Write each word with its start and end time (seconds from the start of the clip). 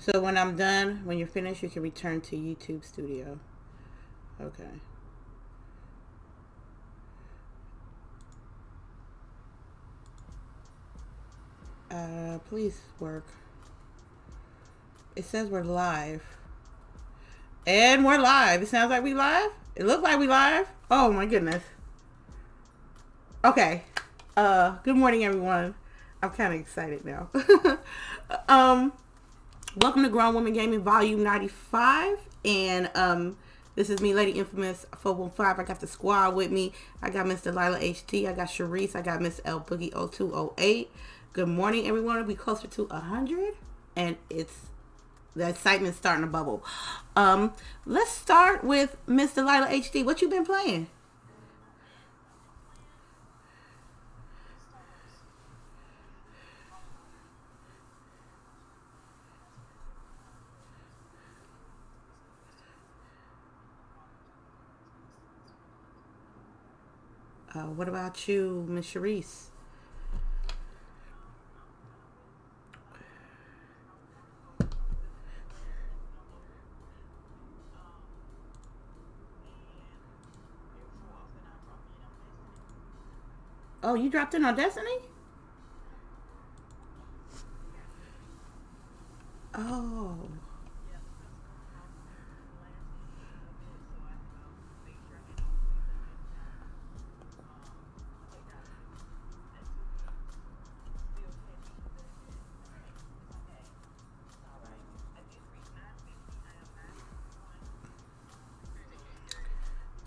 So 0.00 0.18
when 0.18 0.38
I'm 0.38 0.56
done, 0.56 1.02
when 1.04 1.18
you're 1.18 1.28
finished, 1.28 1.62
you 1.62 1.68
can 1.68 1.82
return 1.82 2.22
to 2.22 2.36
YouTube 2.36 2.86
Studio. 2.86 3.38
Okay. 4.40 4.64
Uh, 11.90 12.38
please 12.48 12.80
work. 12.98 13.26
It 15.16 15.26
says 15.26 15.48
we're 15.48 15.64
live. 15.64 16.22
And 17.66 18.02
we're 18.02 18.16
live. 18.16 18.62
It 18.62 18.68
sounds 18.68 18.88
like 18.88 19.02
we 19.02 19.12
live. 19.12 19.52
It 19.76 19.84
looks 19.84 20.02
like 20.02 20.18
we 20.18 20.26
live. 20.26 20.66
Oh 20.90 21.12
my 21.12 21.26
goodness. 21.26 21.62
Okay. 23.44 23.82
Uh, 24.34 24.76
good 24.82 24.96
morning 24.96 25.26
everyone. 25.26 25.74
I'm 26.22 26.30
kind 26.30 26.54
of 26.54 26.60
excited 26.60 27.04
now. 27.04 27.28
um, 28.48 28.94
welcome 29.76 30.02
to 30.02 30.08
Grown 30.08 30.34
Woman 30.34 30.52
Gaming 30.52 30.80
Volume 30.80 31.22
95. 31.22 32.18
And 32.44 32.90
um, 32.94 33.36
this 33.76 33.88
is 33.88 34.00
me, 34.00 34.14
Lady 34.14 34.32
Infamous 34.32 34.86
415. 34.98 35.64
I 35.64 35.66
got 35.66 35.80
the 35.80 35.86
squad 35.86 36.34
with 36.34 36.50
me. 36.50 36.72
I 37.02 37.10
got 37.10 37.26
Miss 37.26 37.42
Delilah 37.42 37.78
HT. 37.78 38.28
I 38.28 38.32
got 38.32 38.48
Sharice. 38.48 38.96
I 38.96 39.02
got 39.02 39.20
Miss 39.20 39.40
L 39.44 39.60
Boogie 39.60 39.92
0208. 39.92 40.90
Good 41.32 41.48
morning, 41.48 41.86
everyone. 41.86 42.26
We 42.26 42.34
closer 42.34 42.66
to 42.66 42.84
100. 42.86 43.54
And 43.94 44.16
it's 44.28 44.56
the 45.36 45.44
excitement's 45.44 45.98
starting 45.98 46.24
to 46.24 46.30
bubble. 46.30 46.64
Um, 47.14 47.52
let's 47.86 48.10
start 48.10 48.64
with 48.64 48.96
Miss 49.06 49.34
Delilah 49.34 49.68
HD. 49.68 50.04
What 50.04 50.20
you 50.20 50.28
been 50.28 50.44
playing? 50.44 50.88
What 67.76 67.88
about 67.88 68.26
you, 68.26 68.66
Miss 68.68 68.92
Sharice? 68.92 69.44
Oh, 83.82 83.94
you 83.94 84.10
dropped 84.10 84.34
in 84.34 84.44
on 84.44 84.56
Destiny? 84.56 84.90
Oh. 89.54 90.18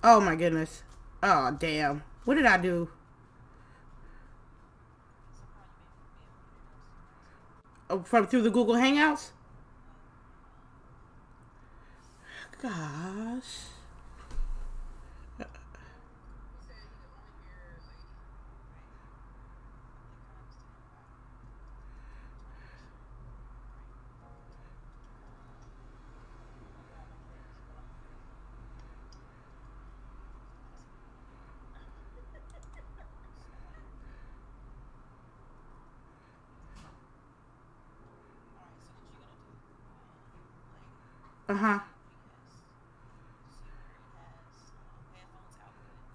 Oh 0.03 0.19
my 0.19 0.35
goodness. 0.35 0.83
Oh 1.21 1.55
damn. 1.57 2.03
What 2.25 2.35
did 2.35 2.45
I 2.45 2.57
do? 2.57 2.89
Oh, 7.89 8.01
from 8.03 8.27
through 8.27 8.41
the 8.41 8.49
Google 8.49 8.75
Hangouts? 8.75 9.29
Gosh. 12.61 13.72
Uh 41.53 41.57
huh. 41.57 41.79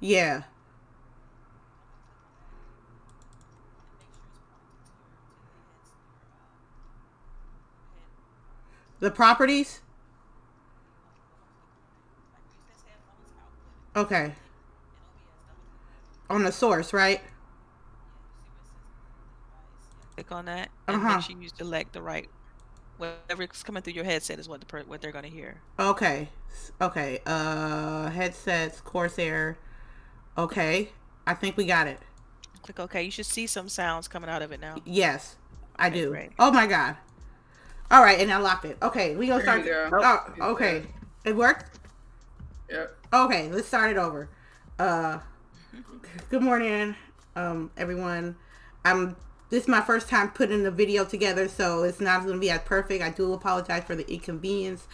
Yeah. 0.01 0.45
The 9.01 9.11
properties? 9.11 9.81
Okay. 13.97 14.35
On 16.31 16.45
the 16.45 16.53
source, 16.53 16.93
right? 16.93 17.21
Click 20.15 20.33
on 20.33 20.47
that 20.47 20.71
and 20.89 20.97
Uh-huh. 20.97 21.07
make 21.07 21.21
sure 21.21 21.37
you 21.37 21.49
select 21.57 21.93
the 21.93 22.03
right 22.03 22.31
whatever's 22.99 23.63
coming 23.63 23.83
through 23.83 23.95
your 23.95 24.05
headset 24.05 24.39
is 24.39 24.49
what 24.49 24.61
the 24.61 24.67
per- 24.67 24.83
what 24.85 25.01
they're 25.01 25.13
gonna 25.13 25.29
hear. 25.29 25.61
Okay. 25.79 26.29
Okay. 26.81 27.21
Uh 27.27 28.11
headsets, 28.11 28.81
Corsair. 28.81 29.57
Okay. 30.37 30.91
I 31.27 31.35
think 31.35 31.57
we 31.57 31.65
got 31.67 31.87
it. 31.87 31.99
Click 32.63 32.81
OK. 32.81 33.03
You 33.03 33.11
should 33.11 33.27
see 33.27 33.47
some 33.47 33.69
sounds 33.69 34.09
coming 34.09 34.31
out 34.31 34.43
of 34.43 34.53
it 34.53 34.61
now. 34.61 34.77
Yes. 34.85 35.37
I 35.77 35.89
Okay, 35.89 36.01
do. 36.01 36.11
great. 36.11 36.31
Oh 36.39 36.51
my 36.53 36.67
god. 36.67 36.97
All 37.91 38.03
right, 38.03 38.21
and 38.21 38.31
I 38.31 38.37
locked 38.39 38.65
it. 38.67 38.77
Okay, 38.83 39.17
we 39.17 39.29
gonna 39.29 39.43
start. 39.43 39.65
go. 39.65 39.89
Oh, 39.93 40.53
okay. 40.53 40.85
It 41.25 41.35
worked. 41.35 41.79
Yep. 42.71 42.97
Okay, 43.13 43.49
let's 43.51 43.67
start 43.67 43.91
it 43.93 43.97
over. 43.97 44.29
Uh, 44.79 45.21
good 46.31 46.43
morning, 46.43 46.95
um, 47.37 47.71
everyone. 47.77 48.37
I'm. 48.85 49.17
This 49.51 49.63
is 49.63 49.69
my 49.69 49.81
first 49.81 50.09
time 50.09 50.31
putting 50.31 50.63
the 50.63 50.71
video 50.71 51.05
together, 51.05 51.49
so 51.49 51.83
it's 51.83 52.01
not 52.01 52.23
going 52.23 52.35
to 52.35 52.41
be 52.41 52.51
as 52.51 52.61
perfect. 52.63 53.03
I 53.03 53.11
do 53.11 53.33
apologize 53.33 53.85
for 53.85 53.95
the 53.95 54.11
inconvenience, 54.13 54.87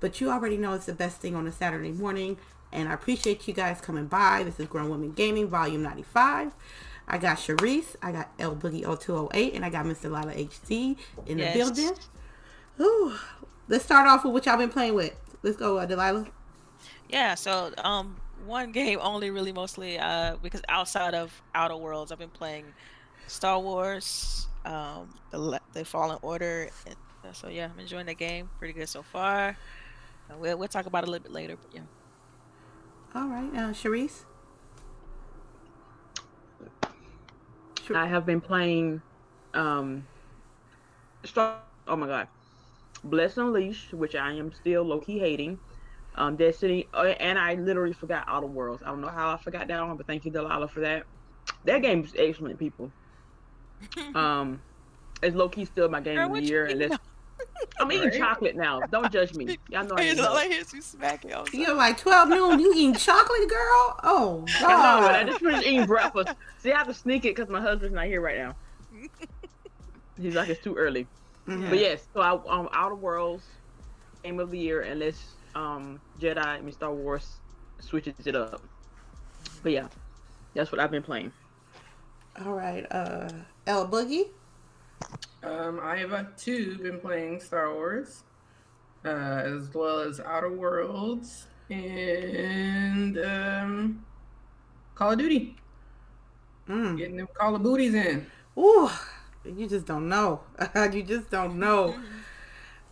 but 0.00 0.20
you 0.20 0.30
already 0.30 0.56
know 0.56 0.72
it's 0.72 0.86
the 0.86 0.92
best 0.92 1.18
thing 1.18 1.36
on 1.36 1.46
a 1.46 1.52
Saturday 1.52 1.92
morning, 1.92 2.36
and 2.72 2.88
I 2.88 2.94
appreciate 2.94 3.46
you 3.46 3.54
guys 3.54 3.80
coming 3.80 4.06
by. 4.06 4.42
This 4.42 4.58
is 4.58 4.66
Grown 4.66 4.88
Women 4.90 5.12
Gaming, 5.12 5.48
Volume 5.48 5.82
95. 5.82 6.52
I 7.06 7.18
got 7.18 7.36
Sharice, 7.38 7.94
I 8.02 8.10
got 8.12 8.30
L 8.38 8.56
Boogie 8.56 8.82
0208, 8.84 9.54
and 9.54 9.64
I 9.64 9.70
got 9.70 9.84
Mr. 9.84 10.04
Lila 10.04 10.32
HD 10.34 10.96
in 11.26 11.38
the 11.38 11.44
Yes. 11.44 11.56
building. 11.56 11.92
Ooh. 12.80 13.14
Let's 13.68 13.84
start 13.84 14.08
off 14.08 14.24
with 14.24 14.32
what 14.32 14.46
y'all 14.46 14.56
been 14.56 14.70
playing 14.70 14.94
with. 14.94 15.14
Let's 15.44 15.56
go, 15.56 15.78
uh, 15.78 15.86
Delilah. 15.86 16.26
Yeah. 17.08 17.36
So 17.36 17.72
um, 17.78 18.16
one 18.44 18.72
game 18.72 18.98
only, 19.00 19.30
really 19.30 19.52
mostly 19.52 19.98
uh, 19.98 20.36
because 20.42 20.62
outside 20.68 21.14
of 21.14 21.40
Outer 21.54 21.76
Worlds, 21.76 22.10
I've 22.10 22.18
been 22.18 22.30
playing 22.30 22.64
Star 23.30 23.60
Wars, 23.60 24.48
um, 24.64 25.08
the 25.30 25.38
Le- 25.38 25.60
the 25.72 25.84
Fallen 25.84 26.18
Order. 26.20 26.68
And, 26.86 26.96
uh, 27.24 27.32
so 27.32 27.48
yeah, 27.48 27.70
I'm 27.72 27.78
enjoying 27.78 28.06
the 28.06 28.14
game. 28.14 28.50
Pretty 28.58 28.74
good 28.74 28.88
so 28.88 29.02
far. 29.02 29.56
Uh, 30.28 30.34
we'll 30.36 30.58
we'll 30.58 30.68
talk 30.68 30.86
about 30.86 31.04
it 31.04 31.08
a 31.08 31.10
little 31.12 31.22
bit 31.22 31.32
later. 31.32 31.56
But 31.56 31.72
yeah. 31.72 31.86
All 33.14 33.28
right, 33.28 33.50
uh, 33.54 33.72
Sharice. 33.72 34.24
I 37.94 38.06
have 38.06 38.26
been 38.26 38.40
playing 38.40 39.00
um 39.54 40.06
Star 41.24 41.58
oh 41.86 41.96
my 41.96 42.06
god. 42.06 42.28
Bless 43.04 43.36
Unleashed, 43.36 43.94
which 43.94 44.14
I 44.14 44.32
am 44.32 44.52
still 44.52 44.82
low 44.82 45.00
key 45.00 45.18
hating. 45.20 45.58
Um 46.16 46.36
Destiny 46.36 46.88
uh, 46.94 47.14
and 47.20 47.38
I 47.38 47.54
literally 47.54 47.92
forgot 47.92 48.24
Outer 48.26 48.46
Worlds. 48.48 48.82
I 48.84 48.86
don't 48.86 49.00
know 49.00 49.08
how 49.08 49.32
I 49.32 49.36
forgot 49.38 49.68
that 49.68 49.86
one, 49.86 49.96
but 49.96 50.06
thank 50.08 50.24
you, 50.24 50.32
Delilah, 50.32 50.68
for 50.68 50.80
that. 50.80 51.04
That 51.64 51.82
game 51.82 52.04
is 52.04 52.12
excellent, 52.16 52.58
people. 52.58 52.92
Um 54.14 54.60
it's 55.22 55.36
low 55.36 55.48
key 55.48 55.64
still 55.64 55.88
my 55.88 56.00
game 56.00 56.16
Girl, 56.16 56.28
of 56.28 56.34
the 56.34 56.42
year 56.42 56.66
eating 56.66 56.82
unless 56.82 56.98
I'm 57.80 57.90
eating 57.92 58.10
chocolate 58.18 58.56
now. 58.56 58.80
Don't 58.80 59.10
judge 59.12 59.34
me. 59.34 59.58
Y'all 59.70 59.84
know 59.84 59.94
I 59.96 60.04
Here's 60.04 60.18
eat 60.18 60.24
all 60.24 60.36
I 60.36 60.48
hear 60.48 60.60
is 60.60 60.72
you 60.72 60.82
smacking. 60.82 61.34
I 61.34 61.40
was 61.40 61.52
like, 61.52 61.66
You're 61.66 61.74
like 61.74 61.98
12 61.98 62.28
noon. 62.28 62.60
You 62.60 62.72
eating 62.74 62.94
chocolate, 62.94 63.48
girl? 63.48 63.98
Oh, 64.02 64.44
I 64.60 64.62
know, 64.62 65.06
and 65.06 65.16
I 65.16 65.22
God. 65.22 65.26
just 65.28 65.40
finished 65.40 65.66
eating 65.66 65.86
breakfast. 65.86 66.34
See, 66.58 66.72
I 66.72 66.78
have 66.78 66.86
to 66.88 66.94
sneak 66.94 67.24
it 67.24 67.34
because 67.34 67.50
my 67.50 67.60
husband's 67.60 67.94
not 67.94 68.06
here 68.06 68.20
right 68.20 68.38
now. 68.38 68.56
He's 70.20 70.34
like, 70.34 70.48
it's 70.48 70.62
too 70.62 70.74
early. 70.74 71.06
Mhm. 71.46 71.70
But 71.70 71.78
yes, 71.78 72.06
so 72.12 72.20
I, 72.20 72.32
um, 72.54 72.68
Outer 72.72 72.94
Worlds, 72.94 73.44
Game 74.22 74.38
of 74.38 74.50
the 74.50 74.58
Year, 74.58 74.82
unless 74.82 75.34
um, 75.54 76.00
Jedi, 76.20 76.44
I 76.44 76.60
mean 76.60 76.72
Star 76.72 76.92
Wars, 76.92 77.26
switches 77.80 78.26
it 78.26 78.36
up. 78.36 78.62
But 79.62 79.72
yeah, 79.72 79.88
that's 80.54 80.70
what 80.70 80.80
I've 80.80 80.90
been 80.90 81.02
playing. 81.02 81.32
All 82.44 82.52
right. 82.52 82.86
Uh, 82.90 83.28
L 83.66 83.88
Boogie. 83.88 84.28
Um, 85.42 85.80
I 85.82 85.96
have 85.98 86.12
uh, 86.12 86.24
too 86.36 86.78
been 86.78 87.00
playing 87.00 87.40
Star 87.40 87.72
Wars. 87.72 88.24
uh, 89.04 89.08
as 89.08 89.72
well 89.74 90.00
as 90.00 90.20
Outer 90.20 90.50
Worlds 90.50 91.46
and 91.70 93.18
um, 93.18 94.04
Call 94.94 95.12
of 95.12 95.18
Duty. 95.18 95.56
Mm. 96.68 96.96
Getting 96.98 97.16
them 97.16 97.28
Call 97.38 97.54
of 97.56 97.62
Booties 97.62 97.94
in. 97.94 98.26
Ooh, 98.58 98.90
you 99.44 99.68
just 99.68 99.86
don't 99.86 100.08
know. 100.08 100.42
you 100.92 101.02
just 101.02 101.30
don't 101.30 101.58
know. 101.58 101.96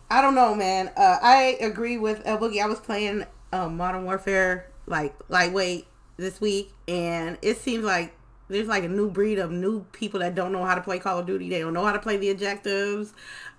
I 0.09 0.21
don't 0.21 0.35
know, 0.35 0.55
man. 0.55 0.91
Uh, 0.97 1.17
I 1.21 1.57
agree 1.61 1.97
with 1.97 2.25
uh, 2.27 2.37
Boogie. 2.37 2.61
I 2.61 2.67
was 2.67 2.79
playing 2.79 3.25
um, 3.53 3.77
Modern 3.77 4.05
Warfare 4.05 4.71
like 4.87 5.15
lightweight 5.29 5.87
this 6.17 6.41
week, 6.41 6.71
and 6.87 7.37
it 7.41 7.57
seems 7.57 7.83
like 7.83 8.15
there's 8.49 8.67
like 8.67 8.83
a 8.83 8.89
new 8.89 9.09
breed 9.09 9.39
of 9.39 9.51
new 9.51 9.85
people 9.91 10.19
that 10.19 10.35
don't 10.35 10.51
know 10.51 10.65
how 10.65 10.75
to 10.75 10.81
play 10.81 10.99
Call 10.99 11.19
of 11.19 11.25
Duty. 11.25 11.49
They 11.49 11.59
don't 11.59 11.73
know 11.73 11.85
how 11.85 11.93
to 11.93 11.99
play 11.99 12.17
the 12.17 12.29
objectives. 12.29 13.13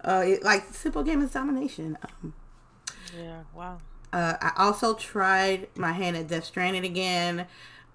Uh, 0.04 0.22
it, 0.26 0.42
like 0.42 0.64
simple 0.74 1.02
game 1.02 1.22
is 1.22 1.30
domination. 1.30 1.96
Um, 2.02 2.34
yeah. 3.16 3.42
Wow. 3.54 3.78
Uh, 4.12 4.34
I 4.40 4.52
also 4.56 4.94
tried 4.94 5.68
my 5.76 5.92
hand 5.92 6.16
at 6.16 6.28
Death 6.28 6.44
Stranded 6.44 6.84
again. 6.84 7.46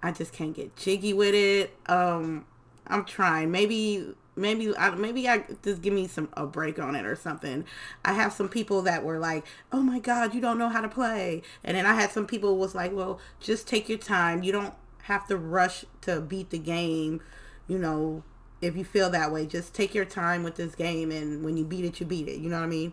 I 0.02 0.12
just 0.12 0.32
can't 0.32 0.54
get 0.54 0.76
jiggy 0.76 1.12
with 1.12 1.34
it. 1.34 1.76
Um, 1.86 2.46
I'm 2.86 3.04
trying. 3.04 3.50
Maybe 3.50 4.14
maybe 4.36 4.76
I, 4.76 4.90
maybe 4.90 5.28
I 5.28 5.44
just 5.62 5.82
give 5.82 5.92
me 5.92 6.06
some 6.06 6.28
a 6.34 6.46
break 6.46 6.78
on 6.78 6.94
it 6.94 7.04
or 7.04 7.16
something. 7.16 7.64
I 8.04 8.12
have 8.12 8.32
some 8.32 8.48
people 8.48 8.82
that 8.82 9.04
were 9.04 9.18
like, 9.18 9.44
"Oh 9.72 9.80
my 9.80 9.98
god, 9.98 10.34
you 10.34 10.40
don't 10.40 10.58
know 10.58 10.68
how 10.68 10.80
to 10.80 10.88
play," 10.88 11.42
and 11.64 11.76
then 11.76 11.86
I 11.86 11.94
had 11.94 12.12
some 12.12 12.26
people 12.26 12.56
was 12.56 12.74
like, 12.74 12.92
"Well, 12.92 13.18
just 13.40 13.66
take 13.66 13.88
your 13.88 13.98
time. 13.98 14.42
You 14.42 14.52
don't 14.52 14.74
have 15.06 15.26
to 15.28 15.36
rush 15.36 15.84
to 16.02 16.20
beat 16.20 16.50
the 16.50 16.58
game. 16.58 17.20
You 17.68 17.78
know, 17.78 18.24
if 18.60 18.76
you 18.76 18.84
feel 18.84 19.08
that 19.10 19.32
way, 19.32 19.46
just 19.46 19.72
take 19.72 19.94
your 19.94 20.04
time 20.04 20.42
with 20.42 20.56
this 20.56 20.74
game, 20.74 21.10
and 21.10 21.44
when 21.44 21.56
you 21.56 21.64
beat 21.64 21.84
it, 21.84 22.00
you 22.00 22.06
beat 22.06 22.28
it. 22.28 22.38
You 22.38 22.48
know 22.48 22.58
what 22.58 22.64
I 22.64 22.68
mean? 22.68 22.92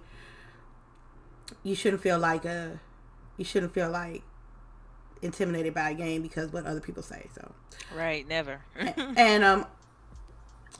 You 1.64 1.76
shouldn't 1.76 2.02
feel 2.02 2.20
like 2.20 2.46
a, 2.46 2.80
you 3.38 3.46
shouldn't 3.46 3.74
feel 3.74 3.90
like 3.90 4.24
intimidated 5.22 5.74
by 5.74 5.90
a 5.90 5.94
game 5.94 6.22
because 6.22 6.52
what 6.52 6.66
other 6.66 6.82
people 6.82 7.02
say. 7.02 7.28
So, 7.34 7.52
right, 7.96 8.28
never. 8.28 8.62
and, 8.76 9.18
and 9.18 9.44
um, 9.44 9.66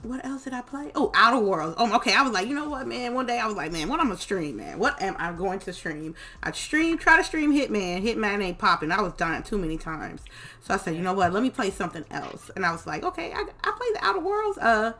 what 0.02 0.24
else 0.24 0.44
did 0.44 0.52
I 0.52 0.60
play? 0.60 0.90
Oh, 0.94 1.10
Outer 1.14 1.38
Worlds. 1.38 1.76
Oh, 1.78 1.94
okay. 1.96 2.14
I 2.14 2.22
was 2.22 2.32
like, 2.32 2.48
you 2.48 2.54
know 2.54 2.68
what, 2.68 2.86
man? 2.86 3.14
One 3.14 3.26
day 3.26 3.38
I 3.38 3.46
was 3.46 3.56
like, 3.56 3.72
man, 3.72 3.88
what 3.88 4.00
I'm 4.00 4.08
gonna 4.08 4.18
stream, 4.18 4.56
man? 4.56 4.78
What 4.78 5.00
am 5.00 5.16
I 5.18 5.32
going 5.32 5.58
to 5.60 5.72
stream? 5.72 6.14
I 6.42 6.52
stream, 6.52 6.98
try 6.98 7.16
to 7.16 7.24
stream 7.24 7.52
Hitman. 7.52 8.02
Hitman 8.02 8.42
ain't 8.42 8.58
popping. 8.58 8.90
I 8.90 9.00
was 9.00 9.12
dying 9.14 9.42
too 9.42 9.58
many 9.58 9.78
times. 9.78 10.22
So 10.60 10.74
I 10.74 10.76
said, 10.76 10.94
you 10.96 11.02
know 11.02 11.14
what? 11.14 11.32
Let 11.32 11.42
me 11.42 11.50
play 11.50 11.70
something 11.70 12.04
else. 12.10 12.50
And 12.56 12.66
I 12.66 12.72
was 12.72 12.86
like, 12.86 13.04
okay, 13.04 13.32
I, 13.32 13.44
I 13.62 13.72
play 13.76 13.86
the 13.94 13.98
Outer 14.02 14.20
Worlds. 14.20 14.58
Uh, 14.58 14.92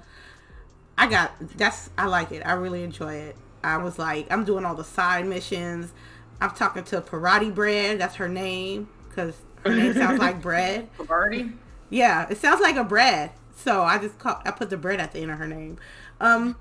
I 0.96 1.08
got 1.08 1.32
that's 1.56 1.90
I 1.98 2.06
like 2.06 2.32
it. 2.32 2.42
I 2.46 2.52
really 2.52 2.82
enjoy 2.82 3.14
it. 3.14 3.36
I 3.62 3.78
was 3.78 3.98
like, 3.98 4.30
I'm 4.30 4.44
doing 4.44 4.64
all 4.64 4.74
the 4.74 4.84
side 4.84 5.26
missions. 5.26 5.92
I'm 6.40 6.50
talking 6.50 6.84
to 6.84 7.00
Parvati 7.00 7.50
Bread. 7.50 7.98
That's 7.98 8.16
her 8.16 8.28
name 8.28 8.88
because 9.08 9.34
her 9.64 9.74
name 9.74 9.94
sounds 9.94 10.18
like 10.18 10.40
bread. 10.42 10.88
Parvati. 10.96 11.52
Yeah, 11.90 12.26
it 12.28 12.38
sounds 12.38 12.60
like 12.60 12.76
a 12.76 12.84
bread. 12.84 13.30
So 13.54 13.82
I 13.82 13.98
just 13.98 14.18
call, 14.18 14.40
I 14.44 14.50
put 14.50 14.70
the 14.70 14.76
bread 14.76 15.00
at 15.00 15.12
the 15.12 15.20
end 15.20 15.30
of 15.30 15.38
her 15.38 15.46
name. 15.46 15.78
Um, 16.20 16.56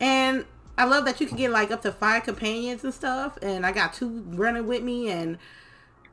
and 0.00 0.44
I 0.76 0.84
love 0.84 1.04
that 1.06 1.20
you 1.20 1.26
can 1.26 1.36
get 1.36 1.50
like 1.50 1.70
up 1.70 1.82
to 1.82 1.92
five 1.92 2.24
companions 2.24 2.84
and 2.84 2.94
stuff. 2.94 3.38
And 3.42 3.64
I 3.64 3.72
got 3.72 3.94
two 3.94 4.24
running 4.28 4.66
with 4.66 4.82
me, 4.82 5.10
and 5.10 5.38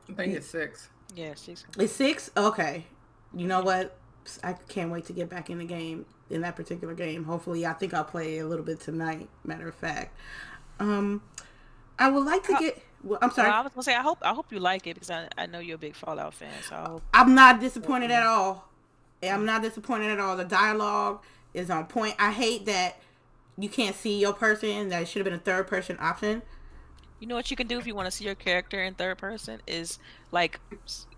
I 0.08 0.12
think 0.12 0.34
it's 0.34 0.46
six. 0.46 0.88
Yeah, 1.14 1.34
six. 1.34 1.64
It's 1.78 1.92
six. 1.92 2.30
Okay. 2.36 2.86
You 3.34 3.46
know 3.46 3.62
what? 3.62 3.96
I 4.42 4.54
can't 4.68 4.90
wait 4.90 5.04
to 5.06 5.12
get 5.12 5.28
back 5.28 5.50
in 5.50 5.58
the 5.58 5.64
game 5.64 6.04
in 6.30 6.40
that 6.40 6.56
particular 6.56 6.94
game. 6.94 7.24
Hopefully, 7.24 7.64
I 7.64 7.72
think 7.74 7.94
I'll 7.94 8.04
play 8.04 8.38
a 8.38 8.46
little 8.46 8.64
bit 8.64 8.80
tonight. 8.80 9.28
Matter 9.44 9.68
of 9.68 9.74
fact, 9.74 10.16
um, 10.80 11.22
I 11.98 12.10
would 12.10 12.24
like 12.24 12.42
to 12.44 12.56
get. 12.58 12.82
Well, 13.04 13.18
I'm 13.22 13.30
sorry. 13.30 13.48
Well, 13.48 13.58
I 13.58 13.62
was 13.62 13.72
gonna 13.72 13.82
say 13.84 13.94
I 13.94 14.02
hope 14.02 14.18
I 14.22 14.34
hope 14.34 14.46
you 14.50 14.58
like 14.58 14.86
it 14.86 14.94
because 14.94 15.10
I, 15.10 15.28
I 15.38 15.46
know 15.46 15.60
you're 15.60 15.76
a 15.76 15.78
big 15.78 15.94
Fallout 15.94 16.34
fan. 16.34 16.52
So 16.68 17.02
I'm 17.14 17.34
not 17.34 17.60
disappointed 17.60 18.10
at 18.10 18.26
all. 18.26 18.68
I'm 19.22 19.44
not 19.44 19.62
disappointed 19.62 20.10
at 20.10 20.20
all. 20.20 20.36
The 20.36 20.44
dialogue 20.44 21.22
is 21.54 21.70
on 21.70 21.86
point. 21.86 22.14
I 22.18 22.32
hate 22.32 22.66
that 22.66 23.00
you 23.58 23.68
can't 23.68 23.96
see 23.96 24.18
your 24.18 24.32
person. 24.32 24.90
That 24.90 25.08
should 25.08 25.20
have 25.20 25.24
been 25.24 25.34
a 25.34 25.38
third 25.38 25.66
person 25.66 25.96
option. 26.00 26.42
You 27.20 27.26
know 27.26 27.34
what 27.34 27.50
you 27.50 27.56
can 27.56 27.66
do 27.66 27.78
if 27.78 27.86
you 27.86 27.94
want 27.94 28.06
to 28.06 28.10
see 28.10 28.24
your 28.24 28.34
character 28.34 28.82
in 28.82 28.94
third 28.94 29.16
person 29.16 29.60
is 29.66 29.98
like 30.32 30.60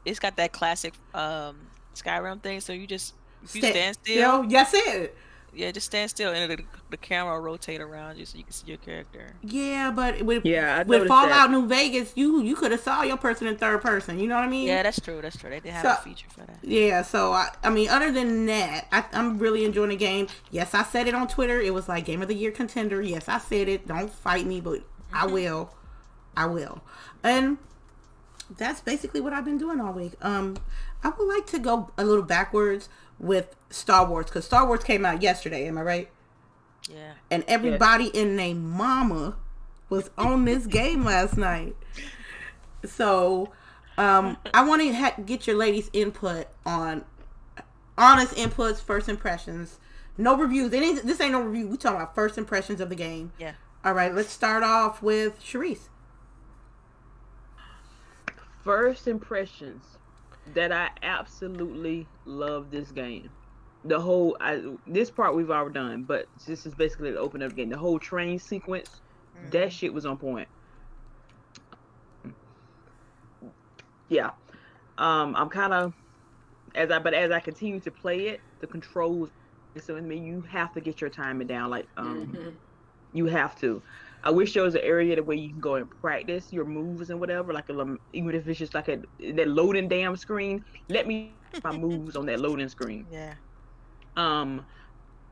it's 0.05 0.21
got 0.21 0.37
that 0.37 0.53
classic 0.53 0.95
um 1.15 1.57
Skyrim 1.95 2.41
thing. 2.41 2.61
So 2.61 2.73
you 2.73 2.87
just 2.87 3.15
you 3.53 3.61
stand 3.61 3.97
still. 3.97 4.45
Yo, 4.45 4.49
Yes, 4.49 4.73
it. 4.75 5.17
Yeah, 5.55 5.71
just 5.71 5.87
stand 5.87 6.11
still 6.11 6.33
and 6.33 6.51
the, 6.51 6.65
the 6.91 6.97
camera 6.97 7.35
will 7.35 7.41
rotate 7.41 7.81
around 7.81 8.19
you 8.19 8.27
so 8.27 8.39
you 8.39 8.45
can 8.45 8.53
see 8.53 8.67
your 8.67 8.77
character. 8.77 9.35
Yeah, 9.43 9.91
but 9.91 10.23
with 10.23 10.45
yeah, 10.45 10.83
with 10.83 11.09
Fallout 11.09 11.31
that. 11.31 11.51
New 11.51 11.67
Vegas, 11.67 12.13
you 12.15 12.43
you 12.43 12.55
could 12.55 12.71
have 12.71 12.81
saw 12.81 13.03
your 13.03 13.17
person 13.17 13.47
in 13.47 13.57
third 13.57 13.83
person. 13.83 14.19
You 14.21 14.29
know 14.29 14.37
what 14.37 14.45
I 14.45 14.49
mean? 14.49 14.67
Yeah, 14.69 14.83
that's 14.83 15.01
true. 15.01 15.21
That's 15.21 15.37
true. 15.37 15.51
They 15.51 15.61
did 15.61 15.73
have 15.73 15.83
so, 15.83 15.93
a 15.93 15.97
feature 15.97 16.29
for 16.29 16.41
that. 16.41 16.59
Yeah, 16.63 17.03
so 17.03 17.33
I, 17.33 17.49
I 17.63 17.71
mean, 17.71 17.89
other 17.89 18.13
than 18.13 18.47
that, 18.47 18.87
I, 18.93 19.05
I'm 19.13 19.39
really 19.39 19.65
enjoying 19.65 19.91
the 19.91 19.97
game. 19.97 20.29
Yes, 20.51 20.75
I 20.75 20.85
said 20.85 21.09
it 21.09 21.15
on 21.15 21.29
Twitter. 21.29 21.61
It 21.61 21.75
was 21.75 21.89
like 21.89 22.05
game 22.05 22.23
of 22.23 22.29
the 22.29 22.35
year 22.35 22.51
contender. 22.51 23.01
Yes, 23.03 23.29
I 23.29 23.39
said 23.39 23.69
it. 23.69 23.89
Don't 23.89 24.11
fight 24.11 24.47
me, 24.47 24.61
but 24.61 24.81
mm-hmm. 24.81 25.17
I 25.17 25.27
will. 25.27 25.75
I 26.37 26.47
will. 26.47 26.83
And 27.25 27.59
that's 28.57 28.81
basically 28.81 29.21
what 29.21 29.33
I've 29.33 29.45
been 29.45 29.59
doing 29.59 29.81
all 29.81 29.93
week. 29.93 30.13
Um, 30.21 30.57
I 31.03 31.11
would 31.11 31.29
like 31.29 31.47
to 31.49 31.59
go 31.59 31.91
a 31.99 32.05
little 32.05 32.25
backwards 32.25 32.89
with 33.19 33.55
Star 33.71 34.07
Wars 34.07 34.27
because 34.27 34.45
Star 34.45 34.67
Wars 34.67 34.85
came 34.85 35.05
out 35.05 35.23
yesterday. 35.23 35.67
Am 35.67 35.79
I 35.79 35.83
right? 35.83 36.11
Yeah. 36.89 37.13
And 37.31 37.45
everybody 37.47 38.05
yes. 38.05 38.15
in 38.15 38.37
their 38.37 38.55
mama 38.55 39.37
was 39.89 40.11
on 40.17 40.45
this 40.45 40.67
game 40.67 41.05
last 41.05 41.37
night. 41.37 41.77
So, 42.85 43.51
um, 43.97 44.37
I 44.55 44.65
want 44.65 44.83
to 44.83 44.93
ha- 44.95 45.17
get 45.25 45.47
your 45.47 45.57
ladies' 45.57 45.91
input 45.93 46.47
on 46.65 47.05
honest 47.97 48.35
inputs, 48.35 48.81
first 48.81 49.09
impressions. 49.09 49.79
No 50.17 50.37
reviews. 50.37 50.73
Any, 50.73 50.95
this 50.95 51.21
ain't 51.21 51.33
no 51.33 51.43
review. 51.43 51.69
We 51.69 51.77
talking 51.77 51.97
about 51.97 52.15
first 52.15 52.39
impressions 52.39 52.81
of 52.81 52.89
the 52.89 52.95
game. 52.95 53.33
Yeah. 53.39 53.53
All 53.85 53.93
right. 53.93 54.15
Let's 54.15 54.31
start 54.31 54.63
off 54.63 55.03
with 55.03 55.41
Sharice. 55.41 55.89
First 58.65 59.09
impressions 59.09 59.98
that 60.55 60.73
I 60.73 60.91
absolutely 61.03 62.07
love 62.25 62.71
this 62.71 62.91
game. 62.91 63.31
The 63.85 64.01
whole 64.01 64.37
I, 64.41 64.63
this 64.87 65.11
part 65.11 65.35
we've 65.37 65.51
already 65.51 65.75
done, 65.75 66.03
but 66.05 66.27
this 66.47 66.67
is 66.67 66.75
basically 66.75 67.13
the 67.13 67.19
open 67.19 67.43
up 67.43 67.55
game. 67.55 67.69
The 67.69 67.79
whole 67.79 67.99
train 67.99 68.39
sequence, 68.39 69.01
mm-hmm. 69.37 69.51
that 69.51 69.73
shit 69.73 69.93
was 69.93 70.05
on 70.05 70.17
point. 70.17 70.49
Yeah, 74.09 74.31
um, 74.97 75.37
I'm 75.37 75.49
kind 75.49 75.73
of 75.73 75.93
as 76.75 76.91
I 76.91 76.99
but 76.99 77.15
as 77.15 77.31
I 77.31 77.41
continue 77.41 77.81
to 77.81 77.91
play 77.91 78.29
it, 78.29 78.41
the 78.61 78.67
controls. 78.67 79.31
So 79.81 79.97
I 79.97 80.01
mean, 80.01 80.25
you 80.25 80.41
have 80.43 80.73
to 80.75 80.81
get 80.81 81.01
your 81.01 81.11
timing 81.11 81.47
down. 81.47 81.71
Like 81.71 81.87
um, 81.97 82.27
mm-hmm. 82.27 82.51
you 83.13 83.27
have 83.27 83.59
to. 83.61 83.83
I 84.29 84.31
wish 84.31 84.53
there 84.53 84.63
was 84.63 84.75
an 84.75 84.83
area 84.83 85.23
where 85.23 85.39
you 85.39 85.49
can 85.49 85.59
go 85.59 85.77
and 85.77 85.89
practice 85.89 86.53
your 86.53 86.67
moves 86.67 87.09
and 87.09 87.19
whatever, 87.19 87.55
like 87.55 87.71
a, 87.71 87.97
even 88.13 88.35
if 88.35 88.47
it's 88.47 88.59
just 88.59 88.75
like 88.75 88.89
a 88.89 89.01
that 89.33 89.49
loading 89.49 89.89
damn 89.89 90.15
screen. 90.17 90.63
Let 90.91 91.07
me 91.07 91.33
my 91.65 91.75
moves 91.75 92.15
on 92.15 92.27
that 92.27 92.39
loading 92.39 92.69
screen. 92.69 93.07
Yeah. 93.11 93.33
Um, 94.19 94.67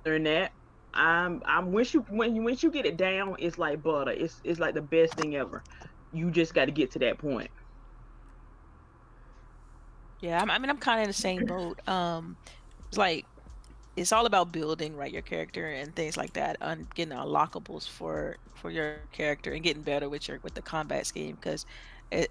during 0.03 0.23
that, 0.23 0.51
I'm 0.95 1.43
I'm 1.45 1.73
once 1.73 1.93
you 1.93 2.07
when 2.09 2.35
you 2.35 2.41
once 2.41 2.63
you 2.63 2.71
get 2.71 2.87
it 2.87 2.97
down, 2.97 3.37
it's 3.39 3.59
like 3.59 3.83
butter. 3.83 4.13
It's 4.13 4.41
it's 4.45 4.59
like 4.59 4.73
the 4.73 4.81
best 4.81 5.13
thing 5.13 5.37
ever. 5.37 5.63
You 6.15 6.31
just 6.31 6.55
got 6.55 6.65
to 6.65 6.73
get 6.73 6.91
to 6.93 6.99
that 7.01 7.19
point. 7.19 7.51
Yeah, 10.21 10.43
I 10.43 10.59
mean, 10.59 10.71
I'm 10.71 10.79
kind 10.79 11.01
of 11.01 11.03
in 11.03 11.11
the 11.11 11.13
same 11.13 11.45
boat. 11.45 11.87
Um, 11.87 12.39
it's 12.89 12.97
like 12.97 13.27
it's 13.97 14.13
all 14.13 14.27
about 14.27 14.53
building 14.53 14.95
right 14.97 15.13
your 15.13 15.23
character 15.23 15.71
and 15.71 15.95
things 15.97 16.17
like 16.17 16.35
that 16.35 16.57
and 16.61 16.93
getting 16.95 17.17
unlockables 17.17 17.89
for 17.89 18.37
for 18.55 18.71
your 18.71 18.97
character 19.13 19.53
and 19.53 19.63
getting 19.63 19.83
better 19.83 20.09
with 20.09 20.29
your 20.29 20.39
with 20.43 20.55
the 20.55 20.63
combat 20.63 21.07
scheme 21.07 21.37
because 21.37 21.67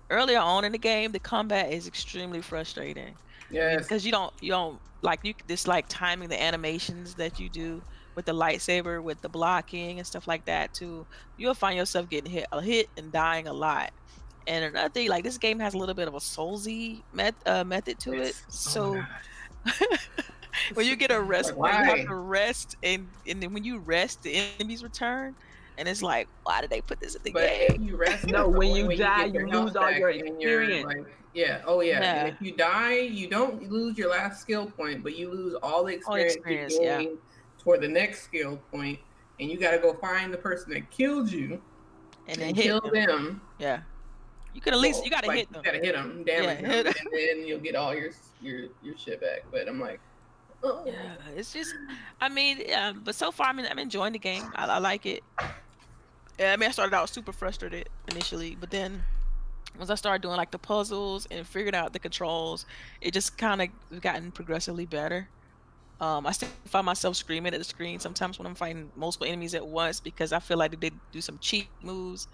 earlier 0.10 0.40
on 0.40 0.64
in 0.64 0.72
the 0.72 0.78
game 0.78 1.12
the 1.12 1.20
combat 1.20 1.72
is 1.72 1.88
extremely 1.88 2.42
frustrating. 2.42 3.16
Yeah 3.50 3.78
because 3.78 4.06
you 4.06 4.12
don't 4.12 4.34
you 4.42 4.52
don't 4.52 4.80
like 5.02 5.20
you 5.24 5.34
this 5.48 5.68
like 5.68 5.86
timing 5.88 6.30
the 6.30 6.42
animations 6.42 7.16
that 7.16 7.40
you 7.40 7.50
do 7.50 7.82
with 8.16 8.26
the 8.26 8.34
lightsaber 8.34 9.04
with 9.04 9.22
the 9.22 9.30
blocking 9.30 10.00
and 10.00 10.08
stuff 10.08 10.28
like 10.28 10.46
that 10.46 10.74
too 10.74 11.06
you'll 11.38 11.54
find 11.54 11.78
yourself 11.78 12.10
getting 12.10 12.32
hit 12.32 12.46
a 12.52 12.62
hit 12.62 12.90
and 12.98 13.12
dying 13.12 13.48
a 13.48 13.54
lot. 13.54 13.92
And 14.48 14.64
another 14.64 14.90
thing 14.90 15.10
like 15.10 15.24
this 15.24 15.40
game 15.40 15.60
has 15.60 15.74
a 15.74 15.78
little 15.78 15.96
bit 15.96 16.08
of 16.08 16.14
a 16.14 16.20
soulsy 16.20 17.02
met, 17.14 17.34
uh, 17.48 17.64
method 17.64 17.98
to 18.02 18.14
it. 18.14 18.36
Oh 18.40 18.50
so 18.50 19.04
when 20.74 20.86
you 20.86 20.96
get 20.96 21.12
a 21.12 21.20
rest 21.20 21.54
you 21.56 21.64
have 21.64 22.06
to 22.06 22.16
rest 22.16 22.76
and 22.84 23.08
and 23.28 23.42
then 23.42 23.54
when 23.54 23.64
you 23.64 23.80
rest 23.80 24.24
the 24.24 24.36
enemies 24.60 24.84
return 24.84 25.36
and 25.78 25.88
it's 25.88 26.02
like 26.02 26.28
why 26.44 26.62
did 26.62 26.70
they 26.70 26.82
put 26.82 27.00
this 27.00 27.16
in 27.16 27.22
the 27.24 27.32
but 27.32 27.50
game 27.50 27.82
you 27.82 27.96
rest 27.96 28.26
no 28.28 28.48
when 28.48 28.76
you 28.76 28.88
when 28.88 28.98
die 28.98 29.26
you, 29.26 29.42
you 29.42 29.48
lose 29.48 29.76
all 29.76 29.92
your 29.92 30.10
experience 30.10 30.86
like, 30.86 31.06
yeah 31.34 31.62
oh 31.66 31.82
yeah. 31.82 32.02
yeah. 32.02 32.26
if 32.26 32.42
you 32.42 32.52
die 32.52 33.00
you 33.00 33.28
don't 33.28 33.70
lose 33.70 33.98
your 33.98 34.10
last 34.10 34.42
skill 34.42 34.66
point 34.66 35.04
but 35.04 35.16
you 35.18 35.30
lose 35.30 35.56
all 35.62 35.84
the 35.84 35.94
experience, 35.94 36.36
all 36.36 36.40
experience 36.40 36.78
going 36.78 37.08
yeah. 37.10 37.16
toward 37.58 37.82
the 37.82 37.88
next 37.88 38.24
skill 38.24 38.58
point 38.72 39.00
and 39.40 39.50
you 39.50 39.58
got 39.58 39.72
to 39.72 39.80
go 39.80 39.94
find 39.96 40.34
the 40.34 40.38
person 40.38 40.72
that 40.72 40.90
killed 40.92 41.30
you 41.30 41.62
and 42.28 42.38
then 42.38 42.50
And 42.50 42.58
hit 42.58 42.64
kill 42.64 42.82
them. 42.82 42.94
them. 42.94 43.42
Yeah, 43.60 43.82
you 44.54 44.62
could 44.62 44.74
at 44.74 44.80
least 44.80 44.98
Well, 44.98 45.06
you 45.06 45.12
gotta 45.12 45.28
like, 45.28 45.38
hit 45.38 45.52
them. 45.52 45.62
You 45.64 45.72
gotta 45.72 45.86
hit 45.86 45.96
them, 45.96 46.24
damage 46.24 46.62
Yeah, 46.62 46.84
them, 46.84 46.86
hit 46.86 46.86
and 47.02 47.40
then 47.42 47.48
you'll 47.48 47.60
get 47.60 47.76
all 47.76 47.94
your 47.94 48.12
your 48.42 48.70
your 48.82 48.98
shit 48.98 49.22
back. 49.22 49.44
But 49.52 49.68
I'm 49.68 49.80
like. 49.80 50.00
Yeah, 50.86 50.94
it's 51.36 51.54
just, 51.54 51.74
I 52.22 52.30
mean, 52.30 52.64
but 53.04 53.16
so 53.16 53.32
far, 53.32 53.48
I 53.48 53.54
mean, 53.54 53.68
I'm 53.70 53.80
enjoying 53.80 54.14
the 54.14 54.20
game. 54.20 54.44
I, 54.56 54.66
I 54.66 54.78
like 54.80 55.06
it. 55.06 55.24
Yeah, 56.40 56.54
I 56.54 56.58
mean, 56.58 56.68
I 56.68 56.72
started 56.72 56.96
out 56.96 57.10
super 57.10 57.32
frustrated 57.32 57.90
initially, 58.10 58.58
but 58.60 58.70
then 58.70 59.04
once 59.78 59.90
I 59.90 59.96
started 59.96 60.22
doing 60.22 60.38
like 60.38 60.52
the 60.52 60.60
puzzles 60.60 61.28
and 61.32 61.46
figured 61.46 61.76
out 61.76 61.94
the 61.94 62.00
controls, 62.00 62.66
it 63.02 63.14
just 63.14 63.38
kind 63.38 63.62
of 63.62 64.02
gotten 64.02 64.32
progressively 64.32 64.86
better. 64.86 65.28
Um, 66.02 66.28
I 66.28 66.34
still 66.34 66.50
find 66.66 66.86
myself 66.86 67.16
screaming 67.16 67.54
at 67.54 67.58
the 67.60 67.64
screen 67.64 68.00
sometimes 68.00 68.38
when 68.38 68.46
I'm 68.46 68.56
fighting 68.56 68.92
multiple 68.98 69.28
enemies 69.28 69.56
at 69.56 69.66
once 69.66 70.02
because 70.02 70.34
I 70.34 70.40
feel 70.40 70.58
like 70.58 70.72
they 70.72 70.90
did 70.90 70.94
do 71.14 71.22
some 71.22 71.38
cheat 71.40 71.70
moves, 71.82 72.28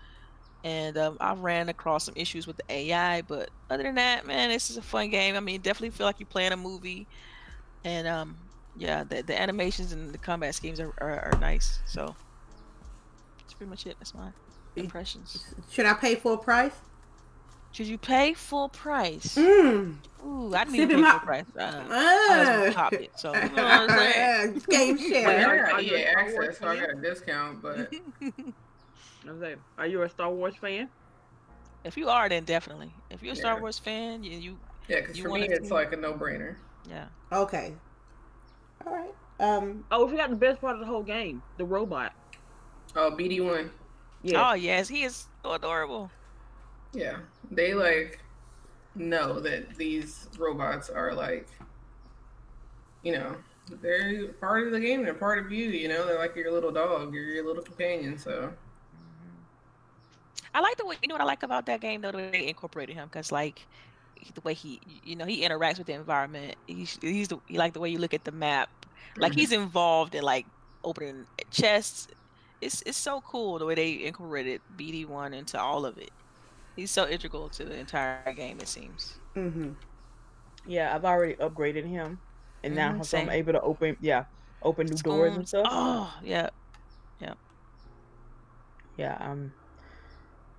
and 0.64 0.98
um, 0.98 1.18
I 1.20 1.34
ran 1.34 1.70
across 1.70 2.06
some 2.06 2.16
issues 2.18 2.48
with 2.48 2.58
the 2.58 2.64
AI. 2.70 3.22
But 3.22 3.50
other 3.70 3.84
than 3.84 3.96
that, 3.96 4.26
man, 4.26 4.50
this 4.50 4.72
is 4.72 4.78
a 4.78 4.82
fun 4.82 5.10
game. 5.10 5.36
I 5.36 5.42
mean, 5.42 5.62
definitely 5.62 5.92
feel 5.92 6.08
like 6.08 6.20
you're 6.20 6.28
playing 6.28 6.54
a 6.54 6.58
movie 6.58 7.08
and 7.84 8.08
um 8.08 8.36
yeah 8.78 9.04
the, 9.04 9.22
the 9.24 9.40
animations 9.40 9.92
and 9.92 10.12
the 10.14 10.18
combat 10.18 10.56
schemes 10.56 10.80
are, 10.80 10.94
are, 11.00 11.32
are 11.34 11.40
nice 11.40 11.80
so 11.86 12.16
that's 13.40 13.54
pretty 13.54 13.70
much 13.70 13.86
it 13.86 13.96
that's 14.00 14.14
my 14.14 14.30
impressions 14.76 15.44
Should 15.70 15.86
I 15.86 15.94
pay 15.94 16.16
full 16.16 16.38
price? 16.38 16.74
should 17.74 17.88
you 17.88 17.98
pay 17.98 18.34
full 18.34 18.70
price 18.70 19.36
Mm. 19.38 19.96
ooh 20.26 20.54
i 20.54 20.64
didn't 20.64 20.76
Sip 20.76 20.90
even 20.92 21.04
pay 21.04 21.10
full 21.10 21.16
up. 21.20 21.24
price 21.24 21.46
uh, 21.58 21.84
I 21.90 22.64
was 22.68 22.76
Uh. 22.76 22.80
on 22.80 22.94
it, 22.96 23.12
so 23.18 23.34
you 23.44 23.50
know 23.50 23.64
what 23.64 23.90
I'm 23.90 23.90
saying? 23.90 24.62
Game 24.70 24.98
Well, 24.98 25.10
share. 25.10 25.66
I 25.66 25.72
Are 25.72 25.72
got 25.72 25.84
EA 25.84 26.04
access, 26.06 26.58
so 26.60 26.68
I 26.68 26.76
got 26.80 26.90
a 26.92 27.02
discount. 27.02 27.62
But 27.62 27.94
I 29.28 29.32
was 29.32 29.42
like, 29.42 29.58
are 29.78 29.88
you 29.88 30.02
a 30.04 30.10
Star 30.10 30.30
Wars 30.30 30.56
fan? 30.56 30.90
if 31.84 31.98
you 31.98 32.10
are 32.10 32.30
then 32.30 32.44
definitely 32.44 32.94
if 33.10 33.24
you're 33.24 33.34
a 33.34 33.36
star 33.36 33.60
wars 33.60 33.80
fan 33.80 34.24
you, 34.24 34.38
you 34.38 34.58
yeah, 34.88 35.00
because 35.00 35.18
for 35.18 35.30
me 35.30 35.48
it's 35.50 35.72
like 35.72 35.92
a 35.94 35.96
no 35.98 36.14
brainer. 36.14 36.56
Yeah 36.90 37.06
Okay. 37.32 37.74
All 38.86 38.94
right. 38.94 39.14
Um. 39.40 39.86
Oh, 39.92 40.06
we 40.06 40.12
forgot 40.12 40.30
the 40.30 40.36
best 40.36 40.60
part 40.62 40.74
of 40.74 40.80
the 40.82 40.86
whole 40.86 41.04
game, 41.04 41.42
the 41.58 41.66
robot. 41.66 42.14
Oh, 42.96 43.12
BD 43.18 43.44
one. 43.44 43.72
Yeah. 44.24 44.52
oh 44.52 44.54
yes 44.54 44.88
he 44.88 45.02
is 45.04 45.26
so 45.44 45.54
adorable 45.54 46.12
Yeah, 46.94 47.18
they 47.50 47.74
like 47.74 48.20
know 48.94 49.40
that 49.40 49.76
these 49.78 50.28
robots 50.38 50.90
are 50.92 51.14
like, 51.14 51.48
you 53.02 53.14
know, 53.14 53.36
they're 53.82 54.28
part 54.34 54.68
of 54.68 54.74
the 54.74 54.80
game. 54.80 55.04
They're 55.04 55.14
part 55.16 55.40
of 55.44 55.52
you. 55.52 55.70
You 55.70 55.88
know, 55.88 56.06
they're 56.06 56.20
like 56.20 56.36
your 56.36 56.52
little 56.52 56.72
dog. 56.72 57.14
You're 57.16 57.24
your 57.30 57.46
little 57.48 57.64
companion. 57.64 58.18
So 58.20 58.54
I 60.54 60.60
like 60.60 60.78
the 60.78 60.86
way 60.86 60.98
you 61.02 61.08
know 61.08 61.16
what 61.16 61.22
I 61.22 61.26
like 61.26 61.44
about 61.44 61.66
that 61.68 61.80
game 61.82 62.02
though 62.02 62.12
the 62.12 62.18
way 62.18 62.30
they 62.32 62.48
incorporated 62.48 62.96
him 62.96 63.08
because 63.08 63.32
like 63.32 63.60
he- 63.60 63.66
the 64.36 64.42
way 64.42 64.54
he 64.54 64.80
you 64.86 65.16
know 65.16 65.26
he 65.26 65.42
interacts 65.44 65.78
with 65.78 65.88
the 65.88 65.94
environment. 65.94 66.56
He's 66.68 66.98
he's 67.02 67.28
the, 67.30 67.40
he 67.48 67.58
like 67.58 67.74
the 67.74 67.80
way 67.80 67.90
you 67.90 67.98
look 68.00 68.14
at 68.14 68.24
the 68.26 68.32
map. 68.32 68.70
Like 69.20 69.34
he's 69.34 69.52
involved 69.52 70.16
in 70.16 70.24
like 70.24 70.48
opening 70.84 71.28
chests. 71.52 72.08
It's 72.62 72.82
it's 72.86 72.98
so 72.98 73.22
cool 73.22 73.60
the 73.60 73.66
way 73.66 73.76
they 73.76 74.04
incorporated 74.06 74.62
BD1 74.76 75.34
into 75.34 75.60
all 75.60 75.86
of 75.86 75.98
it. 75.98 76.12
He's 76.76 76.92
so 76.92 77.08
integral 77.08 77.50
to 77.52 77.66
the 77.66 77.76
entire 77.78 78.16
game 78.16 78.42
it 78.44 78.50
seems. 78.50 79.00
Mm-hmm. 79.36 79.72
Yeah, 80.66 80.96
I've 80.96 81.06
already 81.06 81.36
upgraded 81.36 81.86
him, 81.88 82.20
and 82.64 82.76
now 82.76 82.96
Mhm, 82.96 83.04
so 83.04 83.20
I'm 83.20 83.30
able 83.30 83.54
to 83.54 83.62
open, 83.62 83.98
yeah, 84.02 84.26
open 84.62 84.90
new 84.90 84.98
doors 84.98 85.36
and 85.36 85.48
stuff. 85.48 85.70
oh 85.70 86.14
yeah, 86.24 86.50
yeah 87.20 87.34
Yeah, 88.96 89.18
um, 89.20 89.54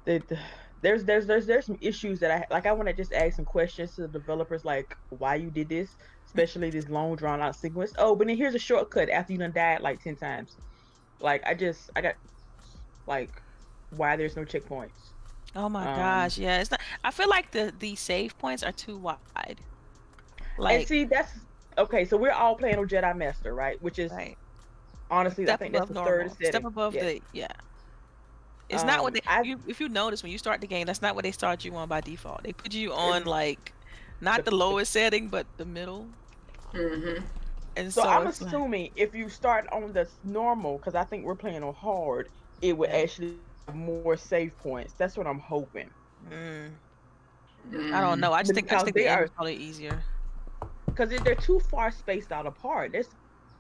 the, 0.05 0.19
the, 0.29 0.39
there's 0.83 1.05
there's 1.05 1.27
there's 1.27 1.47
there's 1.47 1.67
some 1.67 1.79
issues 1.81 2.21
that 2.21 2.31
I 2.33 2.47
like. 2.55 2.67
I 2.67 2.73
want 2.73 2.89
to 2.89 2.95
just 2.95 3.13
ask 3.13 3.37
some 3.37 3.47
questions 3.47 3.95
to 3.97 4.03
the 4.03 4.09
developers, 4.09 4.65
like 4.65 4.97
why 5.11 5.37
you 5.37 5.51
did 5.51 5.69
this, 5.71 5.97
especially 6.27 6.71
this 6.71 6.89
long 6.89 7.17
drawn 7.17 7.41
out 7.43 7.57
sequence. 7.57 7.93
Oh, 7.99 8.17
but 8.17 8.29
then 8.29 8.37
here's 8.37 8.55
a 8.55 8.59
shortcut 8.61 9.11
after 9.11 9.33
you 9.33 9.39
done 9.39 9.53
died 9.53 9.81
like 9.83 10.03
ten 10.03 10.17
times. 10.17 10.59
Like 11.21 11.43
I 11.47 11.55
just 11.55 11.91
I 11.97 12.03
got 12.03 12.15
like 13.07 13.43
why 13.91 14.17
there's 14.17 14.37
no 14.37 14.45
checkpoints. 14.45 15.13
oh 15.57 15.69
my 15.69 15.87
Um, 15.87 15.95
gosh 15.95 16.39
yeah 16.39 16.61
it's 16.61 16.71
not 16.71 16.81
I 17.05 17.11
feel 17.11 17.29
like 17.29 17.51
the 17.53 17.73
the 17.79 17.97
save 17.97 18.39
points 18.39 18.63
are 18.63 18.73
too 18.73 18.99
wide 18.99 19.63
and 20.69 20.83
like 20.83 20.87
see 20.87 21.05
that's 21.05 21.33
okay. 21.79 22.05
So 22.05 22.17
we're 22.17 22.33
all 22.33 22.57
playing 22.57 22.79
on 22.79 22.89
Jedi 22.89 23.17
Master, 23.17 23.55
right? 23.55 23.81
Which 23.83 23.99
is 23.99 24.13
right 24.13 24.39
honestly 25.11 25.47
I 25.49 25.55
step 25.55 25.59
think 25.59 25.73
that's 25.73 25.89
the 25.89 25.95
normal. 25.95 26.05
third 26.05 26.33
setting. 26.33 26.63
Step 26.63 26.65
above 26.65 26.97
Yeah. 26.97 27.03
the 27.03 27.23
yeah. 27.33 27.49
It's 28.73 28.85
not 28.85 29.03
what 29.03 29.09
Um, 29.09 29.15
they. 29.15 29.21
I- 29.31 29.43
You, 29.43 29.61
if 29.67 29.81
you 29.81 29.89
notice 29.89 30.23
when 30.23 30.33
you 30.33 30.39
start 30.39 30.61
the 30.61 30.67
game, 30.67 30.87
that's 30.87 31.03
not 31.03 31.15
what 31.15 31.25
they 31.25 31.33
start 31.33 31.65
you 31.65 31.75
on 31.77 31.89
by 31.89 32.01
default. 32.01 32.43
They 32.43 32.53
put 32.53 32.73
you 32.75 32.93
on 32.93 33.25
like, 33.25 33.73
not 34.21 34.45
The- 34.45 34.55
lowest 34.55 34.93
setting, 34.93 35.29
but 35.29 35.47
the 35.57 35.65
middle. 35.65 36.07
mm-hmm. 36.73 37.25
And 37.77 37.93
So, 37.93 38.03
so, 38.03 38.09
I'm 38.09 38.27
it's 38.27 38.41
like- 38.41 38.49
assuming 38.49 38.91
if 38.97 39.15
you 39.15 39.29
start 39.29 39.67
on 39.73 39.93
the 39.93 40.07
normal, 40.25 40.79
because 40.79 40.95
I 40.95 41.05
think 41.05 41.25
we're 41.25 41.35
playing 41.35 41.63
on 41.63 41.75
hard, 41.75 42.29
it 42.61 42.77
would 42.77 42.91
Yeah. 42.91 42.97
actually 42.99 43.39
have 43.67 43.75
more 43.77 44.17
save 44.17 44.57
points. 44.59 44.93
That's 44.99 45.17
what 45.17 45.27
I'm 45.27 45.39
hoping. 45.41 45.89
Mm. 46.31 46.71
I 47.95 48.01
don't 48.01 48.21
know. 48.21 48.33
I 48.33 48.43
just 48.43 48.55
think 48.55 48.71
I 48.71 48.75
just 48.77 48.85
think 48.87 48.97
the 48.97 49.09
are- 49.09 49.25
is 49.25 49.31
probably 49.31 49.57
easier. 49.57 50.03
Because 50.87 51.09
they're 51.11 51.35
too 51.35 51.61
far 51.61 51.91
spaced 51.91 52.33
out 52.33 52.47
apart. 52.47 52.93
There's 52.93 53.09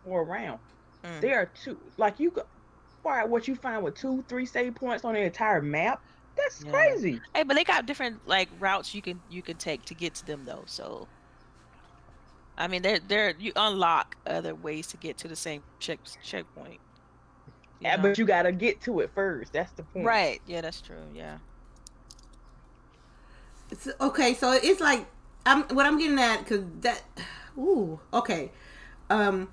more 0.06 0.22
around. 0.22 0.58
Mm. 1.04 1.20
They 1.20 1.32
are 1.32 1.46
two. 1.46 1.78
Like 1.96 2.20
you 2.20 2.32
go, 3.02 3.08
far 3.10 3.26
what 3.26 3.48
you 3.48 3.56
find 3.56 3.82
with 3.82 3.94
two, 3.94 4.24
three 4.28 4.46
save 4.46 4.74
points 4.74 5.04
on 5.04 5.14
the 5.14 5.20
entire 5.20 5.62
map. 5.62 6.02
That's 6.36 6.64
Yeah. 6.64 6.70
crazy. 6.70 7.20
Hey, 7.34 7.42
but 7.42 7.54
they 7.54 7.64
got 7.64 7.86
different 7.86 8.26
like 8.26 8.48
routes 8.58 8.94
you 8.94 9.02
can 9.02 9.22
you 9.28 9.42
can 9.42 9.56
take 9.56 9.84
to 9.86 9.94
get 9.94 10.14
to 10.16 10.26
them 10.26 10.44
though. 10.44 10.64
So, 10.66 11.08
I 12.56 12.68
mean, 12.68 12.82
they're 12.82 13.00
they're 13.00 13.34
you 13.38 13.52
unlock 13.56 14.16
other 14.26 14.54
ways 14.54 14.86
to 14.88 14.96
get 14.96 15.18
to 15.18 15.28
the 15.28 15.36
same 15.36 15.62
check 15.78 16.00
checkpoint. 16.22 16.80
Yeah, 17.80 17.96
know? 17.96 18.02
but 18.02 18.18
you 18.18 18.24
gotta 18.24 18.52
get 18.52 18.80
to 18.82 19.00
it 19.00 19.10
first. 19.14 19.52
That's 19.52 19.72
the 19.72 19.82
point. 19.82 20.06
right? 20.06 20.40
Yeah, 20.46 20.60
that's 20.62 20.80
true. 20.80 21.02
Yeah. 21.12 21.38
It's, 23.70 23.88
okay, 24.00 24.34
so 24.34 24.52
it's 24.52 24.80
like 24.80 25.06
I'm 25.46 25.62
what 25.64 25.86
I'm 25.86 25.98
getting 25.98 26.18
at 26.18 26.40
because 26.40 26.64
that. 26.80 27.02
Ooh, 27.58 28.00
okay. 28.14 28.50
Um, 29.10 29.52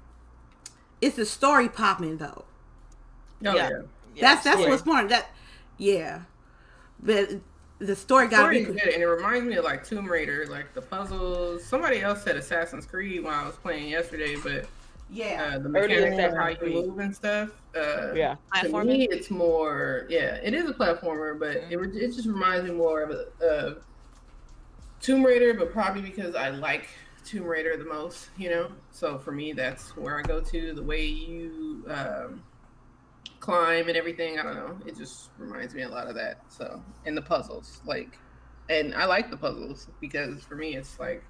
it's 1.02 1.18
the 1.18 1.26
story 1.26 1.68
popping 1.68 2.18
though. 2.18 2.46
Oh, 3.46 3.56
Yeah. 3.56 3.56
yeah. 3.56 3.70
yeah 3.70 3.82
that's 4.22 4.44
that's 4.44 4.58
story. 4.58 4.70
what's 4.72 4.82
important. 4.82 5.10
That 5.10 5.30
yeah, 5.78 6.22
but 7.02 7.30
the 7.80 7.96
story 7.96 8.28
got 8.28 8.40
Story 8.40 8.66
be. 8.66 8.74
good, 8.74 8.82
and 8.94 9.02
it 9.02 9.06
reminds 9.08 9.46
me 9.46 9.56
of 9.56 9.64
like 9.64 9.86
Tomb 9.86 10.06
Raider, 10.08 10.46
like 10.50 10.74
the 10.74 10.82
puzzles. 10.82 11.64
Somebody 11.64 12.02
else 12.02 12.24
said 12.24 12.36
Assassin's 12.36 12.86
Creed 12.86 13.24
when 13.24 13.34
I 13.34 13.46
was 13.46 13.56
playing 13.56 13.88
yesterday, 13.90 14.36
but 14.44 14.66
Yeah, 15.10 15.54
uh, 15.56 15.60
the 15.60 15.70
Early 15.70 15.88
mechanics 15.96 16.34
of 16.34 16.38
how 16.38 16.50
you 16.50 16.74
move 16.86 17.00
and 17.00 17.16
stuff. 17.16 17.50
Uh, 17.76 18.14
Yeah. 18.14 18.36
To 18.62 18.68
Platforming? 18.70 18.86
me, 18.88 19.08
it's 19.10 19.32
more. 19.32 20.06
Yeah, 20.10 20.36
it 20.44 20.54
is 20.54 20.70
a 20.70 20.74
platformer, 20.74 21.40
but 21.40 21.56
it, 21.72 21.80
it 21.96 22.08
just 22.14 22.28
reminds 22.28 22.66
me 22.70 22.76
more 22.76 23.02
of 23.02 23.12
a, 23.12 23.46
uh, 23.46 23.76
Tomb 25.00 25.24
Raider, 25.24 25.54
but 25.54 25.72
probably 25.72 26.02
because 26.02 26.36
I 26.36 26.50
like 26.50 26.90
Tomb 27.24 27.46
Raider 27.46 27.78
the 27.78 27.86
most, 27.86 28.30
you 28.38 28.50
know. 28.50 28.70
So 28.92 29.18
for 29.18 29.32
me, 29.32 29.54
that's 29.54 29.96
where 29.96 30.20
I 30.20 30.22
go 30.22 30.42
to. 30.42 30.74
The 30.74 30.84
way 30.84 31.06
you 31.06 31.86
um, 31.88 32.44
climb 33.40 33.88
and 33.88 33.98
everything, 33.98 34.40
I 34.40 34.44
don't 34.44 34.56
know. 34.56 34.78
It 34.86 34.98
just 34.98 35.30
reminds 35.38 35.74
me 35.74 35.84
a 35.84 35.90
lot 35.90 36.08
of 36.08 36.16
that. 36.16 36.42
So 36.50 36.82
and 37.06 37.16
the 37.18 37.22
puzzles, 37.22 37.82
like, 37.86 38.18
and 38.70 38.94
I 38.96 39.06
like 39.06 39.30
the 39.32 39.38
puzzles 39.38 39.88
because 40.02 40.44
for 40.44 40.56
me, 40.56 40.76
it's 40.76 41.00
like 41.00 41.24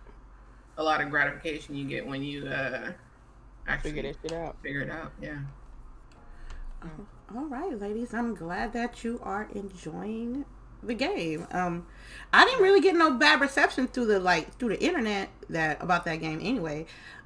a 0.78 0.84
lot 0.84 1.01
of 1.01 1.10
gratification 1.10 1.75
you 1.75 1.86
get 1.88 2.06
when 2.06 2.24
you 2.24 2.48
uh, 2.48 2.92
actually 3.68 3.92
Figure 3.92 4.13
that 4.13 4.16
shit 4.22 4.32
out. 4.34 4.56
figure 4.63 4.82
it 4.82 4.89
out. 4.89 5.12
Yeah. 5.22 5.39
All 7.36 7.46
right, 7.46 7.78
ladies. 7.78 8.13
I'm 8.13 8.34
glad 8.34 8.74
that 8.74 9.04
you 9.04 9.20
are 9.24 9.48
enjoying 9.54 10.46
the 10.82 10.94
game. 10.94 11.46
Um, 11.51 11.86
I 12.32 12.46
didn't 12.46 12.63
really 12.63 12.80
get 12.82 12.96
no 12.96 13.12
bad 13.12 13.42
reception 13.42 13.88
through 13.88 14.06
the 14.08 14.20
like 14.20 14.58
through 14.58 14.70
the 14.70 14.82
internet 14.84 15.30
that 15.50 15.82
about 15.84 16.06
that 16.06 16.18
game 16.18 16.39
anyway. 16.42 16.86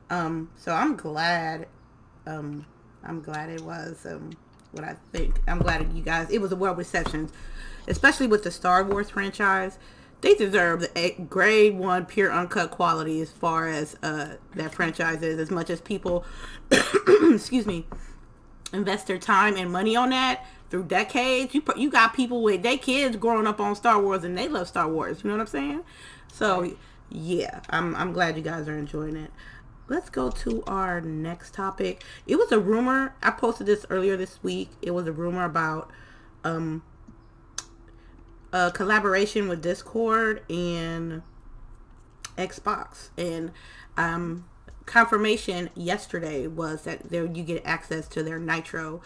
Um, 0.10 0.50
so 0.56 0.74
I'm 0.74 0.96
glad. 0.96 1.68
Um, 2.26 2.66
I'm 3.04 3.22
glad 3.22 3.50
it 3.50 3.62
was 3.62 4.06
um 4.06 4.32
what 4.74 4.84
I 4.84 4.96
think. 5.12 5.40
I'm 5.48 5.60
glad 5.60 5.94
you 5.94 6.04
guys. 6.04 6.30
It 6.30 6.42
was 6.42 6.52
a 6.52 6.56
well 6.56 6.76
reception, 6.76 7.30
especially 7.88 8.28
with 8.28 8.44
the 8.44 8.52
Star 8.52 8.84
Wars 8.84 9.10
franchise. 9.10 9.78
They 10.22 10.36
deserve 10.36 10.82
the 10.82 11.16
grade 11.30 11.78
one 11.78 12.06
pure 12.06 12.32
uncut 12.32 12.72
quality 12.72 13.22
as 13.22 13.32
far 13.32 13.68
as 13.68 13.96
uh 14.04 14.36
that 14.56 14.74
franchise 14.74 15.22
is. 15.22 15.40
As 15.40 15.52
much 15.52 15.70
as 15.70 15.82
people, 15.82 16.26
excuse 17.32 17.66
me, 17.66 17.86
invest 18.72 19.08
their 19.08 19.18
time 19.20 19.56
and 19.56 19.72
money 19.72 19.96
on 19.96 20.10
that 20.10 20.46
through 20.70 20.86
decades. 20.86 21.54
You 21.54 21.64
you 21.78 21.90
got 21.90 22.14
people 22.14 22.42
with 22.42 22.64
their 22.64 22.78
kids 22.78 23.16
growing 23.16 23.48
up 23.48 23.60
on 23.60 23.76
Star 23.76 24.02
Wars 24.02 24.24
and 24.24 24.38
they 24.38 24.48
love 24.48 24.68
Star 24.68 24.90
Wars. 24.90 25.24
You 25.24 25.30
know 25.30 25.36
what 25.36 25.42
I'm 25.42 25.48
saying? 25.48 25.84
So 26.32 26.76
yeah, 27.10 27.60
I'm 27.70 27.96
I'm 27.96 28.12
glad 28.12 28.36
you 28.36 28.42
guys 28.42 28.68
are 28.68 28.78
enjoying 28.78 29.16
it. 29.16 29.32
Let's 29.94 30.10
go 30.10 30.32
to 30.32 30.64
our 30.66 31.02
next 31.02 31.54
topic. 31.54 32.04
It 32.26 32.38
was 32.38 32.52
a 32.52 32.58
rumor. 32.58 33.14
I 33.22 33.30
posted 33.30 33.68
this 33.68 33.86
earlier 33.92 34.18
this 34.18 34.42
week. 34.42 34.72
It 34.82 34.90
was 34.90 35.06
a 35.06 35.12
rumor 35.12 35.46
about 35.46 35.92
um 36.44 36.82
a 38.52 38.72
collaboration 38.72 39.48
with 39.48 39.62
Discord 39.62 40.42
and 40.50 41.22
Xbox, 42.40 43.10
and 43.20 43.52
um, 43.96 44.46
confirmation 44.88 45.70
yesterday 45.76 46.48
was 46.48 46.86
that 46.86 47.12
there 47.12 47.26
you 47.26 47.44
get 47.44 47.62
access 47.64 48.08
to 48.08 48.24
their 48.24 48.40
Nitro 48.40 49.00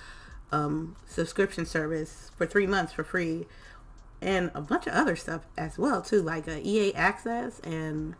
um, 0.53 0.95
subscription 1.05 1.65
service 1.65 2.31
for 2.37 2.45
three 2.45 2.65
months 2.65 2.93
for 2.93 3.03
free, 3.03 3.45
and 4.21 4.51
a 4.55 4.61
bunch 4.61 4.87
of 4.87 4.93
other 4.93 5.17
stuff 5.17 5.41
as 5.57 5.77
well 5.77 6.01
too, 6.01 6.21
like 6.21 6.47
a 6.47 6.65
EA 6.65 6.93
Access 6.95 7.59
and 7.59 8.15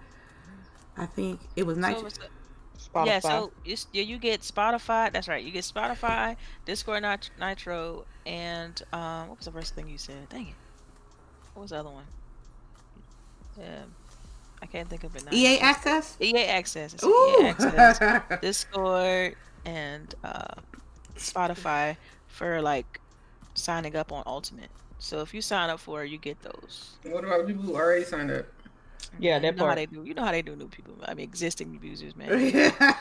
I 0.97 1.05
think 1.05 1.39
it 1.55 1.65
was 1.65 1.77
Nitro. 1.77 2.09
So 2.09 2.23
Spotify. 2.77 3.05
Yeah, 3.05 3.19
so 3.19 3.51
yeah, 3.65 4.03
you 4.03 4.17
get 4.17 4.41
Spotify. 4.41 5.11
That's 5.11 5.27
right. 5.27 5.43
You 5.43 5.51
get 5.51 5.63
Spotify, 5.63 6.35
Discord 6.65 7.03
Nitro, 7.39 8.05
and 8.25 8.81
um, 8.93 9.29
what 9.29 9.37
was 9.37 9.45
the 9.45 9.51
first 9.51 9.75
thing 9.75 9.87
you 9.87 9.97
said? 9.97 10.29
Dang 10.29 10.47
it. 10.47 10.55
What 11.53 11.63
was 11.63 11.71
the 11.71 11.77
other 11.77 11.89
one? 11.89 12.05
Yeah, 13.59 13.83
I 14.61 14.65
can't 14.67 14.87
think 14.87 15.03
of 15.03 15.15
it 15.15 15.25
now. 15.25 15.31
EA 15.33 15.59
Access. 15.59 16.17
EA 16.21 16.45
Access. 16.45 16.93
It's 16.93 17.03
Ooh. 17.03 17.37
EA 17.39 17.47
Access. 17.47 18.21
Discord 18.41 19.35
and 19.65 20.13
uh, 20.23 20.45
Spotify 21.15 21.97
for 22.27 22.61
like 22.61 22.99
signing 23.55 23.95
up 23.95 24.11
on 24.11 24.23
Ultimate. 24.25 24.69
So 24.99 25.21
if 25.21 25.33
you 25.33 25.41
sign 25.41 25.69
up 25.69 25.79
for 25.79 26.03
it, 26.03 26.11
you 26.11 26.17
get 26.17 26.41
those. 26.41 26.97
What 27.03 27.23
about 27.23 27.45
people 27.47 27.63
who 27.63 27.75
already 27.75 28.03
signed 28.03 28.31
up? 28.31 28.45
Yeah, 29.19 29.39
that 29.39 29.45
you 29.45 29.51
know 29.53 29.57
part. 29.57 29.69
how 29.69 29.75
they 29.75 29.85
do. 29.85 30.03
You 30.03 30.13
know 30.13 30.23
how 30.23 30.31
they 30.31 30.41
do 30.41 30.55
new 30.55 30.67
people. 30.67 30.95
I 31.05 31.13
mean, 31.13 31.23
existing 31.23 31.75
abusers, 31.75 32.15
man. 32.15 32.29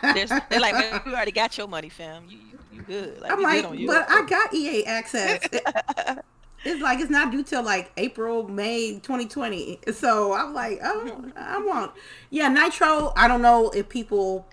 they're, 0.02 0.26
they're 0.50 0.60
like, 0.60 0.74
man, 0.74 1.02
we 1.04 1.12
already 1.12 1.32
got 1.32 1.56
your 1.58 1.68
money, 1.68 1.88
fam. 1.88 2.24
You, 2.28 2.38
you, 2.38 2.58
you 2.72 2.82
good. 2.82 3.20
Like, 3.20 3.32
I'm 3.32 3.42
like, 3.42 3.86
but 3.86 4.06
I 4.08 4.24
got 4.26 4.54
EA 4.54 4.84
access. 4.86 5.40
it's 6.64 6.82
like 6.82 7.00
it's 7.00 7.10
not 7.10 7.30
due 7.30 7.42
till 7.42 7.62
like 7.62 7.92
April, 7.96 8.48
May 8.48 8.94
2020. 8.94 9.80
So 9.92 10.32
I'm 10.34 10.54
like, 10.54 10.80
oh, 10.82 11.30
I 11.36 11.58
want. 11.58 11.92
Yeah, 12.30 12.48
Nitro. 12.48 13.12
I 13.16 13.28
don't 13.28 13.42
know 13.42 13.70
if 13.70 13.88
people 13.88 14.46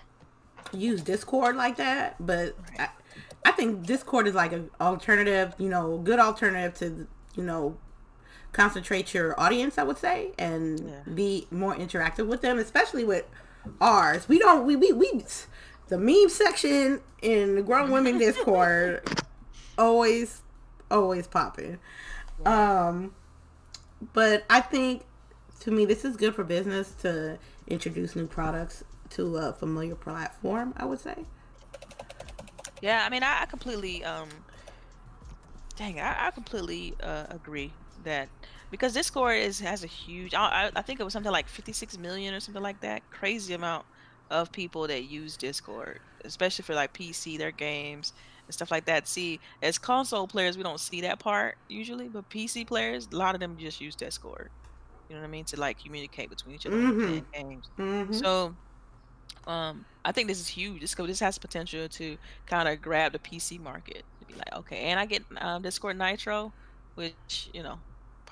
use 0.72 1.02
Discord 1.02 1.56
like 1.56 1.76
that, 1.76 2.16
but 2.24 2.56
I, 2.78 2.88
I 3.44 3.52
think 3.52 3.86
Discord 3.86 4.26
is 4.26 4.34
like 4.34 4.52
an 4.52 4.70
alternative. 4.80 5.54
You 5.58 5.68
know, 5.68 5.98
good 5.98 6.18
alternative 6.18 6.74
to 6.78 7.06
you 7.36 7.42
know 7.42 7.76
concentrate 8.54 9.12
your 9.12 9.38
audience, 9.38 9.76
I 9.76 9.82
would 9.82 9.98
say, 9.98 10.32
and 10.38 10.80
yeah. 10.80 11.12
be 11.12 11.46
more 11.50 11.74
interactive 11.74 12.26
with 12.26 12.40
them, 12.40 12.58
especially 12.58 13.04
with 13.04 13.26
ours. 13.80 14.28
We 14.28 14.38
don't 14.38 14.64
we 14.64 14.76
we, 14.76 14.92
we 14.92 15.24
the 15.88 15.98
meme 15.98 16.30
section 16.30 17.00
in 17.20 17.56
the 17.56 17.62
grown 17.62 17.90
women 17.90 18.18
Discord 18.18 19.06
always 19.78 20.42
always 20.90 21.26
popping. 21.26 21.78
Um 22.46 23.14
but 24.12 24.44
I 24.48 24.60
think 24.60 25.02
to 25.60 25.70
me 25.70 25.84
this 25.84 26.04
is 26.04 26.16
good 26.16 26.34
for 26.34 26.44
business 26.44 26.92
to 27.02 27.38
introduce 27.66 28.16
new 28.16 28.26
products 28.26 28.84
to 29.10 29.36
a 29.36 29.52
familiar 29.52 29.94
platform, 29.94 30.74
I 30.76 30.84
would 30.84 31.00
say. 31.00 31.24
Yeah, 32.80 33.04
I 33.04 33.10
mean 33.10 33.22
I, 33.22 33.42
I 33.42 33.46
completely 33.46 34.04
um 34.04 34.28
dang, 35.76 36.00
I, 36.00 36.28
I 36.28 36.30
completely 36.30 36.94
uh, 37.02 37.24
agree 37.30 37.72
that 38.04 38.28
because 38.70 38.92
Discord 38.92 39.38
is 39.38 39.60
has 39.60 39.84
a 39.84 39.86
huge. 39.86 40.34
I, 40.34 40.70
I 40.74 40.82
think 40.82 41.00
it 41.00 41.04
was 41.04 41.12
something 41.12 41.30
like 41.30 41.48
56 41.48 41.98
million 41.98 42.34
or 42.34 42.40
something 42.40 42.62
like 42.62 42.80
that. 42.80 43.08
Crazy 43.10 43.54
amount 43.54 43.86
of 44.30 44.50
people 44.50 44.88
that 44.88 45.04
use 45.04 45.36
Discord, 45.36 46.00
especially 46.24 46.64
for 46.64 46.74
like 46.74 46.92
PC, 46.92 47.38
their 47.38 47.52
games 47.52 48.12
and 48.46 48.54
stuff 48.54 48.70
like 48.70 48.86
that. 48.86 49.06
See, 49.06 49.40
as 49.62 49.78
console 49.78 50.26
players, 50.26 50.56
we 50.56 50.62
don't 50.62 50.80
see 50.80 51.02
that 51.02 51.18
part 51.18 51.56
usually, 51.68 52.08
but 52.08 52.28
PC 52.30 52.66
players, 52.66 53.08
a 53.12 53.16
lot 53.16 53.34
of 53.34 53.40
them 53.40 53.56
just 53.58 53.80
use 53.80 53.94
Discord. 53.94 54.50
You 55.08 55.14
know 55.14 55.20
what 55.20 55.28
I 55.28 55.30
mean 55.30 55.44
to 55.46 55.60
like 55.60 55.82
communicate 55.82 56.30
between 56.30 56.54
each 56.54 56.66
other 56.66 56.76
mm-hmm. 56.76 57.18
games. 57.32 57.68
Mm-hmm. 57.78 58.12
So, 58.14 58.56
um, 59.46 59.84
I 60.04 60.12
think 60.12 60.28
this 60.28 60.40
is 60.40 60.48
huge. 60.48 60.80
This 60.80 60.94
this 60.94 61.20
has 61.20 61.38
potential 61.38 61.88
to 61.88 62.16
kind 62.46 62.68
of 62.68 62.82
grab 62.82 63.12
the 63.12 63.18
PC 63.18 63.60
market 63.60 64.02
to 64.20 64.26
be 64.26 64.34
like, 64.34 64.52
okay, 64.52 64.78
and 64.78 64.98
I 64.98 65.06
get 65.06 65.22
um, 65.38 65.62
Discord 65.62 65.96
Nitro, 65.96 66.52
which 66.96 67.50
you 67.52 67.62
know 67.62 67.78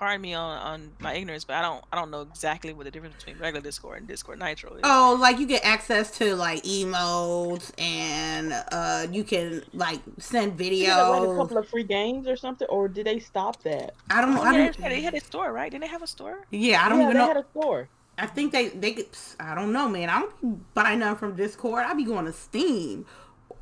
pardon 0.03 0.21
me 0.21 0.35
on, 0.35 0.59
on 0.59 0.91
my 0.99 1.15
ignorance, 1.15 1.45
but 1.45 1.55
I 1.55 1.63
don't 1.63 1.85
I 1.93 1.97
don't 1.97 2.11
know 2.11 2.23
exactly 2.23 2.73
what 2.73 2.87
the 2.87 2.91
difference 2.91 3.15
between 3.15 3.39
regular 3.39 3.63
Discord 3.63 3.99
and 3.99 4.09
Discord 4.09 4.41
Nitro 4.41 4.75
is. 4.75 4.81
Oh, 4.83 5.17
like 5.21 5.39
you 5.39 5.47
get 5.47 5.65
access 5.65 6.11
to 6.19 6.35
like 6.35 6.65
emotes 6.65 7.71
and 7.79 8.53
uh 8.73 9.07
you 9.13 9.23
can 9.23 9.63
like 9.73 10.01
send 10.19 10.59
videos. 10.59 11.09
like 11.09 11.31
a 11.31 11.37
couple 11.37 11.57
of 11.57 11.69
free 11.69 11.85
games 11.85 12.27
or 12.27 12.35
something, 12.35 12.67
or 12.67 12.89
did 12.89 13.07
they 13.07 13.21
stop 13.21 13.63
that? 13.63 13.95
I 14.11 14.21
don't 14.21 14.35
know. 14.35 14.41
Oh, 14.41 14.45
I 14.45 14.73
yeah, 14.77 14.89
they 14.89 15.03
had 15.03 15.15
a 15.15 15.21
store, 15.21 15.53
right? 15.53 15.71
Didn't 15.71 15.83
they 15.83 15.91
have 15.91 16.03
a 16.03 16.09
store? 16.09 16.47
Yeah, 16.51 16.85
I 16.85 16.89
don't 16.89 16.99
yeah, 16.99 17.05
even 17.05 17.17
they 17.17 17.21
know. 17.21 17.29
had 17.29 17.37
a 17.37 17.47
store. 17.53 17.89
I 18.19 18.27
think 18.27 18.51
they 18.51 18.71
they 18.71 18.95
could, 18.95 19.07
I 19.39 19.55
don't 19.55 19.73
know, 19.73 19.89
man. 19.89 20.09
I 20.09 20.19
don't 20.19 20.75
buy 20.75 20.97
none 20.97 21.15
from 21.15 21.37
Discord. 21.37 21.85
I 21.87 21.95
be 21.95 22.05
going 22.05 22.25
to 22.25 22.33
Steam 22.33 23.07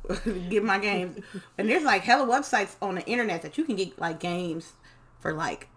get 0.49 0.63
my 0.63 0.79
games. 0.79 1.19
and 1.59 1.69
there's 1.69 1.83
like 1.83 2.01
hella 2.01 2.25
websites 2.25 2.77
on 2.81 2.95
the 2.95 3.05
internet 3.05 3.43
that 3.43 3.59
you 3.59 3.63
can 3.63 3.75
get 3.75 3.99
like 3.99 4.19
games 4.19 4.73
for 5.19 5.33
like 5.33 5.67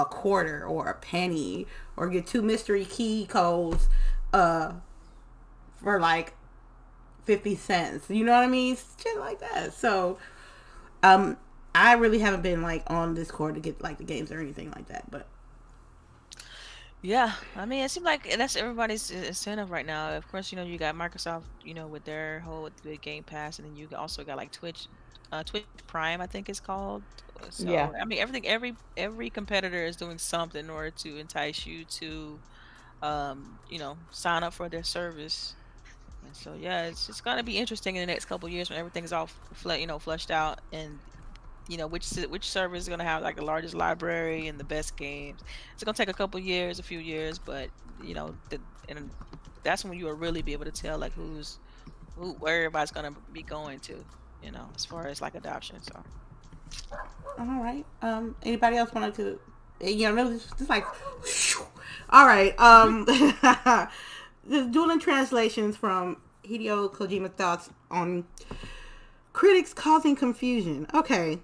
a 0.00 0.04
quarter 0.04 0.64
or 0.64 0.88
a 0.88 0.94
penny 0.94 1.66
or 1.96 2.08
get 2.08 2.26
two 2.26 2.42
mystery 2.42 2.84
key 2.84 3.26
codes 3.26 3.88
uh 4.32 4.72
for 5.82 5.98
like 6.00 6.34
50 7.24 7.56
cents 7.56 8.08
you 8.08 8.24
know 8.24 8.32
what 8.32 8.44
i 8.44 8.46
mean 8.46 8.76
shit 9.02 9.18
like 9.18 9.40
that 9.40 9.72
so 9.72 10.18
um 11.02 11.36
i 11.74 11.94
really 11.94 12.18
haven't 12.18 12.42
been 12.42 12.62
like 12.62 12.82
on 12.86 13.14
discord 13.14 13.54
to 13.54 13.60
get 13.60 13.82
like 13.82 13.98
the 13.98 14.04
games 14.04 14.32
or 14.32 14.40
anything 14.40 14.70
like 14.70 14.86
that 14.88 15.10
but 15.10 15.26
yeah, 17.00 17.34
I 17.54 17.64
mean, 17.64 17.84
it 17.84 17.90
seems 17.90 18.04
like 18.04 18.36
that's 18.36 18.56
everybody's 18.56 19.10
incentive 19.10 19.70
right 19.70 19.86
now. 19.86 20.16
Of 20.16 20.26
course, 20.28 20.50
you 20.50 20.56
know, 20.56 20.64
you 20.64 20.78
got 20.78 20.96
Microsoft, 20.96 21.44
you 21.64 21.72
know, 21.72 21.86
with 21.86 22.04
their 22.04 22.40
whole 22.40 22.68
the 22.82 22.96
Game 22.96 23.22
Pass, 23.22 23.60
and 23.60 23.68
then 23.68 23.76
you 23.76 23.88
also 23.96 24.24
got 24.24 24.36
like 24.36 24.50
Twitch, 24.50 24.86
uh, 25.30 25.44
Twitch 25.44 25.64
Prime, 25.86 26.20
I 26.20 26.26
think 26.26 26.48
it's 26.48 26.58
called. 26.58 27.02
So, 27.50 27.70
yeah. 27.70 27.90
I 28.00 28.04
mean, 28.04 28.18
everything, 28.18 28.46
every 28.46 28.76
every 28.96 29.30
competitor 29.30 29.84
is 29.84 29.96
doing 29.96 30.18
something 30.18 30.64
in 30.64 30.70
order 30.70 30.90
to 30.90 31.16
entice 31.16 31.66
you 31.66 31.84
to, 31.84 32.38
um, 33.02 33.58
you 33.70 33.78
know, 33.78 33.96
sign 34.10 34.42
up 34.42 34.54
for 34.54 34.68
their 34.68 34.82
service. 34.82 35.54
And 36.24 36.36
so, 36.36 36.54
yeah, 36.54 36.84
it's 36.86 37.06
just 37.06 37.24
gonna 37.24 37.42
be 37.42 37.58
interesting 37.58 37.96
in 37.96 38.02
the 38.02 38.12
next 38.12 38.26
couple 38.26 38.48
years 38.48 38.70
when 38.70 38.78
everything's 38.78 39.12
all, 39.12 39.28
you 39.66 39.86
know, 39.86 39.98
flushed 39.98 40.30
out, 40.30 40.60
and 40.72 40.98
you 41.68 41.76
know 41.76 41.86
which 41.86 42.10
which 42.28 42.48
server 42.48 42.76
is 42.76 42.88
gonna 42.88 43.04
have 43.04 43.22
like 43.22 43.36
the 43.36 43.44
largest 43.44 43.74
library 43.74 44.48
and 44.48 44.58
the 44.58 44.64
best 44.64 44.96
games. 44.96 45.40
It's 45.74 45.84
gonna 45.84 45.96
take 45.96 46.08
a 46.08 46.14
couple 46.14 46.40
years, 46.40 46.78
a 46.78 46.82
few 46.82 46.98
years, 46.98 47.38
but 47.38 47.70
you 48.02 48.14
know, 48.14 48.34
the, 48.50 48.60
and 48.88 49.10
that's 49.62 49.84
when 49.84 49.98
you 49.98 50.06
will 50.06 50.14
really 50.14 50.42
be 50.42 50.52
able 50.52 50.64
to 50.64 50.72
tell 50.72 50.98
like 50.98 51.12
who's 51.12 51.58
who, 52.16 52.32
where 52.34 52.56
everybody's 52.64 52.90
gonna 52.90 53.14
be 53.32 53.42
going 53.42 53.80
to, 53.80 54.04
you 54.42 54.50
know, 54.52 54.68
as 54.76 54.84
far 54.84 55.06
as 55.08 55.20
like 55.20 55.34
adoption. 55.34 55.82
So. 55.82 56.02
All 57.38 57.62
right. 57.62 57.84
Um. 58.02 58.36
Anybody 58.42 58.76
else 58.76 58.92
wanted 58.92 59.14
to? 59.16 59.40
You 59.86 60.12
know, 60.12 60.32
just 60.32 60.68
like. 60.68 60.84
All 62.10 62.26
right. 62.26 62.58
Um. 62.58 63.04
the 64.44 64.64
dueling 64.70 65.00
translations 65.00 65.76
from 65.76 66.18
Hideo 66.44 66.92
Kojima 66.92 67.32
thoughts 67.32 67.70
on 67.90 68.24
critics 69.32 69.72
causing 69.72 70.16
confusion. 70.16 70.86
Okay. 70.94 71.38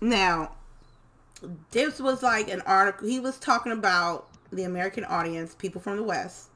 Now, 0.00 0.52
this 1.70 2.00
was 2.00 2.22
like 2.22 2.48
an 2.48 2.62
article. 2.62 3.06
He 3.06 3.20
was 3.20 3.38
talking 3.38 3.72
about 3.72 4.28
the 4.52 4.64
American 4.64 5.04
audience, 5.04 5.54
people 5.54 5.80
from 5.80 5.96
the 5.96 6.02
West, 6.02 6.48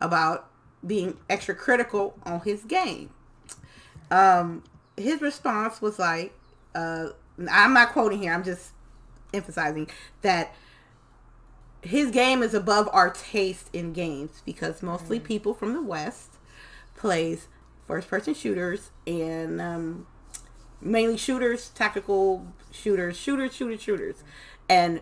about 0.00 0.48
being 0.86 1.16
extra 1.28 1.54
critical 1.54 2.14
on 2.24 2.40
his 2.40 2.64
game. 2.64 3.10
Um, 4.10 4.62
his 4.96 5.20
response 5.20 5.82
was 5.82 5.98
like, 5.98 6.32
uh, 6.74 7.08
I'm 7.50 7.72
not 7.72 7.92
quoting 7.92 8.20
here. 8.20 8.32
I'm 8.32 8.44
just 8.44 8.72
emphasizing 9.32 9.88
that 10.22 10.54
his 11.82 12.10
game 12.10 12.42
is 12.42 12.54
above 12.54 12.88
our 12.92 13.10
taste 13.10 13.68
in 13.72 13.92
games 13.92 14.42
because 14.46 14.82
mostly 14.82 15.20
mm. 15.20 15.24
people 15.24 15.54
from 15.54 15.72
the 15.72 15.82
West 15.82 16.36
plays 16.96 17.48
first 17.86 18.08
person 18.08 18.32
shooters 18.34 18.90
and 19.06 19.60
um, 19.60 20.06
mainly 20.80 21.16
shooters, 21.16 21.70
tactical 21.70 22.46
shooters, 22.70 23.16
shooters, 23.16 23.54
shooters, 23.54 23.82
shooters. 23.82 24.22
And 24.68 25.00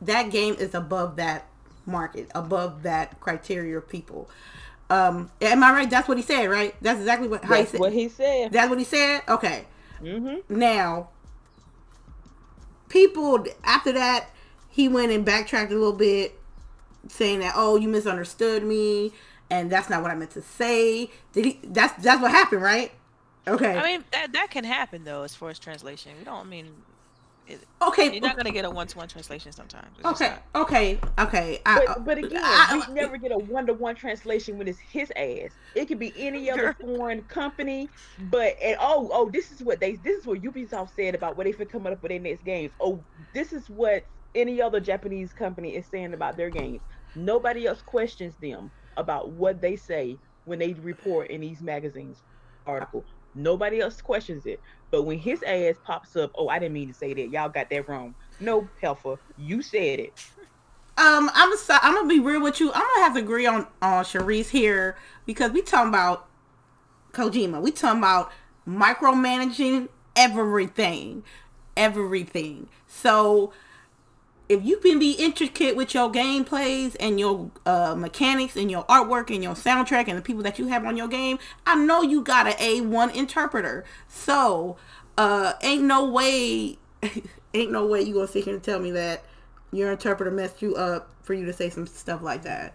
that 0.00 0.30
game 0.30 0.54
is 0.54 0.74
above 0.74 1.16
that 1.16 1.48
market, 1.86 2.30
above 2.34 2.82
that 2.82 3.20
criteria 3.20 3.76
of 3.78 3.88
people. 3.88 4.28
Um, 4.90 5.30
am 5.40 5.64
I 5.64 5.72
right? 5.72 5.90
That's 5.90 6.06
what 6.06 6.16
he 6.16 6.22
said, 6.22 6.48
right? 6.48 6.74
That's 6.80 7.00
exactly 7.00 7.26
what 7.26 7.42
That's 7.42 7.60
he 7.60 7.66
said. 7.66 7.80
what 7.80 7.92
he 7.92 8.08
said. 8.08 8.52
That's 8.52 8.68
what 8.68 8.78
he 8.78 8.84
said. 8.84 9.22
Okay. 9.28 9.64
Mm-hmm. 10.00 10.58
Now, 10.58 11.08
people 12.88 13.44
after 13.62 13.92
that, 13.92 14.30
he 14.68 14.88
went 14.88 15.12
and 15.12 15.24
backtracked 15.24 15.70
a 15.70 15.74
little 15.74 15.92
bit, 15.92 16.38
saying 17.08 17.40
that 17.40 17.54
oh, 17.56 17.76
you 17.76 17.88
misunderstood 17.88 18.64
me, 18.64 19.12
and 19.50 19.70
that's 19.70 19.90
not 19.90 20.02
what 20.02 20.10
I 20.10 20.14
meant 20.14 20.32
to 20.32 20.42
say. 20.42 21.10
Did 21.32 21.44
he? 21.44 21.60
That's 21.64 22.02
that's 22.02 22.20
what 22.20 22.30
happened, 22.30 22.62
right? 22.62 22.92
Okay. 23.46 23.76
I 23.76 23.82
mean 23.82 24.04
that 24.12 24.32
that 24.32 24.50
can 24.50 24.64
happen 24.64 25.04
though, 25.04 25.22
as 25.22 25.34
far 25.34 25.50
as 25.50 25.58
translation. 25.58 26.12
We 26.18 26.24
don't 26.24 26.40
I 26.40 26.44
mean 26.44 26.72
Okay, 27.82 28.12
you're 28.12 28.20
not 28.22 28.36
gonna 28.36 28.50
get 28.50 28.64
a 28.64 28.70
one-to-one 28.70 29.08
translation 29.08 29.52
sometimes. 29.52 29.98
It's 29.98 30.06
okay, 30.06 30.36
okay, 30.54 31.00
okay. 31.18 31.60
I, 31.66 31.78
But, 31.80 31.88
uh, 31.90 32.00
but 32.00 32.18
again, 32.18 32.40
I- 32.44 32.86
we 32.88 32.94
never 32.94 33.18
get 33.18 33.32
a 33.32 33.38
one 33.38 33.66
to 33.66 33.74
one 33.74 33.94
translation 33.94 34.56
when 34.56 34.68
it's 34.68 34.80
his 34.80 35.12
ass. 35.16 35.58
It 35.74 35.86
could 35.86 35.98
be 35.98 36.12
any 36.26 36.50
other 36.50 36.74
foreign 36.80 37.24
company, 37.24 37.90
but 38.18 38.54
and 38.62 38.76
oh 38.80 39.10
oh 39.12 39.30
this 39.30 39.50
is 39.50 39.62
what 39.62 39.80
they 39.80 39.96
this 39.96 40.18
is 40.18 40.26
what 40.26 40.40
Ubisoft 40.40 40.90
said 40.94 41.14
about 41.14 41.36
what 41.36 41.44
they 41.44 41.52
for 41.52 41.66
coming 41.66 41.92
up 41.92 42.02
with 42.02 42.10
their 42.10 42.20
next 42.20 42.44
games. 42.44 42.72
Oh, 42.80 43.04
this 43.34 43.52
is 43.52 43.68
what 43.68 44.04
any 44.34 44.62
other 44.62 44.80
Japanese 44.80 45.32
company 45.32 45.76
is 45.76 45.88
saying 45.88 46.14
about 46.14 46.36
their 46.36 46.50
games. 46.50 46.82
Nobody 47.14 47.66
else 47.66 47.82
questions 47.82 48.36
them 48.38 48.72
about 48.96 49.32
what 49.32 49.60
they 49.60 49.76
say 49.76 50.20
when 50.44 50.58
they 50.58 50.74
report 50.74 51.30
in 51.30 51.40
these 51.42 51.62
magazines 51.62 52.22
article. 52.66 53.06
Nobody 53.34 53.80
else 53.80 54.00
questions 54.00 54.46
it. 54.46 54.60
But 54.94 55.06
when 55.06 55.18
his 55.18 55.42
ass 55.42 55.74
pops 55.82 56.14
up, 56.14 56.30
oh, 56.36 56.48
I 56.48 56.60
didn't 56.60 56.74
mean 56.74 56.86
to 56.86 56.94
say 56.94 57.12
that. 57.14 57.28
Y'all 57.30 57.48
got 57.48 57.68
that 57.68 57.88
wrong. 57.88 58.14
No, 58.38 58.68
Helfer, 58.80 59.18
you 59.36 59.60
said 59.60 59.98
it. 59.98 60.24
Um, 60.96 61.28
I'm 61.34 61.56
so, 61.56 61.76
I'm 61.82 61.94
gonna 61.96 62.06
be 62.06 62.20
real 62.20 62.40
with 62.40 62.60
you. 62.60 62.70
I'm 62.72 62.80
gonna 62.80 63.00
have 63.00 63.14
to 63.14 63.18
agree 63.18 63.44
on 63.44 63.66
on 63.82 64.04
Sharice 64.04 64.50
here 64.50 64.96
because 65.26 65.50
we 65.50 65.62
talking 65.62 65.88
about 65.88 66.28
Kojima. 67.10 67.60
We 67.60 67.72
talking 67.72 67.98
about 67.98 68.30
micromanaging 68.68 69.88
everything, 70.14 71.24
everything. 71.76 72.68
So 72.86 73.52
if 74.48 74.64
you 74.64 74.76
can 74.78 74.98
be 74.98 75.12
intricate 75.12 75.74
with 75.76 75.94
your 75.94 76.10
gameplays 76.10 76.96
and 77.00 77.18
your 77.18 77.50
uh, 77.64 77.94
mechanics 77.94 78.56
and 78.56 78.70
your 78.70 78.84
artwork 78.84 79.32
and 79.32 79.42
your 79.42 79.54
soundtrack 79.54 80.08
and 80.08 80.18
the 80.18 80.22
people 80.22 80.42
that 80.42 80.58
you 80.58 80.66
have 80.68 80.84
on 80.84 80.96
your 80.96 81.08
game, 81.08 81.38
I 81.66 81.76
know 81.76 82.02
you 82.02 82.22
got 82.22 82.46
an 82.46 82.54
A1 82.54 83.14
interpreter. 83.14 83.84
So, 84.08 84.76
uh, 85.16 85.54
ain't 85.62 85.84
no 85.84 86.08
way, 86.08 86.78
ain't 87.54 87.72
no 87.72 87.86
way 87.86 88.02
you 88.02 88.14
gonna 88.14 88.26
sit 88.26 88.44
here 88.44 88.54
and 88.54 88.62
tell 88.62 88.80
me 88.80 88.90
that 88.92 89.24
your 89.72 89.90
interpreter 89.92 90.30
messed 90.30 90.60
you 90.60 90.76
up 90.76 91.10
for 91.22 91.34
you 91.34 91.46
to 91.46 91.52
say 91.52 91.70
some 91.70 91.86
stuff 91.86 92.22
like 92.22 92.42
that. 92.42 92.74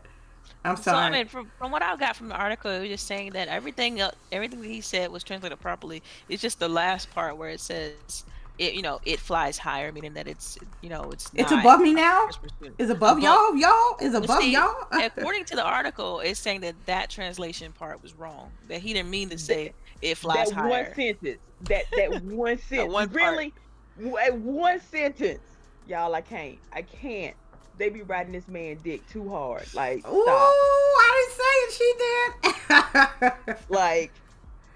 I'm 0.65 0.75
So 0.75 0.83
sorry. 0.83 1.05
I 1.05 1.09
mean, 1.11 1.27
from, 1.27 1.51
from 1.57 1.71
what 1.71 1.81
I 1.81 1.95
got 1.95 2.15
from 2.15 2.29
the 2.29 2.35
article, 2.35 2.71
it 2.71 2.79
was 2.79 2.89
just 2.89 3.07
saying 3.07 3.31
that 3.31 3.47
everything 3.47 4.01
everything 4.31 4.61
that 4.61 4.67
he 4.67 4.81
said 4.81 5.11
was 5.11 5.23
translated 5.23 5.59
properly. 5.59 6.03
It's 6.27 6.41
just 6.41 6.59
the 6.59 6.67
last 6.67 7.11
part 7.11 7.37
where 7.37 7.49
it 7.49 7.61
says 7.61 8.25
it, 8.59 8.73
you 8.73 8.81
know, 8.81 8.99
it 9.05 9.19
flies 9.19 9.57
higher, 9.57 9.91
meaning 9.91 10.13
that 10.15 10.27
it's, 10.27 10.57
you 10.81 10.89
know, 10.89 11.09
it's 11.11 11.31
it's 11.33 11.51
above 11.51 11.79
me 11.79 11.93
now. 11.93 12.27
first. 12.27 12.39
Is 12.77 12.89
above 12.89 13.17
Above- 13.17 13.23
y'all? 13.23 13.55
Y'all 13.55 13.95
is 14.01 14.13
above 14.13 14.41
see, 14.41 14.51
y'all? 14.51 14.75
according 14.91 15.45
to 15.45 15.55
the 15.55 15.63
article, 15.63 16.19
it's 16.19 16.39
saying 16.39 16.61
that 16.61 16.75
that 16.85 17.09
translation 17.09 17.71
part 17.71 18.03
was 18.03 18.13
wrong. 18.15 18.51
That 18.67 18.81
he 18.81 18.93
didn't 18.93 19.09
mean 19.09 19.29
to 19.29 19.37
say 19.37 19.73
it 20.01 20.15
flies 20.17 20.49
that 20.49 20.55
higher. 20.55 20.69
one 20.69 20.93
sentence. 20.93 21.39
That 21.61 21.83
that 21.95 22.21
one 22.23 22.57
sentence. 22.59 22.93
one 22.93 23.09
really, 23.11 23.53
w- 23.97 24.33
one 24.33 24.79
sentence. 24.81 25.39
Y'all, 25.87 26.13
I 26.13 26.21
can't. 26.21 26.57
I 26.73 26.81
can't. 26.81 27.35
They 27.77 27.87
be 27.89 28.01
riding 28.01 28.33
this 28.33 28.47
man 28.49 28.77
dick 28.83 29.07
too 29.09 29.29
hard. 29.29 29.73
Like 29.73 29.99
Ooh, 30.05 30.23
stop. 30.23 30.53
I 30.53 31.27
didn't 31.29 31.37
say 31.39 31.55
it. 31.63 33.33
She 33.39 33.53
did. 33.53 33.57
Like 33.69 34.11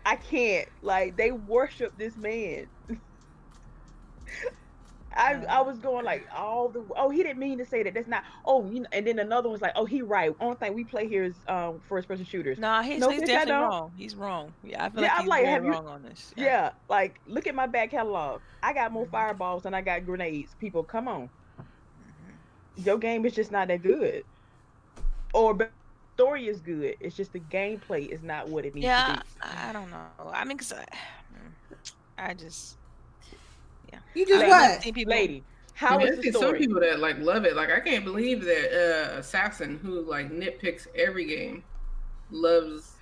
I 0.05 0.15
can't. 0.15 0.69
Like 0.81 1.17
they 1.17 1.31
worship 1.31 1.97
this 1.97 2.15
man. 2.15 2.67
I, 5.15 5.43
I 5.47 5.61
was 5.61 5.79
going 5.79 6.05
like 6.05 6.25
all 6.33 6.69
the 6.69 6.87
oh 6.95 7.09
he 7.09 7.23
didn't 7.23 7.39
mean 7.39 7.59
to 7.59 7.65
say 7.65 7.83
that 7.83 7.93
that's 7.93 8.07
not 8.07 8.23
oh 8.45 8.69
you 8.69 8.81
know 8.81 8.87
and 8.91 9.05
then 9.05 9.19
another 9.19 9.49
one's 9.49 9.61
like 9.61 9.73
oh 9.75 9.85
he 9.85 10.01
right 10.01 10.31
only 10.39 10.55
thing 10.55 10.73
we 10.73 10.83
play 10.85 11.07
here 11.07 11.23
is 11.23 11.43
um 11.47 11.79
first 11.87 12.07
person 12.07 12.25
shooters 12.25 12.59
Nah, 12.59 12.81
he's, 12.83 12.99
No, 12.99 13.09
he's 13.09 13.23
definitely 13.23 13.55
wrong. 13.59 13.93
He's 13.95 14.15
wrong. 14.15 14.55
Yeah, 14.63 14.83
I 14.83 14.89
feel 14.89 15.01
Yeah, 15.01 15.03
like 15.03 15.13
I'm 15.15 15.25
he's 15.25 15.29
like, 15.29 15.45
have 15.45 15.65
you- 15.65 15.71
wrong 15.71 15.87
on 15.87 16.03
this. 16.03 16.33
Yeah, 16.35 16.71
like 16.89 17.21
look 17.25 17.47
at 17.47 17.55
my 17.55 17.67
back 17.67 17.91
catalog. 17.91 18.41
I 18.61 18.73
got 18.73 18.91
more 18.91 19.05
fireballs 19.05 19.63
than 19.63 19.73
I 19.73 19.81
got 19.81 20.05
grenades. 20.05 20.55
People, 20.55 20.83
come 20.83 21.07
on. 21.07 21.29
Your 22.75 22.97
game 22.97 23.25
is 23.25 23.33
just 23.35 23.51
not 23.51 23.67
that 23.67 23.81
good. 23.81 24.23
Or 25.33 25.53
but 25.53 25.73
story 26.17 26.47
is 26.47 26.61
good. 26.61 26.95
It's 26.99 27.15
just 27.15 27.33
the 27.33 27.39
gameplay 27.39 28.07
is 28.07 28.23
not 28.23 28.49
what 28.49 28.65
it 28.65 28.75
needs 28.75 28.93
Yeah, 28.95 28.95
to 28.95 29.03
be 29.03 29.25
I 29.41 29.73
don't 29.73 29.89
know. 29.91 30.29
I 30.33 30.45
mean, 30.45 30.57
cause 30.57 30.73
I, 30.73 30.85
I 32.17 32.33
just 32.33 32.77
you 34.13 34.25
just 34.25 34.43
I 34.43 34.47
what? 34.47 34.61
haven't 34.63 34.81
seen 34.83 34.93
be. 34.93 35.01
people- 35.01 35.11
Lady, 35.13 35.43
how 35.75 35.95
I 35.95 35.97
mean, 35.97 36.07
is 36.07 36.13
I 36.13 36.15
the 36.17 36.23
see 36.23 36.31
some 36.31 36.55
people 36.55 36.79
that 36.81 36.99
like 36.99 37.17
love 37.19 37.45
it. 37.45 37.55
Like 37.55 37.71
I 37.71 37.79
can't 37.79 38.03
believe 38.05 38.43
that 38.45 39.11
uh 39.15 39.17
Assassin, 39.19 39.79
who 39.81 40.01
like 40.01 40.29
nitpicks 40.31 40.87
every 40.95 41.25
game, 41.25 41.63
loves 42.31 42.93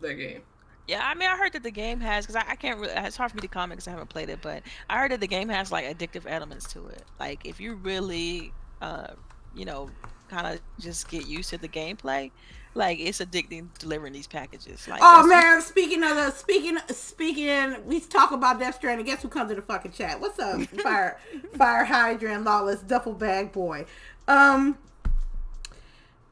that 0.00 0.14
game. 0.14 0.42
Yeah, 0.88 1.00
I 1.02 1.14
mean, 1.14 1.28
I 1.28 1.36
heard 1.36 1.52
that 1.54 1.64
the 1.64 1.70
game 1.72 1.98
has 2.00 2.26
because 2.26 2.36
I, 2.36 2.52
I 2.52 2.54
can't 2.56 2.78
really. 2.78 2.92
It's 2.94 3.16
hard 3.16 3.32
for 3.32 3.36
me 3.36 3.40
to 3.40 3.48
comment 3.48 3.72
because 3.78 3.88
I 3.88 3.90
haven't 3.90 4.08
played 4.08 4.28
it, 4.28 4.38
but 4.40 4.62
I 4.88 4.98
heard 4.98 5.10
that 5.10 5.20
the 5.20 5.26
game 5.26 5.48
has 5.48 5.72
like 5.72 5.84
addictive 5.84 6.24
elements 6.28 6.72
to 6.74 6.86
it. 6.86 7.02
Like 7.18 7.44
if 7.44 7.58
you 7.60 7.74
really, 7.74 8.52
uh, 8.80 9.08
you 9.54 9.64
know, 9.64 9.90
kind 10.28 10.46
of 10.46 10.60
just 10.78 11.08
get 11.10 11.26
used 11.26 11.50
to 11.50 11.58
the 11.58 11.68
gameplay, 11.68 12.30
like 12.76 13.00
it's 13.00 13.18
addicting 13.18 13.68
delivering 13.78 14.12
these 14.12 14.26
packages. 14.26 14.86
Like 14.86 15.00
Oh 15.02 15.26
man, 15.26 15.62
speaking 15.62 16.02
of 16.02 16.16
the 16.16 16.30
speaking 16.30 16.78
speaking, 16.88 17.76
we 17.86 18.00
talk 18.00 18.32
about 18.32 18.58
Death 18.58 18.76
Stranding. 18.76 19.06
Guess 19.06 19.22
who 19.22 19.28
comes 19.28 19.50
to 19.50 19.56
the 19.56 19.62
fucking 19.62 19.92
chat? 19.92 20.20
What's 20.20 20.38
up, 20.38 20.60
fire 20.82 21.18
fire 21.56 21.84
hydrant 21.84 22.44
lawless 22.44 22.80
duffel 22.80 23.14
bag 23.14 23.52
boy? 23.52 23.86
Um, 24.28 24.78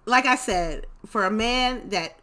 like 0.05 0.27
I 0.27 0.37
said, 0.37 0.87
for 1.07 1.25
a 1.25 1.31
man 1.31 1.89
that 1.89 2.19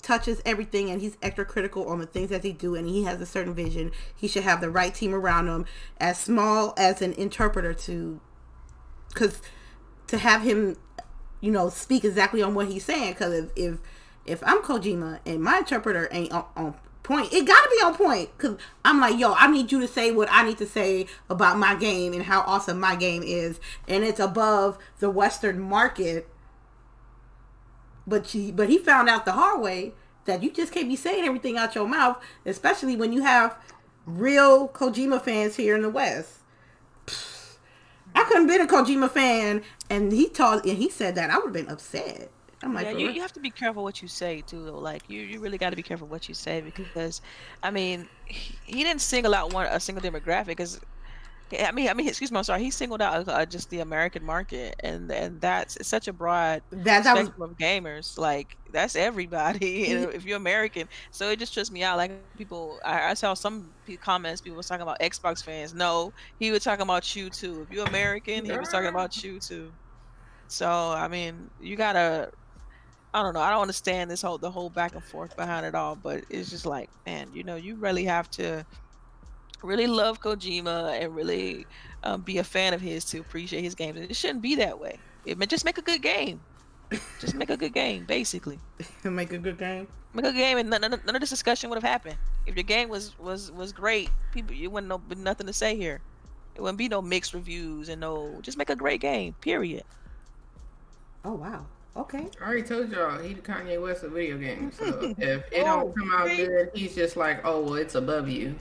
touches 0.00 0.42
everything 0.44 0.90
and 0.90 1.00
he's 1.00 1.16
extra 1.22 1.44
critical 1.44 1.88
on 1.88 2.00
the 2.00 2.06
things 2.06 2.30
that 2.30 2.42
he 2.42 2.52
do 2.52 2.74
and 2.74 2.88
he 2.88 3.04
has 3.04 3.20
a 3.20 3.26
certain 3.26 3.54
vision, 3.54 3.92
he 4.16 4.26
should 4.26 4.42
have 4.42 4.60
the 4.60 4.70
right 4.70 4.94
team 4.94 5.14
around 5.14 5.46
him, 5.46 5.64
as 5.98 6.18
small 6.18 6.74
as 6.76 7.00
an 7.00 7.12
interpreter 7.12 7.72
to, 7.72 8.20
because 9.08 9.40
to 10.08 10.18
have 10.18 10.42
him 10.42 10.76
you 11.42 11.50
know, 11.50 11.68
speak 11.68 12.04
exactly 12.04 12.40
on 12.40 12.54
what 12.54 12.68
he's 12.68 12.84
saying. 12.86 13.12
Because 13.12 13.34
if, 13.34 13.50
if 13.54 13.78
if 14.24 14.42
I'm 14.46 14.62
Kojima 14.62 15.18
and 15.26 15.42
my 15.42 15.58
interpreter 15.58 16.08
ain't 16.12 16.32
on, 16.32 16.44
on 16.56 16.74
point, 17.02 17.32
it 17.32 17.44
gotta 17.46 17.68
be 17.68 17.84
on 17.84 17.94
point. 17.94 18.30
Because 18.38 18.56
I'm 18.84 19.00
like, 19.00 19.18
yo, 19.18 19.34
I 19.34 19.50
need 19.50 19.70
you 19.70 19.80
to 19.80 19.88
say 19.88 20.12
what 20.12 20.28
I 20.30 20.44
need 20.44 20.56
to 20.58 20.66
say 20.66 21.06
about 21.28 21.58
my 21.58 21.74
game 21.74 22.14
and 22.14 22.22
how 22.22 22.40
awesome 22.42 22.80
my 22.80 22.96
game 22.96 23.22
is, 23.22 23.60
and 23.86 24.04
it's 24.04 24.20
above 24.20 24.78
the 25.00 25.10
Western 25.10 25.60
market. 25.60 26.28
But 28.06 28.26
she, 28.26 28.50
but 28.50 28.68
he 28.68 28.78
found 28.78 29.08
out 29.08 29.24
the 29.24 29.32
hard 29.32 29.60
way 29.60 29.92
that 30.24 30.42
you 30.42 30.50
just 30.50 30.72
can't 30.72 30.88
be 30.88 30.96
saying 30.96 31.24
everything 31.24 31.58
out 31.58 31.74
your 31.74 31.88
mouth, 31.88 32.22
especially 32.46 32.96
when 32.96 33.12
you 33.12 33.22
have 33.22 33.56
real 34.06 34.68
Kojima 34.68 35.20
fans 35.20 35.56
here 35.56 35.74
in 35.74 35.82
the 35.82 35.90
West. 35.90 36.41
I 38.14 38.24
couldn't 38.24 38.46
been 38.46 38.60
a 38.60 38.66
Kojima 38.66 39.10
fan, 39.10 39.62
and 39.90 40.12
he 40.12 40.28
told 40.28 40.66
and 40.66 40.78
he 40.78 40.90
said 40.90 41.14
that 41.14 41.30
I 41.30 41.36
would 41.36 41.44
have 41.44 41.52
been 41.52 41.68
upset. 41.68 42.30
I'm 42.64 42.74
like, 42.74 42.86
yeah, 42.86 42.92
you, 42.92 43.10
you 43.10 43.20
have 43.20 43.32
to 43.32 43.40
be 43.40 43.50
careful 43.50 43.82
what 43.82 44.02
you 44.02 44.08
say 44.08 44.42
too. 44.46 44.64
Though. 44.64 44.78
Like 44.78 45.02
you, 45.08 45.20
you 45.20 45.40
really 45.40 45.58
got 45.58 45.70
to 45.70 45.76
be 45.76 45.82
careful 45.82 46.06
what 46.06 46.28
you 46.28 46.34
say 46.34 46.60
because, 46.60 47.20
I 47.62 47.70
mean, 47.70 48.08
he, 48.24 48.54
he 48.64 48.84
didn't 48.84 49.00
single 49.00 49.34
out 49.34 49.52
one 49.52 49.66
a 49.66 49.80
single 49.80 50.02
demographic. 50.02 50.46
Because, 50.46 50.80
I 51.60 51.72
mean, 51.72 51.88
I 51.88 51.94
mean, 51.94 52.08
excuse 52.08 52.32
me, 52.32 52.38
I'm 52.38 52.44
sorry. 52.44 52.62
He 52.62 52.70
singled 52.70 53.02
out 53.02 53.28
uh, 53.28 53.44
just 53.46 53.70
the 53.70 53.80
American 53.80 54.24
market, 54.24 54.74
and 54.80 55.10
and 55.10 55.40
that's 55.40 55.76
it's 55.76 55.88
such 55.88 56.08
a 56.08 56.12
broad 56.12 56.62
that 56.70 57.04
that 57.04 57.14
was 57.14 57.26
spectrum 57.26 57.50
of 57.50 57.58
gamers. 57.58 58.18
Like 58.18 58.56
that's 58.70 58.96
everybody. 58.96 59.82
if 59.90 60.24
you're 60.24 60.36
American, 60.36 60.88
so 61.10 61.30
it 61.30 61.38
just 61.38 61.52
trips 61.52 61.70
me 61.70 61.82
out. 61.82 61.96
Like 61.98 62.12
people, 62.36 62.78
I, 62.84 63.10
I 63.10 63.14
saw 63.14 63.34
some 63.34 63.70
comments. 64.00 64.40
People 64.40 64.56
was 64.56 64.66
talking 64.66 64.82
about 64.82 65.00
Xbox 65.00 65.42
fans. 65.44 65.74
No, 65.74 66.12
he 66.38 66.50
was 66.50 66.64
talking 66.64 66.82
about 66.82 67.14
you 67.14 67.28
too. 67.28 67.62
If 67.62 67.74
you're 67.74 67.86
American, 67.86 68.44
he 68.44 68.52
was 68.52 68.68
talking 68.68 68.88
about 68.88 69.22
you 69.22 69.38
too. 69.38 69.72
So 70.48 70.68
I 70.68 71.08
mean, 71.08 71.50
you 71.60 71.76
gotta. 71.76 72.30
I 73.14 73.22
don't 73.22 73.34
know. 73.34 73.40
I 73.40 73.50
don't 73.50 73.60
understand 73.60 74.10
this 74.10 74.22
whole 74.22 74.38
the 74.38 74.50
whole 74.50 74.70
back 74.70 74.94
and 74.94 75.04
forth 75.04 75.36
behind 75.36 75.66
it 75.66 75.74
all, 75.74 75.96
but 75.96 76.24
it's 76.30 76.48
just 76.48 76.64
like, 76.64 76.88
man, 77.04 77.28
you 77.34 77.44
know, 77.44 77.56
you 77.56 77.76
really 77.76 78.04
have 78.04 78.30
to 78.32 78.64
really 79.62 79.86
love 79.86 80.20
Kojima 80.20 81.00
and 81.00 81.14
really 81.14 81.66
um, 82.02 82.22
be 82.22 82.38
a 82.38 82.44
fan 82.44 82.74
of 82.74 82.80
his 82.80 83.04
to 83.06 83.18
appreciate 83.20 83.62
his 83.62 83.74
games. 83.74 83.98
It 83.98 84.16
shouldn't 84.16 84.42
be 84.42 84.56
that 84.56 84.78
way. 84.78 84.98
It 85.24 85.38
ma- 85.38 85.46
just 85.46 85.64
make 85.64 85.78
a 85.78 85.82
good 85.82 86.02
game. 86.02 86.40
Just 87.20 87.34
make 87.34 87.50
a 87.50 87.56
good 87.56 87.72
game, 87.72 88.04
basically. 88.04 88.60
make 89.04 89.32
a 89.32 89.38
good 89.38 89.58
game. 89.58 89.88
Make 90.12 90.26
a 90.26 90.32
good 90.32 90.36
game, 90.38 90.58
and 90.58 90.68
none, 90.70 90.82
none, 90.82 90.90
none 91.04 91.14
of 91.14 91.20
this 91.20 91.30
discussion 91.30 91.70
would 91.70 91.76
have 91.76 91.90
happened 91.90 92.18
if 92.46 92.54
your 92.54 92.64
game 92.64 92.88
was 92.90 93.18
was 93.18 93.50
was 93.50 93.72
great. 93.72 94.10
People, 94.30 94.54
you 94.54 94.70
wouldn't 94.70 94.88
know 94.88 95.02
nothing 95.16 95.46
to 95.46 95.52
say 95.54 95.76
here. 95.76 96.02
It 96.54 96.60
wouldn't 96.60 96.78
be 96.78 96.88
no 96.88 97.00
mixed 97.00 97.32
reviews 97.34 97.88
and 97.88 98.00
no. 98.00 98.40
Just 98.42 98.58
make 98.58 98.68
a 98.70 98.76
great 98.76 99.00
game. 99.00 99.34
Period. 99.40 99.84
Oh 101.24 101.34
wow. 101.34 101.66
Okay. 101.96 102.28
I 102.40 102.44
already 102.44 102.62
told 102.62 102.90
y'all 102.90 103.18
he 103.18 103.34
the 103.34 103.42
Kanye 103.42 103.80
West 103.80 104.02
of 104.02 104.12
video 104.12 104.38
games. 104.38 104.76
So 104.76 105.14
if 105.18 105.44
it 105.52 105.64
Oh, 105.64 105.64
don't 105.64 105.94
come 105.96 106.10
out 106.12 106.32
see? 106.36 106.36
good, 106.36 106.70
he's 106.74 106.94
just 106.94 107.16
like, 107.16 107.40
oh 107.44 107.60
well, 107.62 107.74
it's 107.74 107.94
above 107.94 108.28
you. 108.28 108.56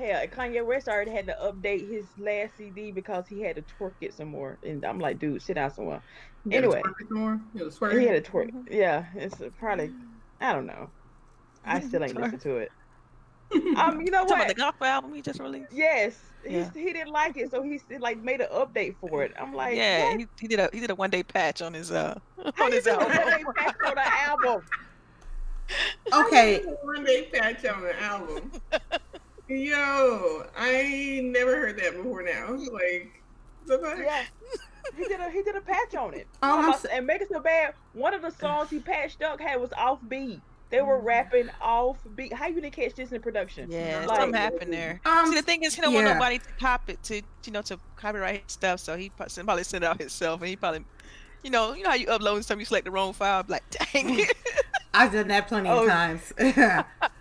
Hell, 0.00 0.26
Kanye 0.28 0.64
West 0.66 0.88
already 0.88 1.12
had 1.12 1.26
to 1.28 1.36
update 1.42 1.88
his 1.88 2.12
last 2.18 2.56
CD 2.56 2.92
because 2.92 3.26
he 3.28 3.40
had 3.40 3.56
to 3.56 3.62
twerk 3.62 3.94
it 4.00 4.14
some 4.14 4.28
more. 4.28 4.58
And 4.62 4.84
I'm 4.84 4.98
like, 4.98 5.18
dude, 5.18 5.42
sit 5.42 5.54
down 5.54 5.70
somewhere. 5.70 6.02
He 6.44 6.50
Anyway. 6.56 6.82
twerk 6.82 6.94
it 7.00 7.10
more. 7.10 7.40
He 7.52 7.98
He 8.00 8.06
had 8.06 8.24
to 8.24 8.30
twerk. 8.30 8.50
Yeah, 8.68 9.06
it's 9.14 9.40
probably, 9.58 9.92
I 10.40 10.52
don't 10.52 10.66
know. 10.66 10.92
I 11.64 11.80
still 11.80 12.02
ain't 12.04 12.14
Sorry. 12.14 12.30
listened 12.30 12.42
to 12.42 12.56
it. 12.58 12.72
um, 13.76 14.00
you 14.00 14.10
know 14.10 14.22
Talking 14.22 14.34
about 14.36 14.46
what? 14.46 14.48
the 14.48 14.54
gospel 14.54 14.86
album 14.86 15.14
he 15.14 15.22
just 15.22 15.40
released. 15.40 15.72
Yes, 15.72 16.18
Yeah. 16.44 16.70
he, 16.74 16.80
he 16.80 16.92
didn't 16.92 17.12
like 17.12 17.36
it, 17.36 17.50
so 17.50 17.62
he 17.62 17.80
like 17.98 18.18
made 18.22 18.40
an 18.40 18.48
update 18.52 18.96
for 18.98 19.22
it. 19.24 19.32
I'm 19.38 19.52
like, 19.54 19.74
yeah, 19.74 20.16
he, 20.16 20.26
he 20.40 20.48
did 20.48 20.60
a 20.60 20.68
he 20.72 20.80
did 20.80 20.90
a 20.90 20.94
one 20.94 21.10
day 21.10 21.22
patch 21.22 21.62
on 21.62 21.74
his 21.74 21.90
uh 21.90 22.14
How 22.54 22.64
on 22.64 22.72
you 22.72 22.80
his 22.80 22.86
do 22.86 22.90
album. 22.90 23.12
one-day 23.12 23.44
patch 23.56 23.76
on 23.84 23.94
the 23.96 24.14
album? 24.28 24.62
Okay. 26.12 26.62
One 26.82 27.04
day 27.04 27.28
patch 27.32 27.64
on 27.66 27.82
the 27.82 28.00
album. 28.02 28.52
Yo, 29.50 30.46
I 30.56 31.20
never 31.24 31.56
heard 31.56 31.76
that 31.80 31.96
before 31.96 32.22
now. 32.22 32.52
Like, 32.52 33.20
the 33.66 33.78
fuck? 33.78 33.98
Yeah, 33.98 34.22
he 34.96 35.04
did 35.08 35.18
a 35.20 35.28
he 35.30 35.42
did 35.42 35.56
a 35.56 35.60
patch 35.60 35.94
on 35.96 36.14
it. 36.14 36.28
Oh, 36.42 36.58
I'm 36.60 36.68
about- 36.68 36.86
and 36.92 37.04
make 37.06 37.20
it 37.20 37.28
so 37.32 37.40
bad. 37.40 37.74
One 37.92 38.14
of 38.14 38.22
the 38.22 38.30
songs 38.30 38.70
he 38.70 38.78
patched 38.78 39.22
up 39.22 39.40
had 39.40 39.60
was 39.60 39.72
off 39.72 39.98
beat. 40.08 40.40
They 40.70 40.82
were 40.82 41.00
rapping 41.00 41.50
off 41.60 41.98
beat. 42.14 42.32
How 42.32 42.46
you 42.46 42.60
didn't 42.60 42.74
catch 42.74 42.94
this 42.94 43.10
in 43.10 43.20
production? 43.20 43.68
Yeah, 43.72 44.04
Like- 44.06 44.20
something 44.20 44.40
happened 44.40 44.72
there. 44.72 45.00
Um, 45.04 45.26
See, 45.26 45.34
the 45.34 45.42
thing 45.42 45.64
is, 45.64 45.74
he 45.74 45.80
don't 45.82 45.92
want 45.94 46.06
nobody 46.06 46.38
to 46.38 46.44
copy 46.60 46.92
it 46.92 47.02
to 47.04 47.16
you 47.16 47.52
know 47.52 47.62
to 47.62 47.78
copyright 47.96 48.48
stuff, 48.48 48.78
so 48.78 48.96
he 48.96 49.10
pro- 49.10 49.26
probably 49.26 49.64
sent 49.64 49.82
it 49.82 49.86
out 49.88 49.98
himself, 49.98 50.40
and 50.42 50.48
he 50.48 50.54
probably, 50.54 50.84
you 51.42 51.50
know, 51.50 51.74
you 51.74 51.82
know 51.82 51.90
how 51.90 51.96
you 51.96 52.06
upload 52.06 52.44
stuff, 52.44 52.60
you 52.60 52.64
select 52.64 52.84
the 52.84 52.92
wrong 52.92 53.12
file, 53.12 53.42
be 53.42 53.54
like, 53.54 53.64
dang 53.92 54.20
it. 54.20 54.32
I've 54.94 55.12
done 55.12 55.26
that 55.28 55.48
plenty 55.48 55.68
Oh. 55.68 55.82
of 55.82 55.88
times. 55.88 56.32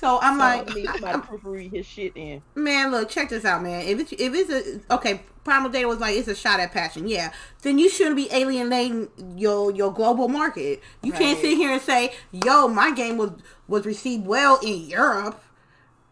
so 0.00 0.18
I'm 0.22 0.34
So 0.34 0.38
like, 0.38 0.70
I 0.70 0.74
need 0.74 0.86
somebody 0.86 1.20
to 1.20 1.26
proofread 1.26 1.72
his 1.72 1.86
shit 1.86 2.12
in. 2.16 2.42
man, 2.54 2.90
look, 2.90 3.08
check 3.08 3.28
this 3.28 3.44
out, 3.44 3.62
man. 3.62 3.86
If 3.86 4.00
it's 4.00 4.12
if 4.12 4.32
it's 4.34 4.50
a 4.88 4.94
okay, 4.94 5.22
Primal 5.44 5.70
Data 5.70 5.86
was 5.88 5.98
like 5.98 6.16
it's 6.16 6.28
a 6.28 6.34
shot 6.34 6.60
at 6.60 6.72
passion, 6.72 7.06
yeah. 7.08 7.32
Then 7.62 7.78
you 7.78 7.88
shouldn't 7.90 8.16
be 8.16 8.28
alienating 8.32 9.08
your 9.36 9.70
your 9.72 9.92
global 9.92 10.28
market. 10.28 10.82
You 11.02 11.12
can't 11.12 11.38
sit 11.40 11.56
here 11.56 11.72
and 11.72 11.82
say, 11.82 12.14
"Yo, 12.32 12.68
my 12.68 12.90
game 12.92 13.16
was 13.18 13.32
was 13.68 13.84
received 13.86 14.26
well 14.26 14.58
in 14.62 14.80
Europe 14.88 15.42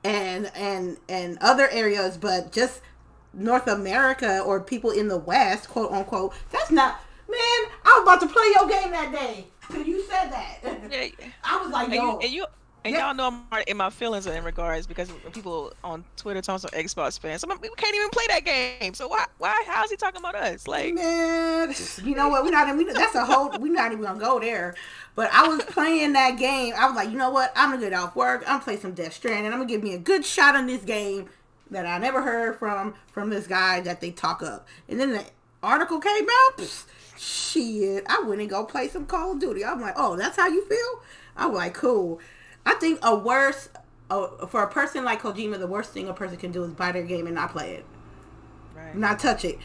and 0.05 0.51
and 0.55 0.99
and 1.09 1.39
other 1.41 1.69
areas, 1.71 2.17
but 2.17 2.53
just 2.53 2.81
North 3.33 3.67
America 3.69 4.41
or 4.41 4.61
people 4.61 4.91
in 4.91 5.09
the 5.09 5.19
West, 5.19 5.69
quote 5.69 5.93
unquote." 5.93 6.35
That's 6.51 6.71
not, 6.71 7.01
man. 7.29 7.39
I 7.85 7.95
was 7.99 8.03
about 8.03 8.21
to 8.21 8.27
play 8.27 8.47
your 8.55 8.69
game 8.69 8.91
that 8.91 9.13
day. 9.13 9.47
You 9.73 10.03
said 10.03 10.29
that. 10.31 10.59
yeah, 10.91 11.07
I 11.45 11.63
was 11.63 11.71
like, 11.71 11.87
and 11.87 11.95
yo. 11.95 12.03
you, 12.03 12.19
and 12.21 12.31
you 12.33 12.45
and 12.85 12.93
Yeah. 12.95 13.07
y'all 13.07 13.15
know 13.15 13.45
I'm 13.53 13.63
in 13.67 13.77
my 13.77 13.91
feelings 13.91 14.27
in 14.27 14.43
regards 14.45 14.87
because 14.87 15.11
people 15.33 15.73
on 15.85 16.05
Twitter 16.17 16.41
talking 16.41 16.59
some 16.61 16.71
Xbox 16.71 17.19
fans. 17.19 17.41
Some 17.41 17.51
we 17.61 17.69
can't 17.77 17.95
even 17.95 18.09
play 18.11 18.25
that 18.29 18.45
game. 18.45 18.95
So 18.95 19.09
why 19.09 19.27
why 19.39 19.63
how's 19.67 19.91
he 19.91 19.97
talking 19.97 20.21
about 20.21 20.35
us? 20.35 20.67
Like 20.67 20.95
Man, 20.95 21.75
you 22.05 22.15
know 22.15 22.29
what? 22.29 22.45
We're 22.45 22.51
not. 22.51 22.77
We, 22.77 22.85
that's 22.93 23.15
a 23.15 23.25
whole. 23.25 23.51
We're 23.59 23.73
not 23.73 23.93
even 23.93 24.05
gonna 24.05 24.19
go 24.19 24.41
there. 24.41 24.75
But 25.15 25.31
I 25.33 25.47
was 25.47 25.63
playing 25.65 26.15
that 26.15 26.39
game. 26.39 26.75
I 26.77 26.87
was 26.87 26.97
like, 26.97 27.11
you 27.11 27.19
know 27.19 27.31
what? 27.31 27.53
I'm 27.55 27.71
gonna 27.71 27.83
get 27.83 27.93
off 27.93 28.17
work. 28.17 28.43
I'm 28.47 28.55
gonna 28.55 28.65
play 28.65 28.77
some 28.79 28.93
Death 28.95 29.13
Stranding. 29.13 29.47
I'm 29.53 29.59
gonna 29.59 29.67
give 29.67 29.83
me 29.83 29.95
a 29.95 29.99
good 29.99 30.25
shot 30.25 30.57
on 30.57 30.67
this 30.67 30.83
game 30.83 31.29
that 31.71 31.87
I 31.87 31.99
never 31.99 32.23
heard 32.23 32.59
from 32.59 32.95
from 33.13 33.31
this 33.31 33.47
guy 33.47 33.81
that 33.81 34.01
they 34.01 34.11
talk 34.11 34.43
up. 34.43 34.67
And 34.89 34.99
then 34.99 35.13
the 35.13 35.25
article 35.63 36.01
came 36.01 36.27
out. 36.29 36.87
Shit, 37.19 38.05
I 38.09 38.23
went 38.27 38.41
and 38.41 38.51
go 38.51 38.65
play 38.65 38.89
some 38.89 39.07
Call 39.07 39.33
of 39.33 39.39
Duty. 39.39 39.65
I'm 39.65 39.81
like, 39.81 39.95
oh, 39.97 40.17
that's 40.17 40.37
how 40.37 40.49
you 40.49 40.65
feel? 40.67 41.03
I'm 41.37 41.53
like, 41.55 41.73
cool. 41.75 42.21
I 42.67 42.75
think 42.75 42.99
a 43.03 43.15
worse. 43.15 43.69
Uh, 44.11 44.47
for 44.47 44.63
a 44.63 44.69
person 44.69 45.07
like 45.07 45.23
Kojima, 45.23 45.59
the 45.59 45.67
worst 45.67 45.93
thing 45.93 46.07
a 46.07 46.13
person 46.13 46.37
can 46.37 46.53
do 46.53 46.63
is 46.65 46.75
buy 46.75 46.93
their 46.93 47.03
game 47.03 47.25
and 47.25 47.35
not 47.35 47.51
play 47.51 47.77
it 47.77 47.87
right. 48.93 48.97
not 48.97 49.19
touch 49.19 49.45
it. 49.45 49.59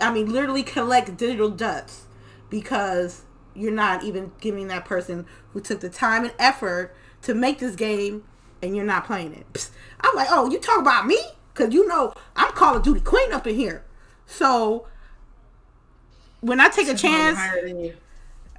I 0.00 0.12
mean, 0.12 0.32
literally 0.32 0.62
collect 0.62 1.16
digital 1.16 1.50
dust 1.50 2.02
because 2.50 3.22
you're 3.54 3.72
not 3.72 4.02
even 4.02 4.32
giving 4.40 4.68
that 4.68 4.84
person 4.84 5.26
who 5.52 5.60
took 5.60 5.80
the 5.80 5.88
time 5.88 6.24
and 6.24 6.34
effort 6.38 6.94
to 7.22 7.34
make 7.34 7.58
this 7.58 7.76
game 7.76 8.24
and 8.62 8.74
you're 8.74 8.84
not 8.84 9.06
playing 9.06 9.34
it. 9.34 9.52
Psst. 9.52 9.70
I'm 10.00 10.14
like, 10.16 10.28
oh, 10.30 10.50
you 10.50 10.58
talk 10.58 10.80
about 10.80 11.06
me? 11.06 11.18
Because 11.52 11.72
you 11.72 11.86
know 11.86 12.12
I'm 12.34 12.52
Call 12.52 12.76
of 12.76 12.82
Duty 12.82 13.00
Queen 13.00 13.32
up 13.32 13.46
in 13.46 13.54
here. 13.54 13.84
So 14.26 14.86
when 16.40 16.60
I 16.60 16.68
take 16.68 16.88
a 16.88 16.94
chance, 16.94 17.38
higher 17.38 17.66
than 17.66 17.78
you. 17.78 17.96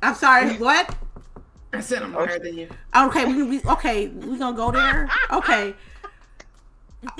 I'm 0.01 0.15
sorry, 0.15 0.53
what? 0.57 0.95
I 1.77 1.81
said 1.81 2.03
I'm 2.03 2.13
higher 2.13 2.39
than 2.39 2.57
you. 2.57 2.69
Okay, 2.95 3.25
we, 3.25 3.43
we 3.43 3.61
okay, 3.63 4.07
we 4.07 4.37
gonna 4.37 4.55
go 4.55 4.71
there. 4.71 5.09
Okay. 5.31 5.75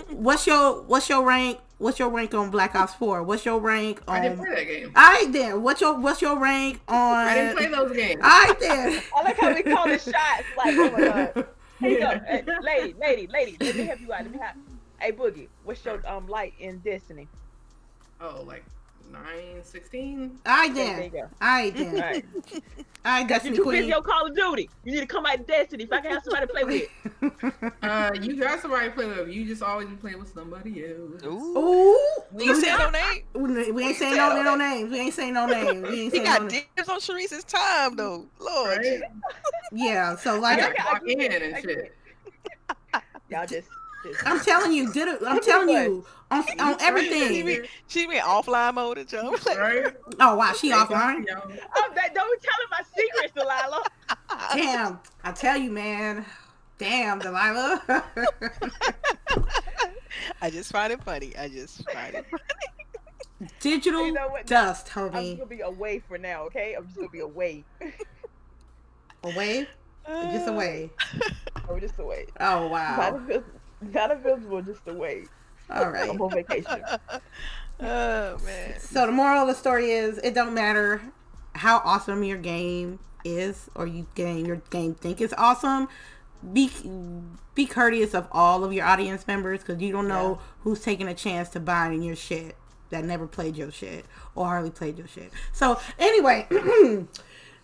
What's 0.10 0.48
your 0.48 0.82
what's 0.84 1.10
your 1.10 1.24
rank? 1.24 1.60
What's 1.78 2.00
your 2.00 2.10
rank 2.10 2.34
on 2.34 2.50
Black 2.50 2.74
Ops 2.74 2.94
Four? 2.94 3.22
What's 3.24 3.46
your 3.46 3.60
rank 3.60 4.02
on? 4.08 4.16
I 4.16 4.22
didn't 4.22 4.38
play 4.38 4.56
that 4.56 4.64
game. 4.64 4.92
All 4.96 5.12
right 5.12 5.32
then. 5.32 5.62
What's 5.62 5.82
your 5.82 5.98
what's 6.00 6.22
your 6.22 6.40
rank 6.40 6.80
on? 6.88 7.28
I 7.28 7.36
didn't 7.36 7.58
play 7.58 7.68
those 7.68 7.92
games. 7.92 8.22
All 8.24 8.30
right 8.30 8.60
then. 8.60 9.02
I 9.16 9.22
like 9.24 9.38
how 9.38 9.54
we 9.54 9.64
call 9.64 9.88
the 9.88 10.00
shots. 10.00 10.44
Like, 10.58 10.76
oh 10.78 10.92
my 10.92 11.00
god. 11.00 11.48
Here 11.80 11.90
you 11.90 12.00
go, 12.00 12.10
Hey, 12.26 12.44
lady, 12.62 12.96
lady, 13.00 13.28
lady. 13.28 13.58
Let 13.60 13.76
me 13.76 13.84
help 13.84 14.00
you 14.00 14.14
out. 14.14 14.24
Let 14.24 14.32
me 14.32 14.40
have. 14.40 14.56
Hey 15.00 15.12
Boogie, 15.12 15.50
what's 15.66 15.84
your 15.84 16.02
um 16.08 16.28
light 16.28 16.54
in 16.60 16.80
Destiny? 16.80 17.28
Oh, 18.22 18.44
like 18.48 18.64
nine, 19.24 19.64
sixteen. 19.64 20.40
All 20.46 20.54
right 20.56 20.74
There 20.74 20.86
you 20.86 20.96
then. 20.96 21.10
go. 21.12 21.20
All 21.42 21.48
right 21.48 21.76
then. 21.76 21.96
All 21.96 22.02
right. 22.02 22.26
All 23.06 23.12
right, 23.12 23.20
You're 23.20 23.28
Destiny 23.28 23.58
too 23.58 23.64
Queen. 23.64 23.82
busy 23.82 23.94
on 23.94 24.02
Call 24.04 24.26
of 24.28 24.36
Duty. 24.36 24.68
You 24.84 24.94
need 24.94 25.02
to 25.02 25.06
come 25.06 25.26
out 25.28 25.38
to 25.38 25.44
Destiny. 25.44 25.84
If 25.84 25.94
I 25.94 26.02
can 26.02 26.12
have 26.12 26.24
somebody 26.24 26.48
to 26.48 26.54
play 26.54 26.64
with. 26.64 26.90
Uh, 27.84 28.12
you 28.22 28.36
got 28.40 28.60
somebody 28.62 28.88
to 28.88 28.94
play 28.94 29.06
with. 29.06 29.30
You 29.30 29.46
just 29.46 29.62
always 29.62 29.88
be 29.88 29.96
playing 29.96 30.20
with 30.20 30.34
somebody 30.34 30.84
else. 30.86 31.24
Ooh. 31.24 31.58
Ooh. 31.58 32.00
We 32.32 32.46
ain't 32.50 32.58
saying 32.58 32.78
no 32.80 32.90
name. 32.90 33.22
We 33.36 33.72
we 33.72 33.84
ain't 33.84 33.98
saying 33.98 34.16
no, 34.18 34.42
no 34.42 34.56
names. 34.56 34.92
We 34.92 35.00
ain't 35.00 35.14
saying 35.14 35.34
no 35.36 35.46
names. 35.46 35.88
We 35.88 36.02
ain't 36.02 36.14
He 36.14 36.20
saying 36.20 36.24
no 36.24 36.30
got 36.32 36.42
names. 36.52 36.66
dibs 36.76 36.90
on 36.90 37.00
Sharice's 37.00 37.44
time 37.44 37.96
though. 37.96 38.26
Lord. 38.40 38.78
Right? 38.80 39.02
Yeah. 39.72 40.16
So 40.16 40.36
I 40.36 40.40
like 40.40 40.60
got 40.60 40.72
Okay, 40.72 40.80
I 40.80 40.84
clock 40.90 41.06
get 41.06 41.20
in 41.20 41.32
it. 41.32 41.42
and 41.44 41.56
I 41.56 41.62
get 41.62 41.70
shit. 41.70 41.78
it. 41.80 41.96
Y'all 43.30 43.42
just. 43.46 43.54
just 43.54 43.70
I'm 44.26 44.40
telling 44.42 44.72
you, 44.72 44.92
did 44.94 45.08
it? 45.08 45.22
I'm 45.26 45.40
telling 45.42 45.70
you 45.70 46.06
on 46.32 46.44
on 46.60 46.80
She 46.80 46.86
everything. 46.86 47.66
she 47.88 48.08
be 48.08 48.16
in 48.18 48.22
offline 48.24 48.74
mode 48.76 48.98
and 48.98 49.08
jump. 49.08 49.46
Like, 49.46 49.58
Right? 49.60 49.96
Oh 50.20 50.36
wow, 50.36 50.54
she 50.54 50.72
offline. 50.72 51.26
Yo, 51.28 51.36
oh, 51.76 51.92
that, 51.96 52.14
don't 52.14 52.42
be 52.42 52.48
telling 52.48 52.70
my 52.72 52.82
secrets, 52.96 53.34
Delilah. 53.34 53.84
Damn, 54.54 55.00
I 55.24 55.32
tell 55.32 55.58
you, 55.58 55.72
man. 55.72 56.26
Damn, 56.78 57.20
Delilah. 57.20 57.82
I 60.42 60.50
just 60.50 60.72
find 60.72 60.92
it 60.92 61.04
funny. 61.04 61.36
I 61.38 61.48
just 61.48 61.90
find 61.90 62.16
it. 62.16 62.26
Funny. 62.30 63.50
Digital 63.60 64.06
You 64.06 64.14
know 64.14 64.30
what? 64.30 64.46
dust, 64.48 64.88
homie. 64.88 65.14
I'm 65.16 65.24
just 65.24 65.38
gonna 65.38 65.50
be 65.50 65.62
away 65.62 66.00
for 66.00 66.18
now, 66.18 66.44
okay? 66.46 66.74
I'm 66.74 66.86
just 66.86 66.96
gonna 66.96 67.10
be 67.10 67.20
away. 67.20 67.64
Away, 69.24 69.68
just 70.08 70.48
uh, 70.48 70.52
away. 70.54 70.90
I'm 71.70 71.80
just 71.80 71.98
away. 72.00 72.28
Oh 72.40 72.68
wow. 72.68 73.24
Invis- 73.86 73.94
not 73.94 74.12
invisible, 74.12 74.62
just 74.62 74.88
away. 74.88 75.26
All 75.70 75.90
right. 75.90 76.10
I'm 76.10 76.22
on 76.22 76.32
vacation. 76.32 76.84
Oh 77.78 78.38
man. 78.46 78.80
So 78.80 79.06
the 79.06 79.12
moral 79.12 79.42
of 79.42 79.48
the 79.50 79.54
story 79.54 79.92
is 79.92 80.18
it 80.20 80.34
don't 80.34 80.54
matter 80.54 81.02
how 81.56 81.82
awesome 81.84 82.24
your 82.24 82.38
game 82.38 83.00
is 83.26 83.70
or 83.76 83.86
you 83.86 84.08
game 84.16 84.46
your 84.46 84.62
game 84.70 84.94
think 84.94 85.20
is 85.20 85.34
awesome. 85.38 85.90
Be 86.54 86.72
be 87.54 87.66
courteous 87.66 88.14
of 88.14 88.30
all 88.32 88.64
of 88.64 88.72
your 88.72 88.86
audience 88.86 89.28
members 89.28 89.60
because 89.60 89.82
you 89.82 89.92
don't 89.92 90.08
know 90.08 90.40
who's 90.62 90.80
taking 90.80 91.10
a 91.10 91.14
chance 91.14 91.50
to 91.50 91.60
buy 91.60 91.88
in 91.88 92.02
your 92.02 92.16
shit 92.16 92.56
that 92.92 93.04
never 93.04 93.28
played 93.28 93.58
your 93.58 93.72
shit 93.72 94.06
or 94.36 94.46
hardly 94.46 94.72
played 94.72 94.98
your 94.98 95.08
shit. 95.08 95.32
So 95.52 95.78
anyway, 96.00 96.48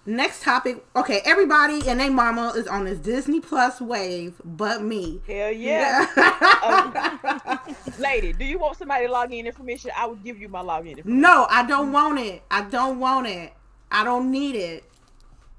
next 0.06 0.42
topic. 0.44 0.84
Okay, 0.96 1.22
everybody 1.26 1.88
and 1.88 2.00
their 2.00 2.12
mama 2.12 2.54
is 2.56 2.68
on 2.68 2.86
this 2.86 3.00
Disney 3.00 3.40
Plus 3.40 3.80
wave, 3.82 4.42
but 4.44 4.82
me. 4.84 5.22
Hell 5.28 5.52
yeah. 5.52 6.08
Yeah. 6.16 7.58
Lady, 8.00 8.34
do 8.34 8.46
you 8.46 8.58
want 8.60 8.78
somebody 8.78 9.06
to 9.08 9.12
log 9.12 9.32
in 9.34 9.46
information? 9.46 9.92
I 9.98 10.06
will 10.06 10.16
give 10.16 10.40
you 10.40 10.48
my 10.50 10.62
login 10.62 10.98
information. 10.98 11.22
No, 11.22 11.48
I 11.50 11.66
don't 11.66 11.92
want 11.92 12.20
it. 12.20 12.42
I 12.52 12.62
don't 12.64 13.00
want 13.00 13.28
it. 13.28 13.54
I 13.92 14.04
don't 14.04 14.32
need 14.32 14.56
it. 14.56 14.84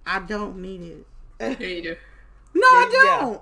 I 0.06 0.18
don't 0.20 0.58
need 0.60 0.82
it. 0.82 1.06
yeah, 1.40 1.66
you 1.66 1.82
do. 1.82 1.96
No, 2.54 2.66
I 2.66 2.90
Yeah. 3.04 3.20
don't. 3.20 3.40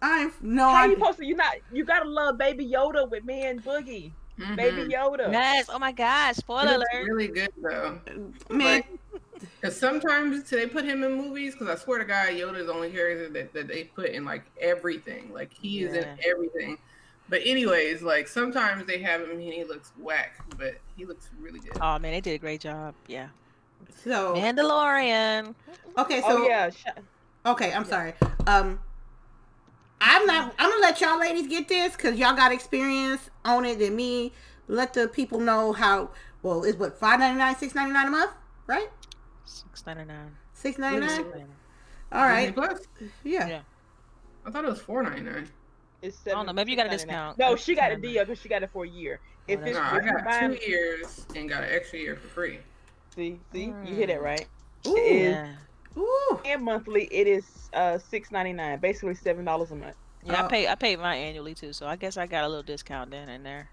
I 0.00 0.30
no, 0.42 0.62
How 0.68 0.82
I. 0.82 0.86
you 0.86 0.94
supposed 0.94 1.18
to? 1.18 1.26
You 1.26 1.34
not? 1.36 1.54
You 1.72 1.84
gotta 1.84 2.08
love 2.08 2.38
Baby 2.38 2.66
Yoda 2.70 3.10
with 3.10 3.24
me 3.24 3.46
and 3.46 3.64
Boogie. 3.64 4.12
Baby 4.54 4.82
Mhm. 4.82 4.92
Yoda. 4.92 5.32
Yes. 5.32 5.68
Oh 5.72 5.78
my 5.80 5.90
gosh. 5.90 6.36
Spoiler 6.36 6.78
looks 6.78 6.86
alert. 6.94 7.08
really 7.08 7.26
good 7.28 7.50
though. 7.60 7.98
man, 8.48 8.82
Because 9.60 9.78
sometimes 9.78 10.48
they 10.50 10.66
put 10.66 10.84
him 10.84 11.02
in 11.02 11.14
movies. 11.16 11.54
Because 11.54 11.68
I 11.68 11.82
swear 11.82 11.98
to 11.98 12.04
God, 12.04 12.28
Yoda 12.28 12.58
is 12.58 12.66
the 12.66 12.72
only 12.72 12.90
character 12.90 13.28
that, 13.30 13.52
that 13.52 13.68
they 13.68 13.84
put 13.84 14.10
in 14.10 14.24
like 14.24 14.44
everything. 14.60 15.32
Like 15.32 15.52
he 15.52 15.82
is 15.82 15.94
in 15.94 16.06
everything. 16.26 16.78
But 17.28 17.42
anyways, 17.44 18.02
like 18.02 18.26
sometimes 18.26 18.86
they 18.86 19.02
have 19.02 19.22
him 19.22 19.30
and 19.32 19.42
he 19.42 19.64
looks 19.64 19.92
whack, 19.98 20.40
but 20.56 20.78
he 20.96 21.04
looks 21.04 21.28
really 21.38 21.60
good. 21.60 21.76
Oh 21.80 21.98
man, 21.98 22.12
they 22.12 22.20
did 22.20 22.34
a 22.34 22.38
great 22.38 22.60
job. 22.60 22.94
Yeah. 23.06 23.28
so 24.02 24.34
Mandalorian. 24.34 25.54
okay, 25.98 26.20
so 26.22 26.26
oh 26.28 26.46
yeah. 26.46 26.70
Okay, 27.44 27.72
I'm 27.72 27.84
sorry. 27.84 28.14
Um, 28.46 28.78
I'm 30.00 30.26
not. 30.26 30.54
I'm 30.58 30.70
gonna 30.70 30.80
let 30.80 31.00
y'all 31.00 31.18
ladies 31.18 31.46
get 31.46 31.68
this 31.68 31.96
because 31.96 32.18
y'all 32.18 32.34
got 32.34 32.52
experience 32.52 33.30
on 33.44 33.64
it 33.64 33.78
than 33.78 33.94
me. 33.94 34.32
Let 34.66 34.94
the 34.94 35.08
people 35.08 35.38
know 35.40 35.72
how. 35.72 36.10
Well, 36.42 36.64
it's 36.64 36.78
what 36.78 36.98
five 36.98 37.20
ninety 37.20 37.38
nine, 37.38 37.56
six 37.56 37.74
ninety 37.74 37.92
nine 37.92 38.06
a 38.06 38.10
month, 38.10 38.30
right? 38.66 38.88
Six 39.48 39.86
ninety 39.86 40.04
nine. 40.04 40.36
Six 40.52 40.78
ninety 40.78 41.00
nine. 41.06 41.24
All 42.12 42.22
right. 42.22 42.54
Plus. 42.54 42.80
Yeah. 43.24 43.48
Yeah. 43.48 43.60
I 44.44 44.50
thought 44.50 44.64
it 44.64 44.68
was 44.70 44.80
four 44.80 45.02
ninety 45.02 45.22
nine. 45.22 45.48
It's 46.02 46.26
I 46.26 46.30
don't 46.30 46.46
know. 46.46 46.52
Maybe 46.52 46.70
you 46.70 46.76
got 46.76 46.86
a 46.86 46.90
discount. 46.90 47.38
No, 47.38 47.56
she 47.56 47.74
got 47.74 47.90
a 47.92 47.96
deal 47.96 48.24
because 48.24 48.38
she 48.40 48.48
got 48.48 48.62
it 48.62 48.70
for 48.70 48.84
a 48.84 48.88
year. 48.88 49.20
If 49.48 49.60
Oh, 49.60 49.64
it's 49.64 49.76
No, 49.76 49.82
I 49.82 49.96
if 49.98 50.04
you 50.04 50.12
got 50.12 50.24
buy, 50.24 50.46
two 50.48 50.70
years 50.70 51.26
and 51.34 51.48
got 51.48 51.64
an 51.64 51.70
extra 51.72 51.98
year 51.98 52.16
for 52.16 52.28
free. 52.28 52.58
see, 53.14 53.40
see, 53.52 53.72
you 53.84 53.94
hit 53.94 54.10
it 54.10 54.20
right. 54.20 54.46
Ooh. 54.86 54.96
It 54.96 55.00
is 55.00 55.32
Yeah. 55.34 55.54
Ooh. 55.96 56.40
and 56.44 56.62
monthly. 56.62 57.04
It 57.10 57.26
is 57.26 57.70
uh 57.72 57.98
six 57.98 58.30
ninety 58.30 58.52
nine, 58.52 58.78
basically 58.78 59.14
seven 59.14 59.44
dollars 59.44 59.70
a 59.72 59.76
month. 59.76 59.96
Yeah, 60.24 60.42
Oh. 60.42 60.44
I 60.44 60.48
pay 60.48 60.68
I 60.68 60.74
paid 60.74 60.98
mine 61.00 61.18
annually 61.18 61.54
too, 61.54 61.72
so 61.72 61.86
I 61.86 61.96
guess 61.96 62.16
I 62.16 62.26
got 62.26 62.44
a 62.44 62.48
little 62.48 62.62
discount 62.62 63.10
then 63.10 63.28
and 63.28 63.44
there. 63.44 63.70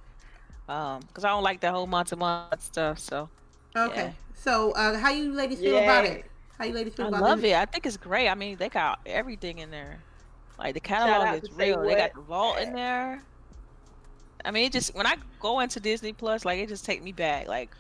Um, 0.68 1.02
cause 1.14 1.24
I 1.24 1.30
don't 1.30 1.44
like 1.44 1.60
the 1.62 1.72
whole 1.72 1.86
month 1.86 2.10
to 2.10 2.16
month 2.16 2.62
stuff. 2.64 2.98
So 2.98 3.30
Okay. 3.76 3.96
Yeah. 3.96 4.12
So, 4.34 4.72
uh, 4.72 4.98
how 4.98 5.10
you 5.10 5.34
ladies 5.34 5.60
feel 5.60 5.78
about 5.78 6.06
it? 6.06 6.32
How 6.58 6.66
you 6.66 6.74
ladies 6.74 6.94
feel 6.96 7.06
I 7.06 7.10
about 7.10 7.20
it? 7.20 7.26
I 7.26 7.30
love 7.30 7.44
it? 7.44 7.50
it. 7.50 7.56
I 7.56 7.66
think 7.66 7.86
it's 7.86 7.98
great. 7.98 8.30
I 8.30 8.36
mean, 8.36 8.58
they 8.58 8.70
got 8.70 9.00
everything 9.06 9.60
in 9.60 9.72
there. 9.72 10.04
Like 10.58 10.74
the 10.74 10.80
catalog 10.80 11.42
to 11.42 11.48
is 11.48 11.52
real. 11.58 11.82
They 11.82 11.96
got 11.96 12.14
the 12.14 12.22
vault 12.22 12.60
in 12.60 12.74
there. 12.74 13.24
I 14.44 14.52
mean, 14.52 14.66
it 14.66 14.72
just 14.74 14.94
when 14.96 15.08
I 15.08 15.16
go 15.40 15.60
into 15.60 15.80
Disney 15.80 16.14
Plus, 16.14 16.46
like 16.46 16.60
it 16.60 16.70
just 16.70 16.86
take 16.86 17.04
me 17.04 17.12
back. 17.12 17.48
Like, 17.48 17.76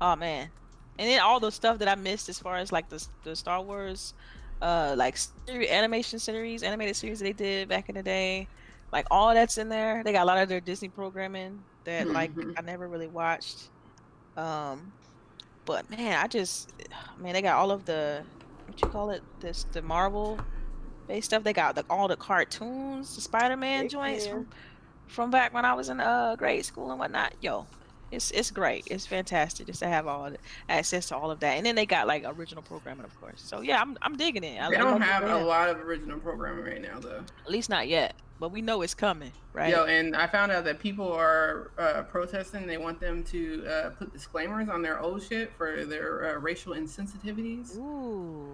oh 0.00 0.16
man, 0.16 0.50
and 0.98 1.08
then 1.08 1.20
all 1.20 1.40
the 1.40 1.50
stuff 1.50 1.78
that 1.78 1.88
I 1.88 1.94
missed 1.94 2.28
as 2.28 2.38
far 2.38 2.56
as 2.56 2.72
like 2.72 2.88
the 2.88 3.04
the 3.24 3.34
Star 3.34 3.62
Wars, 3.62 4.14
uh, 4.62 4.94
like 4.96 5.18
animation 5.48 6.18
series, 6.18 6.62
animated 6.62 6.96
series 6.96 7.20
they 7.20 7.32
did 7.32 7.68
back 7.68 7.88
in 7.88 7.94
the 7.96 8.02
day, 8.02 8.48
like 8.92 9.06
all 9.10 9.34
that's 9.34 9.58
in 9.58 9.68
there. 9.68 10.02
They 10.04 10.12
got 10.12 10.22
a 10.24 10.26
lot 10.26 10.38
of 10.38 10.48
their 10.48 10.60
Disney 10.60 10.88
programming 10.88 11.64
that 11.84 12.08
like 12.10 12.32
Mhm. 12.34 12.54
I 12.56 12.62
never 12.62 12.88
really 12.88 13.08
watched. 13.08 13.70
Um, 14.36 14.92
but 15.64 15.88
man, 15.90 16.18
I 16.22 16.26
just 16.26 16.72
man, 17.18 17.32
they 17.34 17.42
got 17.42 17.56
all 17.56 17.70
of 17.70 17.84
the 17.84 18.22
what 18.66 18.80
you 18.80 18.88
call 18.88 19.10
it, 19.10 19.22
this 19.40 19.64
the 19.72 19.82
Marvel 19.82 20.38
based 21.06 21.26
stuff. 21.26 21.44
They 21.44 21.52
got 21.52 21.74
the, 21.74 21.84
all 21.90 22.08
the 22.08 22.16
cartoons, 22.16 23.14
the 23.14 23.20
Spider 23.20 23.56
Man 23.56 23.88
joints 23.88 24.26
from 24.26 24.48
from 25.06 25.30
back 25.30 25.52
when 25.54 25.64
I 25.64 25.74
was 25.74 25.88
in 25.88 26.00
uh 26.00 26.36
grade 26.36 26.64
school 26.64 26.90
and 26.90 26.98
whatnot. 26.98 27.34
Yo, 27.40 27.66
it's 28.10 28.30
it's 28.30 28.50
great. 28.50 28.86
It's 28.90 29.06
fantastic 29.06 29.66
just 29.66 29.80
to 29.80 29.86
have 29.88 30.06
all 30.06 30.30
the 30.30 30.38
access 30.68 31.08
to 31.08 31.16
all 31.16 31.30
of 31.30 31.40
that. 31.40 31.56
And 31.56 31.66
then 31.66 31.74
they 31.74 31.86
got 31.86 32.06
like 32.06 32.24
original 32.26 32.62
programming, 32.62 33.04
of 33.04 33.20
course. 33.20 33.40
So 33.40 33.60
yeah, 33.60 33.80
I'm 33.80 33.96
I'm 34.02 34.16
digging 34.16 34.44
it. 34.44 34.60
I, 34.60 34.70
They 34.70 34.76
don't 34.76 35.00
have 35.00 35.24
a 35.24 35.44
lot 35.44 35.68
of 35.68 35.78
original 35.78 36.18
programming 36.18 36.64
right 36.64 36.82
now, 36.82 36.98
though. 37.00 37.22
At 37.44 37.50
least 37.50 37.68
not 37.70 37.88
yet, 37.88 38.14
but 38.44 38.52
we 38.52 38.60
know 38.60 38.82
it's 38.82 38.92
coming, 38.92 39.32
right? 39.54 39.70
Yo, 39.70 39.86
and 39.86 40.14
I 40.14 40.26
found 40.26 40.52
out 40.52 40.64
that 40.64 40.78
people 40.78 41.10
are 41.10 41.70
uh, 41.78 42.02
protesting. 42.02 42.66
They 42.66 42.76
want 42.76 43.00
them 43.00 43.22
to 43.24 43.66
uh, 43.66 43.88
put 43.98 44.12
disclaimers 44.12 44.68
on 44.68 44.82
their 44.82 45.00
old 45.00 45.22
shit 45.22 45.50
for 45.56 45.86
their 45.86 46.36
uh, 46.36 46.40
racial 46.40 46.74
insensitivities. 46.74 47.74
Ooh, 47.78 48.46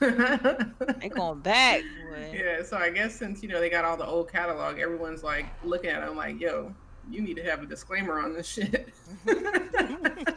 yeah, 0.00 0.64
they 0.98 1.10
going 1.10 1.40
back. 1.40 1.82
Boy. 2.08 2.62
so 2.64 2.78
I 2.78 2.88
guess 2.88 3.14
since 3.14 3.42
you 3.42 3.50
know 3.50 3.60
they 3.60 3.68
got 3.68 3.84
all 3.84 3.98
the 3.98 4.06
old 4.06 4.32
catalog, 4.32 4.78
everyone's 4.78 5.22
like 5.22 5.44
looking 5.62 5.90
at 5.90 6.00
them 6.06 6.16
like, 6.16 6.40
"Yo, 6.40 6.74
you 7.10 7.20
need 7.20 7.36
to 7.36 7.42
have 7.44 7.62
a 7.62 7.66
disclaimer 7.66 8.18
on 8.18 8.32
this 8.32 8.48
shit." 8.48 8.94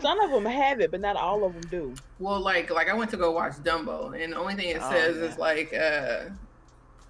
Some 0.01 0.19
of 0.19 0.31
them 0.31 0.43
have 0.45 0.81
it, 0.81 0.91
but 0.91 0.99
not 0.99 1.15
all 1.15 1.45
of 1.45 1.53
them 1.53 1.63
do. 1.71 1.93
well, 2.19 2.41
like, 2.41 2.69
like 2.69 2.89
I 2.89 2.93
went 2.93 3.09
to 3.11 3.17
go 3.17 3.31
watch 3.31 3.53
Dumbo, 3.53 4.21
and 4.21 4.33
the 4.33 4.37
only 4.37 4.55
thing 4.55 4.67
it 4.71 4.81
Oh, 4.81 4.91
says 4.91 5.15
yeah. 5.15 5.23
is 5.23 5.37
like 5.37 5.73
uh, 5.73 6.25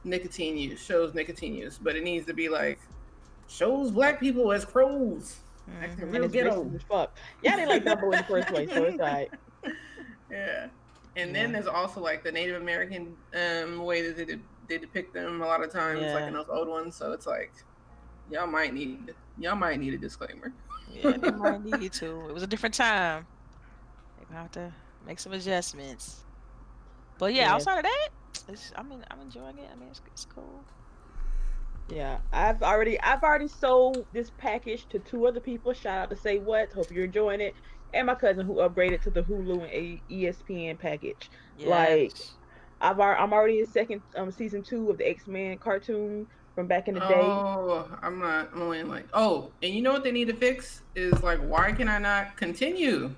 nicotine 0.08 0.58
use 0.58 0.80
shows 0.84 1.14
nicotine 1.14 1.54
use, 1.56 1.78
but 1.82 1.96
it 1.96 2.04
needs 2.04 2.26
to 2.28 2.34
be 2.34 2.50
like 2.50 2.80
shows 3.48 3.92
black 3.92 4.20
people 4.20 4.52
as 4.52 4.66
crows. 4.66 5.38
Acting 5.82 6.08
Mhm. 6.08 6.12
real 6.14 6.16
And 6.16 6.26
it's 6.26 6.34
ghetto. 6.34 6.72
as 6.76 6.82
fuck. 6.84 7.18
Yeah, 7.44 7.58
they 7.58 7.66
like 7.66 7.84
Dumbo 7.84 8.06
in 8.06 8.12
the 8.12 8.24
first 8.24 8.48
place, 8.48 8.70
so 8.72 8.84
it's 8.84 9.00
alright. 9.00 9.32
Yeah. 10.32 10.68
And 11.16 11.34
then 11.36 11.48
Yeah. 11.50 11.54
there's 11.54 11.68
also 11.68 12.00
like 12.02 12.24
the 12.24 12.32
Native 12.32 12.62
American 12.62 13.16
um, 13.36 13.80
way 13.84 14.02
that 14.06 14.18
they, 14.18 14.26
de- 14.26 14.42
they 14.68 14.78
depict 14.78 15.14
them 15.14 15.42
a 15.42 15.46
lot 15.46 15.64
of 15.64 15.72
times, 15.72 16.02
like 16.14 16.26
in 16.26 16.34
those 16.34 16.50
old 16.50 16.68
ones. 16.68 16.96
So 16.96 17.12
it's 17.14 17.26
like, 17.26 17.52
y'all 18.30 18.46
might 18.48 18.74
need 18.74 19.14
y'all 19.38 19.56
might 19.56 19.80
need 19.80 19.94
a 19.94 19.98
disclaimer. 19.98 20.52
Yeah, 20.92 21.12
they 21.18 21.32
might 21.32 21.64
need 21.80 21.94
to. 21.94 22.28
It 22.30 22.34
was 22.34 22.44
a 22.44 22.48
different 22.48 22.76
time. 22.76 23.26
They 24.30 24.36
have 24.36 24.52
to 24.52 24.72
make 25.06 25.20
some 25.20 25.32
adjustments. 25.34 26.24
But 27.20 27.34
yeah, 27.34 27.44
Yeah. 27.44 27.54
outside 27.56 27.78
of 27.80 27.84
that, 27.84 28.10
it's, 28.48 28.72
I 28.76 28.84
mean, 28.84 29.04
I'm 29.10 29.20
enjoying 29.22 29.58
it. 29.58 29.70
I 29.72 29.76
mean, 29.76 29.90
it's, 29.90 30.02
it's 30.08 30.26
cool. 30.26 30.64
Yeah, 31.90 32.18
I've 32.34 32.62
already 32.64 33.00
I've 33.00 33.24
already 33.24 33.48
sold 33.48 34.06
this 34.12 34.30
package 34.38 34.86
to 34.90 35.00
two 35.00 35.26
other 35.26 35.40
people. 35.40 35.72
Shout 35.74 36.00
out 36.00 36.10
to 36.10 36.18
Say 36.18 36.38
What. 36.38 36.72
Hope 36.74 36.92
you're 36.92 37.06
enjoying 37.06 37.40
it. 37.40 37.56
And 37.94 38.08
my 38.08 38.16
cousin 38.16 38.46
who 38.46 38.56
upgraded 38.56 39.02
to 39.04 39.10
the 39.10 39.24
Hulu 39.24 39.54
and 39.64 39.72
A- 39.72 40.02
ESPN 40.12 40.78
package. 40.78 41.30
Like, 41.60 42.14
I've 42.82 43.00
al- 43.00 43.16
I'm 43.24 43.32
already 43.32 43.60
in 43.62 43.68
second 43.68 44.02
um 44.18 44.32
season 44.32 44.64
two 44.64 44.90
of 44.90 44.98
the 44.98 45.08
X 45.08 45.28
Men 45.28 45.58
cartoon 45.60 46.28
from 46.56 46.68
back 46.68 46.90
in 46.90 46.96
the 46.96 47.00
day. 47.00 47.22
Oh, 47.22 47.90
I'm 48.02 48.20
not. 48.20 48.50
I'm 48.54 48.62
only 48.64 48.84
like. 48.84 49.08
Oh, 49.14 49.52
and 49.64 49.74
you 49.74 49.82
know 49.82 49.94
what 49.94 50.04
they 50.04 50.12
need 50.12 50.28
to 50.28 50.34
fix 50.36 50.82
is 50.94 51.24
like, 51.24 51.40
why 51.40 51.72
can 51.72 51.88
I 51.88 52.00
not 52.00 52.36
continue? 52.36 53.16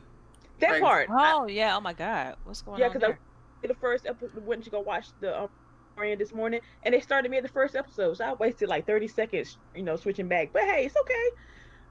that 0.59 0.73
like- 0.73 0.81
part. 0.81 1.07
Oh 1.09 1.47
yeah. 1.47 1.75
Oh 1.75 1.81
my 1.81 1.93
God. 1.93 2.35
What's 2.43 2.61
going 2.61 2.75
on? 2.75 2.79
Yeah, 2.81 2.85
on 2.87 2.93
'cause 2.93 3.03
I- 3.03 3.07
there? 3.07 3.19
The 3.67 3.73
first 3.75 4.05
episode 4.05 4.45
went 4.45 4.63
to 4.63 4.69
go 4.69 4.79
watch 4.79 5.07
the 5.19 5.41
um 5.43 5.49
Mandalorian 5.97 6.17
this 6.17 6.33
morning, 6.33 6.61
and 6.83 6.93
they 6.93 7.01
started 7.01 7.29
me 7.29 7.37
at 7.37 7.43
the 7.43 7.49
first 7.49 7.75
episode, 7.75 8.15
so 8.17 8.23
I 8.25 8.33
wasted 8.33 8.69
like 8.69 8.85
thirty 8.87 9.07
seconds, 9.07 9.57
you 9.75 9.83
know, 9.83 9.95
switching 9.97 10.27
back. 10.29 10.51
But 10.53 10.63
hey, 10.63 10.85
it's 10.85 10.95
okay. 10.95 11.25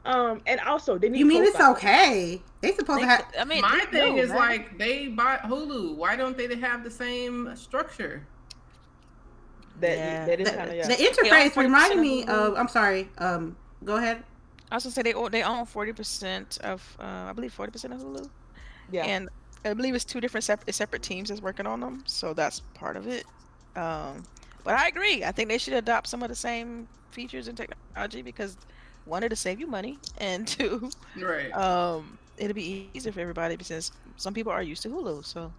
Um, 0.05 0.41
and 0.47 0.61
also 0.61 0.97
they 0.97 1.09
need. 1.11 1.19
You 1.19 1.27
mean 1.27 1.45
it's 1.45 1.61
okay? 1.61 2.41
They 2.63 2.73
supposed 2.73 3.01
They- 3.01 3.05
to 3.05 3.09
have. 3.09 3.27
I 3.39 3.45
mean, 3.45 3.61
My 3.61 3.81
thing 3.91 4.15
do, 4.17 4.23
is 4.23 4.29
man. 4.31 4.39
like 4.39 4.79
they 4.79 5.09
bought 5.09 5.43
Hulu. 5.43 5.97
Why 5.97 6.17
don't 6.17 6.37
they 6.39 6.55
have 6.57 6.85
the 6.85 6.91
same 6.91 7.55
structure? 7.57 8.27
That 9.81 9.97
Yeah. 9.97 10.25
that 10.27 10.41
is 10.41 10.51
The, 10.51 10.57
kind 10.57 10.71
of 10.71 10.77
yeah. 10.77 10.87
the 10.89 10.95
interface 10.95 11.57
reminded 11.57 11.99
me 11.99 12.25
Hulu. 12.25 12.29
of. 12.29 12.55
I'm 12.57 12.69
sorry. 12.69 13.09
Um, 13.19 13.57
go 13.85 13.97
ahead. 13.97 14.25
I 14.71 14.75
was 14.77 14.85
gonna 14.85 14.93
say 14.95 15.03
they 15.03 15.15
own, 15.15 15.31
they 15.31 15.43
own 15.43 15.67
forty 15.67 15.93
percent 15.93 16.59
of 16.63 16.97
uh, 17.01 17.27
I 17.29 17.33
believe 17.33 17.53
forty 17.53 17.73
percent 17.73 17.93
of 17.95 18.01
Hulu, 18.01 18.29
yeah. 18.91 19.05
and 19.05 19.29
I 19.65 19.75
believe 19.75 19.95
it's 19.95 20.05
two 20.05 20.21
different 20.21 20.45
separate 20.45 20.75
separate 20.75 21.03
teams 21.03 21.29
that's 21.29 21.41
working 21.43 21.67
on 21.67 21.81
them, 21.81 22.03
so 22.07 22.33
that's 22.35 22.61
part 22.75 22.97
of 22.97 23.07
it. 23.07 23.25
Um, 23.77 24.25
but 24.65 24.75
I 24.75 24.89
agree. 24.89 25.25
I 25.25 25.33
think 25.33 25.49
they 25.49 25.59
should 25.59 25.75
adopt 25.75 26.09
some 26.09 26.23
of 26.23 26.29
the 26.29 26.35
same 26.35 26.89
features 27.11 27.49
and 27.49 27.57
technology 27.57 28.23
because 28.23 28.57
one, 29.05 29.23
it'll 29.23 29.37
save 29.37 29.59
you 29.61 29.67
money, 29.67 29.99
and 30.19 30.47
two, 30.57 30.91
Right. 31.17 31.53
um, 31.57 32.19
it'll 32.37 32.55
be 32.55 32.63
easier 32.63 33.13
for 33.13 33.21
everybody 33.21 33.57
because 33.57 33.91
some 34.17 34.35
people 34.35 34.53
are 34.53 34.63
used 34.63 34.83
to 34.83 34.89
Hulu. 34.89 35.25
So 35.25 35.53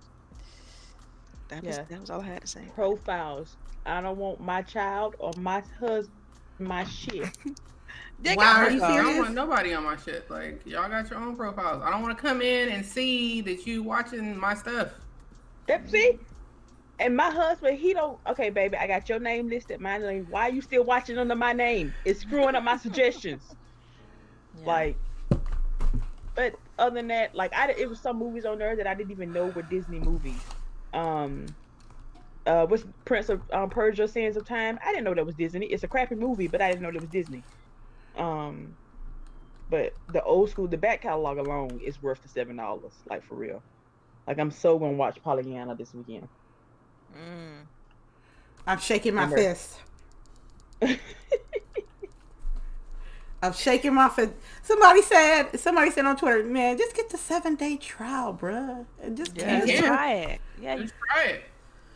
that 1.50 1.64
was 1.64 1.78
Yeah. 1.78 1.86
that 1.90 2.00
was 2.00 2.10
all 2.10 2.22
I 2.22 2.26
had 2.26 2.42
to 2.42 2.48
say. 2.48 2.62
profiles. 2.76 3.58
I 3.86 4.02
don't 4.02 4.18
want 4.18 4.40
my 4.40 4.62
child 4.62 5.16
or 5.20 5.32
my 5.38 5.64
husband 5.80 6.14
my 6.60 6.84
shit. 6.84 7.30
They 8.22 8.36
Wow, 8.36 8.44
got 8.44 8.56
are 8.56 8.72
you 8.72 8.80
serious? 8.80 9.00
I 9.00 9.04
don't 9.04 9.18
want 9.18 9.34
nobody 9.34 9.74
on 9.74 9.84
my 9.84 9.96
shit. 9.96 10.30
Like 10.30 10.66
y'all 10.66 10.90
got 10.90 11.10
your 11.10 11.20
own 11.20 11.36
profiles. 11.36 11.82
I 11.84 11.92
don't 11.92 12.02
want 12.02 12.18
to 12.18 12.22
come 12.22 12.42
in 12.42 12.70
and 12.70 12.86
see 12.86 13.42
that 13.42 13.66
you 13.66 13.82
watching 13.82 14.38
my 14.38 14.54
stuff. 14.54 14.90
That 15.68 15.90
see? 15.90 16.20
And 17.00 17.16
my 17.16 17.30
husband, 17.30 17.80
he 17.80 17.94
don't. 17.94 18.20
Okay, 18.28 18.50
baby, 18.50 18.76
I 18.76 18.88
got 18.88 19.08
your 19.08 19.20
name 19.20 19.48
listed. 19.48 19.80
My 19.80 19.98
name. 19.98 20.28
Why 20.30 20.50
are 20.50 20.52
you 20.52 20.62
still 20.62 20.84
watching 20.84 21.18
under 21.18 21.36
my 21.36 21.54
name? 21.54 21.94
It's 22.04 22.20
screwing 22.20 22.56
up 22.56 22.64
my 22.64 22.76
suggestions. 22.78 23.44
Yeah. 24.60 24.66
Like, 24.66 24.96
but 26.36 26.56
other 26.78 26.96
than 26.96 27.08
that, 27.08 27.36
like 27.36 27.54
I, 27.56 27.72
it 27.72 27.88
was 27.88 28.02
some 28.02 28.20
movies 28.20 28.44
on 28.44 28.60
there 28.60 28.76
that 28.76 28.86
I 28.86 28.96
didn't 28.96 29.12
even 29.12 29.32
know 29.32 29.46
were 29.46 29.62
Disney 29.62 30.00
movies. 30.00 30.42
Um, 30.94 31.46
uh, 32.46 32.66
what's 32.66 32.84
Prince 33.06 33.30
of 33.30 33.42
um, 33.54 33.70
Persia: 33.70 34.06
Sands 34.06 34.36
of 34.36 34.46
Time? 34.46 34.78
I 34.86 34.92
didn't 34.92 35.06
know 35.06 35.14
that 35.14 35.26
was 35.26 35.36
Disney. 35.36 35.68
It's 35.68 35.84
a 35.84 35.88
crappy 35.88 36.16
movie, 36.16 36.48
but 36.48 36.62
I 36.62 36.70
didn't 36.70 36.82
know 36.82 36.92
that 36.92 37.00
was 37.00 37.10
Disney. 37.10 37.44
Um, 38.20 38.76
but 39.70 39.94
the 40.12 40.22
old 40.24 40.50
school, 40.50 40.68
the 40.68 40.78
back 40.78 41.02
catalog 41.02 41.38
alone 41.38 41.80
is 41.84 42.02
worth 42.04 42.22
the 42.22 42.30
seven 42.30 42.56
dollars. 42.58 42.94
Like 43.10 43.24
for 43.24 43.36
real. 43.36 43.62
Like 44.28 44.40
I'm 44.40 44.52
so 44.52 44.78
gonna 44.78 44.94
watch 44.94 45.22
Pollyanna 45.24 45.76
this 45.76 45.94
weekend. 45.94 46.28
Mm. 47.16 47.66
I'm 48.68 48.80
shaking 48.80 49.16
my 49.16 49.24
Remember- 49.24 49.38
fist. 49.38 49.80
I'm 53.42 53.54
shaking 53.54 53.94
my 53.94 54.10
fist. 54.10 54.34
Somebody 54.64 55.02
said. 55.02 55.58
Somebody 55.60 55.92
said 55.92 56.06
on 56.06 56.18
Twitter, 56.18 56.44
"Man, 56.44 56.78
just 56.78 56.94
get 56.96 57.10
the 57.10 57.18
seven 57.18 57.56
day 57.56 57.78
trial, 57.78 58.34
bruh, 58.40 58.86
and 59.02 59.16
just 59.16 59.36
Yeah, 59.38 59.44
cancel." 59.62 59.68
just 59.70 59.84
try 59.84 60.14
it. 60.14 60.42
Yeah, 60.62 60.76
you, 60.76 60.82
Just 60.82 60.94
try 61.14 61.24
it. 61.24 61.44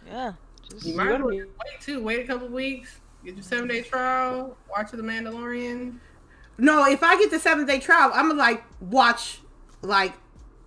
yeah. 0.08 0.34
Just, 0.70 0.86
You 0.86 0.96
might 0.96 1.22
wait 1.24 1.44
too. 1.82 2.02
Wait 2.02 2.22
a 2.22 2.28
couple 2.28 2.48
weeks. 2.48 3.00
Get 3.26 3.36
your 3.36 3.44
seven 3.44 3.68
day 3.68 3.82
trial. 3.82 4.56
Watch 4.70 4.92
The 4.92 4.98
Mandalorian. 4.98 5.98
No, 6.58 6.86
if 6.86 7.04
I 7.04 7.18
get 7.18 7.32
the 7.32 7.40
seven 7.40 7.66
day 7.66 7.80
trial, 7.80 8.12
I'm 8.14 8.28
gonna 8.30 8.40
like 8.40 8.64
watch 8.80 9.40
like 9.82 10.14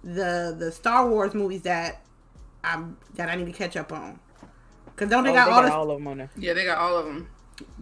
the 0.03 0.55
the 0.59 0.70
Star 0.72 1.09
Wars 1.09 1.34
movies 1.34 1.62
that 1.62 2.03
I'm 2.64 2.97
that 3.14 3.28
I 3.28 3.37
need 3.37 3.47
to 3.47 3.53
catch 3.53 3.76
up 3.76 3.93
on. 3.93 4.18
Cause 4.97 5.09
don't 5.09 5.24
they 5.24 5.30
Oh, 5.30 5.34
got 5.34 5.47
they 5.47 5.53
all 5.53 5.61
got 5.62 5.68
the 5.68 5.74
all 5.74 5.91
of 5.91 5.99
them 5.99 6.07
on 6.09 6.18
there. 6.18 6.30
Yeah, 6.37 6.53
they 6.55 6.64
got 6.64 6.78
all 6.78 6.97
of 6.99 7.07
them. 7.07 7.28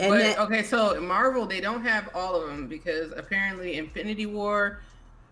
and 0.00 0.10
but 0.10 0.18
then, 0.18 0.38
okay, 0.38 0.62
so 0.62 1.00
Marvel 1.00 1.46
they 1.46 1.60
don't 1.60 1.82
have 1.82 2.08
all 2.14 2.34
of 2.40 2.48
them 2.48 2.66
because 2.66 3.12
apparently 3.16 3.76
Infinity 3.76 4.26
War 4.26 4.80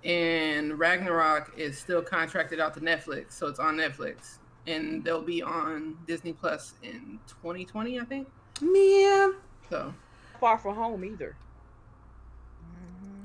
and 0.04 0.78
Ragnarok 0.78 1.52
is 1.56 1.78
still 1.78 2.02
contracted 2.02 2.58
out 2.60 2.74
to 2.74 2.80
Netflix, 2.80 3.32
so 3.32 3.46
it's 3.46 3.58
on 3.60 3.76
Netflix, 3.76 4.38
and 4.66 5.04
they'll 5.04 5.22
be 5.22 5.42
on 5.42 5.96
Disney 6.08 6.32
Plus 6.32 6.74
in 6.82 7.20
2020, 7.28 8.00
I 8.00 8.04
think. 8.04 8.28
yeah. 8.60 9.30
So 9.70 9.94
far 10.40 10.58
from 10.58 10.74
home 10.74 11.04
either. 11.04 11.36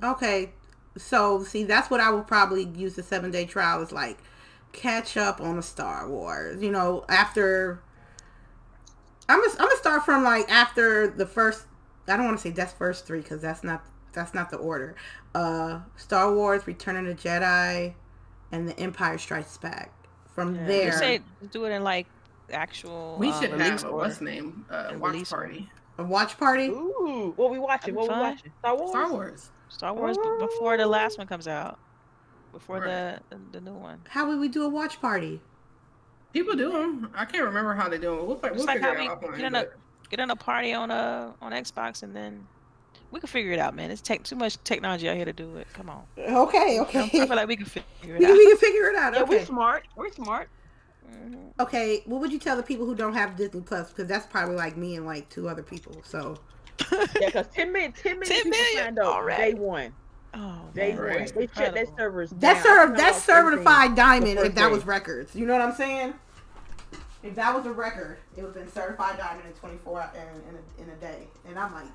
Okay, 0.04 0.52
so 0.98 1.44
see, 1.44 1.64
that's 1.64 1.90
what 1.90 2.00
I 2.00 2.10
would 2.12 2.28
probably 2.28 2.66
use 2.66 2.96
the 2.96 3.04
seven 3.04 3.32
day 3.32 3.46
trial 3.46 3.82
is 3.82 3.92
like 3.92 4.18
catch 4.74 5.18
up 5.18 5.42
on 5.42 5.56
the 5.56 5.64
Star 5.64 6.08
Wars. 6.08 6.62
You 6.62 6.72
know, 6.72 7.06
after 7.10 7.82
I'm 9.30 9.40
gonna, 9.40 9.52
I'm 9.54 9.68
gonna 9.68 9.78
start 9.78 10.06
from 10.06 10.24
like 10.24 10.50
after 10.50 11.08
the 11.08 11.26
first. 11.26 11.66
I 12.08 12.16
don't 12.16 12.26
want 12.26 12.38
to 12.38 12.42
say 12.42 12.52
that's 12.52 12.74
first 12.74 13.06
three 13.06 13.20
because 13.22 13.42
that's 13.42 13.64
not 13.64 13.84
that's 14.14 14.34
not 14.34 14.50
the 14.50 14.58
order. 14.58 14.96
Uh, 15.36 15.82
Star 15.98 16.34
Wars, 16.34 16.66
Return 16.66 16.96
of 16.96 17.06
the 17.06 17.14
Jedi, 17.30 17.94
and 18.52 18.68
The 18.68 18.80
Empire 18.80 19.18
Strikes 19.18 19.58
Back. 19.58 19.92
From 20.34 20.56
Yeah. 20.56 20.66
there, 20.68 20.86
You 20.86 20.92
say 20.94 21.20
do 21.52 21.66
it 21.66 21.72
in 21.72 21.84
like 21.84 22.08
actual. 22.52 23.18
We 23.20 23.30
uh, 23.30 23.42
should 23.42 23.52
release 23.52 23.82
have 23.82 23.92
a 23.92 23.94
what's 23.94 24.22
name 24.22 24.66
uh, 24.70 24.88
And 24.92 25.02
watch 25.02 25.14
release 25.14 25.30
party. 25.32 25.70
a 25.98 26.04
watch 26.04 26.38
party. 26.38 26.68
Ooh, 26.68 27.34
what 27.36 27.52
we 27.52 27.60
watching? 27.60 27.96
What 27.96 28.08
we 28.08 28.16
watching? 28.16 28.52
Star 28.60 28.78
Wars. 28.78 28.90
Star 28.92 29.12
Wars. 29.12 29.50
Star 29.70 29.94
Wars 29.94 30.18
b- 30.18 30.24
before 30.40 30.78
the 30.78 30.88
last 30.88 31.18
one 31.18 31.28
comes 31.28 31.48
out. 31.48 31.80
Before 32.52 32.80
Right. 32.80 33.20
the 33.30 33.38
the 33.52 33.62
new 33.62 33.74
one. 33.74 34.00
How 34.10 34.28
would 34.28 34.40
we 34.40 34.48
do 34.48 34.64
a 34.64 34.70
watch 34.70 35.00
party? 35.02 35.42
People 36.34 36.56
do 36.56 36.72
them. 36.72 37.12
I 37.16 37.26
can't 37.26 37.44
remember 37.46 37.74
how 37.74 37.90
they 37.90 37.98
do 37.98 38.16
them. 38.16 38.28
We'll, 38.28 38.40
we'll 38.42 38.66
like 38.66 38.78
figure 38.78 38.82
how 38.82 38.94
it 38.94 39.00
we 39.00 39.08
out 39.08 39.22
offline. 39.22 39.38
get 39.38 39.46
in 39.46 39.56
a 39.56 39.60
but- 39.64 39.74
get 40.10 40.20
in 40.20 40.32
a 40.32 40.36
party 40.36 40.74
on 40.74 40.90
uh 40.92 41.34
on 41.42 41.52
Xbox 41.52 42.04
and 42.04 42.16
then 42.16 42.48
we 43.12 43.20
can 43.20 43.28
figure 43.28 43.52
it 43.52 43.60
out, 43.60 43.76
man. 43.76 43.92
It's 43.92 44.02
take 44.02 44.24
too 44.24 44.36
much 44.36 44.58
technology 44.64 45.08
out 45.10 45.16
here 45.16 45.26
to 45.26 45.34
do 45.34 45.56
it. 45.58 45.68
Come 45.74 45.90
on. 45.90 46.04
Okay, 46.18 46.80
okay. 46.82 47.02
I 47.04 47.10
feel 47.10 47.28
like 47.36 47.48
we 47.48 47.56
can 47.56 47.66
figure 47.66 47.86
it 48.16 48.20
can, 48.22 48.26
out. 48.32 48.38
we 48.38 48.48
can 48.48 48.58
figure 48.58 48.90
it 48.90 48.96
out. 48.96 49.14
Yeah, 49.14 49.22
Okay. 49.22 49.38
we're 49.40 49.46
smart. 49.46 49.88
We're 49.96 50.12
smart. 50.12 50.50
Mhm. 51.10 51.52
Okay, 51.60 52.02
what 52.06 52.20
would 52.20 52.34
you 52.34 52.40
tell 52.40 52.58
the 52.58 52.64
people 52.64 52.86
who 52.86 52.96
don't 52.96 53.14
have 53.14 53.38
Disney 53.38 53.62
Plus? 53.62 53.90
Because 53.90 54.08
that's 54.08 54.26
probably 54.26 54.56
like 54.56 54.76
me 54.76 54.98
and 54.98 55.06
like 55.06 55.30
two 55.30 55.48
other 55.48 55.64
people. 55.64 56.02
So 56.04 56.38
Yeah, 56.92 57.06
because 57.28 57.48
10 57.54 57.72
million, 57.72 57.92
10 57.94 58.20
million 58.20 58.26
10 58.36 58.44
people 58.44 58.50
million 58.52 58.84
signed 58.84 59.00
up 59.00 59.08
already. 59.16 59.54
day 59.54 59.60
one. 59.60 59.94
Oh, 60.34 60.62
Day 60.74 60.90
man, 60.90 60.98
one. 60.98 61.06
Right. 61.08 61.34
They 61.34 61.48
checked 61.48 61.56
their 61.56 61.68
Incredible. 61.86 61.98
servers. 61.98 62.30
that's 62.32 62.64
down. 62.64 62.76
served 62.78 62.94
They 62.98 63.02
that's 63.02 63.16
lost 63.18 63.30
everything. 63.30 63.58
certified 63.66 63.96
diamond 63.96 64.40
if 64.40 64.56
that 64.56 64.62
first 64.62 64.72
was 64.74 64.86
records. 64.86 65.36
You 65.36 65.46
know 65.46 65.54
what 65.54 65.62
I'm 65.62 65.74
saying? 65.74 66.14
If 67.24 67.36
that 67.36 67.56
was 67.56 67.66
a 67.66 67.72
record, 67.72 68.18
it 68.36 68.42
would 68.44 68.54
have 68.54 68.64
been 68.66 68.72
certified 68.72 69.18
diamond 69.18 69.48
in 69.48 69.54
24 69.54 70.02
hours 70.02 70.10
in, 70.16 70.50
in, 70.50 70.56
a, 70.56 70.84
in 70.92 70.96
a 70.96 71.00
day. 71.00 71.28
And 71.48 71.58
I'm 71.58 71.74
like, 71.74 71.88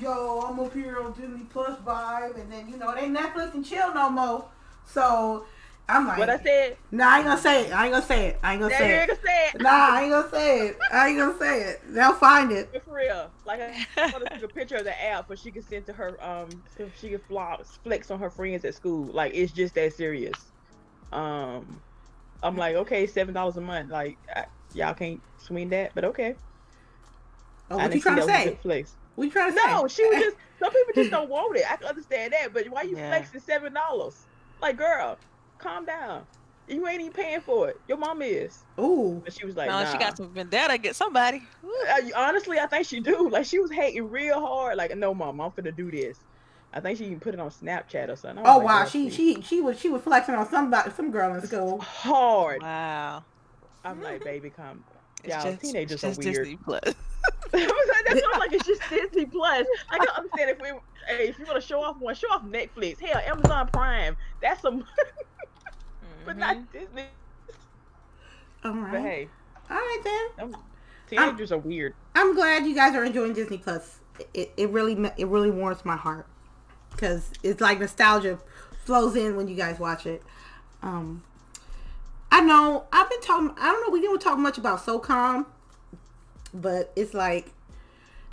yo, 0.00 0.40
I'm 0.48 0.58
up 0.60 0.72
here 0.72 1.00
on 1.00 1.12
Disney 1.12 1.44
Plus 1.50 1.78
vibe, 1.80 2.38
and 2.40 2.50
then 2.52 2.68
you 2.68 2.76
know 2.76 2.90
it 2.90 3.02
ain't 3.02 3.16
Netflix 3.16 3.54
and 3.54 3.64
chill 3.66 3.92
no 3.92 4.08
more. 4.10 4.44
So 4.86 5.46
I'm 5.88 6.06
like, 6.06 6.18
What 6.18 6.30
I 6.30 6.38
said, 6.38 6.76
nah, 6.90 7.08
I 7.10 7.16
ain't 7.18 7.26
gonna 7.26 7.40
say 7.40 7.66
it. 7.66 7.72
I 7.72 7.84
ain't 7.84 7.92
gonna 7.92 8.06
say 8.06 8.26
it. 8.28 8.40
I 8.42 8.52
ain't 8.52 8.60
gonna 8.62 8.74
say 8.74 8.96
it. 8.96 9.10
nigga 9.10 9.16
said, 9.52 9.62
Nah, 9.62 9.70
I 9.70 10.02
ain't 10.02 10.10
gonna 10.10 10.30
say 10.30 10.66
it. 10.68 10.78
I 10.90 11.08
ain't 11.08 11.18
gonna 11.18 11.38
say 11.38 11.62
it. 11.62 11.80
They'll 11.88 12.14
find 12.14 12.50
it. 12.52 12.70
But 12.72 12.84
for 12.84 12.94
real, 12.94 13.30
like 13.44 13.60
I 13.60 13.86
want 14.12 14.24
to 14.26 14.34
take 14.34 14.42
a 14.44 14.48
picture 14.48 14.76
of 14.76 14.84
the 14.84 15.04
app, 15.04 15.26
but 15.28 15.38
she 15.38 15.50
can 15.50 15.62
send 15.62 15.86
to 15.86 15.92
her 15.92 16.22
um, 16.24 16.48
so 16.76 16.90
she 16.94 17.10
can 17.10 17.20
floss, 17.20 17.78
flex 17.84 18.10
on 18.10 18.18
her 18.20 18.30
friends 18.30 18.64
at 18.64 18.74
school. 18.74 19.12
Like 19.12 19.32
it's 19.34 19.52
just 19.52 19.74
that 19.74 19.92
serious. 19.92 20.52
Um, 21.12 21.80
I'm 22.42 22.56
like, 22.56 22.76
okay, 22.76 23.06
seven 23.06 23.34
dollars 23.34 23.56
a 23.56 23.60
month. 23.60 23.90
Like 23.90 24.18
I, 24.34 24.46
y'all 24.72 24.94
can't 24.94 25.20
swing 25.38 25.68
that, 25.70 25.92
but 25.94 26.04
okay. 26.06 26.34
Oh, 27.70 27.76
what 27.76 27.94
you 27.94 28.00
trying 28.00 28.16
to 28.16 28.22
that 28.22 28.26
was 28.28 28.34
a 28.34 28.38
say? 28.38 28.44
good 28.50 28.58
Flex. 28.60 28.96
What 29.16 29.24
you 29.24 29.30
trying 29.30 29.52
to 29.52 29.58
say? 29.58 29.66
No, 29.66 29.86
she 29.88 30.04
was 30.06 30.18
just. 30.18 30.36
Some 30.58 30.70
people 30.70 30.92
just 30.94 31.10
don't 31.12 31.28
want 31.30 31.56
it. 31.56 31.64
I 31.70 31.76
can 31.76 31.88
understand 31.88 32.32
that, 32.32 32.52
but 32.54 32.66
why 32.70 32.82
you 32.82 32.96
Yeah. 32.96 33.08
flexing 33.10 33.40
seven 33.40 33.74
dollars? 33.74 34.26
Like, 34.60 34.76
girl, 34.76 35.18
calm 35.64 35.84
down. 35.84 36.26
You 36.68 36.86
ain't 36.88 37.00
even 37.00 37.12
paying 37.12 37.40
for 37.40 37.68
it. 37.68 37.80
Your 37.88 37.98
mom 37.98 38.22
is. 38.22 38.64
Ooh. 38.78 39.20
But 39.22 39.34
she 39.34 39.44
was 39.44 39.54
like, 39.54 39.68
no, 39.68 39.82
nah. 39.82 39.92
she 39.92 39.98
got 39.98 40.16
some 40.16 40.30
vendetta 40.30 40.74
against 40.74 40.98
somebody. 40.98 41.42
I- 41.88 42.12
honestly, 42.16 42.58
I 42.58 42.66
think 42.66 42.86
she 42.86 43.00
do. 43.00 43.28
Like 43.28 43.44
she 43.44 43.58
was 43.58 43.70
hating 43.70 44.08
real 44.10 44.40
hard. 44.40 44.76
Like, 44.76 44.96
no, 44.96 45.12
mom, 45.12 45.40
I'm 45.40 45.50
finna 45.50 45.74
do 45.74 45.90
this. 45.90 46.18
I 46.72 46.80
think 46.80 46.98
she 46.98 47.04
even 47.04 47.20
put 47.20 47.34
it 47.34 47.40
on 47.40 47.50
Snapchat 47.50 48.08
or 48.08 48.16
something. 48.16 48.44
Oh 48.44 48.58
like, 48.58 48.66
wow, 48.66 48.84
she 48.84 49.08
she 49.08 49.40
she 49.42 49.60
was 49.60 49.78
she 49.78 49.88
was 49.88 50.02
flexing 50.02 50.34
on 50.34 50.48
somebody 50.50 50.90
some 50.90 51.10
girl 51.10 51.34
in 51.34 51.46
school. 51.46 51.78
hard. 51.80 52.62
Wow. 52.62 53.22
I'm 53.84 54.02
like, 54.02 54.16
mm-hmm. 54.16 54.24
baby, 54.24 54.50
come. 54.50 54.82
It's 55.22 55.34
Y'all, 55.34 55.44
just, 55.44 55.62
teenagers 55.62 55.92
it's 55.92 56.04
are 56.04 56.08
just 56.08 56.18
weird. 56.20 56.36
Disney 56.36 56.56
Plus. 56.64 56.82
That's 57.52 57.66
what 58.22 58.34
I'm 58.34 58.40
like. 58.40 58.52
It's 58.52 58.66
just 58.66 58.82
Disney 58.90 59.26
Plus. 59.26 59.66
I 59.90 59.98
can 59.98 60.08
understand 60.08 60.50
if 60.50 60.60
we, 60.60 60.68
hey, 61.06 61.28
if 61.28 61.38
you 61.38 61.44
want 61.44 61.60
to 61.60 61.66
show 61.66 61.82
off 61.82 61.98
one, 61.98 62.14
show 62.14 62.28
off 62.28 62.44
Netflix. 62.44 63.00
Hell, 63.00 63.20
Amazon 63.24 63.68
Prime. 63.72 64.16
That's 64.42 64.60
some, 64.60 64.84
but 66.24 66.36
Mhm. 66.36 66.40
not 66.40 66.72
Disney. 66.72 67.04
All 68.64 68.72
But 68.72 68.80
right. 68.92 69.02
hey, 69.02 69.28
All 69.70 69.76
right 69.76 70.00
then. 70.36 70.50
them 70.50 70.60
teenagers 71.08 71.52
are 71.52 71.58
weird. 71.58 71.94
I'm 72.14 72.34
glad 72.34 72.64
you 72.66 72.74
guys 72.74 72.94
are 72.94 73.04
enjoying 73.04 73.34
Disney 73.34 73.58
Plus. 73.58 74.00
It, 74.32 74.52
it 74.56 74.70
really 74.70 74.92
it 75.18 75.26
really 75.26 75.50
warms 75.50 75.84
my 75.84 75.96
heart 75.96 76.26
because 76.90 77.30
it's 77.42 77.60
like 77.60 77.78
nostalgia 77.80 78.38
flows 78.84 79.16
in 79.16 79.36
when 79.36 79.48
you 79.48 79.54
guys 79.56 79.78
watch 79.78 80.06
it. 80.06 80.22
Um, 80.82 81.22
I 82.30 82.40
know 82.40 82.84
I've 82.92 83.08
been 83.10 83.20
talking. 83.20 83.50
I 83.58 83.72
don't 83.72 83.86
know. 83.86 83.92
We 83.92 84.00
didn't 84.00 84.20
talk 84.20 84.38
much 84.38 84.56
about 84.58 84.80
SOCOM, 84.80 85.46
but 86.52 86.92
it's 86.96 87.12
like 87.14 87.52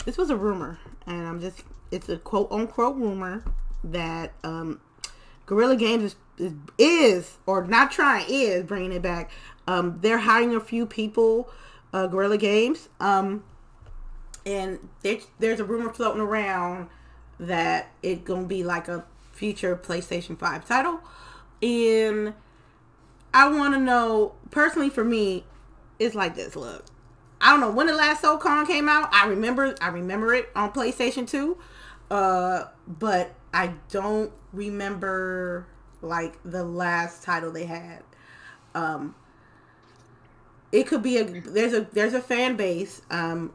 this 0.04 0.16
was 0.16 0.30
a 0.30 0.36
rumor, 0.36 0.78
and 1.06 1.26
I'm 1.26 1.40
just 1.40 1.62
it's 1.90 2.08
a 2.08 2.16
quote 2.18 2.50
unquote 2.52 2.96
rumor 2.96 3.44
that 3.84 4.32
um, 4.44 4.80
Guerrilla 5.46 5.76
Games 5.76 6.04
is, 6.04 6.16
is 6.38 6.52
is 6.78 7.38
or 7.46 7.64
not 7.66 7.90
trying 7.90 8.26
is 8.28 8.64
bringing 8.64 8.92
it 8.92 9.02
back. 9.02 9.30
Um, 9.66 9.98
they're 10.00 10.18
hiring 10.18 10.54
a 10.54 10.60
few 10.60 10.86
people, 10.86 11.50
uh, 11.92 12.06
Guerrilla 12.06 12.38
Games. 12.38 12.88
Um, 13.00 13.44
and 14.44 14.88
there, 15.02 15.18
there's 15.38 15.60
a 15.60 15.64
rumor 15.64 15.92
floating 15.92 16.20
around 16.20 16.88
that 17.38 17.90
it 18.02 18.24
gonna 18.24 18.46
be 18.46 18.64
like 18.64 18.88
a 18.88 19.04
future 19.32 19.76
PlayStation 19.76 20.38
Five 20.38 20.66
title, 20.66 21.00
and 21.62 22.34
I 23.34 23.48
want 23.48 23.74
to 23.74 23.80
know 23.80 24.34
personally 24.50 24.90
for 24.90 25.04
me, 25.04 25.44
it's 25.98 26.14
like 26.14 26.34
this. 26.34 26.56
Look, 26.56 26.84
I 27.40 27.50
don't 27.50 27.60
know 27.60 27.70
when 27.70 27.86
the 27.86 27.94
last 27.94 28.22
SOCOM 28.22 28.66
came 28.66 28.88
out. 28.88 29.08
I 29.12 29.26
remember, 29.26 29.74
I 29.80 29.88
remember 29.88 30.34
it 30.34 30.48
on 30.54 30.72
PlayStation 30.72 31.28
Two, 31.28 31.58
uh, 32.10 32.64
but 32.86 33.34
I 33.52 33.74
don't 33.90 34.32
remember 34.52 35.66
like 36.00 36.38
the 36.44 36.64
last 36.64 37.22
title 37.22 37.50
they 37.52 37.66
had. 37.66 38.02
Um, 38.74 39.14
it 40.70 40.86
could 40.86 41.02
be 41.02 41.18
a 41.18 41.24
there's 41.24 41.74
a 41.74 41.86
there's 41.92 42.14
a 42.14 42.20
fan 42.20 42.56
base. 42.56 43.02
Um, 43.10 43.52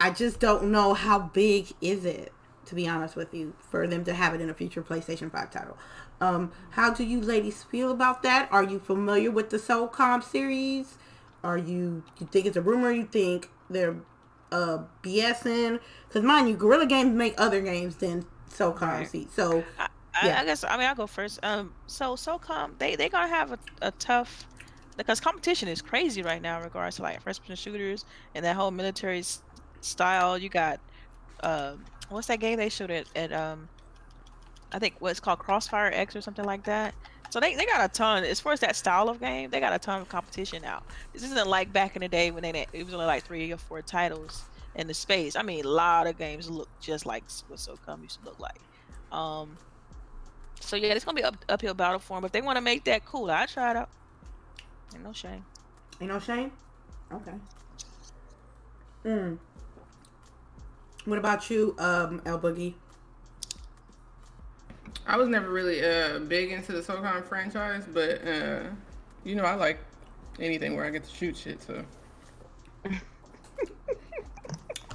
I 0.00 0.10
just 0.10 0.38
don't 0.40 0.70
know 0.70 0.94
how 0.94 1.18
big 1.18 1.72
is 1.80 2.04
it 2.04 2.32
to 2.66 2.74
be 2.74 2.86
honest 2.86 3.16
with 3.16 3.32
you 3.32 3.54
for 3.70 3.86
them 3.86 4.04
to 4.04 4.12
have 4.12 4.34
it 4.34 4.40
in 4.40 4.50
a 4.50 4.54
future 4.54 4.82
PlayStation 4.82 5.30
5 5.30 5.50
title. 5.50 5.78
Um, 6.20 6.52
how 6.70 6.92
do 6.92 7.04
you 7.04 7.20
ladies 7.20 7.62
feel 7.62 7.90
about 7.90 8.22
that? 8.24 8.48
Are 8.50 8.64
you 8.64 8.78
familiar 8.78 9.30
with 9.30 9.50
the 9.50 9.56
SOCOM 9.56 10.22
series? 10.22 10.98
Are 11.44 11.58
you 11.58 12.02
you 12.18 12.26
think 12.26 12.46
it's 12.46 12.56
a 12.56 12.62
rumor? 12.62 12.90
You 12.90 13.04
think 13.04 13.50
they're 13.70 13.96
uh 14.50 14.78
BSing? 15.02 15.80
Because 16.08 16.22
mind 16.22 16.48
you, 16.48 16.56
Guerrilla 16.56 16.86
Games 16.86 17.14
make 17.14 17.34
other 17.38 17.60
games 17.60 17.96
than 17.96 18.26
SOCOM. 18.50 18.80
Right. 18.80 19.08
See, 19.08 19.28
so 19.34 19.64
I, 19.78 19.88
Yeah. 20.24 20.40
I 20.40 20.44
guess 20.44 20.64
I 20.64 20.76
mean 20.76 20.86
I'll 20.86 20.94
go 20.94 21.06
first. 21.06 21.40
Um, 21.42 21.72
so 21.86 22.14
SOCOM 22.14 22.78
they 22.78 22.96
they 22.96 23.08
gonna 23.08 23.28
have 23.28 23.52
a, 23.52 23.58
a 23.82 23.90
tough 23.92 24.46
because 24.96 25.20
competition 25.20 25.68
is 25.68 25.82
crazy 25.82 26.22
right 26.22 26.40
now 26.40 26.58
in 26.58 26.64
regards 26.64 26.96
to 26.96 27.02
like 27.02 27.20
first 27.22 27.42
person 27.42 27.56
shooters 27.56 28.04
and 28.34 28.44
that 28.44 28.56
whole 28.56 28.70
military 28.70 29.18
s- 29.20 29.42
style. 29.80 30.38
You 30.38 30.48
got 30.48 30.80
um, 31.42 31.84
what's 32.08 32.28
that 32.28 32.40
game 32.40 32.56
they 32.56 32.68
showed 32.68 32.90
at 32.90 33.06
at 33.14 33.32
um, 33.32 33.68
I 34.72 34.78
think 34.78 34.94
what's 35.00 35.20
called 35.20 35.38
Crossfire 35.38 35.90
X 35.92 36.16
or 36.16 36.20
something 36.20 36.44
like 36.44 36.64
that. 36.64 36.94
So 37.30 37.40
they, 37.40 37.56
they 37.56 37.66
got 37.66 37.84
a 37.84 37.92
ton 37.92 38.22
as 38.22 38.38
far 38.38 38.52
as 38.52 38.60
that 38.60 38.76
style 38.76 39.08
of 39.08 39.18
game. 39.20 39.50
They 39.50 39.58
got 39.58 39.72
a 39.72 39.78
ton 39.80 40.00
of 40.00 40.08
competition 40.08 40.62
now. 40.62 40.82
This 41.12 41.24
isn't 41.24 41.48
like 41.48 41.72
back 41.72 41.96
in 41.96 42.00
the 42.02 42.08
day 42.08 42.30
when 42.30 42.42
they 42.44 42.66
it 42.72 42.84
was 42.84 42.94
only 42.94 43.06
like 43.06 43.24
three 43.24 43.52
or 43.52 43.56
four 43.58 43.82
titles 43.82 44.44
in 44.76 44.86
the 44.86 44.94
space. 44.94 45.34
I 45.36 45.42
mean, 45.42 45.64
a 45.64 45.68
lot 45.68 46.06
of 46.06 46.18
games 46.18 46.48
look 46.48 46.68
just 46.80 47.06
like 47.06 47.24
what 47.48 47.58
SOCOM 47.58 48.02
used 48.02 48.20
to 48.20 48.26
look 48.26 48.38
like. 48.38 48.60
Um, 49.10 49.56
so 50.60 50.76
yeah, 50.76 50.92
it's 50.92 51.04
gonna 51.04 51.16
be 51.16 51.24
up 51.24 51.36
uphill 51.48 51.74
battle 51.74 51.98
for 51.98 52.14
them. 52.14 52.22
But 52.22 52.26
if 52.26 52.32
they 52.32 52.42
want 52.42 52.56
to 52.56 52.62
make 52.62 52.84
that 52.84 53.04
cool, 53.04 53.30
I 53.30 53.46
try 53.46 53.70
it 53.70 53.76
out. 53.76 53.88
Ain't 54.94 55.02
no 55.02 55.12
shame. 55.12 55.44
ain't 56.00 56.10
no 56.10 56.18
shame. 56.18 56.52
Okay. 57.12 57.32
Mm. 59.04 59.38
What 61.04 61.18
about 61.18 61.48
you, 61.50 61.74
um, 61.78 62.20
El 62.26 62.38
Boogie? 62.38 62.74
I 65.06 65.16
was 65.16 65.28
never 65.28 65.50
really 65.50 65.84
uh 65.84 66.18
big 66.18 66.50
into 66.50 66.72
the 66.72 66.80
SOCOM 66.80 67.26
franchise, 67.26 67.84
but 67.92 68.26
uh 68.26 68.64
you 69.24 69.36
know 69.36 69.44
I 69.44 69.54
like 69.54 69.78
anything 70.38 70.76
where 70.76 70.84
I 70.84 70.90
get 70.90 71.04
to 71.04 71.14
shoot 71.14 71.36
shit. 71.36 71.62
So 71.62 71.84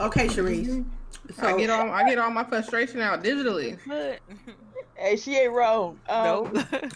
Okay, 0.01 0.27
Sharice. 0.27 0.83
So, 1.35 1.47
I 1.47 1.57
get 1.57 1.69
all 1.69 1.89
I 1.91 2.09
get 2.09 2.17
all 2.17 2.31
my 2.31 2.43
frustration 2.43 2.99
out 3.01 3.23
digitally. 3.23 3.77
Hey, 4.95 5.15
she 5.15 5.37
ain't 5.37 5.53
wrong. 5.53 5.99
Um, 6.09 6.53
no. 6.53 6.63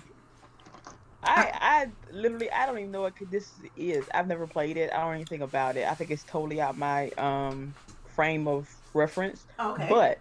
I, 1.24 1.52
I 1.54 1.88
literally, 2.12 2.52
I 2.52 2.66
don't 2.66 2.78
even 2.78 2.92
know 2.92 3.02
what 3.02 3.14
this 3.32 3.52
is. 3.76 4.06
I've 4.14 4.28
never 4.28 4.46
played 4.48 4.78
it. 4.78 4.92
I 4.92 4.98
don't 4.98 5.08
know 5.08 5.12
anything 5.14 5.42
about 5.42 5.76
it. 5.76 5.88
I 5.88 5.94
think 5.94 6.12
it's 6.12 6.24
totally 6.24 6.62
out 6.62 6.78
my 6.78 7.10
um 7.12 7.74
frame 8.16 8.48
of 8.48 8.70
reference. 8.94 9.46
Okay. 9.60 9.88
But 9.90 10.20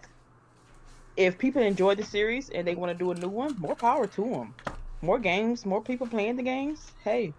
if 1.16 1.38
people 1.38 1.62
enjoy 1.62 1.94
the 1.94 2.04
series 2.04 2.50
and 2.50 2.66
they 2.66 2.74
want 2.74 2.92
to 2.92 2.98
do 2.98 3.10
a 3.10 3.14
new 3.14 3.28
one, 3.28 3.54
more 3.58 3.76
power 3.76 4.06
to 4.06 4.22
them. 4.22 4.54
More 5.00 5.18
games, 5.18 5.64
more 5.64 5.82
people 5.82 6.06
playing 6.06 6.36
the 6.36 6.42
games. 6.42 6.90
Hey, 7.02 7.32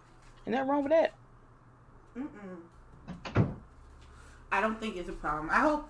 ain't 0.46 0.56
nothing 0.56 0.70
wrong 0.70 0.84
with 0.84 0.91
that. 0.91 1.14
Mm-mm. 2.18 3.45
I 4.56 4.62
don't 4.62 4.80
think 4.80 4.97
it's 4.97 5.10
a 5.10 5.14
problem. 5.14 5.49
I 5.49 5.60
hope 5.60 5.89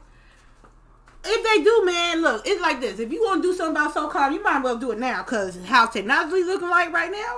if 1.27 1.43
they 1.43 1.63
do, 1.63 1.85
man, 1.85 2.21
look, 2.21 2.45
it's 2.45 2.61
like 2.61 2.79
this. 2.81 2.99
If 2.99 3.11
you 3.11 3.21
want 3.23 3.41
to 3.41 3.49
do 3.49 3.55
something 3.55 3.75
about 3.75 3.95
SOCOM, 3.95 4.33
you 4.33 4.43
might 4.43 4.57
as 4.57 4.63
well 4.63 4.77
do 4.77 4.91
it 4.91 4.99
now 4.99 5.23
because 5.23 5.63
how 5.65 5.87
technology 5.87 6.43
looking 6.43 6.69
like 6.69 6.91
right 6.93 7.11
now. 7.11 7.37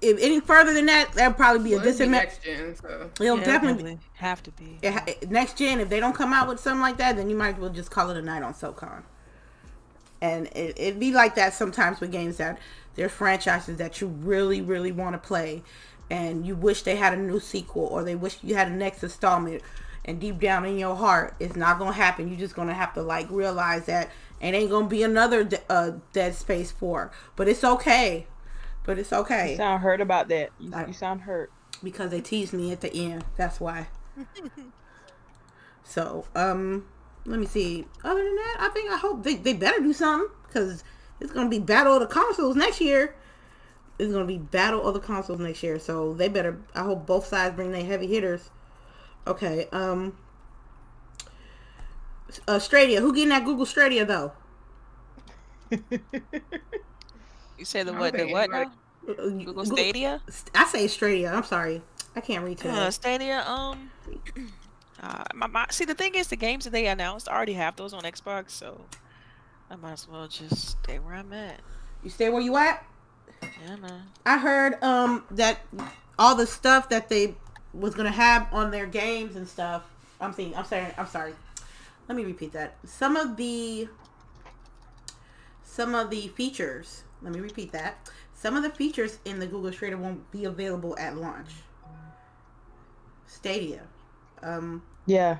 If 0.00 0.18
any 0.20 0.40
further 0.40 0.72
than 0.72 0.86
that, 0.86 1.12
that'd 1.12 1.36
probably 1.36 1.62
be 1.62 1.72
a 1.74 1.76
it'd 1.76 1.84
disadvantage. 1.84 2.28
next 2.28 2.42
gen, 2.42 2.74
so. 2.74 3.10
It'll 3.20 3.38
Yeah, 3.38 3.44
definitely 3.44 3.82
be, 3.82 3.90
probably 3.90 4.00
have 4.14 4.42
to 4.44 4.50
be. 4.52 4.78
it 4.82 5.30
next 5.30 5.58
gen. 5.58 5.78
If 5.80 5.88
they 5.88 6.00
don't 6.00 6.14
come 6.14 6.32
out 6.32 6.48
with 6.48 6.58
something 6.58 6.80
like 6.80 6.96
that, 6.96 7.16
then 7.16 7.28
you 7.30 7.36
might 7.36 7.54
as 7.54 7.60
well 7.60 7.70
just 7.70 7.90
call 7.90 8.10
it 8.10 8.16
a 8.16 8.22
night 8.22 8.42
on 8.42 8.54
SOCOM. 8.54 9.02
And 10.20 10.46
it, 10.48 10.78
it'd 10.78 10.98
be 11.00 11.12
like 11.12 11.34
that 11.34 11.52
sometimes 11.54 12.00
with 12.00 12.10
games 12.10 12.38
that 12.38 12.58
there's 12.94 13.12
franchises 13.12 13.76
that 13.76 14.00
you 14.00 14.06
really, 14.06 14.62
really 14.62 14.90
want 14.90 15.14
to 15.14 15.18
play, 15.18 15.62
and 16.10 16.46
you 16.46 16.56
wish 16.56 16.82
they 16.82 16.96
had 16.96 17.12
a 17.12 17.20
new 17.20 17.38
sequel 17.40 17.84
or 17.84 18.02
they 18.02 18.14
wish 18.14 18.38
you 18.42 18.54
had 18.54 18.68
a 18.68 18.74
next 18.74 19.02
installment. 19.02 19.62
And 20.06 20.20
deep 20.20 20.38
down 20.38 20.66
in 20.66 20.76
your 20.78 20.94
heart, 20.96 21.34
it's 21.40 21.56
not 21.56 21.78
gonna 21.78 21.92
happen. 21.92 22.28
You're 22.28 22.38
just 22.38 22.54
gonna 22.54 22.74
have 22.74 22.92
to 22.94 23.02
like 23.02 23.26
realize 23.30 23.86
that 23.86 24.10
it 24.40 24.54
ain't 24.54 24.70
gonna 24.70 24.86
be 24.88 25.02
another 25.02 25.44
de- 25.44 25.62
uh, 25.72 25.92
Dead 26.12 26.34
Space 26.34 26.70
Four. 26.70 27.10
But 27.36 27.48
it's 27.48 27.64
okay. 27.64 28.26
But 28.84 28.98
it's 28.98 29.12
okay 29.14 29.52
You 29.52 29.56
sound 29.56 29.82
hurt 29.82 30.02
about 30.02 30.28
that. 30.28 30.50
You, 30.60 30.72
I- 30.74 30.86
you 30.86 30.92
sound 30.92 31.22
hurt. 31.22 31.50
because 31.82 32.10
they 32.10 32.20
teased 32.20 32.52
me 32.52 32.70
at 32.70 32.82
the 32.82 32.94
end. 32.94 33.24
That's 33.36 33.58
why. 33.60 33.88
so, 35.82 36.26
um, 36.34 36.86
let 37.24 37.38
me 37.40 37.46
see. 37.46 37.86
Other 38.02 38.22
than 38.22 38.36
that, 38.36 38.56
I 38.60 38.68
think 38.68 38.90
I 38.92 38.96
hope 38.96 39.22
they, 39.22 39.36
they 39.36 39.54
better 39.54 39.80
do 39.80 39.92
something 39.92 40.28
because 40.46 40.84
it's 41.20 41.32
gonna 41.32 41.48
be 41.48 41.58
battle 41.58 41.94
of 41.94 42.00
the 42.00 42.06
consoles 42.06 42.56
next 42.56 42.80
year. 42.80 43.14
It's 43.98 44.12
gonna 44.12 44.24
be 44.26 44.38
battle 44.38 44.86
of 44.86 44.94
the 44.94 45.00
consoles 45.00 45.40
next 45.40 45.62
year. 45.62 45.78
So 45.78 46.12
they 46.14 46.28
better. 46.28 46.58
I 46.74 46.82
hope 46.82 47.06
both 47.06 47.26
sides 47.26 47.54
bring 47.56 47.72
their 47.72 47.84
heavy 47.84 48.06
hitters. 48.06 48.50
Okay. 49.26 49.68
Um. 49.72 50.16
Uh, 52.48 52.58
Stradia. 52.58 53.00
Who 53.00 53.12
getting 53.14 53.28
that 53.30 53.44
Google 53.44 53.66
Stradia 53.66 54.06
though? 54.06 54.32
You 57.58 57.64
say 57.64 57.82
the 57.82 57.92
I 57.94 57.98
what? 57.98 58.12
The 58.12 58.18
think 58.18 58.32
what 58.32 58.50
now? 58.50 58.72
Google 59.06 59.64
Stadia. 59.64 60.20
I 60.54 60.64
say 60.64 60.86
Stradia. 60.86 61.32
I'm 61.32 61.44
sorry. 61.44 61.82
I 62.16 62.20
can't 62.20 62.44
read 62.44 62.58
today. 62.58 62.74
Uh, 62.74 62.90
Stadia. 62.90 63.42
Um. 63.46 63.90
Uh, 65.02 65.24
my, 65.34 65.46
my, 65.46 65.66
see, 65.70 65.84
the 65.84 65.94
thing 65.94 66.14
is, 66.14 66.28
the 66.28 66.36
games 66.36 66.64
that 66.64 66.70
they 66.70 66.86
announced 66.86 67.28
I 67.28 67.34
already 67.34 67.52
have 67.54 67.76
those 67.76 67.92
on 67.92 68.02
Xbox, 68.02 68.50
so 68.50 68.80
I 69.70 69.76
might 69.76 69.92
as 69.92 70.08
well 70.08 70.26
just 70.28 70.78
stay 70.82 70.98
where 70.98 71.14
I'm 71.14 71.32
at. 71.32 71.60
you 72.02 72.10
stay 72.10 72.30
where 72.30 72.40
you 72.40 72.56
at. 72.56 72.84
Yeah, 73.42 73.76
man. 73.76 74.02
I 74.24 74.38
heard 74.38 74.82
um 74.82 75.24
that 75.32 75.60
all 76.18 76.34
the 76.34 76.46
stuff 76.46 76.88
that 76.88 77.08
they 77.08 77.34
was 77.74 77.94
gonna 77.94 78.10
have 78.10 78.52
on 78.52 78.70
their 78.70 78.86
games 78.86 79.36
and 79.36 79.46
stuff. 79.46 79.82
I'm 80.20 80.32
thinking. 80.32 80.56
I'm 80.56 80.64
sorry. 80.64 80.86
I'm 80.96 81.06
sorry. 81.06 81.34
Let 82.08 82.16
me 82.16 82.24
repeat 82.24 82.52
that. 82.52 82.76
Some 82.84 83.16
of 83.16 83.36
the 83.36 83.88
some 85.62 85.94
of 85.94 86.10
the 86.10 86.28
features. 86.28 87.02
Let 87.22 87.32
me 87.32 87.40
repeat 87.40 87.72
that. 87.72 88.10
Some 88.34 88.56
of 88.56 88.62
the 88.62 88.70
features 88.70 89.18
in 89.24 89.38
the 89.38 89.46
Google 89.46 89.72
Stadia 89.72 89.96
won't 89.96 90.30
be 90.30 90.44
available 90.44 90.96
at 90.98 91.16
launch. 91.16 91.50
Stadia. 93.26 93.82
Um. 94.42 94.82
Yeah, 95.06 95.38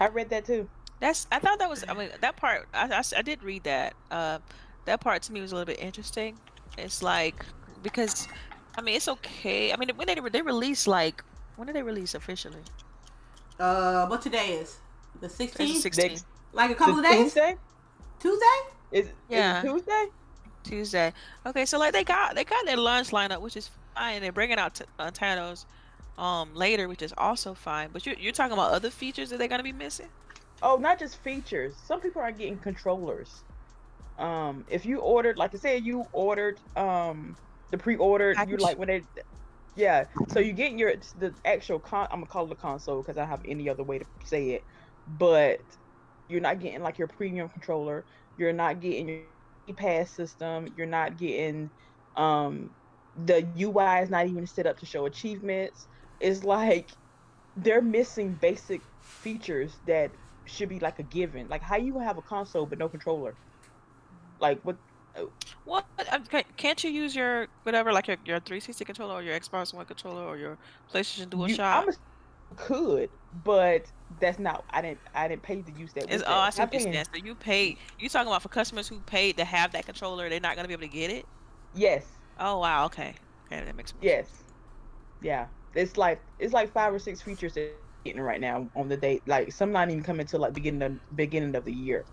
I 0.00 0.08
read 0.08 0.30
that 0.30 0.44
too. 0.44 0.68
That's. 1.00 1.26
I 1.32 1.38
thought 1.38 1.58
that 1.58 1.68
was. 1.68 1.84
I 1.88 1.94
mean, 1.94 2.10
that 2.20 2.36
part. 2.36 2.68
I. 2.74 3.02
I 3.16 3.22
did 3.22 3.42
read 3.42 3.64
that. 3.64 3.94
Uh, 4.10 4.38
that 4.84 5.00
part 5.00 5.22
to 5.22 5.32
me 5.32 5.40
was 5.40 5.52
a 5.52 5.54
little 5.56 5.66
bit 5.66 5.80
interesting. 5.80 6.38
It's 6.76 7.02
like 7.02 7.44
because, 7.82 8.28
I 8.76 8.82
mean, 8.82 8.96
it's 8.96 9.08
okay. 9.08 9.72
I 9.72 9.76
mean, 9.76 9.90
when 9.96 10.06
they 10.06 10.14
they 10.14 10.42
release 10.42 10.86
like 10.86 11.22
when 11.56 11.66
did 11.66 11.76
they 11.76 11.82
release 11.82 12.14
officially? 12.14 12.62
Uh. 13.58 14.06
What 14.06 14.22
today 14.22 14.54
is? 14.54 14.78
The 15.20 15.26
It's 15.26 15.36
16th. 15.36 16.24
Like 16.52 16.70
a 16.70 16.74
couple 16.74 16.94
Is 16.94 16.98
of 16.98 17.04
days. 17.04 17.18
Tuesday? 17.24 17.56
Tuesday. 18.20 18.46
Is, 18.92 19.08
Yeah. 19.28 19.58
is 19.58 19.64
it 19.64 19.68
Tuesday? 19.68 20.06
Tuesday. 20.62 21.12
Okay, 21.46 21.64
so 21.66 21.78
like 21.78 21.92
they 21.92 22.04
got 22.04 22.34
they 22.34 22.44
got 22.44 22.64
their 22.64 22.76
launch 22.76 23.10
lineup, 23.10 23.40
which 23.40 23.56
is 23.56 23.70
fine. 23.94 24.22
They're 24.22 24.32
bringing 24.32 24.58
out 24.58 24.76
t- 24.76 24.84
uh, 24.98 25.10
Thanos 25.10 25.66
um 26.16 26.54
later, 26.54 26.88
which 26.88 27.02
is 27.02 27.12
also 27.18 27.54
fine. 27.54 27.90
But 27.92 28.06
you're 28.06 28.16
you're 28.16 28.32
talking 28.32 28.52
about 28.52 28.72
other 28.72 28.90
features 28.90 29.30
that 29.30 29.38
they're 29.38 29.48
gonna 29.48 29.62
be 29.62 29.72
missing. 29.72 30.08
Oh, 30.62 30.76
not 30.76 30.98
just 30.98 31.16
features. 31.22 31.74
Some 31.84 32.00
people 32.00 32.22
are 32.22 32.30
getting 32.32 32.56
controllers. 32.58 33.42
Um, 34.18 34.64
if 34.70 34.86
you 34.86 35.00
ordered, 35.00 35.36
like 35.36 35.54
I 35.54 35.58
said, 35.58 35.84
you 35.84 36.06
ordered 36.12 36.58
um 36.76 37.36
the 37.70 37.78
pre-ordered, 37.78 38.36
you 38.48 38.56
like 38.58 38.78
when 38.78 38.88
they, 38.88 39.02
yeah. 39.74 40.06
So 40.26 40.40
you 40.40 40.52
get 40.52 40.72
your 40.72 40.94
the 41.14 41.34
actual 41.44 41.80
con. 41.80 42.06
I'm 42.10 42.18
gonna 42.18 42.26
call 42.26 42.46
it 42.46 42.52
a 42.52 42.56
console 42.56 43.02
because 43.02 43.16
I 43.16 43.22
don't 43.22 43.30
have 43.30 43.42
any 43.46 43.68
other 43.68 43.84
way 43.84 43.98
to 43.98 44.06
say 44.24 44.50
it, 44.50 44.64
but 45.06 45.60
you're 46.28 46.40
not 46.40 46.60
getting 46.60 46.82
like 46.82 46.98
your 46.98 47.08
premium 47.08 47.48
controller. 47.48 48.06
You're 48.36 48.52
not 48.52 48.80
getting 48.80 49.08
your 49.08 49.24
pass 49.24 49.52
system. 49.52 50.20
You're 50.30 50.36
not 50.86 51.16
getting 51.16 51.16
um 51.66 52.70
the 53.16 53.52
UI 53.56 54.00
is 54.00 54.10
not 54.10 54.26
even 54.26 54.46
set 54.46 54.66
up 54.66 54.78
to 54.78 54.86
show 54.86 55.06
achievements. 55.06 55.88
It's 56.20 56.44
like 56.44 56.90
they're 57.56 57.82
missing 57.82 58.36
basic 58.36 58.84
features 59.22 59.80
that 59.86 60.12
should 60.46 60.68
be 60.68 60.80
like 60.80 60.98
a 60.98 61.04
given. 61.04 61.48
Like 61.48 61.62
how 61.62 61.76
you 61.76 61.98
have 62.00 62.18
a 62.18 62.22
console 62.22 62.66
but 62.66 62.78
no 62.78 62.88
controller. 62.88 63.36
Like 64.40 64.60
what? 64.62 64.78
What? 65.64 65.86
Can't 66.56 66.82
you 66.82 66.90
use 66.90 67.14
your 67.14 67.46
whatever, 67.62 67.92
like 67.92 68.08
your, 68.08 68.16
your 68.24 68.40
360 68.40 68.84
controller 68.84 69.14
or 69.14 69.22
your 69.22 69.38
Xbox 69.38 69.72
One 69.72 69.86
controller 69.86 70.22
or 70.22 70.36
your 70.36 70.58
PlayStation 70.92 71.28
DualShock? 71.28 71.60
I'm 71.60 71.88
a, 71.88 71.92
could, 72.56 73.10
but 73.44 73.84
that's 74.20 74.38
not. 74.38 74.64
I 74.70 74.82
didn't. 74.82 75.00
I 75.14 75.28
didn't 75.28 75.42
pay 75.42 75.62
to 75.62 75.72
use 75.72 75.92
that. 75.94 76.08
With 76.10 76.22
oh, 76.26 76.32
I 76.32 76.50
see 76.50 76.62
I'm 76.62 76.68
what 76.68 76.82
you're. 76.82 77.04
So 77.04 77.24
you 77.24 77.34
paid. 77.34 77.78
You 77.98 78.08
talking 78.08 78.28
about 78.28 78.42
for 78.42 78.48
customers 78.48 78.88
who 78.88 78.98
paid 79.00 79.36
to 79.38 79.44
have 79.44 79.72
that 79.72 79.86
controller, 79.86 80.28
they're 80.28 80.40
not 80.40 80.56
gonna 80.56 80.68
be 80.68 80.74
able 80.74 80.82
to 80.82 80.88
get 80.88 81.10
it. 81.10 81.26
Yes. 81.74 82.06
Oh 82.38 82.58
wow. 82.58 82.86
Okay. 82.86 83.14
Okay, 83.46 83.64
that 83.64 83.76
makes 83.76 83.94
more 83.94 84.02
Yes. 84.02 84.26
Yeah. 85.22 85.46
It's 85.74 85.96
like 85.96 86.20
it's 86.38 86.52
like 86.52 86.72
five 86.72 86.92
or 86.92 86.98
six 86.98 87.20
features 87.22 87.54
that 87.54 87.72
getting 88.04 88.20
right 88.20 88.40
now 88.40 88.68
on 88.76 88.88
the 88.88 88.96
date. 88.96 89.22
Like 89.26 89.52
some 89.52 89.72
not 89.72 89.90
even 89.90 90.02
coming 90.02 90.26
till 90.26 90.40
like 90.40 90.52
beginning 90.52 90.82
of 90.82 91.16
beginning 91.16 91.54
of 91.54 91.64
the 91.64 91.72
year. 91.72 92.04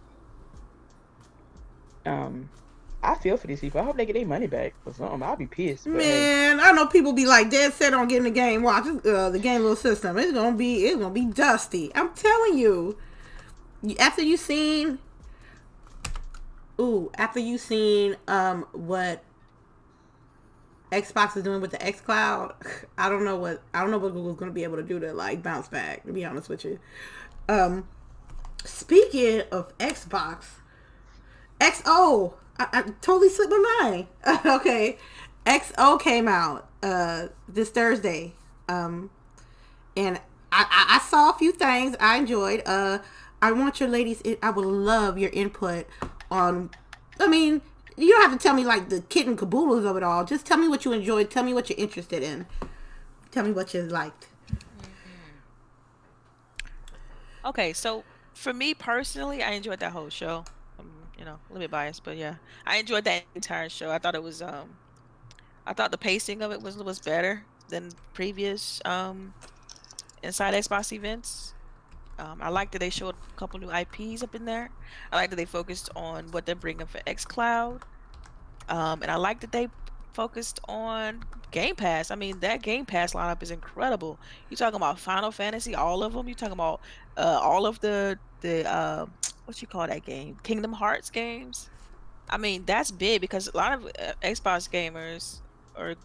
Um, 2.06 2.49
I 3.04 3.16
feel 3.16 3.36
for 3.38 3.47
these 3.47 3.60
people. 3.60 3.82
I 3.82 3.84
hope 3.84 3.97
they 3.97 4.06
get 4.06 4.14
their 4.14 4.26
money 4.26 4.47
back 4.47 4.74
or 4.86 4.93
something. 4.93 5.24
I'll 5.24 5.36
be 5.36 5.47
pissed. 5.47 5.86
But 5.86 6.02
hey. 6.02 6.10
Man, 6.10 6.60
I 6.60 6.72
know 6.72 6.86
people 6.86 7.14
be 7.14 7.26
like 7.26 7.49
dead 7.49 7.74
set 7.74 7.93
on 7.93 8.08
getting 8.08 8.26
the 8.26 8.32
game. 8.32 8.62
Watch 8.62 8.86
uh, 8.86 9.30
the 9.30 9.39
game 9.39 9.62
little 9.62 9.76
system. 9.76 10.18
It's 10.18 10.32
gonna 10.32 10.56
be 10.56 10.86
it's 10.86 10.97
gonna 10.97 11.14
be 11.14 11.26
dusty. 11.26 11.91
I'm 11.95 12.14
telling 12.14 12.58
you. 12.58 12.97
After 13.99 14.22
you 14.22 14.38
seen, 14.38 14.99
ooh, 16.80 17.10
after 17.18 17.39
you 17.39 17.58
seen 17.58 18.16
um 18.28 18.68
what 18.74 19.24
Xbox 20.91 21.36
is 21.36 21.43
doing 21.43 21.62
with 21.62 21.72
the 21.72 21.84
X 21.84 22.02
Cloud, 22.02 22.54
I 22.99 23.10
don't 23.10 23.26
know 23.26 23.38
what 23.38 23.64
I 23.74 23.82
don't 23.82 23.89
know 23.89 23.97
what 23.97 24.14
Google's 24.14 24.38
gonna 24.38 24.52
be 24.52 24.64
able 24.64 24.78
to 24.78 24.84
do 24.84 24.99
to 24.99 25.12
like 25.14 25.41
bounce 25.41 25.68
back. 25.68 26.06
To 26.06 26.14
be 26.14 26.24
honest 26.24 26.49
with 26.49 26.64
you, 26.64 26.78
um, 27.49 27.88
speaking 28.64 29.41
of 29.52 29.76
Xbox, 29.80 30.45
XO. 31.60 32.36
I, 32.60 32.68
I 32.72 32.82
totally 33.02 33.30
slipped 33.30 33.52
my 33.52 33.80
mind. 33.82 34.45
okay. 34.45 34.97
XO 35.45 35.99
came 35.99 36.28
out 36.28 36.70
uh 36.84 37.28
this 37.47 37.70
Thursday. 37.70 38.34
Um 38.70 39.10
and 39.95 40.18
I, 40.52 40.66
I, 40.70 40.95
I 40.97 40.99
saw 40.99 41.32
a 41.32 41.34
few 41.34 41.52
things 41.52 41.95
I 41.99 42.18
enjoyed. 42.18 42.64
Uh 42.66 42.99
I 43.41 43.52
want 43.52 43.80
your 43.80 43.89
ladies 43.89 44.22
I 44.41 44.49
would 44.49 44.66
love 44.66 45.18
your 45.18 45.32
input 45.32 45.88
on 46.30 46.70
I 47.20 47.28
mean, 47.28 47.62
you 47.97 48.10
don't 48.10 48.30
have 48.30 48.38
to 48.38 48.41
tell 48.41 48.56
me 48.56 48.64
like 48.64 48.89
the 48.89 49.02
kit 49.02 49.28
and 49.28 49.38
caboodles 49.38 49.86
of 49.86 49.97
it 49.97 50.04
all. 50.04 50.26
Just 50.26 50.45
tell 50.45 50.58
me 50.58 50.68
what 50.68 50.86
you 50.86 50.93
enjoyed. 50.93 51.30
Tell 51.30 51.43
me 51.43 51.54
what 51.54 51.70
you're 51.70 51.80
interested 51.80 52.24
in. 52.24 52.47
Tell 53.32 53.43
me 53.45 53.52
what 53.52 53.74
you 53.74 53.82
liked. 53.84 54.28
Okay, 57.43 57.74
so 57.74 58.04
for 58.34 58.54
me 58.54 58.74
personally, 58.74 59.41
I 59.41 59.52
enjoyed 59.52 59.80
that 59.80 59.91
whole 59.91 60.10
show. 60.10 60.45
You 61.18 61.26
know, 61.26 61.34
a 61.34 61.53
little 61.53 61.64
bit 61.64 61.72
biased, 61.72 62.03
but 62.03 62.18
yeah, 62.18 62.36
I 62.66 62.78
enjoyed 62.78 63.03
that 63.03 63.24
entire 63.36 63.70
show. 63.70 63.91
I 63.91 63.99
thought 63.99 64.16
it 64.16 64.24
was 64.24 64.41
um, 64.41 64.78
I 65.66 65.74
thought 65.74 65.91
the 65.91 65.97
pacing 65.97 66.41
of 66.41 66.51
it 66.51 66.62
was 66.62 66.78
was 66.78 66.99
better 66.99 67.45
than 67.70 67.91
previous 68.14 68.82
um, 68.86 69.34
Inside 70.24 70.53
Xbox 70.53 70.91
events. 70.91 71.53
Um, 72.20 72.39
I 72.41 72.49
like 72.49 72.72
that 72.72 72.80
they 72.80 72.89
showed 72.89 73.16
a 73.16 73.34
couple 73.36 73.59
new 73.59 73.72
IPs 73.72 74.22
up 74.22 74.36
in 74.36 74.45
there. 74.45 74.70
I 75.12 75.16
like 75.16 75.32
that 75.32 75.38
they 75.38 75.45
focused 75.45 75.89
on 75.95 76.30
what 76.32 76.45
they're 76.45 76.55
bringing 76.55 76.86
for 76.86 76.99
XCloud. 76.99 77.82
Um, 78.70 79.01
and 79.01 79.09
I 79.09 79.16
like 79.16 79.39
that 79.41 79.51
they 79.51 79.70
focused 80.14 80.59
on 80.68 81.24
Game 81.51 81.76
Pass. 81.76 82.12
I 82.12 82.16
mean, 82.16 82.39
that 82.41 82.62
Game 82.62 82.86
Pass 82.86 83.14
lineup 83.14 83.41
is 83.41 83.49
incredible. 83.49 84.20
You 84.49 84.57
talking 84.57 84.76
about 84.76 84.99
Final 84.99 85.32
Fantasy, 85.32 85.74
all 85.74 86.03
of 86.03 86.14
them. 86.14 86.28
You 86.28 86.36
talking 86.36 86.53
about 86.53 86.82
uh, 87.18 87.39
all 87.41 87.66
of 87.66 87.80
the 87.80 88.20
the 88.41 88.70
uh, 88.70 89.05
what 89.46 89.62
you 89.62 89.68
call 89.68 89.88
that 89.88 90.06
game, 90.06 90.38
Kingdom 90.44 90.74
Hearts 90.74 91.10
games. 91.10 91.70
I 92.30 92.38
mean, 92.38 92.64
that's 92.66 92.92
big 92.92 93.22
because 93.22 93.48
a 93.48 93.58
lot 93.58 93.74
of 93.74 93.86
uh, 93.86 94.14
Xbox 94.24 94.70
gamers 94.70 95.39
or 95.78 95.96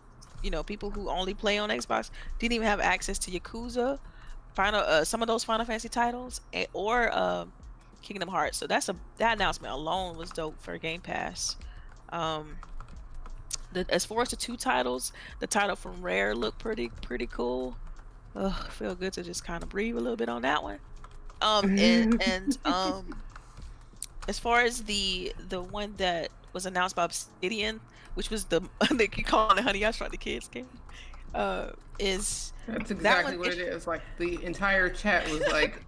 you 0.42 0.50
know 0.50 0.62
people 0.62 0.90
who 0.90 1.08
only 1.08 1.34
play 1.34 1.58
on 1.58 1.70
Xbox 1.70 2.10
didn't 2.38 2.54
even 2.54 2.66
have 2.66 2.80
access 2.80 3.18
to 3.20 3.30
Yakuza, 3.30 3.98
Final 4.54 4.80
uh, 4.80 5.04
some 5.04 5.22
of 5.22 5.28
those 5.28 5.44
Final 5.44 5.66
Fantasy 5.66 5.88
titles, 5.88 6.40
and, 6.52 6.66
or 6.72 7.10
uh, 7.12 7.44
Kingdom 8.02 8.28
Hearts. 8.28 8.56
So 8.56 8.66
that's 8.66 8.88
a 8.88 8.96
that 9.18 9.36
announcement 9.36 9.74
alone 9.74 10.16
was 10.16 10.30
dope 10.30 10.60
for 10.60 10.76
Game 10.78 11.00
Pass. 11.00 11.56
Um, 12.10 12.56
the, 13.72 13.84
as 13.90 14.04
far 14.04 14.22
as 14.22 14.30
the 14.30 14.36
two 14.36 14.56
titles, 14.56 15.12
the 15.40 15.46
title 15.46 15.76
from 15.76 16.00
Rare 16.00 16.34
looked 16.34 16.58
pretty 16.58 16.88
pretty 17.02 17.26
cool. 17.26 17.76
Ugh, 18.34 18.70
feel 18.70 18.94
good 18.94 19.12
to 19.14 19.22
just 19.22 19.44
kind 19.44 19.62
of 19.62 19.68
breathe 19.68 19.96
a 19.96 20.00
little 20.00 20.16
bit 20.16 20.28
on 20.28 20.42
that 20.42 20.62
one. 20.62 20.78
Um, 21.42 21.78
and 21.78 22.22
and 22.26 22.58
um, 22.64 23.14
as 24.28 24.38
far 24.38 24.62
as 24.62 24.82
the 24.84 25.32
the 25.48 25.62
one 25.62 25.94
that 25.98 26.30
was 26.52 26.66
announced 26.66 26.96
by 26.96 27.04
Obsidian, 27.04 27.80
which 28.14 28.30
was 28.30 28.44
the 28.44 28.62
they 28.92 29.08
keep 29.08 29.26
calling 29.26 29.58
it 29.58 29.64
Honey 29.64 29.84
I 29.84 29.90
Shrunk 29.90 30.12
the 30.12 30.18
Kids 30.18 30.48
game, 30.48 30.66
uh, 31.34 31.70
is 31.98 32.52
that's 32.66 32.90
exactly 32.90 33.32
that 33.32 33.38
what 33.38 33.48
it 33.48 33.58
is. 33.58 33.86
Like 33.86 34.02
the 34.18 34.42
entire 34.44 34.88
chat 34.88 35.28
was 35.30 35.40
like. 35.48 35.82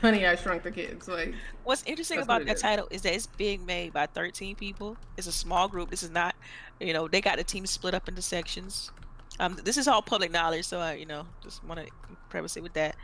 Honey, 0.00 0.26
I 0.26 0.34
Shrunk 0.34 0.64
the 0.64 0.72
Kids. 0.72 1.06
Like, 1.06 1.32
what's 1.62 1.84
interesting 1.84 2.18
about 2.18 2.40
what 2.40 2.48
that 2.48 2.56
is. 2.56 2.62
title 2.62 2.88
is 2.90 3.02
that 3.02 3.14
it's 3.14 3.28
being 3.28 3.64
made 3.64 3.92
by 3.92 4.06
13 4.06 4.56
people. 4.56 4.96
It's 5.16 5.28
a 5.28 5.32
small 5.32 5.68
group. 5.68 5.90
This 5.90 6.02
is 6.02 6.10
not, 6.10 6.34
you 6.80 6.92
know, 6.92 7.06
they 7.06 7.20
got 7.20 7.38
the 7.38 7.44
team 7.44 7.64
split 7.66 7.94
up 7.94 8.08
into 8.08 8.20
sections. 8.20 8.90
Um, 9.38 9.56
this 9.64 9.76
is 9.76 9.86
all 9.86 10.02
public 10.02 10.32
knowledge, 10.32 10.66
so 10.66 10.80
I, 10.80 10.94
you 10.94 11.06
know, 11.06 11.24
just 11.42 11.64
want 11.64 11.80
to 11.80 11.86
preface 12.28 12.56
it 12.56 12.62
with 12.62 12.72
that. 12.74 12.96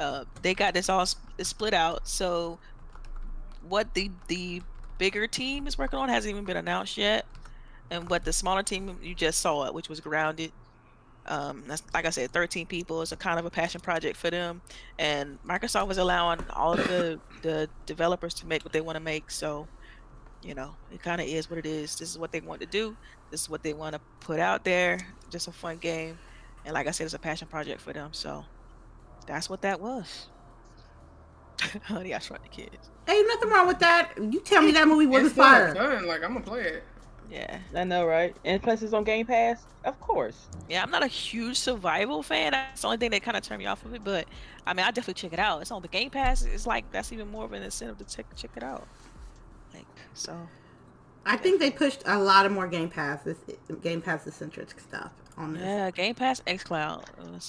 Uh, 0.00 0.24
they 0.40 0.54
got 0.54 0.74
this 0.74 0.88
all 0.88 1.04
sp- 1.06 1.20
split 1.42 1.74
out. 1.74 2.08
So, 2.08 2.58
what 3.68 3.94
the 3.94 4.10
the 4.28 4.62
bigger 4.98 5.26
team 5.26 5.66
is 5.66 5.78
working 5.78 5.98
on 5.98 6.08
hasn't 6.08 6.30
even 6.30 6.44
been 6.44 6.56
announced 6.56 6.96
yet, 6.96 7.26
and 7.90 8.08
what 8.08 8.24
the 8.24 8.32
smaller 8.32 8.62
team 8.62 8.98
you 9.02 9.14
just 9.14 9.40
saw 9.40 9.66
it, 9.66 9.74
which 9.74 9.88
was 9.88 10.00
grounded 10.00 10.52
um, 11.26 11.62
that's 11.66 11.82
like 11.94 12.04
I 12.04 12.10
said, 12.10 12.30
13 12.32 12.66
people. 12.66 13.02
It's 13.02 13.12
a 13.12 13.16
kind 13.16 13.38
of 13.38 13.46
a 13.46 13.50
passion 13.50 13.80
project 13.80 14.16
for 14.16 14.30
them, 14.30 14.60
and 14.98 15.38
Microsoft 15.44 15.86
was 15.86 15.98
allowing 15.98 16.40
all 16.50 16.72
of 16.72 16.86
the 16.88 17.20
the 17.42 17.68
developers 17.86 18.34
to 18.34 18.46
make 18.46 18.64
what 18.64 18.72
they 18.72 18.80
want 18.80 18.96
to 18.96 19.02
make. 19.02 19.30
So, 19.30 19.68
you 20.42 20.54
know, 20.54 20.74
it 20.92 21.02
kind 21.02 21.20
of 21.20 21.26
is 21.26 21.48
what 21.48 21.58
it 21.58 21.66
is. 21.66 21.96
This 21.96 22.10
is 22.10 22.18
what 22.18 22.32
they 22.32 22.40
want 22.40 22.60
to 22.60 22.66
do. 22.66 22.96
This 23.30 23.42
is 23.42 23.50
what 23.50 23.62
they 23.62 23.72
want 23.72 23.94
to 23.94 24.00
put 24.20 24.40
out 24.40 24.64
there. 24.64 24.98
Just 25.30 25.48
a 25.48 25.52
fun 25.52 25.78
game, 25.78 26.18
and 26.64 26.74
like 26.74 26.88
I 26.88 26.90
said, 26.90 27.04
it's 27.04 27.14
a 27.14 27.18
passion 27.18 27.46
project 27.46 27.80
for 27.80 27.92
them. 27.92 28.10
So, 28.12 28.44
that's 29.26 29.48
what 29.48 29.62
that 29.62 29.80
was. 29.80 30.26
Honey, 31.84 32.14
I 32.14 32.18
shrunk 32.18 32.42
the 32.42 32.48
kids. 32.48 32.90
Ain't 33.08 33.28
nothing 33.28 33.50
wrong 33.50 33.66
with 33.66 33.78
that. 33.80 34.12
You 34.16 34.40
tell 34.40 34.62
me 34.62 34.72
that 34.72 34.86
movie 34.86 35.06
wasn't 35.06 35.32
fire. 35.32 35.74
Done. 35.74 36.06
Like 36.06 36.22
I'm 36.22 36.34
gonna 36.34 36.44
play 36.44 36.62
it. 36.62 36.84
Yeah. 37.30 37.58
I 37.74 37.84
know, 37.84 38.04
right? 38.04 38.36
And 38.44 38.62
plus, 38.62 38.82
it's 38.82 38.92
on 38.92 39.04
Game 39.04 39.26
Pass, 39.26 39.64
of 39.84 39.98
course. 40.00 40.48
Yeah, 40.68 40.82
I'm 40.82 40.90
not 40.90 41.02
a 41.02 41.06
huge 41.06 41.56
survival 41.56 42.22
fan. 42.22 42.52
That's 42.52 42.82
the 42.82 42.88
only 42.88 42.98
thing 42.98 43.10
that 43.12 43.22
kind 43.22 43.36
of 43.36 43.42
turned 43.42 43.60
me 43.60 43.66
off 43.66 43.84
of 43.84 43.94
it. 43.94 44.04
But 44.04 44.26
I 44.66 44.74
mean, 44.74 44.84
I 44.84 44.90
definitely 44.90 45.14
check 45.14 45.32
it 45.32 45.38
out. 45.38 45.62
It's 45.62 45.70
on 45.70 45.82
the 45.82 45.88
Game 45.88 46.10
Pass. 46.10 46.42
It's 46.42 46.66
like 46.66 46.90
that's 46.92 47.12
even 47.12 47.30
more 47.30 47.44
of 47.44 47.52
an 47.52 47.62
incentive 47.62 47.98
to 47.98 48.04
check 48.04 48.26
check 48.36 48.50
it 48.56 48.62
out. 48.62 48.86
Like 49.74 49.86
so. 50.14 50.36
I 51.24 51.36
think 51.36 51.60
they 51.60 51.70
pushed 51.70 52.02
a 52.04 52.18
lot 52.18 52.46
of 52.46 52.52
more 52.52 52.66
Game 52.66 52.90
Pass, 52.90 53.26
Game 53.80 54.02
Pass 54.02 54.24
centric 54.34 54.80
stuff 54.80 55.12
on 55.36 55.54
this. 55.54 55.62
Yeah, 55.62 55.90
Game 55.90 56.14
Pass, 56.14 56.40
XCloud. 56.46 57.04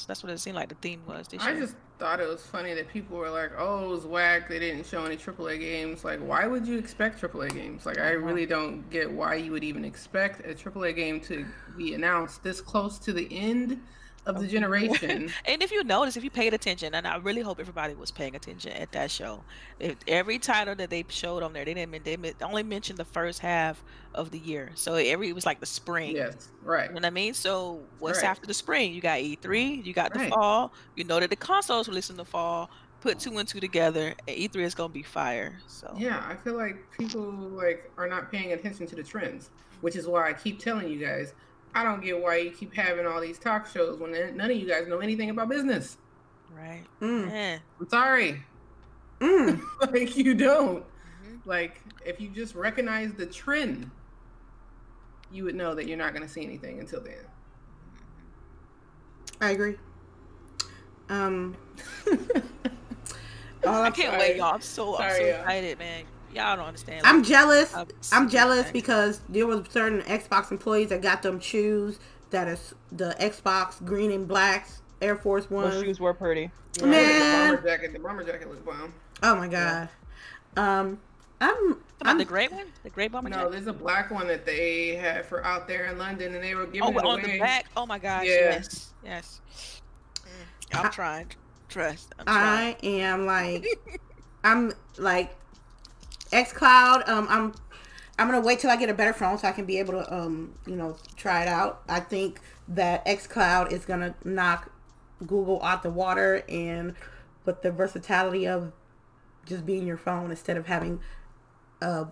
That's 0.08 0.24
what 0.24 0.32
it 0.32 0.40
seemed 0.40 0.56
like 0.56 0.70
the 0.70 0.76
theme 0.76 1.02
was. 1.08 1.28
I 1.40 1.52
year. 1.52 1.62
just 1.62 1.76
thought 2.00 2.20
it 2.20 2.28
was 2.28 2.42
funny 2.42 2.74
that 2.74 2.90
people 2.90 3.18
were 3.18 3.30
like, 3.30 3.52
"Oh, 3.58 3.86
it 3.86 3.90
was 3.90 4.06
whack. 4.06 4.50
They 4.50 4.60
didn't 4.60 4.86
show 4.86 5.06
any 5.06 5.18
AAA 5.18 5.60
games." 5.60 6.04
Like, 6.04 6.20
why 6.20 6.48
would 6.48 6.68
you 6.68 6.78
expect 6.78 7.22
AAA 7.22 7.54
games? 7.54 7.86
Like, 7.86 8.00
I 8.00 8.16
uh-huh. 8.16 8.26
really 8.26 8.46
don't 8.46 8.90
get 8.90 9.12
why 9.12 9.36
you 9.36 9.52
would 9.52 9.64
even 9.64 9.86
expect 9.86 10.46
a 10.46 10.54
AAA 10.54 10.96
game 10.96 11.20
to 11.22 11.46
be 11.78 11.94
announced 11.94 12.44
this 12.44 12.62
close 12.62 13.00
to 13.00 13.14
the 13.14 13.28
end 13.32 13.82
of 14.26 14.40
the 14.40 14.48
generation. 14.48 15.32
and 15.46 15.62
if 15.62 15.72
you 15.72 15.84
notice, 15.84 16.16
if 16.18 16.24
you 16.24 16.30
paid 16.30 16.54
attention, 16.54 16.96
and 16.96 17.06
I 17.08 17.18
really 17.18 17.42
hope 17.42 17.60
everybody 17.60 17.94
was 17.94 18.12
paying 18.12 18.36
attention 18.36 18.72
at 18.74 18.92
that 18.94 19.12
show, 19.12 19.44
if 19.80 19.96
every 20.08 20.40
title 20.40 20.76
that 20.76 20.90
they 20.90 21.06
showed 21.10 21.44
on 21.44 21.54
there, 21.54 21.66
they 21.66 21.74
didn't 21.74 22.04
they 22.04 22.34
only 22.42 22.64
mentioned 22.64 22.98
the 22.98 23.06
first 23.06 23.40
half 23.40 23.84
of 24.14 24.32
the 24.32 24.40
year. 24.40 24.72
So 24.76 24.96
every 24.96 25.30
it 25.30 25.36
was 25.36 25.46
like 25.46 25.60
the 25.60 25.66
spring. 25.66 26.16
Yes, 26.16 26.50
right. 26.64 26.84
You 26.84 26.90
know 26.90 26.96
what 26.96 27.06
I 27.06 27.10
mean? 27.10 27.34
So 27.34 27.82
what's 28.00 28.22
right. 28.22 28.30
after 28.30 28.48
the 28.48 28.54
spring? 28.54 28.94
You 28.94 29.02
got 29.02 29.20
E3, 29.20 29.86
you 29.86 29.94
got 29.94 30.14
the 30.14 30.28
fall. 30.30 30.74
You 30.96 31.04
know 31.04 31.20
that 31.20 31.30
the 31.30 31.36
consoles 31.36 31.88
released 31.88 32.10
in 32.10 32.18
the 32.18 32.26
fall. 32.26 32.70
Put 33.02 33.20
two 33.20 33.38
and 33.38 33.46
two 33.46 33.60
together, 33.60 34.14
and 34.28 34.38
E3 34.38 34.64
is 34.64 34.74
gonna 34.74 34.88
be 34.88 35.04
fire. 35.04 35.60
So 35.68 35.94
yeah, 35.98 36.24
I 36.26 36.36
feel 36.36 36.56
like 36.56 36.78
people 36.98 37.22
like 37.22 37.92
are 37.98 38.08
not 38.08 38.32
paying 38.32 38.54
attention 38.54 38.88
to 38.88 38.96
the 38.96 39.04
trends, 39.04 39.50
which 39.82 39.98
is 39.98 40.08
why 40.08 40.30
I 40.30 40.34
keep 40.34 40.60
telling 40.60 40.88
you 40.88 41.06
guys 41.06 41.34
I 41.76 41.84
don't 41.84 42.02
get 42.02 42.22
why 42.22 42.38
you 42.38 42.52
keep 42.52 42.74
having 42.74 43.06
all 43.08 43.20
these 43.20 43.40
talk 43.40 43.68
shows 43.68 44.00
when 44.00 44.12
none 44.38 44.52
of 44.52 44.58
you 44.58 44.68
guys 44.68 44.88
know 44.88 45.00
anything 45.00 45.30
about 45.30 45.50
business. 45.50 45.98
Right. 46.56 46.84
Mm. 47.02 47.32
Yeah. 47.32 47.58
I'm 47.80 47.90
sorry. 47.90 48.44
Mm. 49.20 49.62
like 49.92 50.16
you 50.16 50.36
don't. 50.36 50.84
Mm-hmm. 50.84 51.50
Like 51.50 51.82
if 52.06 52.22
you 52.22 52.30
just 52.30 52.54
recognize 52.54 53.14
the 53.14 53.26
trend, 53.26 53.90
you 55.32 55.44
would 55.46 55.56
know 55.56 55.74
that 55.74 55.88
you're 55.88 55.98
not 55.98 56.14
going 56.14 56.26
to 56.26 56.32
see 56.32 56.44
anything 56.44 56.80
until 56.80 57.02
then. 57.02 57.26
I 59.42 59.52
agree. 59.52 59.76
Um. 61.10 61.58
oh, 62.08 62.18
I 63.66 63.90
can't 63.90 64.12
sorry. 64.12 64.18
wait, 64.20 64.38
y'all. 64.38 64.54
I'm 64.54 64.62
so, 64.62 64.96
sorry, 64.96 65.10
I'm 65.10 65.18
so 65.18 65.42
excited, 65.42 65.80
man 65.80 66.04
y'all 66.34 66.56
don't 66.56 66.66
understand. 66.66 67.02
I'm 67.06 67.24
jealous. 67.24 67.74
I'm, 67.76 67.88
I'm 68.12 68.30
jealous 68.30 68.72
because 68.72 69.22
there 69.30 69.48
was 69.48 69.68
certain 69.70 70.02
Xbox 70.02 70.52
employees 70.52 70.90
that 70.90 71.02
got 71.02 71.22
them 71.22 71.40
shoes 71.40 72.00
that 72.32 72.48
is 72.48 72.74
the 72.92 73.16
Xbox 73.20 73.84
green 73.84 74.12
and 74.12 74.28
blacks 74.28 74.82
Air 75.02 75.16
Force 75.16 75.50
One. 75.50 75.70
Those 75.70 75.84
shoes 75.84 76.00
were 76.00 76.14
pretty. 76.14 76.52
Yeah. 76.80 76.86
Man, 76.86 77.52
the 77.52 77.58
bomber 77.58 77.70
jacket. 77.70 77.94
The 77.94 78.00
bomber 78.00 78.24
jacket 78.24 78.50
was 78.50 78.60
bomb. 78.60 78.94
Oh 79.22 79.36
my 79.36 79.48
god. 79.48 79.90
Yeah. 80.58 80.80
Um, 80.80 81.00
I'm. 81.40 81.78
I'm 82.02 82.18
the 82.18 82.26
gray 82.26 82.48
one. 82.50 82.68
The 82.84 82.90
gray 82.90 83.08
bomber. 83.08 83.30
Jacket? 83.30 83.42
No, 83.42 83.50
jacket? 83.50 83.66
there's 83.66 83.76
a 83.76 83.80
black 83.80 84.12
one 84.12 84.28
that 84.28 84.46
they 84.46 84.96
had 84.96 85.26
for 85.26 85.46
out 85.46 85.68
there 85.68 85.86
in 85.86 85.98
London, 85.98 86.36
and 86.36 86.44
they 86.44 86.56
were 86.56 86.66
giving 86.66 86.84
oh, 86.84 87.00
it 87.00 87.06
on 87.06 87.20
away. 87.20 87.34
the 87.34 87.40
back. 87.40 87.66
Oh 87.78 87.86
my 87.86 88.00
gosh. 88.00 88.26
Yeah. 88.26 88.34
Yes. 88.34 88.94
Yes. 89.04 89.42
Mm, 90.16 90.80
I'm 90.80 90.86
I, 90.88 90.90
trying. 90.90 91.28
Trust. 91.70 92.14
I'm 92.20 92.26
trying. 92.26 92.76
I 92.76 92.88
am 92.88 93.26
like. 93.26 93.66
I'm 94.44 94.74
like 94.98 95.36
xCloud. 96.34 97.08
Um, 97.08 97.28
I'm 97.30 97.54
I'm 98.20 98.28
gonna 98.28 98.42
wait 98.42 98.60
till 98.60 98.70
I 98.70 98.76
get 98.76 98.90
a 98.90 98.94
better 98.94 99.14
phone 99.14 99.38
so 99.38 99.48
I 99.48 99.52
can 99.52 99.66
be 99.66 99.80
able 99.80 99.94
to 99.94 100.14
um, 100.14 100.54
you 100.68 100.76
know, 100.76 100.98
try 101.16 101.42
it 101.44 101.48
out. 101.48 101.82
I 101.88 102.00
think 102.00 102.40
that 102.68 103.06
xCloud 103.06 103.72
is 103.72 103.86
gonna 103.86 104.16
knock 104.24 104.72
Google 105.26 105.62
out 105.64 105.84
the 105.84 105.90
water 105.90 106.44
and 106.50 106.96
with 107.46 107.62
the 107.62 107.72
versatility 107.72 108.48
of 108.48 108.72
just 109.46 109.66
being 109.66 109.86
your 109.86 109.98
phone 109.98 110.32
instead 110.32 110.56
of 110.56 110.68
having 110.68 111.02
uh 111.82 112.06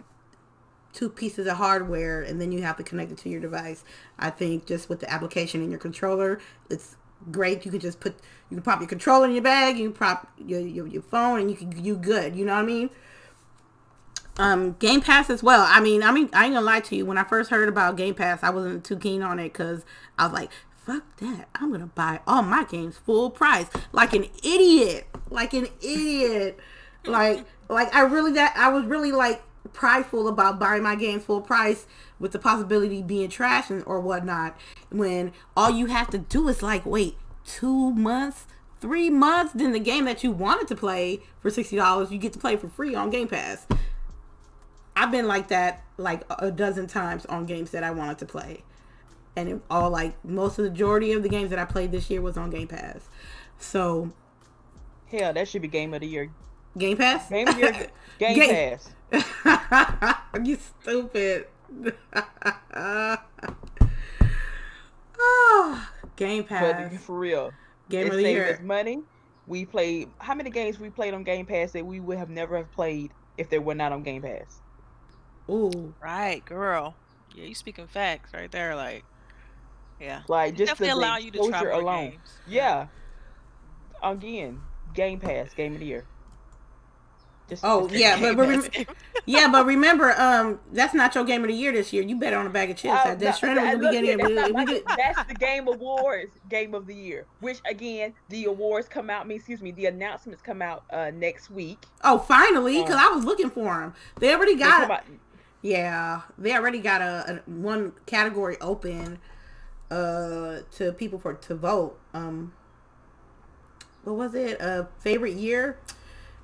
two 0.93 1.09
pieces 1.09 1.47
of 1.47 1.55
hardware 1.55 2.22
and 2.22 2.41
then 2.41 2.51
you 2.51 2.61
have 2.61 2.76
to 2.78 2.84
connect 2.84 3.11
it 3.11 3.17
to 3.19 3.30
your 3.30 3.39
device. 3.39 3.84
I 4.19 4.30
think 4.30 4.65
just 4.65 4.89
with 4.89 4.99
the 4.99 5.09
application 5.11 5.63
in 5.63 5.69
your 5.69 5.80
controller, 5.80 6.39
it's 6.69 6.97
great. 7.32 7.65
You 7.65 7.72
can 7.72 7.80
just 7.80 7.99
put 7.99 8.15
you 8.49 8.57
can 8.57 8.63
pop 8.63 8.80
your 8.80 8.89
controller 8.89 9.26
in 9.26 9.32
your 9.34 9.43
bag, 9.43 9.78
you 9.78 9.91
prop 9.91 10.30
your, 10.38 10.59
your, 10.59 10.88
your 10.88 11.01
phone 11.01 11.39
and 11.39 11.49
you 11.49 11.55
can 11.55 11.84
you 11.84 11.95
good. 11.95 12.36
You 12.36 12.45
know 12.45 12.55
what 12.55 12.63
I 12.63 12.65
mean? 12.65 12.89
Um 14.41 14.73
game 14.73 15.01
pass 15.01 15.29
as 15.29 15.43
well. 15.43 15.65
I 15.67 15.79
mean 15.79 16.03
i 16.03 16.11
mean 16.11 16.29
i 16.33 16.45
ain't 16.45 16.53
gonna 16.53 16.65
lie 16.65 16.79
to 16.81 16.95
you. 16.95 17.05
When 17.05 17.17
i 17.17 17.23
first 17.23 17.49
heard 17.49 17.69
about 17.69 17.95
game 17.95 18.15
pass 18.15 18.43
i 18.43 18.49
wasn't 18.49 18.83
too 18.83 18.97
keen 18.97 19.21
on 19.21 19.39
it 19.39 19.53
because 19.53 19.85
i 20.17 20.25
was 20.25 20.33
like 20.33 20.49
fuck 20.85 21.03
that. 21.17 21.47
I'm 21.55 21.71
gonna 21.71 21.87
buy 21.87 22.21
all 22.25 22.41
my 22.41 22.63
games 22.63 22.97
full 22.97 23.29
price. 23.29 23.67
Like 23.91 24.13
an 24.13 24.25
idiot. 24.43 25.07
Like 25.29 25.53
an 25.53 25.67
idiot. 25.81 26.59
Like 27.05 27.45
like 27.69 27.93
i 27.95 28.01
really 28.01 28.33
that 28.33 28.53
i 28.57 28.69
was 28.69 28.85
really 28.85 29.11
like 29.11 29.41
prideful 29.73 30.27
about 30.27 30.59
buying 30.59 30.83
my 30.83 30.95
games 30.95 31.23
full 31.23 31.41
price 31.41 31.85
with 32.19 32.31
the 32.31 32.39
possibility 32.39 33.01
being 33.01 33.29
trash 33.29 33.69
and, 33.69 33.83
or 33.85 33.99
whatnot 33.99 34.57
when 34.89 35.31
all 35.55 35.69
you 35.69 35.85
have 35.85 36.09
to 36.09 36.17
do 36.17 36.47
is 36.47 36.61
like 36.61 36.85
wait 36.85 37.15
two 37.45 37.91
months 37.91 38.45
three 38.81 39.09
months 39.09 39.53
then 39.53 39.71
the 39.71 39.79
game 39.79 40.05
that 40.05 40.23
you 40.23 40.31
wanted 40.31 40.67
to 40.67 40.75
play 40.75 41.21
for 41.39 41.49
$60 41.49 42.11
you 42.11 42.17
get 42.17 42.33
to 42.33 42.39
play 42.39 42.57
for 42.57 42.67
free 42.67 42.93
on 42.93 43.09
game 43.09 43.27
pass 43.27 43.65
I've 44.95 45.11
been 45.11 45.27
like 45.27 45.47
that 45.49 45.83
like 45.97 46.23
a 46.29 46.51
dozen 46.51 46.87
times 46.87 47.25
on 47.27 47.45
games 47.45 47.71
that 47.71 47.83
I 47.83 47.91
wanted 47.91 48.17
to 48.19 48.25
play. 48.25 48.63
And 49.35 49.47
it, 49.49 49.61
all 49.69 49.89
like 49.89 50.23
most 50.25 50.59
of 50.59 50.65
the 50.65 50.71
majority 50.71 51.13
of 51.13 51.23
the 51.23 51.29
games 51.29 51.49
that 51.51 51.59
I 51.59 51.65
played 51.65 51.91
this 51.91 52.09
year 52.09 52.21
was 52.21 52.37
on 52.37 52.49
Game 52.49 52.67
Pass. 52.67 53.07
So 53.57 54.11
Hell, 55.11 55.33
that 55.33 55.47
should 55.47 55.61
be 55.61 55.67
game 55.67 55.93
of 55.93 55.99
the 56.01 56.07
year. 56.07 56.31
Game 56.77 56.95
Pass? 56.97 57.29
Game 57.29 57.47
of 57.47 57.55
the 57.55 57.61
year 57.61 57.87
Game, 58.19 58.35
game. 58.35 58.77
Pass. 59.11 60.17
you 60.43 60.57
stupid. 60.81 61.47
oh, 65.19 65.89
Game 66.15 66.43
Pass. 66.45 66.91
But 66.91 66.99
for 67.01 67.17
real, 67.17 67.51
Game 67.89 68.07
it 68.07 68.09
of 68.09 68.15
the 68.15 68.21
year. 68.21 68.59
money. 68.63 69.01
We 69.47 69.65
played 69.65 70.07
how 70.19 70.35
many 70.35 70.49
games 70.49 70.79
we 70.79 70.89
played 70.89 71.13
on 71.13 71.23
Game 71.23 71.45
Pass 71.45 71.71
that 71.73 71.85
we 71.85 71.99
would 71.99 72.17
have 72.17 72.29
never 72.29 72.55
have 72.55 72.71
played 72.71 73.11
if 73.37 73.49
they 73.49 73.59
were 73.59 73.75
not 73.75 73.91
on 73.91 74.03
Game 74.03 74.21
Pass. 74.21 74.61
Ooh. 75.49 75.93
Right, 76.01 76.43
girl. 76.45 76.95
Yeah, 77.35 77.45
you 77.45 77.55
speaking 77.55 77.87
facts 77.87 78.33
right 78.33 78.51
there. 78.51 78.75
Like, 78.75 79.03
yeah. 79.99 80.21
Like 80.27 80.55
just 80.55 80.77
the, 80.77 80.85
Definitely 80.85 81.03
allow 81.03 81.17
you 81.17 81.31
to 81.31 81.47
try 81.49 81.61
alone. 81.61 82.09
games. 82.11 82.19
Yeah. 82.47 82.87
Again, 84.03 84.61
Game 84.95 85.19
Pass, 85.19 85.53
Game 85.53 85.73
of 85.73 85.79
the 85.79 85.85
Year. 85.85 86.05
Just, 87.47 87.63
Oh 87.65 87.87
just- 87.87 87.99
yeah, 87.99 88.19
but, 88.19 88.37
but 88.37 88.47
Game 88.71 88.85
rem- 88.87 88.95
yeah, 89.25 89.47
but 89.51 89.65
remember, 89.65 90.13
um, 90.19 90.59
that's 90.71 90.93
not 90.93 91.13
your 91.13 91.25
game 91.25 91.43
of 91.43 91.49
the 91.49 91.53
year 91.53 91.71
this 91.73 91.91
year. 91.91 92.01
You 92.01 92.15
bet 92.17 92.33
on 92.33 92.47
a 92.47 92.49
bag 92.49 92.71
of 92.71 92.77
chips. 92.77 92.97
Oh, 93.05 93.09
that 93.09 93.19
Death 93.19 93.43
no, 93.43 93.55
that- 93.55 93.77
look, 93.79 93.91
getting 93.91 94.17
that's, 94.17 94.29
it. 94.29 94.35
not 94.35 94.47
We 94.47 94.53
my- 94.53 94.65
get- 94.65 94.83
that's 94.87 95.23
the 95.27 95.33
Game 95.35 95.67
Awards 95.67 96.31
Game 96.49 96.73
of 96.73 96.87
the 96.87 96.95
Year. 96.95 97.25
Which 97.41 97.59
again, 97.69 98.13
the 98.29 98.45
awards 98.45 98.87
come 98.87 99.09
out. 99.09 99.27
Me, 99.27 99.35
excuse 99.35 99.61
me, 99.61 99.71
the 99.71 99.85
announcements 99.87 100.41
come 100.41 100.61
out 100.61 100.83
uh 100.91 101.11
next 101.13 101.51
week. 101.51 101.85
Oh, 102.03 102.17
finally, 102.17 102.79
because 102.81 102.95
Uh, 102.95 103.07
I 103.11 103.13
was 103.13 103.25
looking 103.25 103.49
for 103.49 103.65
them. 103.81 103.93
They 104.19 104.33
already 104.33 104.55
got. 104.55 104.81
come 104.81 104.91
out- 104.91 105.03
Yeah, 105.62 106.22
they 106.38 106.53
already 106.55 106.80
got 106.80 107.01
a, 107.01 107.41
a 107.45 107.51
one 107.51 107.93
category 108.05 108.57
open 108.62 109.20
uh 109.91 110.62
to 110.72 110.93
people 110.93 111.20
for 111.20 111.34
to 111.34 111.55
vote. 111.55 111.99
Um 112.14 112.53
what 114.03 114.16
was 114.16 114.34
it? 114.34 114.59
Uh 114.62 114.86
favorite 114.99 115.36
year? 115.36 115.78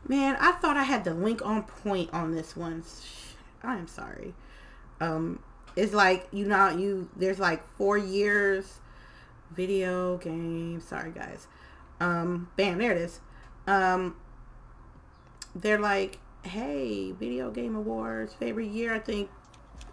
Man, 0.07 0.37
I 0.39 0.53
thought 0.53 0.77
I 0.77 0.83
had 0.83 1.03
the 1.03 1.13
link 1.13 1.45
on 1.45 1.63
point 1.63 2.13
on 2.13 2.31
this 2.31 2.55
one. 2.55 2.83
I 3.63 3.77
am 3.77 3.87
sorry. 3.87 4.33
Um 4.99 5.39
it's 5.75 5.93
like 5.93 6.27
you 6.31 6.45
know 6.45 6.69
you 6.69 7.09
there's 7.15 7.39
like 7.39 7.63
4 7.77 7.97
years 7.97 8.79
video 9.51 10.17
game. 10.17 10.81
Sorry 10.81 11.11
guys. 11.11 11.47
Um 11.99 12.49
bam, 12.55 12.77
there 12.77 12.91
it 12.91 12.97
is. 12.97 13.19
Um 13.65 14.15
they're 15.55 15.79
like, 15.79 16.19
hey, 16.43 17.11
video 17.11 17.51
game 17.51 17.75
awards, 17.75 18.33
favorite 18.33 18.69
year. 18.69 18.93
I 18.93 18.99
think 18.99 19.29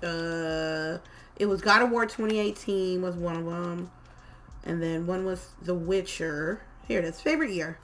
uh, 0.02 0.98
it 1.36 1.46
was 1.46 1.60
God 1.60 1.82
of 1.82 1.90
War 1.90 2.04
2018 2.06 3.02
was 3.02 3.16
one 3.16 3.36
of 3.36 3.44
them, 3.44 3.90
and 4.64 4.82
then 4.82 5.06
one 5.06 5.24
was 5.24 5.50
The 5.62 5.74
Witcher. 5.74 6.62
Here 6.86 6.98
it 6.98 7.04
is, 7.04 7.20
favorite 7.20 7.50
year. 7.50 7.78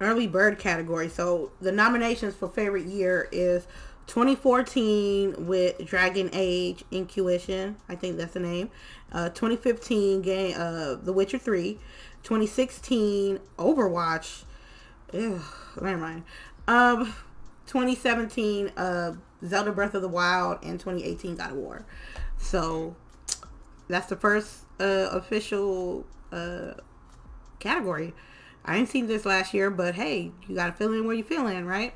Early 0.00 0.28
bird 0.28 0.58
category. 0.58 1.08
So 1.08 1.50
the 1.60 1.72
nominations 1.72 2.34
for 2.34 2.48
favorite 2.48 2.86
year 2.86 3.28
is 3.32 3.66
2014 4.06 5.46
with 5.46 5.84
Dragon 5.84 6.30
Age 6.32 6.84
Inquisition. 6.90 7.76
I 7.88 7.96
think 7.96 8.16
that's 8.16 8.34
the 8.34 8.40
name. 8.40 8.70
Uh, 9.10 9.28
2015 9.30 10.22
game, 10.22 10.54
uh, 10.56 10.94
The 10.94 11.12
Witcher 11.12 11.38
3. 11.38 11.78
2016 12.22 13.38
Overwatch. 13.58 14.44
Ew, 15.12 15.40
never 15.80 15.96
mind. 15.96 16.24
Um, 16.66 17.14
2017 17.66 18.68
uh, 18.76 19.12
Zelda 19.44 19.72
Breath 19.72 19.94
of 19.94 20.02
the 20.02 20.08
Wild 20.08 20.58
and 20.62 20.78
2018 20.78 21.36
God 21.36 21.52
of 21.52 21.56
War. 21.56 21.86
So 22.36 22.96
that's 23.88 24.06
the 24.06 24.16
first 24.16 24.64
uh, 24.80 25.08
official 25.12 26.06
uh, 26.32 26.74
category. 27.58 28.14
I 28.64 28.76
ain't 28.76 28.88
seen 28.88 29.06
this 29.06 29.24
last 29.24 29.54
year, 29.54 29.70
but 29.70 29.94
hey, 29.94 30.32
you 30.46 30.54
got 30.54 30.66
to 30.66 30.72
fill 30.72 30.92
in 30.92 31.06
where 31.06 31.16
you 31.16 31.24
fill 31.24 31.46
in, 31.46 31.66
right? 31.66 31.94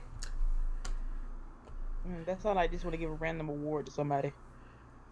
Mm, 2.08 2.24
that's 2.24 2.44
all. 2.44 2.56
I 2.56 2.66
just 2.66 2.84
want 2.84 2.94
to 2.94 2.98
give 2.98 3.10
a 3.10 3.14
random 3.14 3.48
award 3.48 3.86
to 3.86 3.92
somebody. 3.92 4.32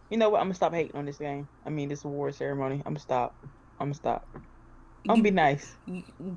You 0.08 0.16
know 0.16 0.28
what? 0.30 0.38
I'm 0.38 0.46
gonna 0.46 0.54
stop 0.54 0.74
hating 0.74 0.96
on 0.96 1.04
this 1.04 1.18
game. 1.18 1.48
I 1.64 1.70
mean, 1.70 1.88
this 1.88 2.04
award 2.04 2.34
ceremony. 2.34 2.76
I'm 2.76 2.94
gonna 2.94 2.98
stop. 2.98 3.36
I'm 3.78 3.88
gonna 3.88 3.94
stop. 3.94 4.26
I'm 5.08 5.14
gonna 5.16 5.22
be 5.22 5.30
nice. 5.30 5.74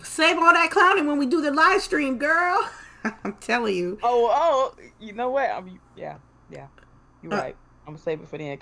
Save 0.03 0.37
all 0.37 0.53
that 0.53 0.71
clowning 0.71 1.05
when 1.07 1.17
we 1.17 1.25
do 1.25 1.41
the 1.41 1.51
live 1.51 1.81
stream, 1.81 2.17
girl. 2.17 2.67
I'm 3.23 3.33
telling 3.41 3.75
you. 3.75 3.99
Oh, 4.01 4.29
oh, 4.31 4.75
you 4.99 5.13
know 5.13 5.29
what? 5.29 5.49
I'm 5.49 5.79
yeah, 5.95 6.17
yeah. 6.49 6.67
You're 7.21 7.33
Uh, 7.33 7.37
right. 7.37 7.55
I'm 7.85 7.93
gonna 7.93 8.03
save 8.03 8.21
it 8.21 8.27
for 8.29 8.37
the 8.37 8.49
end. 8.49 8.61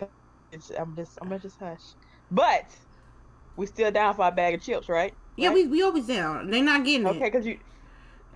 It's, 0.51 0.71
I'm 0.71 0.95
just, 0.95 1.17
I'm 1.21 1.29
gonna 1.29 1.39
just 1.39 1.59
hush. 1.59 1.81
But 2.31 2.65
we 3.55 3.65
still 3.67 3.91
down 3.91 4.15
for 4.15 4.23
our 4.23 4.31
bag 4.31 4.55
of 4.55 4.61
chips, 4.63 4.89
right? 4.89 5.13
Yeah, 5.37 5.49
Right? 5.49 5.55
we 5.55 5.67
we 5.67 5.83
always 5.83 6.07
down. 6.07 6.49
They're 6.49 6.63
not 6.63 6.83
getting 6.83 7.05
Okay, 7.07 7.27
it. 7.27 7.31
cause 7.31 7.45
you, 7.45 7.59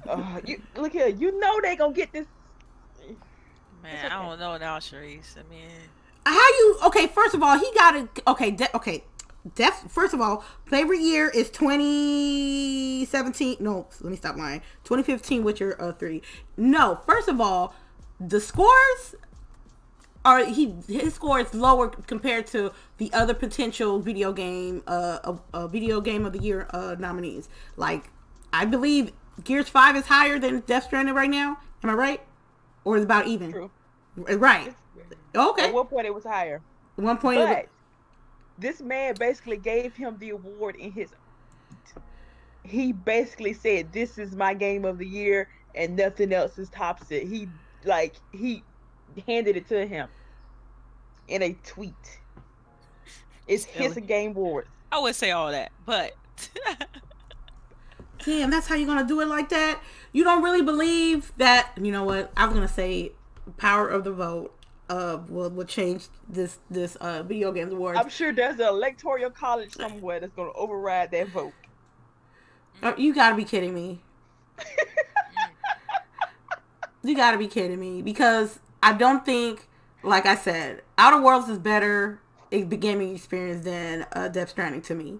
uh, 0.07 0.39
you 0.45 0.61
look 0.75 0.93
here. 0.93 1.07
You 1.07 1.39
know 1.39 1.59
they 1.61 1.75
gonna 1.75 1.93
get 1.93 2.13
this. 2.13 2.27
Man, 3.83 4.05
okay. 4.05 4.07
I 4.07 4.23
don't 4.23 4.39
know 4.39 4.57
now, 4.57 4.77
Sharice. 4.79 5.37
I 5.37 5.43
mean, 5.49 5.69
How 6.25 6.33
you? 6.35 6.77
Okay, 6.87 7.07
first 7.07 7.35
of 7.35 7.43
all, 7.43 7.57
he 7.57 7.71
got 7.75 7.91
to. 8.15 8.29
Okay, 8.31 8.51
de- 8.51 8.75
okay. 8.75 9.03
Def, 9.53 9.85
first 9.89 10.15
of 10.15 10.21
all, 10.21 10.43
favorite 10.65 11.01
year 11.01 11.29
is 11.29 11.51
2017. 11.51 13.57
No, 13.59 13.85
let 14.01 14.09
me 14.09 14.17
stop 14.17 14.37
lying. 14.37 14.61
2015 14.85 15.43
Witcher 15.43 15.79
uh, 15.79 15.91
3. 15.91 16.23
No, 16.57 16.99
first 17.05 17.27
of 17.27 17.39
all, 17.39 17.75
the 18.19 18.41
scores 18.41 19.13
are 20.23 20.45
he 20.45 20.73
his 20.87 21.13
score 21.13 21.39
is 21.39 21.53
lower 21.53 21.89
compared 21.89 22.47
to 22.47 22.71
the 22.97 23.13
other 23.13 23.35
potential 23.35 23.99
video 23.99 24.33
game 24.33 24.81
uh, 24.87 25.19
uh, 25.23 25.37
uh 25.53 25.67
video 25.67 26.01
game 26.01 26.25
of 26.25 26.33
the 26.33 26.39
year 26.39 26.65
uh 26.71 26.95
nominees. 26.97 27.47
Like 27.77 28.09
I 28.51 28.65
believe 28.65 29.11
Gears 29.43 29.69
5 29.69 29.97
is 29.97 30.07
higher 30.07 30.39
than 30.39 30.61
Death 30.61 30.85
Stranding 30.85 31.13
right 31.13 31.29
now. 31.29 31.59
Am 31.83 31.91
I 31.91 31.93
right? 31.93 32.21
Or 32.83 32.95
is 32.95 33.03
it 33.03 33.05
about 33.05 33.27
even? 33.27 33.51
True. 33.51 33.69
Right. 34.15 34.73
Okay. 35.35 35.67
At 35.67 35.73
one 35.73 35.87
point 35.87 36.07
it 36.07 36.13
was 36.13 36.23
higher, 36.23 36.61
One 36.95 37.17
point. 37.17 37.39
but 37.39 37.67
this 38.57 38.81
man 38.81 39.15
basically 39.19 39.57
gave 39.57 39.95
him 39.95 40.17
the 40.19 40.31
award 40.31 40.75
in 40.75 40.91
his. 40.91 41.09
He 42.63 42.93
basically 42.93 43.53
said, 43.53 43.91
"This 43.91 44.17
is 44.17 44.35
my 44.35 44.53
game 44.53 44.85
of 44.85 44.97
the 44.97 45.05
year, 45.05 45.49
and 45.75 45.95
nothing 45.95 46.33
else 46.33 46.57
is 46.57 46.69
tops 46.69 47.11
it." 47.11 47.27
He 47.27 47.47
like 47.83 48.15
he 48.31 48.63
handed 49.27 49.57
it 49.57 49.67
to 49.69 49.85
him 49.85 50.07
in 51.27 51.43
a 51.43 51.53
tweet. 51.63 52.19
It's 53.47 53.65
his 53.65 53.93
game 53.95 54.31
award. 54.31 54.67
I 54.91 54.99
would 54.99 55.15
say 55.15 55.31
all 55.31 55.51
that, 55.51 55.71
but 55.85 56.13
Damn, 58.25 58.49
that's 58.49 58.65
how 58.65 58.75
you're 58.75 58.87
gonna 58.87 59.07
do 59.07 59.21
it 59.21 59.27
like 59.27 59.49
that? 59.49 59.79
You 60.11 60.23
don't 60.23 60.41
really 60.41 60.63
believe 60.63 61.31
that? 61.37 61.71
You 61.79 61.91
know 61.91 62.03
what? 62.03 62.31
I 62.35 62.45
was 62.45 62.55
gonna 62.55 62.67
say, 62.67 63.11
power 63.57 63.87
of 63.87 64.03
the 64.03 64.11
vote 64.11 64.54
uh 64.89 65.19
will 65.29 65.49
will 65.49 65.65
change 65.65 66.07
this 66.29 66.59
this 66.69 66.95
uh 66.97 67.23
video 67.23 67.51
games 67.51 67.73
awards. 67.73 67.99
I'm 67.99 68.09
sure 68.09 68.31
there's 68.31 68.59
an 68.59 68.67
electoral 68.67 69.29
college 69.29 69.73
somewhere 69.73 70.19
that's 70.19 70.33
going 70.33 70.51
to 70.51 70.57
override 70.57 71.11
that 71.11 71.29
vote. 71.29 71.53
Uh, 72.83 72.93
you 72.97 73.13
gotta 73.13 73.35
be 73.35 73.45
kidding 73.45 73.73
me. 73.73 74.01
you 77.03 77.15
gotta 77.15 77.37
be 77.37 77.47
kidding 77.47 77.79
me 77.79 78.01
because 78.01 78.59
I 78.83 78.93
don't 78.93 79.25
think, 79.25 79.67
like 80.03 80.25
I 80.25 80.35
said, 80.35 80.81
Outer 80.97 81.21
Worlds 81.21 81.49
is 81.49 81.57
better 81.57 82.19
a 82.51 82.61
gaming 82.61 83.15
experience 83.15 83.65
than 83.65 84.05
uh, 84.11 84.27
Death 84.27 84.49
Stranding 84.49 84.81
to 84.83 84.95
me. 84.95 85.17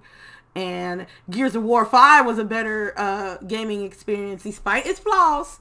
And 0.55 1.05
Gears 1.29 1.55
of 1.55 1.63
War 1.63 1.85
5 1.85 2.25
was 2.25 2.37
a 2.37 2.45
better 2.45 2.93
uh, 2.97 3.37
gaming 3.45 3.83
experience 3.83 4.43
despite 4.43 4.85
its 4.85 4.99
flaws. 4.99 5.59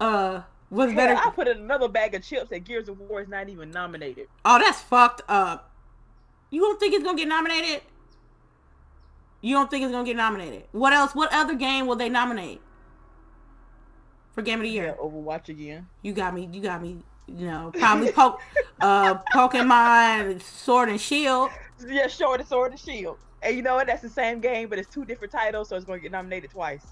Uh, 0.00 0.42
was 0.74 0.88
Hell, 0.92 0.96
better. 0.96 1.14
I 1.16 1.30
put 1.30 1.48
in 1.48 1.58
another 1.58 1.88
bag 1.88 2.14
of 2.14 2.22
chips 2.22 2.50
that 2.50 2.64
Gears 2.64 2.88
of 2.88 2.98
War 3.00 3.20
is 3.22 3.28
not 3.28 3.48
even 3.48 3.70
nominated. 3.70 4.28
Oh, 4.44 4.58
that's 4.58 4.80
fucked 4.80 5.22
up. 5.28 5.70
You 6.50 6.60
don't 6.60 6.78
think 6.78 6.94
it's 6.94 7.04
gonna 7.04 7.16
get 7.18 7.28
nominated? 7.28 7.82
You 9.40 9.54
don't 9.54 9.70
think 9.70 9.82
it's 9.84 9.92
gonna 9.92 10.04
get 10.06 10.16
nominated? 10.16 10.64
What 10.72 10.92
else? 10.92 11.14
What 11.14 11.32
other 11.32 11.54
game 11.54 11.86
will 11.86 11.96
they 11.96 12.08
nominate 12.08 12.60
for 14.32 14.42
Game 14.42 14.60
of 14.60 14.64
the 14.64 14.70
Yeah, 14.70 14.82
Year? 14.82 14.96
Overwatch 15.00 15.48
again. 15.48 15.86
You 16.02 16.12
got 16.12 16.34
me. 16.34 16.48
You 16.52 16.60
got 16.60 16.82
me. 16.82 16.98
You 17.26 17.46
know, 17.46 17.72
probably 17.78 18.12
po- 18.12 18.38
uh, 18.80 19.14
Pokemon 19.32 20.42
Sword 20.42 20.90
and 20.90 21.00
Shield. 21.00 21.50
Yeah, 21.86 22.06
sure, 22.06 22.36
the 22.36 22.44
Sword 22.44 22.72
and 22.72 22.80
Shield. 22.80 23.16
And 23.42 23.56
you 23.56 23.62
know 23.62 23.74
what? 23.76 23.86
That's 23.86 24.02
the 24.02 24.10
same 24.10 24.40
game, 24.40 24.68
but 24.68 24.78
it's 24.78 24.92
two 24.92 25.04
different 25.04 25.32
titles, 25.32 25.68
so 25.68 25.76
it's 25.76 25.84
going 25.84 26.00
to 26.00 26.02
get 26.02 26.12
nominated 26.12 26.50
twice. 26.50 26.84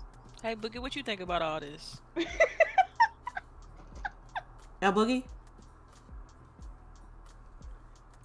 hey, 0.43 0.55
Boogie, 0.57 0.79
what 0.81 0.95
you 0.97 1.03
think 1.03 1.21
about 1.21 1.41
all 1.43 1.61
this? 1.61 2.01
El 4.83 4.93
Boogie. 4.93 5.23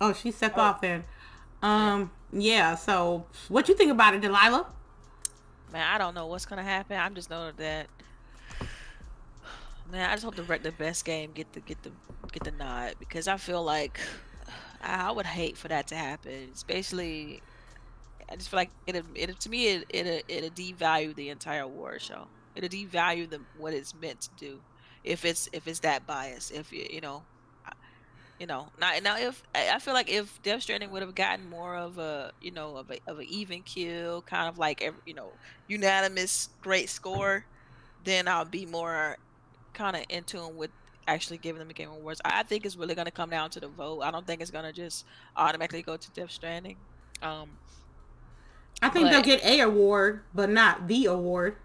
Oh, 0.01 0.11
she 0.11 0.31
stepped 0.31 0.57
Oh. 0.57 0.61
off 0.61 0.81
then. 0.81 1.05
Um, 1.61 2.11
yeah. 2.31 2.75
So, 2.75 3.25
what 3.47 3.69
you 3.69 3.75
think 3.75 3.91
about 3.91 4.15
it, 4.15 4.21
Delilah? 4.21 4.65
Man, 5.71 5.87
I 5.87 5.97
don't 5.97 6.15
know 6.15 6.25
what's 6.25 6.45
gonna 6.45 6.63
happen. 6.63 6.97
I'm 6.97 7.13
just 7.13 7.29
know 7.29 7.51
that. 7.51 7.87
Man, 9.91 10.09
I 10.09 10.13
just 10.13 10.23
hope 10.23 10.35
the 10.35 10.43
the 10.43 10.71
best 10.71 11.05
game 11.05 11.31
get 11.31 11.53
the 11.53 11.59
get 11.61 11.81
the 11.83 11.91
get 12.31 12.43
the 12.43 12.51
nod 12.51 12.95
because 12.99 13.27
I 13.27 13.37
feel 13.37 13.63
like 13.63 13.99
I 14.81 15.07
I 15.07 15.11
would 15.11 15.25
hate 15.25 15.57
for 15.57 15.67
that 15.67 15.87
to 15.87 15.95
happen. 15.95 16.31
It's 16.51 16.63
basically, 16.63 17.41
I 18.29 18.35
just 18.35 18.49
feel 18.49 18.57
like 18.57 18.71
it 18.87 19.03
it 19.15 19.39
to 19.39 19.49
me 19.49 19.67
it 19.67 19.85
it 19.89 20.25
it 20.27 20.55
devalue 20.55 21.15
the 21.15 21.29
entire 21.29 21.61
award 21.61 22.01
show. 22.01 22.27
It'll 22.55 22.69
devalue 22.69 23.29
the 23.29 23.41
what 23.57 23.73
it's 23.73 23.93
meant 23.93 24.21
to 24.21 24.29
do 24.37 24.59
if 25.07 25.25
it's 25.25 25.49
if 25.53 25.67
it's 25.67 25.79
that 25.79 26.05
biased. 26.05 26.51
If 26.51 26.71
you 26.71 26.85
you 26.89 27.01
know, 27.01 27.23
you 28.39 28.45
know, 28.45 28.67
now 28.79 28.91
now 29.01 29.17
if 29.17 29.41
I 29.55 29.79
feel 29.79 29.93
like 29.93 30.09
if 30.09 30.41
Death 30.43 30.63
Stranding 30.63 30.91
would 30.91 31.01
have 31.01 31.15
gotten 31.15 31.49
more 31.49 31.75
of 31.75 31.97
a 31.97 32.31
you 32.41 32.51
know 32.51 32.75
of 32.77 32.91
a 32.91 32.99
of 33.07 33.19
an 33.19 33.25
even 33.29 33.63
kill, 33.63 34.21
kind 34.21 34.47
of 34.47 34.57
like 34.57 34.81
every, 34.81 34.99
you 35.05 35.13
know 35.13 35.31
unanimous 35.67 36.49
great 36.61 36.89
score, 36.89 37.45
then 38.03 38.27
I'll 38.27 38.45
be 38.45 38.65
more 38.65 39.17
kind 39.73 39.95
of 39.95 40.03
in 40.09 40.23
tune 40.23 40.57
with 40.57 40.71
actually 41.07 41.37
giving 41.37 41.59
them 41.59 41.69
a 41.69 41.73
Game 41.73 41.89
Awards. 41.89 42.21
I 42.25 42.43
think 42.43 42.65
it's 42.65 42.75
really 42.75 42.95
going 42.95 43.05
to 43.05 43.11
come 43.11 43.29
down 43.29 43.49
to 43.51 43.59
the 43.61 43.69
vote. 43.69 44.01
I 44.01 44.11
don't 44.11 44.27
think 44.27 44.41
it's 44.41 44.51
going 44.51 44.65
to 44.65 44.73
just 44.73 45.05
automatically 45.37 45.81
go 45.81 45.95
to 45.95 46.11
Death 46.11 46.31
Stranding. 46.31 46.75
Um, 47.21 47.49
I 48.81 48.89
think 48.89 49.05
but, 49.05 49.11
they'll 49.11 49.21
get 49.21 49.43
a 49.43 49.61
award, 49.61 50.21
but 50.35 50.49
not 50.49 50.87
the 50.87 51.05
award. 51.05 51.55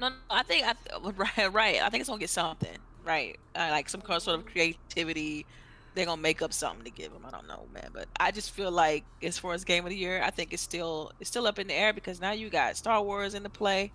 No, 0.00 0.08
no 0.08 0.14
I 0.30 0.42
think 0.42 0.66
I 0.66 0.74
right, 1.16 1.52
right. 1.52 1.82
I 1.82 1.90
think 1.90 2.00
it's 2.00 2.08
gonna 2.08 2.20
get 2.20 2.30
something, 2.30 2.78
right? 3.04 3.38
Uh, 3.54 3.68
like 3.70 3.88
some 3.88 4.00
kind 4.00 4.16
of 4.16 4.22
sort 4.22 4.40
of 4.40 4.46
creativity. 4.46 5.46
They're 5.94 6.06
gonna 6.06 6.22
make 6.22 6.40
up 6.40 6.52
something 6.52 6.84
to 6.84 6.90
give 6.90 7.12
them. 7.12 7.26
I 7.26 7.30
don't 7.30 7.46
know, 7.46 7.66
man. 7.74 7.90
But 7.92 8.08
I 8.18 8.30
just 8.30 8.52
feel 8.52 8.70
like 8.70 9.04
as 9.22 9.38
far 9.38 9.52
as 9.52 9.64
game 9.64 9.84
of 9.84 9.90
the 9.90 9.96
year, 9.96 10.22
I 10.22 10.30
think 10.30 10.52
it's 10.52 10.62
still 10.62 11.12
it's 11.20 11.28
still 11.28 11.46
up 11.46 11.58
in 11.58 11.66
the 11.66 11.74
air 11.74 11.92
because 11.92 12.20
now 12.20 12.32
you 12.32 12.48
got 12.48 12.76
Star 12.76 13.02
Wars 13.02 13.34
in 13.34 13.42
the 13.42 13.50
play. 13.50 13.92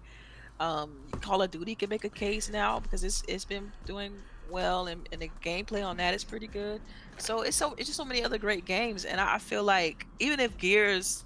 Um, 0.60 0.95
Call 1.22 1.41
of 1.41 1.51
Duty 1.51 1.76
can 1.76 1.89
make 1.89 2.06
a 2.06 2.10
case 2.10 2.49
now 2.49 2.80
because 2.80 3.03
it's 3.03 3.24
it's 3.28 3.45
been 3.45 3.72
doing 3.86 4.14
well 4.49 4.88
and, 4.88 5.08
and 5.12 5.22
the 5.22 5.30
gameplay 5.43 5.86
on 5.86 5.97
that 5.97 6.14
is 6.14 6.24
pretty 6.24 6.47
good. 6.47 6.80
So 7.18 7.41
it's 7.41 7.58
so 7.58 7.74
it's 7.78 7.88
just 7.88 7.97
so 7.97 8.06
many 8.06 8.24
other 8.24 8.38
great 8.38 8.66
games, 8.66 9.06
and 9.06 9.20
I, 9.20 9.36
I 9.36 9.38
feel 9.39 9.64
like 9.64 10.06
even 10.20 10.39
if 10.39 10.58
Gears 10.58 11.24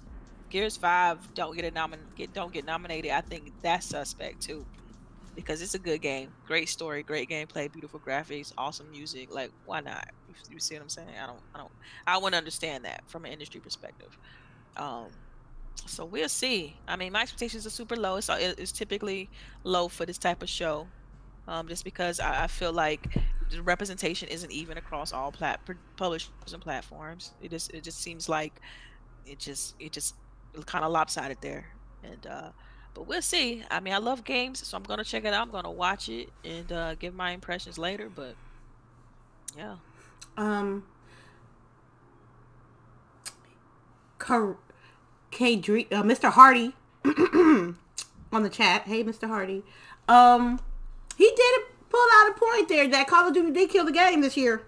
Gears 0.50 0.76
Five 0.76 1.32
don't 1.34 1.56
get 1.56 1.64
a 1.64 1.70
nomin 1.70 1.98
get 2.16 2.34
don't 2.34 2.52
get 2.52 2.64
nominated, 2.64 3.12
I 3.12 3.20
think 3.20 3.52
that's 3.62 3.86
suspect 3.86 4.42
too, 4.42 4.66
because 5.34 5.62
it's 5.62 5.74
a 5.74 5.78
good 5.78 6.02
game, 6.02 6.30
great 6.46 6.68
story, 6.68 7.02
great 7.02 7.30
gameplay, 7.30 7.72
beautiful 7.72 8.00
graphics, 8.00 8.52
awesome 8.58 8.90
music. 8.90 9.32
Like, 9.32 9.50
why 9.64 9.80
not? 9.80 10.08
You, 10.50 10.58
see 10.58 10.74
what 10.74 10.82
I'm 10.82 10.88
saying? 10.88 11.08
I 11.22 11.26
don't, 11.26 11.40
I 11.54 11.58
don't, 11.58 11.72
I 12.06 12.18
wouldn't 12.18 12.34
understand 12.34 12.84
that 12.84 13.02
from 13.06 13.24
an 13.24 13.32
industry 13.32 13.60
perspective. 13.60 14.16
Um, 14.76 15.06
so 15.86 16.04
we'll 16.04 16.28
see. 16.28 16.76
I 16.88 16.96
mean, 16.96 17.12
my 17.12 17.22
expectations 17.22 17.66
are 17.66 17.70
super 17.70 17.96
low. 17.96 18.16
It's, 18.16 18.28
it's 18.28 18.72
typically 18.72 19.28
low 19.64 19.88
for 19.88 20.04
this 20.06 20.18
type 20.18 20.42
of 20.42 20.48
show, 20.48 20.86
um, 21.46 21.68
just 21.68 21.84
because 21.84 22.20
I, 22.20 22.44
I 22.44 22.46
feel 22.48 22.72
like 22.72 23.16
the 23.50 23.62
representation 23.62 24.28
isn't 24.28 24.50
even 24.50 24.78
across 24.78 25.12
all 25.12 25.30
plat- 25.30 25.60
publishers 25.96 26.30
and 26.52 26.62
platforms. 26.62 27.32
It 27.42 27.50
just, 27.50 27.72
it 27.72 27.82
just 27.84 28.00
seems 28.00 28.28
like 28.28 28.60
it 29.26 29.38
just, 29.38 29.74
it 29.78 29.92
just 29.92 30.14
kind 30.66 30.84
of 30.84 30.92
lopsided 30.92 31.38
there. 31.40 31.66
And 32.02 32.26
uh, 32.26 32.48
but 32.94 33.06
we'll 33.06 33.22
see. 33.22 33.62
I 33.70 33.80
mean, 33.80 33.94
I 33.94 33.98
love 33.98 34.24
games, 34.24 34.66
so 34.66 34.76
I'm 34.76 34.82
gonna 34.82 35.04
check 35.04 35.24
it 35.24 35.32
out. 35.32 35.42
I'm 35.42 35.50
gonna 35.50 35.70
watch 35.70 36.08
it 36.08 36.28
and 36.44 36.70
uh, 36.72 36.94
give 36.96 37.14
my 37.14 37.32
impressions 37.32 37.78
later. 37.78 38.10
But 38.14 38.34
yeah. 39.56 39.76
Um. 40.36 40.84
K, 44.18 44.54
K 45.30 45.54
uh, 45.90 46.02
Mr. 46.02 46.30
Hardy 46.30 46.74
on 47.04 48.42
the 48.42 48.50
chat. 48.50 48.82
Hey, 48.82 49.02
Mr. 49.02 49.26
Hardy. 49.26 49.62
Um, 50.08 50.60
he 51.16 51.30
did 51.34 51.60
pull 51.88 52.06
out 52.14 52.30
a 52.30 52.34
point 52.38 52.68
there 52.68 52.88
that 52.88 53.06
Call 53.08 53.28
of 53.28 53.34
Duty 53.34 53.50
did 53.50 53.70
kill 53.70 53.84
the 53.84 53.92
game 53.92 54.20
this 54.20 54.36
year. 54.36 54.62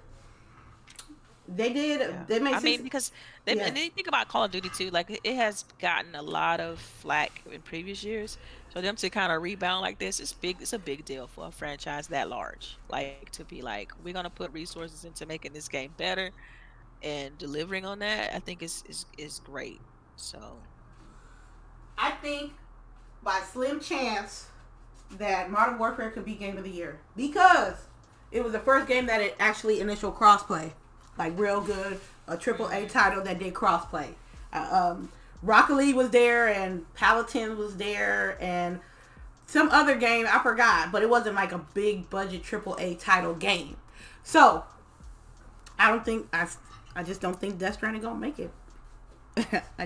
They 1.54 1.72
did. 1.72 2.00
Yeah. 2.00 2.24
They 2.26 2.38
made. 2.38 2.54
I 2.54 2.60
mean, 2.60 2.82
because 2.82 3.12
they, 3.44 3.56
yeah. 3.56 3.64
and 3.64 3.76
then 3.76 3.84
you 3.84 3.90
think 3.90 4.08
about 4.08 4.28
Call 4.28 4.44
of 4.44 4.50
Duty 4.50 4.70
too. 4.70 4.90
Like 4.90 5.20
it 5.22 5.34
has 5.34 5.64
gotten 5.80 6.14
a 6.14 6.22
lot 6.22 6.60
of 6.60 6.78
flack 6.78 7.42
in 7.50 7.60
previous 7.62 8.02
years. 8.02 8.38
So 8.72 8.80
them 8.80 8.96
to 8.96 9.10
kind 9.10 9.30
of 9.30 9.42
rebound 9.42 9.82
like 9.82 9.98
this 9.98 10.18
is 10.18 10.32
big. 10.32 10.56
It's 10.60 10.72
a 10.72 10.78
big 10.78 11.04
deal 11.04 11.26
for 11.26 11.48
a 11.48 11.50
franchise 11.50 12.08
that 12.08 12.28
large. 12.28 12.78
Like 12.88 13.30
to 13.32 13.44
be 13.44 13.60
like, 13.60 13.92
we're 14.02 14.14
gonna 14.14 14.30
put 14.30 14.52
resources 14.52 15.04
into 15.04 15.26
making 15.26 15.52
this 15.52 15.68
game 15.68 15.92
better, 15.96 16.30
and 17.02 17.36
delivering 17.38 17.84
on 17.84 17.98
that. 17.98 18.34
I 18.34 18.38
think 18.38 18.62
is 18.62 18.82
is 18.88 19.06
is 19.18 19.40
great. 19.44 19.80
So. 20.16 20.56
I 21.98 22.12
think 22.12 22.52
by 23.22 23.40
slim 23.52 23.78
chance 23.78 24.46
that 25.18 25.50
Modern 25.50 25.78
Warfare 25.78 26.10
could 26.10 26.24
be 26.24 26.34
Game 26.34 26.56
of 26.56 26.64
the 26.64 26.70
Year 26.70 27.00
because 27.14 27.74
it 28.30 28.42
was 28.42 28.52
the 28.52 28.58
first 28.58 28.88
game 28.88 29.06
that 29.06 29.20
it 29.20 29.36
actually 29.38 29.80
initial 29.80 30.10
crossplay 30.10 30.72
like 31.18 31.38
real 31.38 31.60
good, 31.60 32.00
a 32.26 32.36
triple 32.36 32.68
A 32.68 32.86
title 32.86 33.22
that 33.22 33.38
did 33.38 33.54
crossplay. 33.54 34.14
Uh, 34.52 34.94
um, 34.96 35.10
Rocket 35.42 35.74
League 35.74 35.96
was 35.96 36.10
there 36.10 36.48
and 36.48 36.92
Paladin 36.94 37.58
was 37.58 37.76
there 37.76 38.36
and 38.40 38.80
some 39.46 39.68
other 39.70 39.96
game 39.96 40.26
I 40.28 40.38
forgot, 40.42 40.92
but 40.92 41.02
it 41.02 41.10
wasn't 41.10 41.34
like 41.36 41.52
a 41.52 41.58
big 41.74 42.08
budget 42.08 42.42
triple 42.42 42.76
A 42.78 42.94
title 42.94 43.34
game. 43.34 43.76
So 44.22 44.64
I 45.78 45.90
don't 45.90 46.04
think 46.04 46.28
I, 46.32 46.48
I 46.94 47.02
just 47.02 47.20
don't 47.20 47.38
think 47.38 47.58
Death 47.58 47.74
Stranding 47.74 48.02
gonna 48.02 48.18
make 48.18 48.38
it. 48.38 48.50
I, 49.36 49.84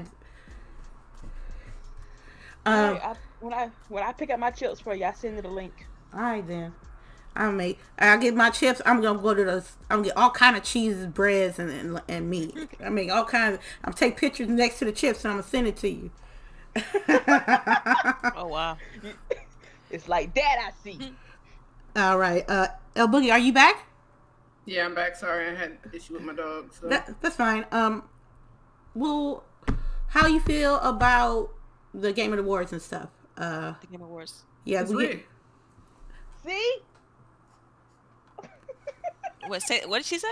um, 2.66 2.99
I, 3.03 3.14
when 3.41 3.55
I 3.55 3.70
when 3.89 4.03
I 4.03 4.12
pick 4.12 4.31
up 4.31 4.39
my 4.39 4.51
chips 4.51 4.81
for 4.81 4.95
you, 4.95 5.05
I 5.05 5.12
send 5.12 5.37
you 5.37 5.43
the 5.43 5.49
link. 5.49 5.87
All 6.12 6.20
right 6.20 6.47
then. 6.47 6.72
I 7.37 7.51
make 7.51 7.78
I 7.99 8.16
get 8.16 8.34
my 8.34 8.51
chips. 8.51 8.80
I'm 8.87 9.01
gonna 9.01 9.18
go 9.18 9.34
to 9.34 9.45
the. 9.45 9.64
I'm 9.91 9.99
gonna 9.99 10.09
get 10.09 10.16
all 10.16 10.30
kind 10.30 10.57
of 10.57 10.62
cheeses, 10.62 11.07
breads, 11.07 11.59
and, 11.59 11.70
and 11.70 12.03
and 12.09 12.30
meat. 12.30 12.57
I 12.84 12.89
make 12.89 13.11
all 13.11 13.24
kinds. 13.24 13.59
I'm 13.84 13.93
take 13.93 14.16
pictures 14.16 14.49
next 14.49 14.78
to 14.80 14.84
the 14.84 14.93
chips, 14.93 15.24
and 15.24 15.32
I'm 15.32 15.39
gonna 15.39 15.49
send 15.49 15.66
it 15.66 15.76
to 15.78 15.89
you. 15.89 16.11
oh 18.37 18.49
wow! 18.49 18.76
It's 19.91 20.09
like 20.09 20.34
that. 20.34 20.57
I 20.68 20.70
see. 20.82 21.12
All 21.95 22.18
right, 22.18 22.45
uh, 22.49 22.68
El 22.95 23.09
Boogie, 23.09 23.32
are 23.32 23.39
you 23.39 23.53
back? 23.53 23.87
Yeah, 24.66 24.84
I'm 24.84 24.95
back. 24.95 25.16
Sorry, 25.16 25.49
I 25.49 25.55
had 25.55 25.78
issue 25.93 26.14
with 26.14 26.22
my 26.22 26.34
dog. 26.34 26.74
So. 26.74 26.89
That, 26.89 27.20
that's 27.22 27.37
fine. 27.37 27.64
Um, 27.70 28.03
well, 28.95 29.45
how 30.09 30.26
you 30.26 30.41
feel 30.41 30.78
about 30.80 31.51
the 31.95 32.12
Game 32.12 32.32
of 32.32 32.39
the 32.39 32.43
Awards 32.43 32.72
and 32.72 32.82
stuff? 32.82 33.09
Uh, 33.39 33.74
the 33.80 33.87
Game 33.87 34.03
of 34.03 34.09
Awards. 34.09 34.45
Yeah, 34.64 34.82
we 34.82 35.07
get, 35.07 35.26
See, 36.45 36.76
what 39.49 39.62
say? 39.62 39.82
What 39.86 39.99
did 39.99 40.07
she 40.07 40.18
say? 40.18 40.28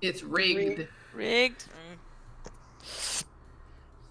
It's 0.00 0.22
rigged. 0.22 0.86
Rigged. 1.14 1.64
Mm. 1.64 3.24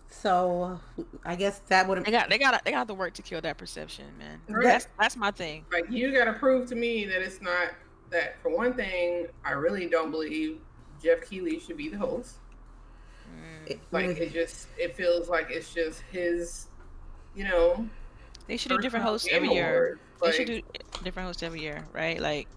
So 0.10 0.80
I 1.24 1.36
guess 1.36 1.60
that 1.68 1.88
would 1.88 2.04
they 2.04 2.12
got 2.12 2.30
they 2.30 2.38
got 2.38 2.66
they 2.66 2.72
got 2.72 2.88
the 2.88 2.94
work 2.94 3.14
to 3.14 3.22
kill 3.22 3.40
that 3.42 3.58
perception, 3.58 4.06
man. 4.18 4.42
Right. 4.50 4.64
That's 4.64 4.88
that's 5.00 5.16
my 5.16 5.32
thing. 5.32 5.66
Like 5.72 5.90
you 5.90 6.12
got 6.12 6.26
to 6.26 6.34
prove 6.34 6.68
to 6.70 6.76
me 6.76 7.06
that 7.06 7.22
it's 7.22 7.42
not 7.42 7.70
that. 8.10 8.42
For 8.42 8.50
one 8.50 8.74
thing, 8.74 9.28
I 9.46 9.52
really 9.52 9.88
don't 9.88 10.12
believe 10.12 10.60
Geoff 11.02 11.22
Keighley 11.30 11.60
should 11.60 11.78
be 11.78 11.90
the 11.90 11.98
host. 11.98 12.38
Mm. 13.68 13.78
like 13.92 14.18
it 14.18 14.32
just 14.34 14.68
it 14.78 14.96
feels 14.96 15.30
like 15.30 15.48
it's 15.50 15.74
just 15.74 16.02
his, 16.12 16.68
you 17.36 17.44
know. 17.44 17.88
They 18.48 18.58
should 18.58 18.70
do 18.70 18.80
different 18.80 19.06
hosts 19.06 19.28
every 19.32 19.50
year. 19.50 20.00
Like, 20.22 20.32
they 20.32 20.38
should 20.38 20.48
do 20.48 20.62
different 21.04 21.28
hosts 21.28 21.44
every 21.44 21.62
year, 21.62 21.86
right? 21.94 22.20
Like 22.20 22.48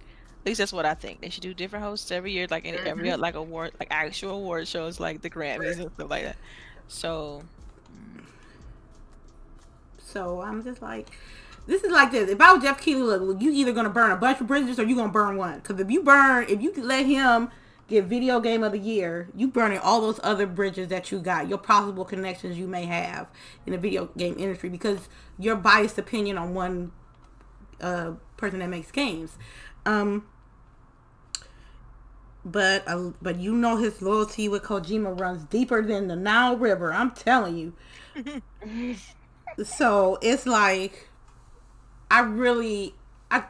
at 0.41 0.47
least 0.47 0.59
that's 0.59 0.72
what 0.72 0.86
I 0.86 0.95
think. 0.95 1.20
They 1.20 1.28
should 1.28 1.43
do 1.43 1.53
different 1.53 1.84
hosts 1.84 2.11
every 2.11 2.32
year, 2.32 2.47
like 2.51 2.64
mm-hmm. 2.64 2.86
every 2.86 3.14
like 3.16 3.34
award, 3.34 3.72
like 3.78 3.88
actual 3.91 4.36
award 4.36 4.66
shows, 4.66 4.99
like 4.99 5.20
the 5.20 5.28
Grammys 5.28 5.78
and 5.78 5.93
stuff 5.93 6.09
like 6.09 6.24
that. 6.24 6.36
So, 6.88 7.43
mm. 7.93 8.22
so 9.99 10.41
I'm 10.41 10.64
just 10.64 10.80
like, 10.80 11.09
this 11.66 11.84
is 11.84 11.93
like 11.93 12.11
this. 12.11 12.30
If 12.30 12.41
I 12.41 12.55
was 12.55 12.62
Geoff 12.62 12.80
Keighley, 12.80 13.03
look, 13.03 13.41
you 13.41 13.53
either 13.53 13.72
gonna 13.72 13.91
burn 13.91 14.12
a 14.12 14.16
bunch 14.16 14.41
of 14.41 14.47
bridges 14.47 14.78
or 14.78 14.84
you 14.84 14.97
gonna 14.97 15.12
burn 15.12 15.36
one. 15.36 15.57
Because 15.57 15.78
if 15.78 15.91
you 15.91 16.03
burn, 16.03 16.47
if 16.49 16.62
you 16.62 16.72
let 16.78 17.05
him 17.05 17.51
get 17.86 18.05
video 18.05 18.41
game 18.41 18.62
of 18.62 18.72
the 18.72 18.78
year, 18.78 19.28
you 19.36 19.47
burning 19.47 19.78
all 19.78 20.01
those 20.01 20.18
other 20.22 20.47
bridges 20.47 20.88
that 20.88 21.12
you 21.12 21.18
got, 21.18 21.49
your 21.49 21.59
possible 21.59 22.07
connections 22.07 22.57
you 22.57 22.66
may 22.66 22.86
have 22.86 23.28
in 23.66 23.72
the 23.72 23.78
video 23.78 24.07
game 24.16 24.36
industry 24.38 24.70
because 24.70 25.11
your 25.38 25.55
biased 25.55 25.99
opinion 25.99 26.38
on 26.38 26.55
one 26.55 26.93
uh, 27.82 28.12
person 28.38 28.61
that 28.61 28.68
makes 28.68 28.91
games. 28.91 29.36
Um, 29.84 30.26
but 32.45 32.84
uh, 32.86 33.11
but 33.20 33.38
you 33.38 33.55
know 33.55 33.76
his 33.76 34.01
loyalty 34.01 34.49
with 34.49 34.62
Kojima 34.62 35.18
runs 35.18 35.45
deeper 35.45 35.82
than 35.82 36.09
the 36.09 36.16
Nile 36.16 36.57
River. 36.57 36.93
I'm 36.93 37.11
telling 37.11 37.57
you. 37.57 38.43
so 39.64 40.18
it's 40.22 40.47
like, 40.47 41.09
I 42.11 42.20
really, 42.20 42.95
I 43.30 43.45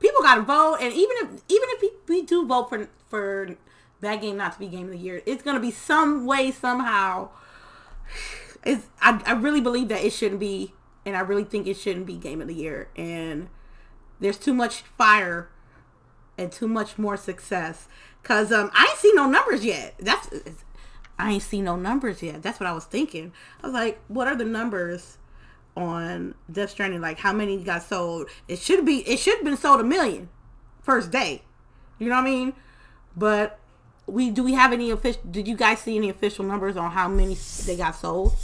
people 0.00 0.22
got 0.22 0.36
to 0.36 0.42
vote, 0.42 0.78
and 0.80 0.92
even 0.92 1.16
if 1.18 1.28
even 1.48 1.68
if 1.70 1.92
we, 2.08 2.22
do 2.22 2.46
vote 2.46 2.68
for 2.68 2.88
for 3.08 3.56
that 4.00 4.20
game 4.20 4.36
not 4.36 4.54
to 4.54 4.58
be 4.58 4.66
game 4.66 4.86
of 4.86 4.92
the 4.92 4.98
year, 4.98 5.22
it's 5.26 5.42
gonna 5.42 5.60
be 5.60 5.70
some 5.70 6.26
way 6.26 6.50
somehow. 6.50 7.28
It's 8.64 8.86
I 9.00 9.22
I 9.26 9.32
really 9.32 9.60
believe 9.60 9.88
that 9.88 10.04
it 10.04 10.12
shouldn't 10.12 10.40
be, 10.40 10.72
and 11.04 11.16
I 11.16 11.20
really 11.20 11.44
think 11.44 11.66
it 11.66 11.76
shouldn't 11.76 12.06
be 12.06 12.16
game 12.16 12.40
of 12.40 12.48
the 12.48 12.54
year, 12.54 12.88
and 12.96 13.48
there's 14.20 14.38
too 14.38 14.54
much 14.54 14.82
fire 14.96 15.50
and 16.42 16.52
too 16.52 16.68
much 16.68 16.98
more 16.98 17.16
success. 17.16 17.88
Cause 18.22 18.52
um, 18.52 18.70
I 18.74 18.88
ain't 18.90 18.98
seen 18.98 19.16
no 19.16 19.26
numbers 19.26 19.64
yet. 19.64 19.94
That's 19.98 20.30
I 21.18 21.32
ain't 21.32 21.42
seen 21.42 21.64
no 21.64 21.76
numbers 21.76 22.22
yet. 22.22 22.42
That's 22.42 22.60
what 22.60 22.68
I 22.68 22.72
was 22.72 22.84
thinking. 22.84 23.32
I 23.62 23.66
was 23.66 23.74
like, 23.74 24.00
what 24.08 24.28
are 24.28 24.36
the 24.36 24.44
numbers 24.44 25.18
on 25.76 26.34
Death 26.50 26.70
Stranding? 26.70 27.00
Like, 27.00 27.18
how 27.18 27.32
many 27.32 27.62
got 27.62 27.82
sold? 27.82 28.28
It 28.48 28.58
should 28.58 28.84
be. 28.84 28.98
It 29.08 29.18
should 29.18 29.36
have 29.36 29.44
been 29.44 29.56
sold 29.56 29.80
a 29.80 29.84
million 29.84 30.28
first 30.82 31.10
day. 31.10 31.42
You 31.98 32.08
know 32.08 32.16
what 32.16 32.22
I 32.22 32.30
mean? 32.30 32.52
but 33.16 33.58
we 34.06 34.30
do 34.30 34.42
we 34.42 34.54
have 34.54 34.72
any 34.72 34.90
official? 34.90 35.22
Did 35.30 35.46
you 35.46 35.56
guys 35.56 35.80
see 35.80 35.96
any 35.96 36.08
official 36.08 36.44
numbers 36.44 36.76
on 36.76 36.90
how 36.90 37.08
many 37.08 37.34
they 37.66 37.76
got 37.76 37.94
sold 37.94 38.34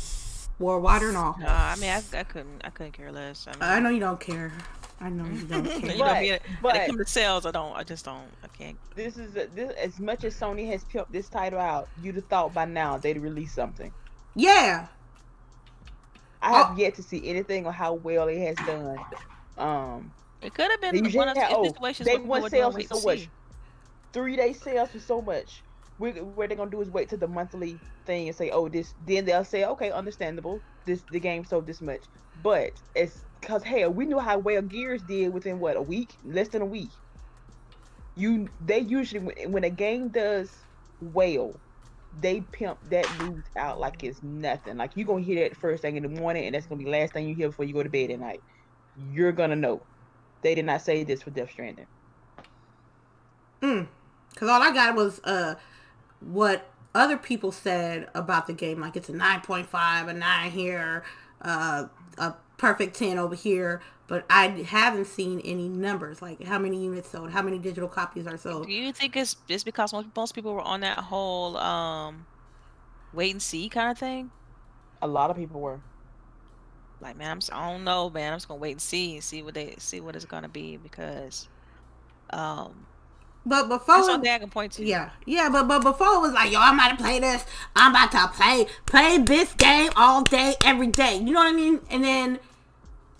worldwide 0.58 1.02
or 1.02 1.12
not? 1.12 1.40
No, 1.40 1.46
I 1.46 1.76
mean 1.76 1.90
I, 1.90 2.02
I 2.18 2.24
couldn't 2.24 2.62
I 2.64 2.70
couldn't 2.70 2.92
care 2.92 3.12
less. 3.12 3.46
I, 3.46 3.52
mean, 3.52 3.62
I 3.62 3.80
know 3.80 3.90
you 3.90 4.00
don't 4.00 4.20
care. 4.20 4.52
I 5.00 5.10
know 5.10 5.26
you 5.26 5.44
don't 5.44 5.64
care. 5.80 6.22
you 6.22 6.32
know, 6.32 6.38
but, 6.60 6.62
but, 6.62 6.72
when 6.74 6.76
it 6.76 6.86
comes 6.86 6.98
to 6.98 7.06
sales, 7.06 7.46
I 7.46 7.50
don't. 7.50 7.76
I 7.76 7.84
just 7.84 8.04
don't. 8.04 8.28
I 8.42 8.48
can't. 8.48 8.76
This 8.96 9.16
is 9.16 9.36
a, 9.36 9.46
this 9.54 9.72
as 9.76 10.00
much 10.00 10.24
as 10.24 10.38
Sony 10.38 10.68
has 10.70 10.84
pimped 10.84 11.10
this 11.10 11.28
title 11.28 11.60
out. 11.60 11.88
You'd 12.02 12.16
have 12.16 12.24
thought 12.26 12.52
by 12.52 12.64
now 12.64 12.98
they'd 12.98 13.18
release 13.18 13.52
something. 13.52 13.92
Yeah. 14.34 14.88
I 16.42 16.52
have 16.52 16.70
oh. 16.72 16.76
yet 16.76 16.94
to 16.96 17.02
see 17.02 17.28
anything 17.28 17.66
on 17.66 17.72
how 17.72 17.94
well 17.94 18.28
it 18.28 18.38
has 18.38 18.56
done. 18.66 18.98
Um, 19.56 20.12
it 20.40 20.54
could 20.54 20.70
have 20.70 20.80
been 20.80 21.12
one 21.12 21.28
of 21.28 21.34
the 21.34 21.48
oh, 21.50 21.64
situations 21.64 22.08
they 22.08 22.18
won 22.18 22.48
sales 22.48 22.74
for 22.74 22.82
so 22.82 23.02
much. 23.02 23.28
Three 24.12 24.36
day 24.36 24.52
sales 24.52 24.90
for 24.90 25.00
so 25.00 25.20
much. 25.20 25.62
We, 25.98 26.12
what 26.12 26.48
they're 26.48 26.56
gonna 26.56 26.70
do 26.70 26.80
is 26.80 26.90
wait 26.90 27.08
till 27.08 27.18
the 27.18 27.28
monthly 27.28 27.78
thing 28.06 28.28
and 28.28 28.36
say, 28.36 28.50
oh, 28.50 28.68
this. 28.68 28.94
Then 29.06 29.24
they'll 29.24 29.44
say, 29.44 29.64
okay, 29.64 29.90
understandable. 29.90 30.60
This 30.86 31.04
the 31.10 31.20
game 31.20 31.44
sold 31.44 31.66
this 31.66 31.80
much, 31.80 32.00
but 32.42 32.70
it's 32.94 33.24
because 33.40 33.62
hell, 33.62 33.90
we 33.90 34.06
knew 34.06 34.18
how 34.18 34.38
well 34.38 34.62
Gears 34.62 35.02
did 35.02 35.32
within 35.32 35.58
what 35.60 35.76
a 35.76 35.82
week, 35.82 36.16
less 36.24 36.48
than 36.48 36.62
a 36.62 36.66
week. 36.66 36.90
You, 38.16 38.48
they 38.64 38.80
usually 38.80 39.46
when 39.46 39.64
a 39.64 39.70
game 39.70 40.08
does 40.08 40.50
well, 41.00 41.60
they 42.20 42.40
pimp 42.40 42.78
that 42.90 43.04
news 43.20 43.44
out 43.56 43.78
like 43.78 44.02
it's 44.02 44.22
nothing. 44.22 44.76
Like 44.76 44.92
you're 44.94 45.06
gonna 45.06 45.22
hear 45.22 45.48
that 45.48 45.56
first 45.56 45.82
thing 45.82 45.96
in 45.96 46.02
the 46.02 46.20
morning, 46.20 46.46
and 46.46 46.54
that's 46.54 46.66
gonna 46.66 46.78
be 46.78 46.84
the 46.84 46.90
last 46.90 47.12
thing 47.12 47.28
you 47.28 47.34
hear 47.34 47.48
before 47.48 47.64
you 47.64 47.74
go 47.74 47.82
to 47.82 47.90
bed 47.90 48.10
at 48.10 48.18
night. 48.18 48.42
You're 48.96 49.32
gonna 49.32 49.56
know. 49.56 49.82
They 50.42 50.54
did 50.54 50.64
not 50.64 50.82
say 50.82 51.04
this 51.04 51.22
for 51.22 51.30
Death 51.30 51.50
Stranding. 51.50 51.86
Hmm. 53.62 53.82
Cause 54.36 54.48
all 54.48 54.62
I 54.62 54.72
got 54.72 54.94
was 54.94 55.20
uh 55.24 55.54
what 56.20 56.70
other 56.94 57.16
people 57.16 57.52
said 57.52 58.08
about 58.14 58.46
the 58.46 58.52
game, 58.52 58.80
like 58.80 58.96
it's 58.96 59.08
a 59.08 59.14
nine 59.14 59.40
point 59.40 59.66
five, 59.66 60.08
a 60.08 60.12
nine 60.12 60.50
here, 60.50 61.04
uh, 61.42 61.86
a 62.16 62.34
perfect 62.56 62.96
ten 62.96 63.18
over 63.18 63.34
here. 63.34 63.80
But 64.06 64.24
I 64.30 64.48
haven't 64.48 65.06
seen 65.06 65.40
any 65.40 65.68
numbers, 65.68 66.22
like 66.22 66.42
how 66.42 66.58
many 66.58 66.82
units 66.82 67.10
sold, 67.10 67.30
how 67.30 67.42
many 67.42 67.58
digital 67.58 67.88
copies 67.88 68.26
are 68.26 68.38
sold. 68.38 68.66
Do 68.66 68.72
you 68.72 68.90
think 68.92 69.16
it's 69.16 69.36
just 69.46 69.66
because 69.66 69.92
most, 69.92 70.08
most 70.16 70.34
people 70.34 70.54
were 70.54 70.62
on 70.62 70.80
that 70.80 70.98
whole 70.98 71.58
um 71.58 72.26
wait 73.12 73.32
and 73.32 73.42
see 73.42 73.68
kind 73.68 73.90
of 73.90 73.98
thing? 73.98 74.30
A 75.02 75.06
lot 75.06 75.30
of 75.30 75.36
people 75.36 75.60
were 75.60 75.80
like 77.00 77.16
man 77.16 77.30
i'm 77.30 77.38
just, 77.38 77.52
i 77.52 77.70
don't 77.70 77.84
know 77.84 78.10
man 78.10 78.32
i'm 78.32 78.36
just 78.38 78.48
gonna 78.48 78.60
wait 78.60 78.72
and 78.72 78.80
see 78.80 79.14
and 79.14 79.24
see 79.24 79.42
what 79.42 79.54
they 79.54 79.74
see 79.78 80.00
what 80.00 80.16
it's 80.16 80.24
gonna 80.24 80.48
be 80.48 80.76
because 80.76 81.48
um 82.30 82.86
but 83.48 83.68
before 83.68 83.96
that's 83.96 84.06
something 84.06 84.30
I 84.30 84.38
can 84.38 84.50
point 84.50 84.72
to. 84.72 84.84
Yeah, 84.84 85.10
yeah, 85.24 85.48
but 85.48 85.66
but 85.66 85.82
before 85.82 86.14
it 86.16 86.20
was 86.20 86.32
like, 86.32 86.52
yo, 86.52 86.60
I'm 86.60 86.74
about 86.74 86.90
to 86.90 86.96
play 86.96 87.18
this. 87.18 87.44
I'm 87.74 87.92
about 87.92 88.12
to 88.12 88.28
play 88.28 88.66
play 88.86 89.18
this 89.18 89.52
game 89.54 89.90
all 89.96 90.22
day, 90.22 90.54
every 90.64 90.88
day. 90.88 91.16
You 91.16 91.32
know 91.32 91.40
what 91.40 91.52
I 91.52 91.56
mean? 91.56 91.80
And 91.90 92.04
then 92.04 92.38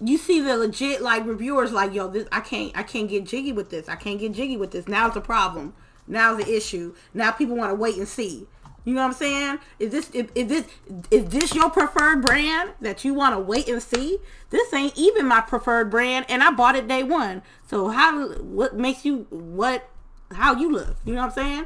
you 0.01 0.19
see 0.19 0.41
the 0.41 0.57
legit 0.57 1.03
like 1.03 1.27
reviewers 1.27 1.73
like, 1.73 1.95
yo, 1.95 2.09
this 2.09 2.29
I 2.31 2.41
can't 2.41 2.77
I 2.77 2.83
can't 2.83 3.09
get 3.09 3.25
jiggy 3.25 3.53
with 3.53 3.71
this. 3.71 3.89
I 3.89 3.97
can't 3.97 4.21
get 4.21 4.33
jiggy 4.33 4.57
with 4.57 4.71
this. 4.71 4.87
Now 4.87 5.09
it's 5.09 5.17
a 5.17 5.21
problem. 5.21 5.75
Now 6.07 6.35
the 6.35 6.49
issue. 6.49 6.95
Now 7.15 7.31
people 7.33 7.57
want 7.57 7.71
to 7.71 7.75
wait 7.75 7.97
and 7.97 8.09
see. 8.09 8.47
You 8.85 8.95
know 8.95 9.03
what 9.03 9.09
I'm 9.09 9.15
saying? 9.15 9.59
Is 9.79 9.93
this 9.93 10.11
if, 10.15 10.31
is 10.35 10.49
this 10.49 10.67
is 11.11 11.29
this 11.29 11.55
your 11.55 11.69
preferred 11.69 12.23
brand 12.23 12.73
that 12.81 13.05
you 13.05 13.13
want 13.13 13.35
to 13.35 13.39
wait 13.39 13.69
and 13.69 13.83
see? 13.83 14.19
This 14.51 14.73
ain't 14.73 14.97
even 14.97 15.27
my 15.27 15.43
preferred 15.43 15.91
brand, 15.91 16.25
and 16.29 16.43
I 16.43 16.51
bought 16.53 16.75
it 16.75 16.89
day 16.89 17.03
one. 17.03 17.43
So 17.67 17.89
how 17.89 18.29
what 18.39 18.77
makes 18.77 19.05
you 19.05 19.27
what 19.29 19.91
how 20.33 20.55
you 20.55 20.71
look? 20.73 20.97
You 21.05 21.15
know 21.15 21.21
what 21.21 21.27
I'm 21.27 21.33
saying? 21.33 21.65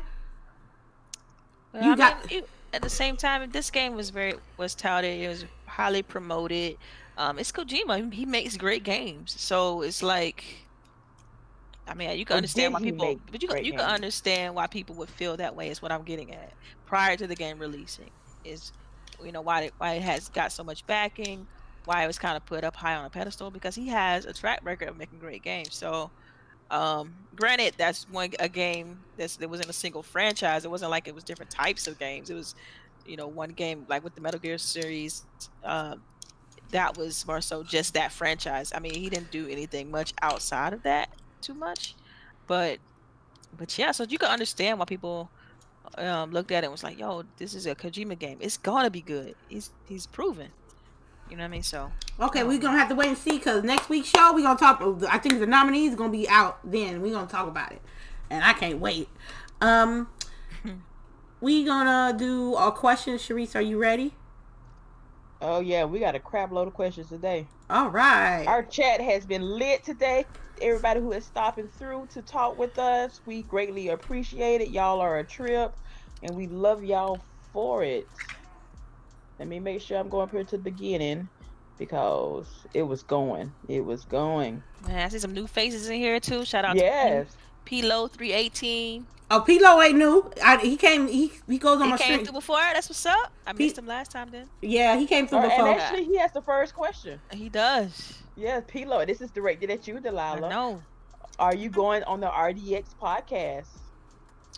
Well, 1.73 1.85
you 1.85 1.93
I 1.93 1.97
got 1.97 2.31
mean, 2.31 2.41
it, 2.41 2.49
at 2.73 2.83
the 2.83 2.91
same 2.91 3.17
time. 3.17 3.51
This 3.51 3.71
game 3.71 3.95
was 3.95 4.11
very 4.11 4.35
was 4.57 4.75
touted. 4.75 5.21
It 5.21 5.29
was 5.29 5.45
highly 5.67 6.03
promoted. 6.03 6.77
Um, 7.17 7.39
it's 7.39 7.53
Kojima. 7.53 8.13
He 8.13 8.25
makes 8.25 8.57
great 8.57 8.85
games. 8.85 9.35
So 9.39 9.83
it's 9.83 10.03
like 10.03 10.63
I 11.87 11.95
mean, 11.95 12.17
you 12.19 12.25
can 12.25 12.37
understand 12.37 12.73
why 12.73 12.81
people, 12.81 13.21
but 13.31 13.43
you 13.43 13.49
you 13.59 13.73
can 13.73 13.81
understand 13.81 14.55
why 14.55 14.67
people 14.67 14.95
would 14.97 15.09
feel 15.09 15.37
that 15.37 15.55
way. 15.57 15.69
Is 15.69 15.83
what 15.83 15.91
I'm 15.91 16.05
getting 16.05 16.33
at. 16.33 16.53
Prior 16.87 17.17
to 17.17 17.27
the 17.27 17.35
game 17.35 17.59
releasing, 17.59 18.11
is 18.45 18.73
you 19.25 19.33
know 19.33 19.41
why 19.41 19.63
it, 19.63 19.75
why 19.79 19.95
it 19.95 20.03
has 20.03 20.29
got 20.29 20.53
so 20.53 20.63
much 20.63 20.87
backing, 20.87 21.47
why 21.85 22.05
it 22.05 22.07
was 22.07 22.19
kind 22.19 22.37
of 22.37 22.47
put 22.47 22.63
up 22.65 22.77
high 22.77 22.95
on 22.95 23.05
a 23.05 23.11
pedestal 23.11 23.51
because 23.51 23.75
he 23.75 23.89
has 23.89 24.25
a 24.27 24.33
track 24.33 24.61
record 24.63 24.89
of 24.89 24.97
making 24.97 25.19
great 25.19 25.43
games. 25.43 25.75
So, 25.75 26.11
um, 26.73 27.15
granted, 27.37 27.75
that's 27.77 28.09
one 28.09 28.31
a 28.41 28.49
game 28.49 28.99
that's 29.19 29.37
that 29.37 29.49
was 29.49 29.61
in 29.61 29.69
a 29.69 29.75
single 29.75 30.03
franchise. 30.03 30.65
It 30.65 30.71
wasn't 30.71 30.91
like 30.91 31.07
it 31.07 31.15
was 31.15 31.23
different 31.23 31.51
types 31.51 31.87
of 31.87 31.99
games. 31.99 32.31
It 32.31 32.35
was, 32.35 32.55
you 33.07 33.17
know, 33.17 33.29
one 33.29 33.51
game 33.51 33.85
like 33.89 34.03
with 34.03 34.15
the 34.15 34.23
Metal 34.23 34.41
Gear 34.41 34.57
series. 34.57 35.25
Uh, 35.63 35.97
that 36.71 36.97
was 36.97 37.27
more 37.27 37.43
so 37.43 37.63
just 37.63 37.93
that 37.93 38.11
franchise. 38.11 38.73
I 38.75 38.81
mean, 38.81 38.95
he 38.95 39.11
didn't 39.11 39.31
do 39.31 39.47
anything 39.49 39.91
much 39.91 40.15
outside 40.23 40.73
of 40.73 40.83
that 40.85 41.11
too 41.43 41.55
much, 41.55 41.95
but 42.47 42.79
but 43.57 43.77
yeah, 43.79 43.93
so 43.93 44.05
you 44.05 44.17
can 44.17 44.31
understand 44.31 44.79
why 44.79 44.87
people 44.87 45.31
um, 45.99 46.31
looked 46.31 46.51
at 46.53 46.65
it 46.65 46.67
and 46.67 46.73
was 46.73 46.83
like, 46.83 46.99
"Yo, 46.99 47.25
this 47.37 47.55
is 47.55 47.67
a 47.67 47.75
Kojima 47.75 48.19
game. 48.19 48.39
It's 48.41 48.57
gonna 48.57 48.91
be 48.91 49.03
good. 49.03 49.35
He's 49.49 49.71
he's 49.87 50.07
proven." 50.07 50.49
You 51.31 51.37
know 51.37 51.45
what 51.45 51.49
I 51.49 51.51
mean? 51.51 51.63
So 51.63 51.91
okay, 52.21 52.41
um, 52.41 52.49
we're 52.49 52.59
gonna 52.59 52.79
have 52.79 52.89
to 52.89 52.95
wait 52.95 53.09
and 53.09 53.19
see 53.19 53.39
because 53.39 53.65
next 53.65 53.89
week's 53.89 54.09
show 54.09 54.33
we're 54.35 54.43
gonna 54.43 54.59
talk. 54.59 54.83
I 55.09 55.19
think 55.19 55.39
the 55.39 55.47
nominees 55.47 55.95
gonna 55.95 56.13
be 56.13 56.29
out 56.29 56.59
then. 56.65 57.01
We're 57.01 57.13
gonna 57.13 57.27
talk 57.27 57.49
about 57.49 57.73
it, 57.73 57.81
and 58.31 58.45
I 58.45 58.53
can't 58.53 58.81
wait. 58.81 59.09
Um, 59.61 60.09
we 61.41 61.65
gonna 61.65 62.17
do 62.17 62.55
our 62.55 62.73
questions. 62.73 63.23
Sharice, 63.27 63.57
are 63.57 63.63
you 63.63 63.79
ready? 63.79 64.15
Oh 65.41 65.61
yeah, 65.61 65.85
we 65.85 65.99
got 65.99 66.15
a 66.15 66.21
crap 66.21 66.53
load 66.53 66.69
of 66.69 66.75
questions 66.75 67.09
today. 67.09 67.47
All 67.71 67.89
right. 67.89 68.45
Our 68.47 68.63
chat 68.63 69.01
has 69.01 69.25
been 69.25 69.43
lit 69.43 69.83
today 69.85 70.27
everybody 70.63 71.01
who 71.01 71.13
is 71.13 71.25
stopping 71.25 71.69
through 71.69 72.09
to 72.15 72.23
talk 72.23 72.59
with 72.59 72.79
us. 72.79 73.21
We 73.27 73.43
greatly 73.43 73.89
appreciate 73.89 74.61
it. 74.61 74.71
Y'all 74.71 75.01
are 75.01 75.19
a 75.19 75.25
trip, 75.25 75.75
and 76.23 76.37
we 76.37 76.47
love 76.47 76.85
y'all 76.85 77.21
for 77.53 77.83
it. 77.83 78.09
Let 79.39 79.49
me 79.49 79.59
make 79.61 79.81
sure 79.81 79.99
I'm 79.99 80.09
going 80.09 80.25
up 80.25 80.31
here 80.31 80.45
to 80.45 80.57
the 80.57 80.63
beginning 80.63 81.29
because 81.79 82.47
it 82.75 82.83
was 82.83 83.03
going. 83.03 83.53
It 83.69 83.85
was 83.85 84.05
going. 84.05 84.63
Man, 84.87 85.05
I 85.05 85.09
see 85.09 85.19
some 85.19 85.33
new 85.33 85.47
faces 85.47 85.89
in 85.89 85.97
here 85.97 86.21
too. 86.21 86.45
Shout 86.45 86.65
out 86.65 86.77
yes. 86.77 87.27
to 87.67 87.71
Pilo 87.71 88.11
three 88.11 88.33
eighteen. 88.33 89.07
Oh, 89.31 89.41
Pilo 89.41 89.83
ain't 89.83 89.97
new. 89.97 90.31
I, 90.45 90.59
he 90.59 90.77
came. 90.77 91.09
He 91.09 91.33
he 91.49 91.59
goes 91.59 91.81
on 91.81 91.85
he 91.85 91.91
my 91.91 91.97
came 91.97 92.07
stream. 92.07 92.25
through 92.27 92.35
before. 92.35 92.59
That's 92.59 92.89
what's 92.89 93.07
up. 93.07 93.33
I 93.47 93.53
P- 93.53 93.65
missed 93.65 93.79
him 93.79 93.87
last 93.87 94.11
time. 94.11 94.31
Then. 94.31 94.49
Yeah, 94.61 94.97
he 94.97 95.07
came 95.07 95.27
through 95.27 95.39
uh, 95.39 95.49
before. 95.49 95.69
And 95.69 95.81
actually, 95.81 96.05
he 96.05 96.19
has 96.19 96.33
the 96.33 96.43
first 96.43 96.75
question. 96.75 97.19
He 97.33 97.49
does. 97.49 98.19
Yes, 98.37 98.63
Pilo. 98.69 99.07
This 99.07 99.21
is 99.21 99.31
directed 99.31 99.71
at 99.71 99.89
you, 99.89 100.01
Delilah. 100.01 100.51
No. 100.51 100.83
Are 101.39 101.55
you 101.55 101.71
going 101.71 102.03
on 102.05 102.21
the 102.21 102.29
RDX 102.29 102.95
podcast? 103.01 103.69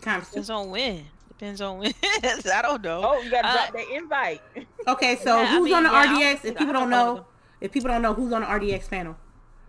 Kind 0.01 0.21
of 0.21 0.27
depends 0.27 0.49
on 0.49 0.69
when. 0.69 1.05
Depends 1.37 1.61
on 1.61 1.79
when. 1.79 1.93
I 2.03 2.61
don't 2.61 2.81
know. 2.81 3.01
Oh, 3.03 3.21
you 3.21 3.29
gotta 3.29 3.47
uh, 3.47 3.53
drop 3.53 3.73
that 3.73 3.89
invite. 3.93 4.41
Okay, 4.87 5.17
so 5.17 5.41
yeah, 5.41 5.49
who's 5.49 5.71
I 5.71 5.79
mean, 5.81 5.85
on 5.87 6.11
the 6.11 6.19
yeah, 6.19 6.35
RDX? 6.35 6.45
If 6.45 6.57
people 6.57 6.73
don't 6.73 6.89
know, 6.89 7.25
if 7.59 7.71
people 7.71 7.89
don't 7.89 8.01
know 8.01 8.13
who's 8.13 8.31
on 8.31 8.41
the 8.41 8.47
RDX 8.47 8.89
panel. 8.89 9.17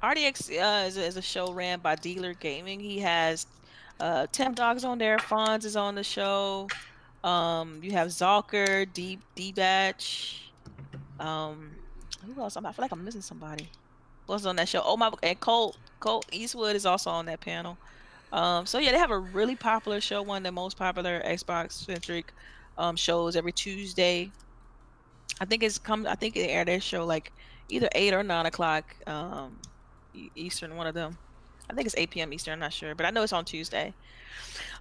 RDX 0.02 0.50
uh, 0.50 0.86
is, 0.86 0.96
a, 0.96 1.04
is 1.04 1.16
a 1.16 1.22
show 1.22 1.52
ran 1.52 1.80
by 1.80 1.96
Dealer 1.96 2.34
Gaming. 2.34 2.78
He 2.78 3.00
has 3.00 3.46
uh, 3.98 4.26
Temp 4.30 4.56
Dogs 4.56 4.84
on 4.84 4.98
there. 4.98 5.16
Fonz 5.16 5.64
is 5.64 5.74
on 5.74 5.94
the 5.94 6.04
show. 6.04 6.68
Um, 7.24 7.80
you 7.82 7.92
have 7.92 8.08
Zalker, 8.08 8.86
D 8.92 9.18
D 9.34 9.52
Batch. 9.52 10.50
Um, 11.18 11.72
who 12.24 12.40
else? 12.40 12.56
I 12.56 12.60
feel 12.60 12.74
like 12.78 12.92
I'm 12.92 13.04
missing 13.04 13.22
somebody 13.22 13.68
What's 14.26 14.44
on 14.44 14.56
that 14.56 14.68
show. 14.68 14.82
Oh 14.84 14.96
my, 14.96 15.10
and 15.22 15.38
Colt 15.38 15.76
Colt 16.00 16.26
Eastwood 16.32 16.76
is 16.76 16.84
also 16.84 17.10
on 17.10 17.26
that 17.26 17.40
panel. 17.40 17.78
Um, 18.32 18.66
so 18.66 18.78
yeah, 18.78 18.92
they 18.92 18.98
have 18.98 19.10
a 19.10 19.18
really 19.18 19.56
popular 19.56 20.00
show, 20.00 20.22
one 20.22 20.38
of 20.38 20.42
the 20.44 20.52
most 20.52 20.76
popular 20.76 21.22
Xbox 21.24 21.72
centric 21.72 22.32
um, 22.76 22.96
shows 22.96 23.36
every 23.36 23.52
Tuesday. 23.52 24.30
I 25.40 25.44
think 25.44 25.62
it's 25.62 25.78
come. 25.78 26.06
I 26.06 26.14
think 26.14 26.34
they 26.34 26.48
air 26.48 26.64
their 26.64 26.80
show 26.80 27.04
like 27.04 27.32
either 27.68 27.88
eight 27.94 28.14
or 28.14 28.22
nine 28.22 28.46
o'clock 28.46 28.96
um, 29.06 29.58
Eastern. 30.34 30.76
One 30.76 30.86
of 30.86 30.94
them. 30.94 31.18
I 31.68 31.74
think 31.74 31.86
it's 31.86 31.96
8 31.96 32.10
p.m. 32.10 32.32
Eastern. 32.32 32.52
I'm 32.52 32.60
not 32.60 32.72
sure, 32.72 32.94
but 32.94 33.06
I 33.06 33.10
know 33.10 33.22
it's 33.22 33.32
on 33.32 33.44
Tuesday. 33.44 33.92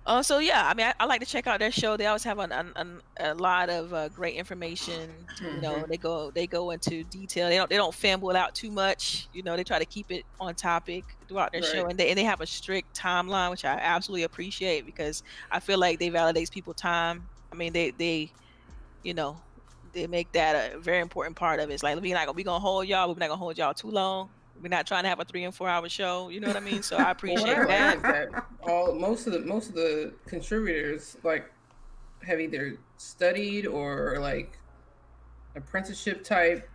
Uh, 0.06 0.22
so 0.22 0.38
yeah, 0.38 0.68
I 0.68 0.74
mean, 0.76 0.86
I, 0.86 0.94
I, 1.00 1.06
like 1.06 1.20
to 1.22 1.26
check 1.26 1.48
out 1.48 1.60
their 1.60 1.72
show. 1.72 1.98
They 1.98 2.06
always 2.06 2.24
have 2.26 2.38
an, 2.38 2.52
an, 2.52 3.02
a 3.20 3.34
lot 3.34 3.72
of 3.72 3.92
uh, 3.92 4.10
great 4.10 4.36
information. 4.36 5.10
You 5.42 5.62
know, 5.62 5.74
mm-hmm. 5.74 5.90
they 5.90 5.98
go 5.98 6.30
they 6.30 6.46
go 6.46 6.70
into 6.72 7.04
detail. 7.06 7.50
They 7.50 7.56
don't 7.56 7.70
they 7.70 7.76
don't 7.76 7.94
fumble 7.94 8.36
out 8.36 8.54
too 8.54 8.70
much. 8.70 9.28
You 9.34 9.42
know, 9.42 9.56
they 9.56 9.64
try 9.64 9.80
to 9.80 9.86
keep 9.86 10.12
it 10.12 10.24
on 10.40 10.54
topic 10.54 11.06
throughout 11.28 11.52
their 11.52 11.62
right. 11.62 11.72
show, 11.72 11.86
and 11.88 11.98
they 11.98 12.10
and 12.10 12.18
they 12.20 12.24
have 12.24 12.42
a 12.42 12.46
strict 12.46 12.96
timeline, 12.96 13.50
which 13.50 13.66
I 13.66 13.80
absolutely 13.82 14.24
appreciate 14.24 14.86
because 14.86 15.24
I 15.52 15.60
feel 15.60 15.80
like 15.80 15.98
they 15.98 16.12
validates 16.12 16.52
people 16.52 16.76
time. 16.76 17.28
I 17.52 17.56
mean, 17.56 17.74
they 17.74 17.90
they, 17.90 18.32
you 19.02 19.16
know, 19.16 19.38
they 19.94 20.06
make 20.06 20.32
that 20.34 20.76
a 20.76 20.78
very 20.78 21.00
important 21.00 21.36
part 21.36 21.60
of 21.60 21.72
it. 21.72 21.74
It's 21.74 21.82
like 21.82 22.00
we're 22.00 22.14
not 22.14 22.28
gonna 22.28 22.36
we 22.36 22.44
gonna 22.44 22.60
hold 22.60 22.88
y'all, 22.88 23.08
we're 23.08 23.20
not 23.20 23.30
gonna 23.30 23.38
hold 23.38 23.58
y'all 23.58 23.74
too 23.74 23.90
long. 23.90 24.30
We're 24.62 24.70
not 24.70 24.88
trying 24.88 25.04
to 25.04 25.10
have 25.10 25.20
a 25.20 25.26
three 25.26 25.44
and 25.44 25.54
four 25.54 25.70
hour 25.70 25.88
show. 25.90 26.30
You 26.30 26.40
know 26.40 26.48
what 26.48 26.58
I 26.58 26.62
mean? 26.62 26.82
So 26.82 26.98
I 26.98 27.12
appreciate 27.12 27.58
well, 27.58 27.68
that. 27.68 28.02
that. 28.02 28.46
All 28.64 28.94
most 28.94 29.28
of 29.28 29.34
the 29.34 29.40
most 29.40 29.70
of 29.70 29.76
the 29.76 30.14
contributors 30.26 31.18
like 31.24 31.52
have 32.26 32.40
either 32.40 32.78
studied 32.98 33.68
or 33.68 34.18
like 34.20 34.58
apprenticeship 35.56 36.24
type. 36.24 36.70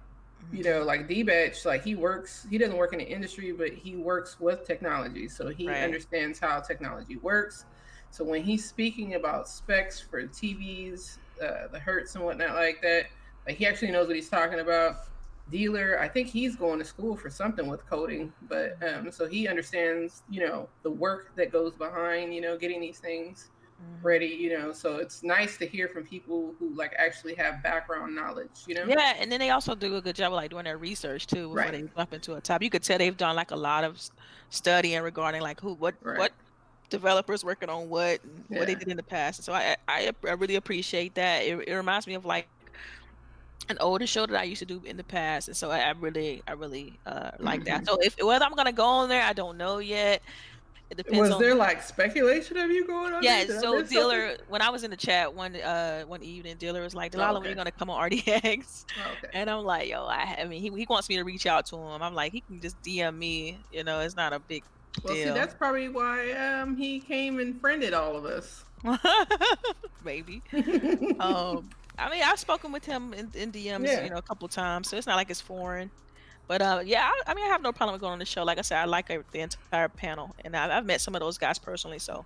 You 0.52 0.64
know, 0.64 0.82
like 0.82 1.06
D 1.06 1.22
Batch, 1.22 1.64
like 1.66 1.84
he 1.84 1.94
works. 1.94 2.46
He 2.48 2.56
doesn't 2.56 2.76
work 2.76 2.92
in 2.94 2.98
the 2.98 3.04
industry, 3.04 3.52
but 3.52 3.72
he 3.72 3.96
works 3.96 4.40
with 4.40 4.66
technology, 4.66 5.28
so 5.28 5.48
he 5.48 5.68
right. 5.68 5.82
understands 5.82 6.38
how 6.38 6.60
technology 6.60 7.16
works. 7.18 7.66
So 8.10 8.24
when 8.24 8.42
he's 8.42 8.66
speaking 8.66 9.14
about 9.14 9.48
specs 9.48 10.00
for 10.00 10.22
TVs, 10.22 11.18
uh, 11.42 11.68
the 11.70 11.78
hertz 11.78 12.14
and 12.14 12.24
whatnot 12.24 12.54
like 12.54 12.80
that, 12.82 13.06
like 13.46 13.56
he 13.56 13.66
actually 13.66 13.90
knows 13.90 14.06
what 14.06 14.16
he's 14.16 14.30
talking 14.30 14.60
about 14.60 15.09
dealer 15.50 15.98
i 16.00 16.08
think 16.08 16.28
he's 16.28 16.56
going 16.56 16.78
to 16.78 16.84
school 16.84 17.16
for 17.16 17.30
something 17.30 17.66
with 17.66 17.84
coding 17.86 18.32
but 18.48 18.76
um 18.82 19.10
so 19.10 19.26
he 19.26 19.48
understands 19.48 20.22
you 20.30 20.40
know 20.46 20.68
the 20.82 20.90
work 20.90 21.32
that 21.36 21.50
goes 21.52 21.74
behind 21.74 22.34
you 22.34 22.40
know 22.40 22.56
getting 22.56 22.80
these 22.80 22.98
things 22.98 23.50
mm-hmm. 23.82 24.06
ready 24.06 24.26
you 24.26 24.56
know 24.56 24.72
so 24.72 24.96
it's 24.96 25.22
nice 25.22 25.56
to 25.56 25.66
hear 25.66 25.88
from 25.88 26.04
people 26.04 26.54
who 26.58 26.74
like 26.74 26.94
actually 26.98 27.34
have 27.34 27.62
background 27.62 28.14
knowledge 28.14 28.64
you 28.66 28.74
know 28.74 28.84
yeah 28.86 29.14
and 29.18 29.30
then 29.30 29.40
they 29.40 29.50
also 29.50 29.74
do 29.74 29.96
a 29.96 30.00
good 30.00 30.16
job 30.16 30.32
of 30.32 30.36
like 30.36 30.50
doing 30.50 30.64
their 30.64 30.78
research 30.78 31.26
too 31.26 31.48
before 31.48 31.56
right. 31.56 31.72
they 31.72 31.84
jump 31.96 32.12
into 32.12 32.34
a 32.34 32.40
top 32.40 32.62
you 32.62 32.70
could 32.70 32.82
tell 32.82 32.98
they've 32.98 33.16
done 33.16 33.36
like 33.36 33.50
a 33.50 33.56
lot 33.56 33.84
of 33.84 34.00
studying 34.50 35.00
regarding 35.02 35.42
like 35.42 35.60
who 35.60 35.74
what 35.74 35.94
right. 36.02 36.18
what 36.18 36.32
developers 36.90 37.44
working 37.44 37.68
on 37.68 37.88
what 37.88 38.20
yeah. 38.48 38.58
what 38.58 38.66
they 38.66 38.74
did 38.74 38.88
in 38.88 38.96
the 38.96 39.02
past 39.02 39.44
so 39.44 39.52
i 39.52 39.76
i, 39.86 40.10
I 40.24 40.32
really 40.32 40.56
appreciate 40.56 41.14
that 41.14 41.42
it, 41.42 41.68
it 41.68 41.74
reminds 41.74 42.06
me 42.06 42.14
of 42.14 42.24
like 42.24 42.48
an 43.70 43.78
older 43.80 44.06
show 44.06 44.26
that 44.26 44.36
I 44.36 44.44
used 44.44 44.58
to 44.60 44.66
do 44.66 44.82
in 44.84 44.96
the 44.96 45.04
past, 45.04 45.48
and 45.48 45.56
so 45.56 45.70
I, 45.70 45.78
I 45.78 45.90
really, 45.92 46.42
I 46.46 46.52
really 46.52 46.98
uh, 47.06 47.30
like 47.38 47.60
mm-hmm. 47.60 47.84
that. 47.84 47.86
So 47.86 47.98
if 48.00 48.16
whether 48.22 48.44
I'm 48.44 48.54
gonna 48.54 48.72
go 48.72 48.84
on 48.84 49.08
there, 49.08 49.22
I 49.22 49.32
don't 49.32 49.56
know 49.56 49.78
yet. 49.78 50.22
It 50.90 50.96
depends. 50.96 51.20
Was 51.20 51.30
on, 51.30 51.40
there 51.40 51.54
like 51.54 51.84
speculation 51.84 52.56
of 52.56 52.68
you 52.70 52.84
going 52.84 53.12
on? 53.12 53.22
Yeah. 53.22 53.44
So 53.46 53.80
dealer, 53.82 54.30
something? 54.30 54.46
when 54.48 54.60
I 54.60 54.70
was 54.70 54.82
in 54.82 54.90
the 54.90 54.96
chat 54.96 55.32
one 55.32 55.54
uh 55.54 56.02
one 56.02 56.22
evening, 56.22 56.56
dealer 56.56 56.82
was 56.82 56.94
like, 56.94 57.12
"Delilah, 57.12 57.34
oh, 57.34 57.36
okay. 57.36 57.42
when 57.42 57.50
you 57.50 57.56
gonna 57.56 57.70
come 57.70 57.90
on 57.90 58.10
RDX?" 58.10 58.84
Oh, 58.98 59.12
okay. 59.12 59.30
And 59.32 59.48
I'm 59.48 59.64
like, 59.64 59.88
"Yo, 59.88 60.04
I, 60.04 60.38
I 60.40 60.44
mean, 60.46 60.60
he 60.60 60.68
he 60.76 60.86
wants 60.90 61.08
me 61.08 61.16
to 61.16 61.22
reach 61.22 61.46
out 61.46 61.66
to 61.66 61.76
him. 61.76 62.02
I'm 62.02 62.14
like, 62.14 62.32
he 62.32 62.40
can 62.40 62.60
just 62.60 62.80
DM 62.82 63.16
me. 63.16 63.58
You 63.72 63.84
know, 63.84 64.00
it's 64.00 64.16
not 64.16 64.32
a 64.32 64.40
big 64.40 64.64
well, 65.04 65.14
deal. 65.14 65.28
see, 65.28 65.32
that's 65.32 65.54
probably 65.54 65.88
why 65.88 66.32
um 66.32 66.76
he 66.76 66.98
came 66.98 67.38
and 67.38 67.60
friended 67.60 67.94
all 67.94 68.16
of 68.16 68.24
us. 68.24 68.64
Maybe. 70.04 70.42
um, 71.20 71.70
I 72.00 72.10
mean, 72.10 72.22
I've 72.24 72.38
spoken 72.38 72.72
with 72.72 72.84
him 72.84 73.12
in, 73.12 73.30
in 73.34 73.52
DMs, 73.52 73.86
yeah. 73.86 74.04
you 74.04 74.10
know, 74.10 74.16
a 74.16 74.22
couple 74.22 74.48
times, 74.48 74.88
so 74.88 74.96
it's 74.96 75.06
not 75.06 75.16
like 75.16 75.30
it's 75.30 75.40
foreign. 75.40 75.90
But 76.50 76.62
uh, 76.62 76.82
yeah, 76.84 77.08
I, 77.08 77.30
I, 77.30 77.34
mean, 77.34 77.44
I 77.44 77.48
have 77.48 77.62
no 77.62 77.70
problem 77.70 77.92
with 77.92 78.00
going 78.00 78.14
on 78.14 78.18
the 78.18 78.24
show. 78.24 78.42
Like 78.42 78.58
I 78.58 78.62
said, 78.62 78.78
I 78.78 78.84
like 78.84 79.06
the 79.06 79.38
entire 79.38 79.88
panel, 79.88 80.34
and 80.44 80.56
I, 80.56 80.74
have 80.74 80.84
met 80.84 81.00
some 81.00 81.14
of 81.14 81.20
those 81.20 81.38
guys 81.38 81.60
personally. 81.60 82.00
So, 82.00 82.24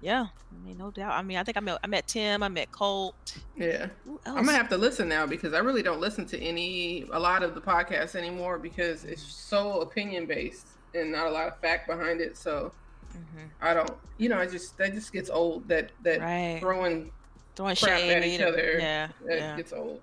yeah, 0.00 0.26
I 0.26 0.66
mean, 0.66 0.78
no 0.78 0.92
doubt. 0.92 1.12
I 1.12 1.22
mean, 1.22 1.38
I 1.38 1.42
think 1.42 1.56
I 1.56 1.60
met 1.60 1.80
I 1.82 1.88
met 1.88 2.06
Tim, 2.06 2.44
I 2.44 2.48
met 2.48 2.70
Colt. 2.70 3.38
Yeah, 3.56 3.88
I'm 4.26 4.44
gonna 4.44 4.52
have 4.52 4.68
to 4.68 4.76
listen 4.76 5.08
now 5.08 5.26
because 5.26 5.54
I 5.54 5.58
really 5.58 5.82
don't 5.82 5.98
listen 5.98 6.24
to 6.26 6.38
any 6.40 7.06
a 7.12 7.18
lot 7.18 7.42
of 7.42 7.56
the 7.56 7.60
podcasts 7.60 8.14
anymore 8.14 8.60
because 8.60 9.04
it's 9.04 9.22
so 9.22 9.80
opinion 9.80 10.26
based 10.26 10.68
and 10.94 11.10
not 11.10 11.26
a 11.26 11.30
lot 11.30 11.48
of 11.48 11.58
fact 11.58 11.88
behind 11.88 12.20
it. 12.20 12.36
So. 12.36 12.72
Mm-hmm. 13.08 13.46
I 13.62 13.72
don't, 13.72 13.90
you 14.18 14.28
know, 14.28 14.38
I 14.38 14.46
just 14.46 14.76
that 14.76 14.92
just 14.92 15.14
gets 15.14 15.30
old. 15.30 15.66
That 15.66 15.90
that 16.02 16.20
right. 16.20 16.58
throwing 16.60 17.10
throwing 17.58 17.74
shade 17.74 18.10
at 18.10 18.24
each 18.24 18.40
other. 18.40 18.76
Yeah, 18.78 19.08
it 19.26 19.38
yeah. 19.38 19.56
gets 19.56 19.72
old. 19.72 20.00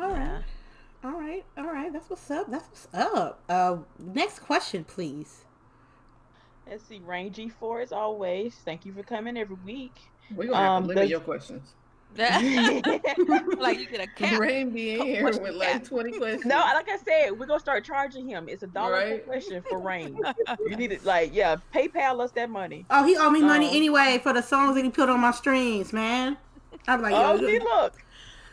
All 0.00 0.08
right. 0.08 0.42
All 1.04 1.10
right, 1.10 1.44
all 1.58 1.66
right. 1.66 1.92
That's 1.92 2.08
what's 2.08 2.30
up. 2.30 2.48
That's 2.48 2.68
what's 2.68 2.88
up. 2.94 3.42
Uh, 3.48 3.78
next 3.98 4.38
question, 4.38 4.84
please. 4.84 5.44
Let's 6.70 6.84
see, 6.84 7.00
Rangy 7.04 7.48
Four 7.48 7.80
as 7.80 7.90
always. 7.90 8.54
Thank 8.64 8.86
you 8.86 8.92
for 8.92 9.02
coming 9.02 9.36
every 9.36 9.56
week. 9.64 9.96
We're 10.34 10.46
gonna 10.46 10.56
have 10.56 10.66
to 10.66 10.70
um, 10.70 10.86
limit 10.86 11.08
your 11.08 11.20
questions. 11.20 11.74
like 12.18 13.78
you 13.78 13.86
get 13.86 14.00
a 14.00 14.06
cap. 14.06 14.38
Rain 14.38 14.70
being 14.70 15.02
here 15.02 15.24
with 15.24 15.40
like 15.40 15.84
twenty 15.84 16.12
questions. 16.12 16.44
No, 16.44 16.58
like 16.58 16.88
I 16.88 16.98
said, 16.98 17.30
we're 17.32 17.46
gonna 17.46 17.58
start 17.58 17.84
charging 17.84 18.28
him. 18.28 18.48
It's 18.48 18.62
a 18.62 18.68
dollar 18.68 18.92
right? 18.92 19.26
per 19.26 19.32
question 19.32 19.60
for 19.68 19.78
Rain. 19.78 20.20
you 20.68 20.76
need 20.76 20.92
it, 20.92 21.04
like 21.04 21.34
yeah, 21.34 21.56
PayPal 21.74 22.20
us 22.20 22.30
that 22.32 22.48
money. 22.48 22.86
Oh, 22.90 23.04
he 23.04 23.16
owe 23.16 23.30
me 23.30 23.40
money 23.40 23.70
um, 23.70 23.74
anyway 23.74 24.20
for 24.22 24.32
the 24.32 24.42
songs 24.42 24.76
that 24.76 24.84
he 24.84 24.90
put 24.90 25.08
on 25.08 25.18
my 25.18 25.32
streams, 25.32 25.92
man. 25.92 26.36
I'm 26.88 27.02
like, 27.02 27.14
oh, 27.14 27.38
see, 27.38 27.58
look. 27.58 27.94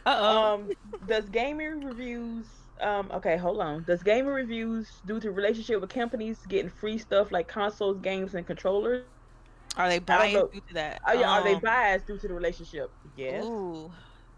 Uh-oh. 0.05 0.53
Um, 0.53 0.71
does 1.07 1.25
gaming 1.29 1.81
reviews? 1.81 2.45
Um, 2.81 3.09
okay, 3.13 3.37
hold 3.37 3.59
on. 3.59 3.83
Does 3.83 4.01
gaming 4.01 4.31
reviews 4.31 4.87
due 5.05 5.19
to 5.19 5.31
relationship 5.31 5.81
with 5.81 5.89
companies 5.89 6.39
getting 6.47 6.69
free 6.69 6.97
stuff 6.97 7.31
like 7.31 7.47
consoles, 7.47 7.97
games, 8.01 8.35
and 8.35 8.47
controllers? 8.47 9.03
Are 9.77 9.89
they 9.89 9.99
biased 9.99 10.51
due 10.51 10.61
to 10.67 10.73
that? 10.73 11.01
Oh, 11.07 11.13
yeah, 11.13 11.31
um, 11.31 11.39
are 11.39 11.43
they 11.43 11.55
um, 11.55 11.61
biased 11.61 12.07
due 12.07 12.17
to 12.17 12.27
the 12.27 12.33
relationship? 12.33 12.89
Yes. 13.17 13.43
Ooh. 13.43 13.91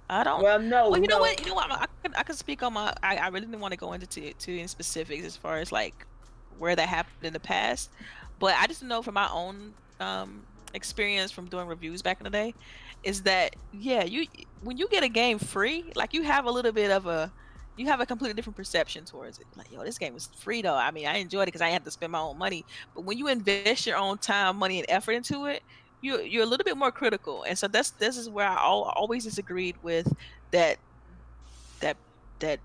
I 0.09 0.25
don't. 0.25 0.43
Well, 0.43 0.59
no. 0.59 0.89
Well, 0.89 1.01
you 1.01 1.07
no. 1.07 1.15
know 1.15 1.21
what? 1.21 1.39
You 1.39 1.47
know 1.47 1.55
what? 1.55 1.71
I 1.71 1.85
could, 2.03 2.13
I 2.17 2.23
could 2.23 2.35
speak 2.35 2.63
on 2.63 2.73
my. 2.73 2.93
I, 3.01 3.15
I 3.15 3.27
really 3.29 3.45
didn't 3.45 3.61
want 3.61 3.71
to 3.71 3.77
go 3.77 3.93
into 3.93 4.05
to, 4.07 4.33
to 4.33 4.57
in 4.57 4.67
specifics 4.67 5.25
as 5.25 5.37
far 5.37 5.57
as 5.57 5.71
like 5.71 6.05
where 6.59 6.75
that 6.75 6.89
happened 6.89 7.23
in 7.23 7.33
the 7.33 7.39
past, 7.39 7.91
but 8.37 8.53
I 8.59 8.67
just 8.67 8.83
know 8.83 9.01
from 9.01 9.13
my 9.13 9.29
own 9.31 9.73
um, 10.01 10.43
experience 10.73 11.31
from 11.31 11.47
doing 11.47 11.65
reviews 11.65 12.01
back 12.01 12.19
in 12.19 12.25
the 12.25 12.29
day, 12.29 12.53
is 13.03 13.23
that 13.23 13.55
yeah, 13.73 14.03
you 14.03 14.27
when 14.63 14.77
you 14.77 14.87
get 14.87 15.03
a 15.03 15.09
game 15.09 15.39
free, 15.39 15.85
like 15.95 16.13
you 16.13 16.23
have 16.23 16.45
a 16.45 16.51
little 16.51 16.71
bit 16.71 16.91
of 16.91 17.07
a 17.07 17.31
you 17.77 17.87
have 17.87 17.99
a 17.99 18.05
completely 18.05 18.35
different 18.35 18.57
perception 18.57 19.05
towards 19.05 19.39
it. 19.39 19.45
Like, 19.55 19.71
yo, 19.71 19.83
this 19.83 19.97
game 19.97 20.13
was 20.13 20.29
free 20.37 20.61
though. 20.61 20.75
I 20.75 20.91
mean, 20.91 21.07
I 21.07 21.17
enjoyed 21.17 21.43
it 21.43 21.45
because 21.47 21.61
I 21.61 21.69
had 21.69 21.83
to 21.85 21.91
spend 21.91 22.11
my 22.11 22.19
own 22.19 22.37
money. 22.37 22.65
But 22.93 23.05
when 23.05 23.17
you 23.17 23.27
invest 23.27 23.87
your 23.87 23.97
own 23.97 24.17
time, 24.17 24.57
money, 24.57 24.79
and 24.79 24.85
effort 24.89 25.13
into 25.13 25.45
it, 25.45 25.63
you 26.01 26.19
you're 26.21 26.43
a 26.43 26.45
little 26.45 26.63
bit 26.63 26.77
more 26.77 26.91
critical. 26.91 27.43
And 27.43 27.57
so 27.57 27.67
that's 27.67 27.91
this 27.91 28.17
is 28.17 28.29
where 28.29 28.47
I 28.47 28.57
always 28.57 29.23
disagreed 29.23 29.75
with 29.81 30.13
that 30.51 30.77
that 31.79 31.97
that 32.39 32.59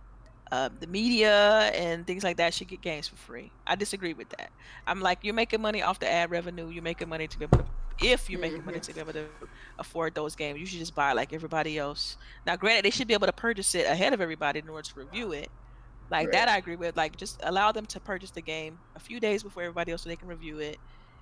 uh, 0.53 0.69
the 0.81 0.87
media 0.87 1.71
and 1.75 2.07
things 2.07 2.23
like 2.23 2.37
that 2.37 2.55
should 2.55 2.69
get 2.69 2.81
games 2.81 3.09
for 3.09 3.17
free. 3.17 3.51
I 3.67 3.75
disagree 3.75 4.15
with 4.15 4.29
that. 4.31 4.51
I'm 4.87 5.01
like, 5.01 5.19
you're 5.23 5.35
making 5.35 5.61
money 5.61 5.83
off 5.83 5.99
the 5.99 6.11
ad 6.11 6.31
revenue. 6.31 6.69
You're 6.69 6.83
making 6.83 7.09
money 7.09 7.27
to 7.27 7.39
be 7.39 7.45
able 7.45 7.59
to 7.59 7.65
if 8.03 8.29
you're 8.29 8.41
making 8.41 8.65
money 8.65 8.79
to 8.79 8.93
be 8.93 9.01
able 9.01 9.13
to 9.13 9.27
afford 9.79 10.15
those 10.15 10.37
games, 10.37 10.61
you 10.61 10.67
should 10.67 10.79
just 10.79 10.95
buy 10.95 11.13
like 11.13 11.33
everybody 11.33 11.79
else. 11.79 12.17
Now, 12.47 12.57
granted, 12.57 12.85
they 12.85 12.91
should 12.91 13.09
be 13.09 13.15
able 13.15 13.27
to 13.27 13.33
purchase 13.33 13.75
it 13.75 13.87
ahead 13.87 14.13
of 14.13 14.21
everybody 14.21 14.59
in 14.59 14.69
order 14.69 14.83
to 14.83 15.01
review 15.01 15.33
it. 15.33 15.51
Like 16.11 16.27
right. 16.27 16.33
that, 16.33 16.49
I 16.49 16.59
agree 16.59 16.77
with. 16.77 16.97
Like, 16.97 17.17
just 17.17 17.41
allow 17.43 17.73
them 17.73 17.87
to 17.87 18.01
purchase 18.01 18.31
the 18.31 18.43
game 18.43 18.79
a 18.95 19.01
few 19.01 19.19
days 19.19 19.43
before 19.43 19.63
everybody 19.63 19.93
else, 19.93 20.03
so 20.03 20.09
they 20.09 20.17
can 20.17 20.29
review 20.29 20.59
it, 20.59 20.79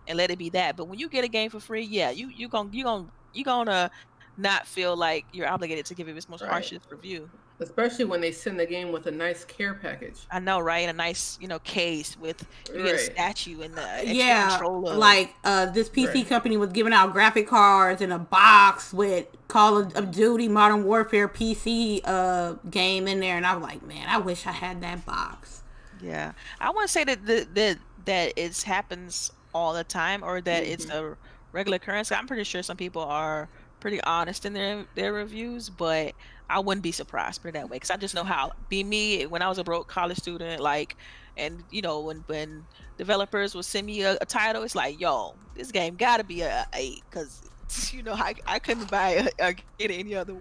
and 0.09 0.18
let 0.18 0.31
it 0.31 0.39
be 0.39 0.51
that. 0.51 0.77
But 0.77 0.89
when 0.89 0.99
you 0.99 1.09
get 1.09 1.25
a 1.25 1.29
game 1.29 1.51
for 1.51 1.61
free, 1.61 1.83
yeah, 1.83 2.11
you 2.11 2.29
you 2.29 2.49
gonna 2.49 2.68
you 2.72 2.85
gonna 2.85 3.07
you 3.33 3.45
gonna 3.45 3.91
not 4.37 4.66
feel 4.66 4.97
like 4.97 5.25
you're 5.33 5.49
obligated 5.49 5.87
to 5.87 5.95
give 5.95 6.09
it 6.09 6.16
its 6.16 6.29
most 6.29 6.43
right. 6.43 6.51
harshest 6.51 6.91
review. 6.91 7.31
Especially 7.61 8.05
when 8.05 8.20
they 8.20 8.32
send 8.32 8.59
the 8.59 8.66
game 8.66 8.90
with 8.90 9.06
a 9.06 9.12
nice 9.12 9.44
care 9.44 9.74
package. 9.74 10.26
I 10.31 10.40
know, 10.40 10.59
right? 10.59 10.89
A 10.89 10.93
nice, 10.93 11.39
you 11.40 11.47
know, 11.47 11.60
case 11.60 12.18
with 12.18 12.44
you 12.68 12.78
right. 12.78 12.86
get 12.86 12.94
a 12.97 12.98
statue 12.98 13.60
and 13.60 13.74
the 13.74 14.02
yeah, 14.05 14.51
controller. 14.51 14.94
Like 14.94 15.35
uh, 15.44 15.66
this 15.66 15.89
PC 15.89 16.14
right. 16.14 16.28
company 16.28 16.56
was 16.56 16.72
giving 16.72 16.93
out 16.93 17.12
graphic 17.12 17.47
cards 17.47 18.02
in 18.02 18.10
a 18.10 18.18
box 18.18 18.93
with 18.93 19.26
Call 19.47 19.78
of 19.78 20.10
Duty 20.10 20.48
Modern 20.48 20.85
Warfare 20.85 21.28
PC 21.28 22.01
uh, 22.05 22.55
game 22.70 23.06
in 23.06 23.20
there, 23.20 23.36
and 23.36 23.47
I 23.47 23.55
was 23.55 23.62
like, 23.62 23.86
man, 23.86 24.09
I 24.09 24.18
wish 24.18 24.48
I 24.48 24.52
had 24.52 24.81
that 24.82 25.06
box. 25.06 25.62
Yeah, 26.02 26.32
I 26.60 26.70
want 26.70 26.89
to 26.89 26.93
say 26.93 27.05
that 27.05 27.24
the, 27.24 27.47
that 27.55 27.78
that 28.05 28.32
it 28.36 28.60
happens 28.62 29.32
all 29.55 29.74
the 29.74 29.85
time, 29.85 30.24
or 30.24 30.40
that 30.40 30.64
mm-hmm. 30.64 30.72
it's 30.72 30.86
a 30.86 31.16
regular 31.52 31.76
occurrence. 31.76 32.10
I'm 32.10 32.26
pretty 32.26 32.44
sure 32.44 32.64
some 32.64 32.76
people 32.76 33.02
are 33.02 33.48
pretty 33.81 34.02
honest 34.02 34.44
in 34.44 34.55
their 34.55 34.86
their 34.94 35.12
reviews, 35.12 35.70
but 35.70 36.14
I 36.49 36.61
wouldn't 36.61 36.83
be 36.83 36.93
surprised 36.93 37.43
put 37.43 37.49
it 37.49 37.55
that 37.55 37.71
way 37.71 37.77
because 37.77 37.91
I 37.91 37.97
just 37.97 38.15
know 38.15 38.25
how 38.25 38.53
be 38.69 38.85
me 38.85 39.27
when 39.27 39.43
I 39.43 39.49
was 39.49 39.59
a 39.59 39.65
broke 39.65 39.89
college 39.89 40.19
student, 40.19 40.61
like, 40.61 40.97
and 41.37 41.62
you 41.71 41.83
know 41.83 42.01
when 42.01 42.25
when 42.27 42.65
developers 42.99 43.55
will 43.55 43.62
send 43.62 43.87
me 43.87 44.03
a, 44.03 44.16
a 44.21 44.27
title, 44.27 44.62
it's 44.62 44.75
like, 44.75 45.01
yo, 45.01 45.35
this 45.55 45.73
game 45.73 45.97
got 45.97 46.19
to 46.19 46.25
be 46.25 46.43
a, 46.43 46.66
eight 46.75 47.03
because 47.11 47.43
you 47.93 48.03
know 48.03 48.12
I, 48.12 48.35
I 48.47 48.59
couldn't 48.59 48.91
buy 48.91 49.29
get 49.39 49.91
it 49.91 49.93
any 49.93 50.15
other 50.15 50.37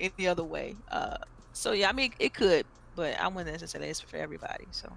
any 0.00 0.26
other 0.26 0.44
way. 0.44 0.76
Uh, 0.90 1.16
so 1.52 1.72
yeah, 1.72 1.88
I 1.88 1.92
mean 1.92 2.12
it 2.18 2.34
could, 2.34 2.66
but 2.94 3.18
I 3.20 3.28
wouldn't 3.28 3.50
necessarily 3.50 3.90
it's 3.90 4.00
for 4.00 4.16
everybody. 4.16 4.66
So. 4.70 4.90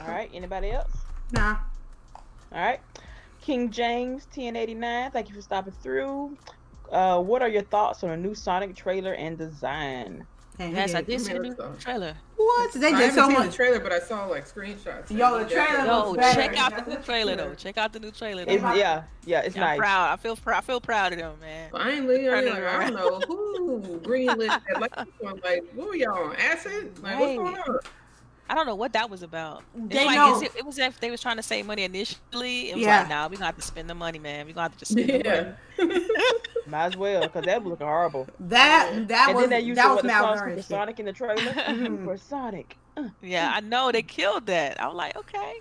All 0.00 0.08
right. 0.08 0.30
Anybody 0.32 0.70
else? 0.70 0.90
Nah. 1.32 1.56
All 2.14 2.22
right. 2.60 2.80
King 3.40 3.70
James 3.70 4.26
1089, 4.34 5.10
thank 5.10 5.28
you 5.28 5.34
for 5.34 5.42
stopping 5.42 5.72
through. 5.82 6.36
Uh, 6.92 7.20
what 7.20 7.42
are 7.42 7.48
your 7.48 7.62
thoughts 7.62 8.04
on 8.04 8.10
a 8.10 8.16
new 8.16 8.34
Sonic 8.34 8.76
trailer 8.76 9.14
and 9.14 9.38
design? 9.38 10.26
yes, 10.58 10.94
I 10.94 11.00
did 11.00 11.20
see 11.20 11.32
the 11.32 11.38
new 11.38 11.56
trailer. 11.78 12.14
What? 12.36 12.72
They 12.72 12.92
I 12.92 13.00
haven't 13.00 13.30
seen 13.30 13.46
the 13.46 13.52
trailer, 13.52 13.80
but 13.80 13.92
I 13.92 14.00
saw 14.00 14.26
like 14.26 14.46
screenshots. 14.46 15.10
Yo, 15.10 15.38
the 15.38 15.48
trailer 15.48 15.86
Yo, 15.86 16.14
check 16.16 16.58
out 16.58 16.84
the 16.84 16.94
new 16.94 17.02
trailer 17.02 17.36
though. 17.36 17.54
Check 17.54 17.78
out 17.78 17.92
the 17.92 18.00
new 18.00 18.10
trailer. 18.10 18.44
It's, 18.46 18.62
yeah, 18.62 19.04
yeah, 19.24 19.40
it's 19.40 19.56
yeah, 19.56 19.62
nice. 19.62 19.72
I'm 19.72 19.78
proud. 19.78 20.12
I 20.12 20.16
feel 20.16 20.36
proud. 20.36 20.58
I 20.58 20.60
feel 20.60 20.80
proud 20.80 21.12
of 21.12 21.18
them, 21.18 21.40
man. 21.40 21.70
Finally, 21.70 22.28
I, 22.28 22.40
mean, 22.42 22.50
like, 22.50 22.64
I 22.64 22.90
don't 22.90 22.94
know 22.94 23.20
who 23.26 24.00
greenlit 24.00 24.48
that. 24.48 24.80
Like, 24.80 24.96
like, 25.42 25.64
what 25.74 25.88
were 25.88 25.96
y'all 25.96 26.30
on 26.30 26.36
acid? 26.36 26.98
Like, 27.02 27.18
right. 27.18 27.20
what's 27.20 27.36
going 27.36 27.56
on? 27.56 27.78
I 28.48 28.54
don't 28.54 28.66
know 28.66 28.74
what 28.74 28.92
that 28.92 29.08
was 29.08 29.22
about. 29.22 29.62
It's 29.74 29.94
They 29.94 30.04
like, 30.04 30.16
know. 30.16 30.36
is 30.36 30.42
it, 30.42 30.52
it 30.56 30.66
was 30.66 30.78
if 30.78 31.00
they 31.00 31.10
was 31.10 31.20
trying 31.20 31.36
to 31.36 31.42
save 31.42 31.64
money 31.66 31.84
initially. 31.84 32.70
It 32.70 32.74
was 32.74 32.84
Yeah. 32.84 33.00
like, 33.00 33.08
nah, 33.08 33.28
we 33.28 33.36
gonna 33.36 33.46
have 33.46 33.56
to 33.56 33.62
spend 33.62 33.88
the 33.88 33.94
money, 33.94 34.18
man. 34.18 34.46
We 34.46 34.52
gonna 34.52 34.64
have 34.64 34.72
to 34.72 34.78
just 34.78 34.92
spend 34.92 35.08
the 35.08 35.12
money. 35.12 35.54
Yeah. 35.78 35.98
Might 36.66 36.86
as 36.86 36.96
well, 36.96 37.22
because 37.22 37.44
that 37.44 37.62
was 37.62 37.70
looking 37.70 37.86
horrible. 37.86 38.28
That 38.40 39.08
that 39.08 39.28
and 39.28 39.36
was 39.36 39.44
then 39.44 39.50
they 39.50 39.60
used 39.60 39.78
that 39.78 39.88
was 39.88 39.96
what, 39.96 40.02
the 40.04 40.08
songs 40.10 40.40
from 40.40 40.54
the 40.56 40.62
malnourished. 40.62 40.64
Sonic 40.64 41.00
in 41.00 41.06
the 41.06 41.12
trailer 41.12 41.36
mm-hmm. 41.42 41.86
mm-hmm. 41.86 42.04
for 42.04 42.16
Sonic. 42.16 42.76
Uh. 42.96 43.08
Yeah, 43.22 43.50
I 43.54 43.60
know 43.60 43.90
they 43.90 44.02
killed 44.02 44.46
that. 44.46 44.80
I 44.80 44.86
was 44.86 44.96
like, 44.96 45.16
okay. 45.16 45.54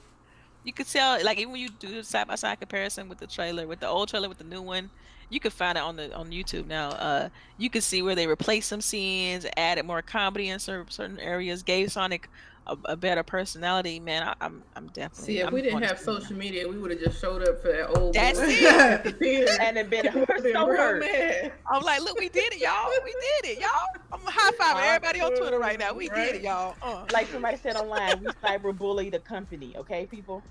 You 0.64 0.74
could 0.74 0.88
tell, 0.88 1.24
like 1.24 1.40
even 1.40 1.54
when 1.54 1.62
you 1.62 1.70
do 1.70 2.04
side 2.04 2.28
by 2.28 2.36
side 2.36 2.60
comparison 2.60 3.10
with 3.10 3.18
the 3.18 3.26
trailer, 3.28 3.66
with 3.66 3.80
the 3.80 3.88
old 3.88 4.10
trailer 4.10 4.30
with 4.30 4.38
the 4.38 4.44
new 4.44 4.62
one, 4.62 4.92
you 5.30 5.40
could 5.40 5.54
find 5.54 5.78
it 5.78 5.82
on 5.82 5.96
the 5.96 6.14
on 6.14 6.30
YouTube 6.30 6.68
now. 6.68 6.90
Uh, 6.90 7.30
you 7.58 7.70
could 7.70 7.84
see 7.84 8.02
where 8.02 8.16
they 8.16 8.28
replaced 8.28 8.68
some 8.70 8.82
scenes, 8.82 9.46
added 9.58 9.86
more 9.86 10.02
comedy 10.02 10.50
in 10.50 10.60
cer- 10.60 10.86
certain 10.90 11.20
areas, 11.20 11.64
gave 11.64 11.92
Sonic 11.92 12.30
a, 12.68 12.78
a 12.86 12.96
better 12.98 13.24
personality. 13.24 14.00
Man, 14.00 14.24
I, 14.24 14.36
I'm 14.42 14.64
I'm 14.76 14.88
definitely. 14.88 15.26
See, 15.26 15.40
if 15.40 15.48
I'm 15.48 15.54
we 15.54 15.62
didn't 15.62 15.82
have 15.82 15.98
see 16.00 16.04
it 16.04 16.14
now. 16.14 16.20
social 16.20 16.36
media, 16.38 16.68
we 16.68 16.78
would 16.78 16.92
have 16.92 17.00
just 17.00 17.20
showed 17.20 17.48
up 17.48 17.62
for 17.62 17.70
that 17.72 17.98
old. 17.98 18.14
That's 18.14 18.40
boy 18.40 18.46
it. 18.48 18.64
at 18.74 19.04
the 19.04 19.12
theater. 19.14 19.52
And 19.62 19.78
it 19.78 19.90
been 19.90 20.04
People 20.12 20.26
been 20.42 20.54
so 20.54 20.68
hurt. 20.68 21.00
mad. 21.00 21.52
I'm 21.72 21.82
like, 21.84 22.02
look, 22.02 22.20
we 22.20 22.30
did 22.30 22.54
it, 22.54 22.60
y'all. 22.62 22.90
We 23.04 23.12
did 23.42 23.52
it, 23.58 23.60
y'all. 23.62 24.04
I'm 24.14 24.20
high 24.26 24.52
fiving 24.52 24.86
everybody 24.88 25.22
on 25.22 25.36
Twitter 25.36 25.60
right 25.60 25.80
now. 25.80 25.94
We 25.94 26.10
did 26.10 26.36
it, 26.36 26.42
y'all. 26.44 26.76
Uh. 26.82 27.06
Like 27.12 27.28
somebody 27.28 27.58
said 27.58 27.76
online, 27.76 28.20
we 28.24 28.28
cyberbully 28.48 29.12
the 29.12 29.20
company, 29.20 29.74
okay, 29.78 30.06
people? 30.06 30.44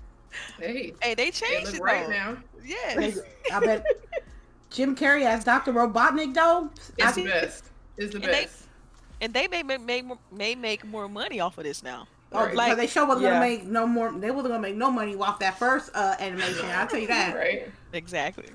Hey, 0.59 0.93
Hey, 1.01 1.13
they 1.13 1.25
they 1.25 1.31
changed 1.31 1.67
look 1.67 1.75
it 1.75 1.81
right 1.81 2.05
though. 2.07 2.11
now. 2.11 2.37
Yes. 2.63 3.19
I 3.53 3.59
bet 3.59 3.85
Jim 4.69 4.95
Carrey 4.95 5.25
as 5.25 5.43
Dr. 5.43 5.73
Robotnik 5.73 6.33
though. 6.33 6.69
It's 6.97 7.15
see. 7.15 7.23
the 7.23 7.29
best. 7.29 7.65
It's 7.97 8.11
the 8.13 8.17
And 8.17 8.23
they- 8.25 8.31
best. 8.43 8.67
And 9.21 9.33
they 9.33 9.47
may 9.47 9.63
make, 9.63 9.79
may, 9.81 10.03
may 10.31 10.55
make 10.55 10.83
more 10.85 11.07
money 11.07 11.39
off 11.39 11.57
of 11.57 11.63
this 11.63 11.81
now. 11.83 12.07
Oh, 12.33 12.45
Right. 12.45 12.55
like, 12.55 12.67
Like- 12.69 12.77
they 12.77 12.87
show 12.87 13.05
wasn't 13.05 13.23
Yeah. 13.25 13.29
gonna 13.31 13.45
make 13.45 13.63
no 13.65 13.85
more. 13.87 14.11
They 14.11 14.31
wasn't 14.31 14.53
gonna 14.53 14.59
make 14.61 14.75
no 14.75 14.89
money 14.91 15.15
off 15.15 15.39
that 15.39 15.57
first 15.59 15.91
uh, 15.93 16.15
animation. 16.19 16.65
I'll 16.65 16.87
tell 16.87 16.99
you 16.99 17.07
that. 17.07 17.35
Right. 17.37 17.69
Exactly. 17.93 18.45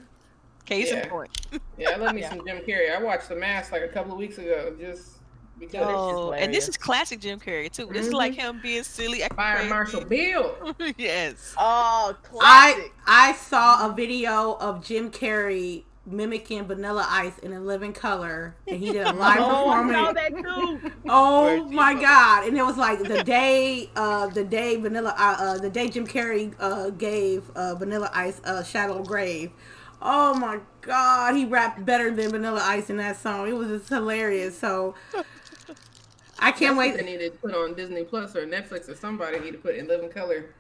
Case 0.65 0.91
Yeah. 0.91 1.03
in 1.05 1.09
point. 1.09 1.31
Yeah, 1.79 1.91
I 1.91 1.97
love 1.97 2.15
me 2.15 2.23
Yeah. 2.23 2.31
some 2.31 2.47
Jim 2.47 2.59
Carrey. 2.67 2.95
I 2.95 3.03
watched 3.03 3.29
The 3.29 3.37
Mask 3.37 3.71
like 3.73 3.83
a 3.83 3.89
couple 3.89 4.13
of 4.13 4.19
weeks 4.19 4.39
ago, 4.39 4.75
just 4.81 5.19
because. 5.61 5.87
Oh, 5.87 6.33
and 6.33 6.53
this 6.55 6.69
is 6.71 6.77
classic 6.79 7.21
Jim 7.21 7.39
Carrey 7.39 7.71
too. 7.71 7.87
This 7.93 8.07
is 8.07 8.13
like 8.15 8.33
him 8.35 8.61
being 8.63 8.83
silly. 8.83 9.23
acting 9.23 9.37
Fire 9.37 9.57
crazy. 9.57 9.69
Marshal 9.69 10.05
Bill. 10.07 10.75
yes. 10.97 11.55
Oh, 11.59 12.17
classic. 12.23 12.93
I. 13.07 13.29
I 13.31 13.33
saw 13.35 13.87
a 13.89 13.93
video 13.95 14.55
of 14.55 14.83
Jim 14.85 15.11
Carrey 15.11 15.85
mimicking 16.07 16.67
Vanilla 16.67 17.07
Ice 17.09 17.39
in 17.41 17.53
a 17.53 17.61
living 17.61 17.93
color, 17.93 18.57
and 18.69 18.81
he 18.81 18.91
did 18.93 19.07
a 19.07 19.11
live 19.13 19.43
oh, 19.43 19.69
I 19.71 19.83
performance. 19.83 19.93
saw 19.93 20.13
that 20.13 20.39
too. 20.43 20.81
Oh 21.09 21.67
Where'd 21.67 21.71
my 21.71 21.95
god! 21.95 22.47
And 22.49 22.57
it 22.57 22.65
was 22.65 22.77
like 22.77 23.07
the 23.07 23.19
day, 23.19 23.91
uh, 23.97 24.29
the 24.29 24.45
day 24.45 24.77
Vanilla, 24.77 25.15
uh, 25.19 25.37
uh 25.39 25.59
the 25.59 25.71
day 25.71 25.89
Jim 25.89 26.07
Carrey 26.07 26.55
uh 26.59 26.91
gave 26.91 27.51
uh 27.51 27.75
Vanilla 27.77 28.11
Ice 28.15 28.41
uh 28.45 28.63
Shadow 28.65 29.03
Grave. 29.03 29.53
Oh 30.03 30.35
my 30.35 30.61
god, 30.83 31.37
he 31.37 31.45
rapped 31.47 31.85
better 31.85 32.11
than 32.15 32.33
Vanilla 32.33 32.61
Ice 32.63 32.91
in 32.91 32.97
that 32.99 33.17
song. 33.17 33.49
It 33.49 33.55
was 33.55 33.69
just 33.69 33.89
hilarious. 33.89 34.59
So 34.59 34.95
I 36.39 36.53
can't 36.53 36.77
That's 36.77 36.83
what 36.83 36.93
They 36.95 37.03
wait. 37.03 37.05
need 37.05 37.19
to 37.19 37.31
put 37.31 37.55
on 37.55 37.75
Disney 37.75 38.05
Plus 38.05 38.37
or 38.37 38.47
Netflix 38.47 38.89
or 38.89 38.95
somebody 38.95 39.39
need 39.41 39.53
to 39.53 39.59
put 39.59 39.75
in 39.77 39.87
living 39.89 40.11
color. 40.11 40.55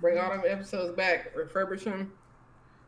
Bring 0.00 0.18
all 0.18 0.30
them 0.30 0.42
episodes 0.46 0.94
back, 0.96 1.34
refurbish 1.34 1.84
them, 1.84 2.12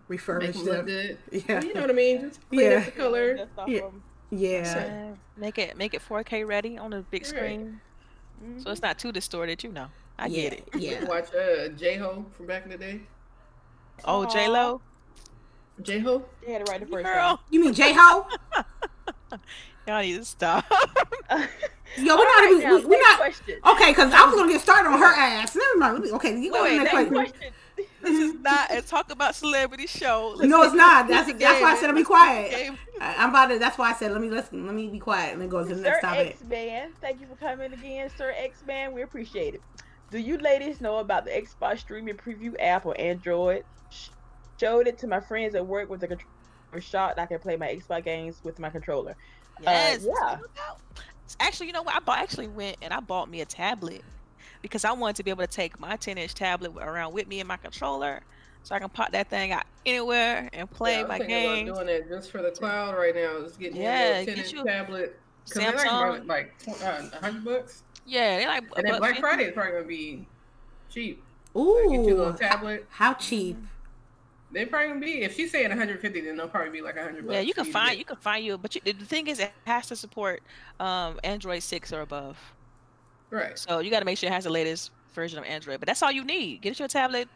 make 0.09 0.21
Refurbish 0.21 0.53
them 0.55 0.65
look 0.65 0.77
them. 0.77 0.85
good. 0.87 1.19
Yeah, 1.49 1.63
You 1.63 1.75
know 1.75 1.81
what 1.83 1.91
I 1.91 1.95
mean? 1.95 2.21
Just 2.23 2.49
clean 2.49 2.61
Yeah. 2.71 2.77
up 2.79 2.85
the 2.87 2.91
color. 2.93 3.37
Just 3.37 3.51
Yeah. 3.67 3.79
of- 3.81 3.95
yeah. 4.31 4.65
So, 4.75 5.19
make 5.37 5.59
it 5.59 5.77
make 5.77 5.95
it 5.95 6.03
4K 6.03 6.45
ready 6.47 6.77
on 6.79 6.91
the 6.91 7.03
big 7.11 7.23
Right. 7.23 7.27
screen, 7.27 7.81
so 8.59 8.71
it's 8.71 8.83
not 8.83 8.99
too 8.99 9.13
distorted. 9.13 9.63
You 9.63 9.71
know, 9.73 9.87
I 10.19 10.27
yeah, 10.27 10.43
get 10.51 10.53
it. 10.55 10.69
Yeah. 10.77 11.05
Watch 11.05 11.33
uh, 11.35 11.69
J 11.69 11.97
Ho 11.99 12.27
from 12.37 12.47
back 12.47 12.65
in 12.65 12.71
the 12.71 12.77
day. 12.79 13.01
Oh, 14.05 14.27
J 14.27 14.49
Lo, 14.49 14.81
J 15.83 16.01
Ho. 16.01 16.25
They 16.45 16.53
had 16.53 16.63
it 16.63 16.69
right 16.69 16.81
the 16.81 16.87
first 16.87 17.05
girl, 17.05 17.41
You 17.51 17.61
mean 17.61 17.73
J 17.73 17.93
Ho? 17.95 18.27
y'all 19.87 20.03
need 20.03 20.17
to 20.19 20.25
stop. 20.25 20.65
Yo, 21.99 22.15
we're 22.17 22.25
not. 22.25 22.25
right, 22.25 22.51
even- 22.51 22.63
now, 22.65 22.77
we, 22.79 22.85
we're 22.85 23.01
not. 23.01 23.19
question. 23.19 23.59
Okay, 23.65 23.91
because 23.93 24.13
I 24.13 24.27
was 24.27 24.35
gonna 24.35 24.53
get 24.53 24.61
started 24.61 24.89
on 24.91 24.99
her 24.99 25.05
ass. 25.07 25.55
Never 25.57 25.79
mind. 25.79 26.05
Okay, 26.15 26.39
you 26.39 26.53
go 26.53 26.63
Wait, 26.65 26.71
to 26.73 26.79
the 26.79 26.83
next 26.85 26.95
Next 26.95 27.09
question. 27.11 27.33
question. 27.39 27.53
this 28.03 28.19
is 28.19 28.35
not 28.41 28.73
a 28.73 28.83
talk 28.83 29.11
about 29.11 29.35
celebrity 29.35 29.87
show. 29.87 30.35
No, 30.41 30.63
it's 30.63 30.75
not. 30.75 31.09
That's 31.09 31.27
This 31.27 31.35
is 31.35 31.41
that's 31.41 31.61
why 31.61 31.69
I 31.69 31.73
game. 31.73 31.81
said 31.81 31.87
let 31.87 31.95
me 31.95 32.01
This 32.01 32.01
is 32.01 32.07
quiet. 32.07 32.79
I- 33.01 33.15
I'm 33.19 33.31
about 33.31 33.47
to. 33.47 33.59
That's 33.59 33.79
why 33.79 33.91
I 33.91 33.95
said 33.95 34.13
let 34.13 34.21
me 34.21 34.31
listen. 34.31 34.67
Let 34.67 34.75
me 34.75 34.89
be 34.89 34.99
quiet 34.99 35.33
and 35.33 35.43
then 35.43 35.49
go 35.49 35.63
to 35.63 35.69
the 35.69 35.77
Sir 35.77 35.83
next 35.83 36.01
topic. 36.01 36.29
X 36.29 36.45
Man, 36.45 36.93
thank 37.01 37.21
you 37.21 37.27
for 37.27 37.37
coming 37.37 37.73
again, 37.73 38.11
Sir 38.17 38.35
X 38.37 38.63
Man. 38.67 38.93
We 38.93 39.03
appreciate 39.03 39.55
it. 39.55 39.63
Do 40.11 40.19
you 40.19 40.39
ladies 40.39 40.81
know 40.81 40.99
about 40.99 41.25
the 41.25 41.33
Xbox 41.33 41.81
streaming 41.81 42.17
preview 42.17 42.55
app 42.61 42.87
on 42.87 42.97
Android? 42.97 43.65
Showed 44.59 44.87
it 44.87 44.99
to 44.99 45.07
my 45.07 45.21
friends 45.21 45.55
at 45.55 45.67
work 45.67 45.91
with 45.91 46.01
the 46.01 46.07
controller 46.09 46.81
shot. 46.81 47.19
I 47.19 47.27
can 47.27 47.39
play 47.39 47.57
my 47.57 47.69
Xbox 47.69 48.05
games 48.05 48.41
with 48.43 48.59
my 48.59 48.71
controller. 48.71 49.17
Uh, 49.59 49.63
yes. 49.71 50.05
yeah. 50.05 50.13
that's 50.13 50.41
what 50.41 50.41
it's 50.45 50.53
about. 50.55 50.81
Actually, 51.41 51.67
you 51.67 51.73
know 51.73 51.83
what? 51.83 51.95
I 51.97 52.01
bought, 52.01 52.19
actually 52.19 52.49
went 52.49 52.77
and 52.83 52.93
I 52.93 53.01
bought 53.01 53.29
me 53.29 53.41
a 53.41 53.45
tablet 53.45 54.03
because 54.63 54.85
I 54.85 54.93
wanted 54.93 55.17
to 55.17 55.23
be 55.25 55.31
able 55.31 55.43
to 55.47 55.53
take 55.53 55.79
my 55.81 55.97
10 55.97 56.19
inch 56.19 56.35
tablet 56.35 56.73
around 56.77 57.13
with 57.13 57.27
me 57.29 57.41
and 57.41 57.49
my 57.49 57.57
controller 57.57 58.23
so 58.63 58.75
I 58.75 58.79
can 58.79 58.89
pop 58.89 59.13
that 59.13 59.29
thing 59.31 59.53
out 59.53 59.65
anywhere 59.85 60.49
and 60.53 60.71
play 60.71 61.01
Yeah, 61.01 61.07
my 61.07 61.19
game. 61.19 61.29
games. 61.29 61.71
About 61.71 61.87
doing 61.87 62.01
that 62.01 62.09
just 62.09 62.31
for 62.31 62.43
the 62.43 62.51
cloud 62.51 62.97
right 62.97 63.15
now. 63.15 63.41
Just 63.43 63.59
getting 63.61 63.81
Yeah, 63.81 64.21
yeah, 64.21 64.25
get 64.25 64.33
a 64.33 64.37
10 64.37 64.45
inch 64.45 64.53
you 64.55 64.65
tablet. 64.65 65.21
Because 65.45 65.63
they're 65.63 65.73
like, 65.77 65.87
Samsung. 65.89 66.27
like 66.29 66.59
tw- 66.59 66.83
uh, 66.83 67.03
100 67.21 67.45
bucks. 67.45 67.83
Yeah, 68.05 68.39
they 68.39 68.47
like 68.47 68.65
a 68.73 68.77
And 68.79 68.87
then 68.87 68.99
Black 68.99 69.11
50. 69.11 69.21
Friday 69.21 69.45
is 69.45 69.53
probably 69.53 69.73
going 69.73 69.85
to 69.85 69.89
be 69.89 70.27
cheap. 70.91 71.23
Like, 71.55 71.65
get 71.91 71.93
you 71.93 71.99
a 72.01 72.17
little 72.17 72.33
Ooh, 72.35 72.37
tablet. 72.37 72.87
how 72.91 73.15
cheap? 73.15 73.57
They 74.53 74.65
probably 74.65 74.89
gonna 74.89 75.01
be. 75.01 75.23
If 75.23 75.35
she's 75.37 75.51
saying 75.51 75.69
150, 75.71 76.21
then 76.21 76.37
they'll 76.37 76.49
probably 76.49 76.71
be 76.71 76.81
like 76.81 76.95
100 76.97 77.27
bucks. 77.27 77.35
Yeah, 77.35 77.41
you 77.41 77.53
can 77.53 77.65
find 77.65 77.91
get. 77.91 77.99
you 77.99 78.05
can 78.05 78.17
find 78.17 78.45
you, 78.45 78.57
but 78.57 78.75
you, 78.75 78.81
the 78.85 78.93
thing 79.05 79.27
is, 79.27 79.41
it 79.41 79.53
has 79.67 79.89
to 79.89 79.97
support 79.97 80.41
um, 80.79 81.19
Android 81.25 81.63
six 81.63 81.93
or 81.93 82.01
above. 82.01 82.39
Right. 83.31 83.59
So 83.59 83.81
you 83.81 83.91
got 83.91 84.01
to 84.01 84.05
make 84.05 84.19
sure 84.19 84.29
it 84.29 84.33
has 84.33 84.45
the 84.45 84.51
latest 84.51 84.91
version 85.15 85.39
of 85.39 85.45
Android. 85.45 85.81
But 85.81 85.87
that's 85.87 86.03
all 86.03 86.13
you 86.13 86.25
need. 86.25 86.63
Get 86.63 86.79
you 86.79 86.85
a 86.85 86.89
tablet 86.89 87.29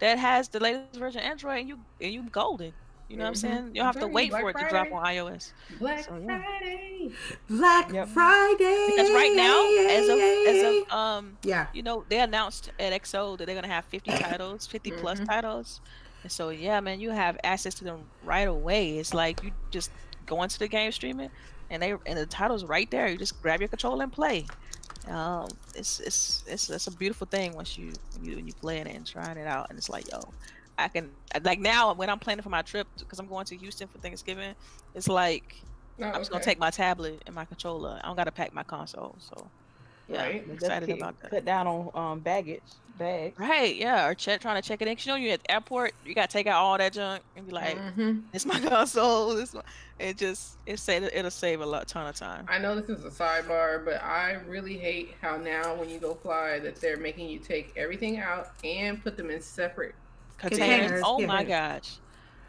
that 0.00 0.18
has 0.18 0.48
the 0.48 0.60
latest 0.60 0.98
version 0.98 1.20
of 1.20 1.26
Android, 1.26 1.60
and 1.60 1.68
you 1.68 1.78
and 2.00 2.12
you 2.12 2.22
golden. 2.30 2.74
You 3.08 3.16
know 3.16 3.24
what 3.24 3.28
I'm 3.28 3.34
Mhm. 3.34 3.38
saying? 3.38 3.66
You 3.68 3.74
don't 3.74 3.86
have 3.86 3.98
to 4.00 4.08
wait 4.08 4.30
Black 4.30 4.40
for 4.42 4.50
it 4.50 4.58
to 4.58 4.64
drop 4.66 4.92
on 4.92 5.02
iOS. 5.02 5.54
Black 5.70 6.04
So, 6.04 6.16
yeah. 6.16 6.42
Friday. 6.42 7.10
Black 7.48 7.92
Yep. 7.92 8.08
Friday. 8.08 8.84
Because 8.86 9.10
right 9.10 9.32
now, 9.32 9.72
as 9.88 10.08
of 10.08 10.18
as 10.44 10.62
of 10.62 10.82
um, 10.90 11.38
yeah, 11.42 11.68
you 11.72 11.82
know, 11.82 12.04
they 12.08 12.20
announced 12.20 12.70
at 12.78 12.92
XO 12.92 13.36
that 13.36 13.46
they're 13.46 13.54
gonna 13.54 13.66
have 13.72 13.86
50 13.86 14.12
titles, 14.12 14.66
50 14.66 14.92
plus 14.92 15.20
Mhm. 15.20 15.26
titles, 15.26 15.80
and 16.22 16.30
so 16.30 16.50
yeah, 16.50 16.80
man, 16.80 17.00
you 17.00 17.10
have 17.10 17.38
access 17.44 17.74
to 17.76 17.84
them 17.84 18.10
right 18.20 18.46
away. 18.48 18.98
It's 18.98 19.14
like 19.14 19.42
you 19.42 19.52
just 19.70 19.92
go 20.26 20.42
into 20.42 20.58
the 20.58 20.68
game 20.68 20.92
streaming, 20.92 21.30
and 21.70 21.82
they 21.82 21.92
and 22.04 22.18
the 22.18 22.26
titles 22.26 22.64
right 22.66 22.90
there. 22.90 23.08
You 23.08 23.16
just 23.18 23.40
grab 23.40 23.60
your 23.60 23.68
controller 23.68 24.02
and 24.04 24.12
play. 24.12 24.46
Um, 25.08 25.58
it's 25.74 26.00
it's 26.00 26.44
it's 26.46 26.70
it's 26.70 26.86
a 26.86 26.92
beautiful 26.92 27.26
thing 27.26 27.54
once 27.54 27.78
you 27.78 27.98
when 28.12 28.24
you 28.24 28.36
when 28.36 28.46
you 28.46 28.54
playing 28.54 28.86
it 28.86 28.96
and 28.96 29.06
trying 29.06 29.38
it 29.38 29.46
out, 29.48 29.66
and 29.70 29.78
it's 29.78 29.88
like 29.88 30.06
yo, 30.10 30.34
I 30.78 30.88
can 30.88 31.16
like 31.42 31.60
now 31.60 31.94
when 31.94 32.10
I'm 32.10 32.18
planning 32.20 32.42
for 32.42 32.50
my 32.50 32.62
trip 32.62 32.88
because 32.98 33.18
I'm 33.18 33.28
going 33.28 33.46
to 33.46 33.56
Houston 33.58 33.88
for 33.88 33.98
Thanksgiving. 33.98 34.54
It's 34.94 35.08
like 35.08 35.44
Oh, 36.00 36.04
I'm 36.12 36.20
just 36.20 36.30
gonna 36.30 36.40
okay. 36.40 36.42
take 36.42 36.58
my 36.58 36.70
tablet 36.70 37.22
and 37.26 37.34
my 37.34 37.46
controller. 37.46 38.00
I 38.02 38.06
don't 38.08 38.16
gotta 38.16 38.32
pack 38.32 38.52
my 38.52 38.64
console, 38.64 39.18
so 39.20 39.52
yeah, 40.08 40.26
Right. 40.26 40.44
I'm 40.46 40.50
excited 40.52 40.92
about 40.92 41.20
that. 41.20 41.32
Cut 41.32 41.44
down 41.44 41.66
on 41.66 41.90
um 41.94 42.20
baggage 42.20 42.62
bags. 42.98 43.38
Right, 43.38 43.74
yeah, 43.76 44.06
or 44.08 44.14
check 44.14 44.40
trying 44.40 44.60
to 44.60 44.66
check 44.68 44.82
it 44.82 44.88
in. 44.88 44.96
'Cause 44.96 45.06
you 45.06 45.12
know, 45.12 45.16
you're 45.16 45.32
at 45.34 45.42
the 45.44 45.50
airport, 45.52 45.94
you 46.04 46.14
gotta 46.14 46.30
take 46.32 46.46
out 46.46 46.56
all 46.62 46.76
that 46.78 46.92
junk 46.92 47.22
and 47.36 47.46
be 47.46 47.52
like, 47.52 47.76
Mhm. 47.78 48.22
"It's 48.32 48.44
my 48.44 48.58
console." 48.68 49.34
This, 49.34 49.54
my... 49.54 49.62
it 49.98 50.16
just 50.18 50.56
it 50.66 50.78
say 50.78 50.96
it'll 50.96 51.30
save 51.30 51.60
a 51.60 51.66
lot 51.66 51.86
ton 51.88 52.06
of 52.06 52.16
time. 52.16 52.46
I 52.48 52.58
know 52.58 52.78
this 52.80 52.88
is 52.98 53.04
a 53.04 53.10
sidebar, 53.10 53.84
but 53.84 54.02
I 54.02 54.32
really 54.46 54.76
hate 54.76 55.14
how 55.22 55.36
now 55.36 55.74
when 55.74 55.88
you 55.88 55.98
go 55.98 56.14
fly 56.14 56.58
that 56.58 56.76
they're 56.80 56.96
making 56.96 57.28
you 57.28 57.38
take 57.38 57.72
everything 57.76 58.18
out 58.18 58.50
and 58.64 59.02
put 59.02 59.16
them 59.16 59.30
in 59.30 59.40
separate. 59.40 59.94
Containers. 60.38 60.78
Containers, 60.78 61.02
Oh 61.04 61.20
my 61.20 61.44
gosh, 61.44 61.96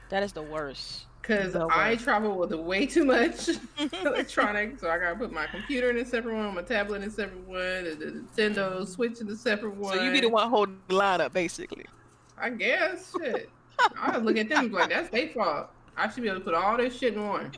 that 0.09 0.23
is 0.23 0.33
the 0.33 0.41
worst. 0.43 1.05
Because 1.21 1.53
The 1.53 1.67
I 1.69 1.95
travel 1.95 2.37
with 2.37 2.51
way 2.53 2.85
too 2.85 3.05
much 3.05 3.49
electronics, 4.03 4.81
so 4.81 4.89
I 4.89 4.97
gotta 4.97 5.15
put 5.15 5.31
my 5.31 5.45
computer 5.47 5.89
in 5.89 5.97
a 5.97 6.05
separate 6.05 6.35
one, 6.35 6.55
my 6.55 6.61
tablet 6.61 7.03
in 7.03 7.09
a 7.09 7.11
separate 7.11 7.47
one, 7.47 7.83
the, 7.83 7.95
the 8.35 8.41
Nintendo 8.41 8.87
Switch 8.87 9.19
in 9.21 9.29
a 9.29 9.35
separate 9.35 9.75
one. 9.75 9.97
So 9.97 10.03
you 10.03 10.11
be 10.11 10.21
the 10.21 10.29
one 10.29 10.49
holding 10.49 10.79
the 10.87 10.95
line 10.95 11.21
up, 11.21 11.33
basically. 11.33 11.85
I 12.37 12.49
guess. 12.49 13.13
Shit. 13.19 13.49
I 13.97 14.17
look 14.17 14.37
at 14.37 14.49
them 14.49 14.71
like 14.71 14.89
that's 14.89 15.09
their 15.09 15.27
fault. 15.29 15.69
I 15.95 16.09
should 16.09 16.23
be 16.23 16.29
able 16.29 16.39
to 16.39 16.45
put 16.45 16.53
all 16.53 16.77
this 16.77 16.97
shit 16.97 17.13
in 17.13 17.27
one. 17.27 17.51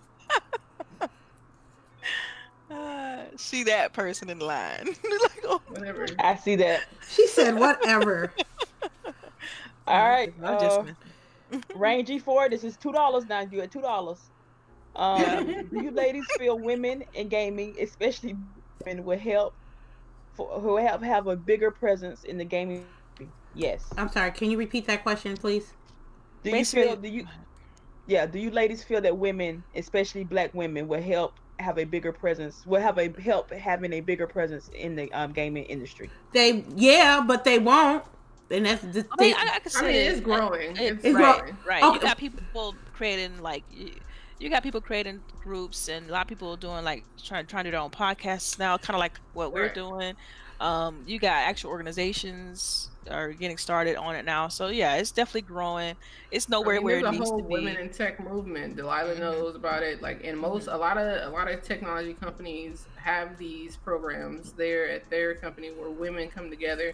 Uh, 2.70 3.24
see 3.36 3.64
that 3.64 3.94
person 3.94 4.30
in 4.30 4.40
line. 4.40 4.86
like, 4.88 5.44
oh, 5.46 5.62
Whatever. 5.68 6.08
I 6.20 6.36
see 6.36 6.56
that. 6.58 6.82
she 7.10 7.28
said 7.28 7.56
whatever. 7.56 8.34
All 9.88 10.10
right. 10.10 10.34
I'm 10.44 10.60
just 10.60 10.80
Uh, 10.80 10.84
Range 11.76 12.08
G4, 12.08 12.50
this 12.50 12.64
is 12.64 12.78
two 12.78 12.92
dollars 12.92 13.26
now. 13.28 13.42
You 13.42 13.62
at 13.62 13.72
two 13.72 13.82
dollars. 13.82 14.20
Um, 14.96 15.46
do 15.72 15.84
you 15.84 15.92
ladies 15.92 16.26
feel 16.38 16.60
women 16.60 17.04
in 17.14 17.30
gaming, 17.30 17.76
especially 17.80 18.36
women, 18.86 19.04
will 19.06 19.18
help 19.18 19.54
for, 20.34 20.48
who 20.60 20.78
have 20.78 21.02
have 21.02 21.28
a 21.28 21.36
bigger 21.36 21.72
presence 21.72 22.24
in 22.24 22.38
the 22.38 22.46
gaming. 22.46 22.86
Yes. 23.54 23.84
I'm 23.98 24.10
sorry. 24.10 24.32
Can 24.32 24.50
you 24.50 24.58
repeat 24.58 24.88
that 24.88 25.04
question, 25.04 25.36
please? 25.36 25.74
Do 26.44 26.56
you 26.56 26.66
feel? 26.66 26.96
Do 26.96 27.08
you? 27.08 27.28
Yeah. 28.08 28.26
Do 28.26 28.40
you 28.40 28.50
ladies 28.50 28.84
feel 28.84 29.02
that 29.02 29.18
women, 29.18 29.64
especially 29.76 30.24
Black 30.24 30.54
women, 30.54 30.88
will 30.88 31.02
help 31.02 31.34
have 31.60 31.78
a 31.78 31.84
bigger 31.84 32.12
presence? 32.12 32.66
Will 32.66 32.82
have 32.82 32.98
a 32.98 33.12
help 33.22 33.52
having 33.52 33.94
a 33.94 34.02
bigger 34.02 34.28
presence 34.28 34.70
in 34.70 34.96
the 34.96 35.12
um, 35.14 35.34
gaming 35.34 35.66
industry? 35.66 36.10
They 36.34 36.64
yeah, 36.76 37.24
but 37.26 37.44
they 37.44 37.60
won't. 37.60 38.04
And 38.52 38.66
that's 38.66 38.82
the 38.84 39.06
I 39.12 39.16
mean, 39.18 39.36
I, 39.38 39.60
I, 39.60 39.60
I 39.76 39.82
mean, 39.84 39.96
it's 39.96 40.20
growing. 40.22 40.78
It's, 40.78 41.06
it's 41.06 41.14
right, 41.14 41.38
growing. 41.40 41.58
Right. 41.64 41.90
Okay. 41.90 41.94
You 41.94 42.00
got 42.00 42.18
people 42.18 42.78
creating 42.94 43.40
like 43.40 43.66
you, 43.70 43.94
you 44.40 44.50
got 44.50 44.64
people 44.64 44.82
creating 44.82 45.24
groups 45.40 45.88
and 45.88 46.10
a 46.10 46.14
lot 46.14 46.24
of 46.24 46.28
people 46.28 46.58
doing 46.58 46.84
like 46.84 47.06
trying 47.22 47.46
trying 47.48 47.64
to 47.66 47.70
do 47.70 47.72
their 47.72 47.82
own 47.82 47.92
podcasts 47.92 48.58
now, 48.60 48.78
kind 48.78 48.96
of 48.96 49.00
like 49.00 49.20
what 49.34 49.54
we're 49.54 49.68
Right. 49.68 49.74
doing. 49.74 50.16
Um, 50.60 51.04
you 51.08 51.20
got 51.20 51.48
actual 51.48 51.72
organizations 51.72 52.92
are 53.10 53.34
getting 53.34 53.58
started 53.58 53.96
on 53.98 54.16
it 54.16 54.26
now. 54.26 54.48
So 54.48 54.68
yeah, 54.68 54.96
it's 54.98 55.12
definitely 55.12 55.42
growing. 55.44 55.96
It's 56.32 56.48
I 56.62 56.68
nowhere 56.68 56.76
mean, 56.76 56.84
where 56.84 57.00
it 57.00 57.04
there's 57.04 57.06
a 57.06 57.12
needs 57.12 57.32
whole 57.32 57.38
to 57.38 57.44
be. 57.44 57.52
women 57.54 57.78
in 57.78 57.90
tech 57.90 58.20
movement. 58.20 58.76
Delilah 58.76 59.16
knows 59.16 59.56
about 59.56 59.84
it. 59.84 60.02
Like, 60.02 60.22
and 60.24 60.38
most 60.40 60.68
a 60.68 60.78
lot 60.78 60.98
of 60.98 61.28
a 61.28 61.30
lot 61.34 61.50
of 61.52 61.62
technology 61.64 62.14
companies 62.14 62.88
have 62.96 63.38
these 63.38 63.78
programs 63.78 64.54
there 64.54 64.90
at 64.90 65.10
their 65.10 65.36
company 65.36 65.70
where 65.72 65.90
women 65.90 66.30
come 66.30 66.50
together 66.50 66.94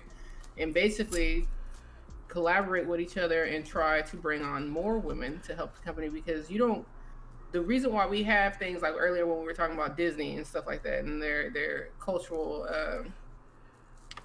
and 0.60 0.74
basically 0.74 1.48
collaborate 2.28 2.88
with 2.88 3.00
each 3.00 3.18
other 3.18 3.46
and 3.46 3.66
try 3.66 4.02
to 4.02 4.18
bring 4.18 4.42
on 4.42 4.68
more 4.68 4.98
women 4.98 5.40
to 5.48 5.56
help 5.56 5.76
the 5.76 5.82
company 5.82 6.10
because 6.10 6.50
you 6.50 6.58
don't. 6.58 6.86
The 7.54 7.62
reason 7.62 7.94
why 7.94 8.06
we 8.06 8.24
have 8.24 8.58
things 8.58 8.82
like 8.82 8.94
earlier 8.98 9.26
when 9.26 9.40
we 9.40 9.46
were 9.46 9.54
talking 9.54 9.76
about 9.76 9.96
Disney 9.96 10.36
and 10.36 10.46
stuff 10.46 10.68
like 10.68 10.84
that 10.84 11.06
and 11.06 11.22
their 11.22 11.50
their 11.50 11.90
cultural. 12.00 12.68
Um, 12.70 13.14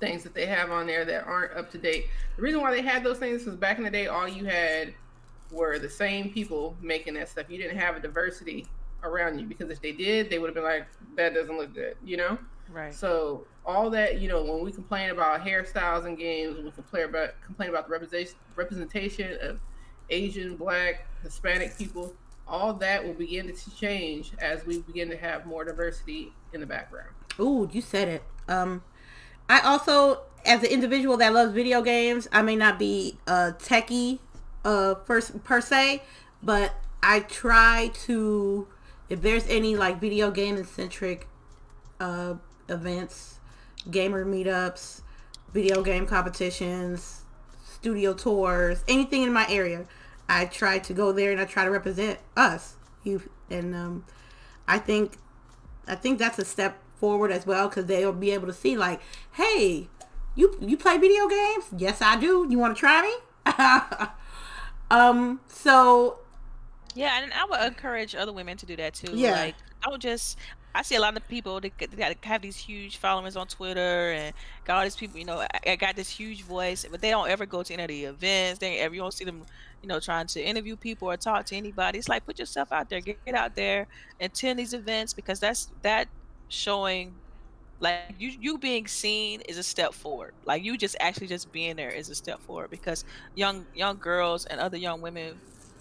things 0.02 0.24
that 0.24 0.34
they 0.34 0.46
have 0.46 0.72
on 0.72 0.86
there 0.86 1.04
that 1.04 1.24
aren't 1.24 1.56
up 1.56 1.70
to 1.70 1.78
date. 1.78 2.06
The 2.36 2.42
reason 2.42 2.60
why 2.60 2.72
they 2.72 2.82
had 2.82 3.04
those 3.04 3.18
things 3.18 3.46
was 3.46 3.54
back 3.54 3.78
in 3.78 3.84
the 3.84 3.90
day, 3.90 4.08
all 4.08 4.26
you 4.26 4.44
had 4.44 4.92
were 5.52 5.78
the 5.78 5.88
same 5.88 6.30
people 6.32 6.76
making 6.80 7.14
that 7.14 7.28
stuff. 7.28 7.46
You 7.48 7.56
didn't 7.56 7.78
have 7.78 7.96
a 7.96 8.00
diversity 8.00 8.66
around 9.04 9.38
you 9.38 9.46
because 9.46 9.70
if 9.70 9.80
they 9.80 9.92
did, 9.92 10.28
they 10.28 10.38
would 10.40 10.48
have 10.48 10.54
been 10.54 10.64
like, 10.64 10.86
that 11.16 11.34
doesn't 11.34 11.56
look 11.56 11.72
good, 11.72 11.96
you 12.04 12.16
know? 12.16 12.36
Right. 12.70 12.94
So 12.94 13.46
all 13.64 13.90
that, 13.90 14.20
you 14.20 14.28
know, 14.28 14.42
when 14.42 14.64
we 14.64 14.72
complain 14.72 15.10
about 15.10 15.44
hairstyles 15.44 16.06
in 16.06 16.14
games, 16.14 16.56
when 16.56 16.64
we 16.64 16.70
complain 16.70 17.04
about 17.04 17.40
complain 17.44 17.70
about 17.70 17.86
the 17.86 17.92
representation 17.92 18.36
representation 18.56 19.38
of 19.40 19.60
Asian, 20.10 20.56
Black, 20.56 21.06
Hispanic 21.22 21.76
people, 21.76 22.14
all 22.46 22.74
that 22.74 23.04
will 23.04 23.14
begin 23.14 23.52
to 23.52 23.76
change 23.76 24.32
as 24.38 24.64
we 24.66 24.80
begin 24.80 25.08
to 25.10 25.16
have 25.16 25.46
more 25.46 25.64
diversity 25.64 26.32
in 26.52 26.60
the 26.60 26.66
background. 26.66 27.10
Ooh, 27.38 27.68
you 27.72 27.80
said 27.80 28.08
it. 28.08 28.22
Um, 28.48 28.82
I 29.48 29.60
also, 29.60 30.22
as 30.44 30.62
an 30.62 30.70
individual 30.70 31.16
that 31.18 31.32
loves 31.32 31.52
video 31.52 31.82
games, 31.82 32.28
I 32.32 32.42
may 32.42 32.56
not 32.56 32.78
be 32.78 33.18
a 33.26 33.54
techie, 33.58 34.18
uh, 34.64 34.96
first 35.04 35.42
per 35.44 35.60
se, 35.60 36.02
but 36.42 36.74
I 37.02 37.20
try 37.20 37.90
to, 38.04 38.68
if 39.08 39.22
there's 39.22 39.46
any 39.48 39.76
like 39.76 40.00
video 40.00 40.30
game 40.30 40.62
centric, 40.64 41.28
uh, 42.00 42.34
events, 42.72 43.38
gamer 43.90 44.24
meetups, 44.24 45.02
video 45.52 45.82
game 45.82 46.06
competitions, 46.06 47.22
studio 47.64 48.14
tours, 48.14 48.84
anything 48.88 49.22
in 49.22 49.32
my 49.32 49.46
area, 49.48 49.86
I 50.28 50.46
try 50.46 50.78
to 50.78 50.94
go 50.94 51.12
there 51.12 51.32
and 51.32 51.40
I 51.40 51.44
try 51.44 51.64
to 51.64 51.70
represent 51.70 52.18
us. 52.36 52.76
You 53.04 53.28
and 53.50 53.74
um, 53.74 54.04
I 54.68 54.78
think 54.78 55.18
I 55.86 55.94
think 55.96 56.18
that's 56.18 56.38
a 56.38 56.44
step 56.44 56.78
forward 56.96 57.32
as 57.32 57.44
well 57.44 57.68
because 57.68 57.86
they'll 57.86 58.12
be 58.12 58.30
able 58.30 58.46
to 58.46 58.52
see 58.52 58.76
like, 58.76 59.00
hey, 59.32 59.88
you 60.34 60.56
you 60.60 60.76
play 60.76 60.96
video 60.98 61.28
games? 61.28 61.64
Yes, 61.76 62.00
I 62.00 62.16
do. 62.18 62.46
You 62.48 62.58
want 62.58 62.76
to 62.76 62.80
try 62.80 63.02
me? 63.02 63.14
um. 64.90 65.40
So 65.48 66.20
Yeah, 66.94 67.20
and 67.20 67.32
I 67.32 67.44
would 67.44 67.60
encourage 67.72 68.14
other 68.14 68.32
women 68.32 68.56
to 68.58 68.66
do 68.66 68.76
that 68.76 68.94
too. 68.94 69.12
Yeah. 69.16 69.32
Like, 69.32 69.54
I 69.84 69.90
would 69.90 70.00
just, 70.00 70.38
I 70.74 70.82
see 70.82 70.94
a 70.94 71.00
lot 71.00 71.16
of 71.16 71.26
people 71.28 71.60
that, 71.60 72.16
have 72.22 72.42
these 72.42 72.56
huge 72.56 72.96
followings 72.96 73.36
on 73.36 73.46
Twitter 73.46 74.12
and 74.12 74.34
got 74.64 74.78
all 74.78 74.82
these 74.82 74.96
people, 74.96 75.18
you 75.18 75.26
know, 75.26 75.40
I, 75.40 75.72
I 75.72 75.76
got 75.76 75.96
this 75.96 76.08
huge 76.08 76.42
voice, 76.42 76.86
but 76.90 77.00
they 77.00 77.10
don't 77.10 77.28
ever 77.28 77.44
go 77.44 77.62
to 77.62 77.74
any 77.74 77.82
of 77.82 77.88
the 77.88 78.04
events. 78.04 78.58
They 78.58 78.78
ever, 78.78 78.94
you 78.94 79.00
don't 79.00 79.12
see 79.12 79.24
them, 79.24 79.42
you 79.82 79.88
know, 79.88 80.00
trying 80.00 80.26
to 80.28 80.42
interview 80.42 80.76
people 80.76 81.10
or 81.10 81.16
talk 81.16 81.44
to 81.46 81.56
anybody. 81.56 81.98
It's 81.98 82.08
like, 82.08 82.24
put 82.24 82.38
yourself 82.38 82.72
out 82.72 82.88
there, 82.88 83.00
get, 83.00 83.22
get 83.24 83.34
out 83.34 83.54
there, 83.54 83.86
attend 84.20 84.58
these 84.58 84.72
events 84.72 85.12
because 85.12 85.40
that's, 85.40 85.68
that 85.82 86.08
showing 86.48 87.14
like 87.80 88.14
you 88.18 88.30
you 88.40 88.58
being 88.58 88.86
seen 88.86 89.40
is 89.42 89.58
a 89.58 89.62
step 89.62 89.92
forward 89.92 90.32
like 90.44 90.62
you 90.62 90.78
just 90.78 90.94
actually 91.00 91.26
just 91.26 91.50
being 91.50 91.74
there 91.74 91.90
is 91.90 92.08
a 92.10 92.14
step 92.14 92.38
forward 92.40 92.70
because 92.70 93.04
young 93.34 93.66
young 93.74 93.96
girls 93.96 94.44
and 94.46 94.60
other 94.60 94.76
young 94.76 95.00
women 95.00 95.34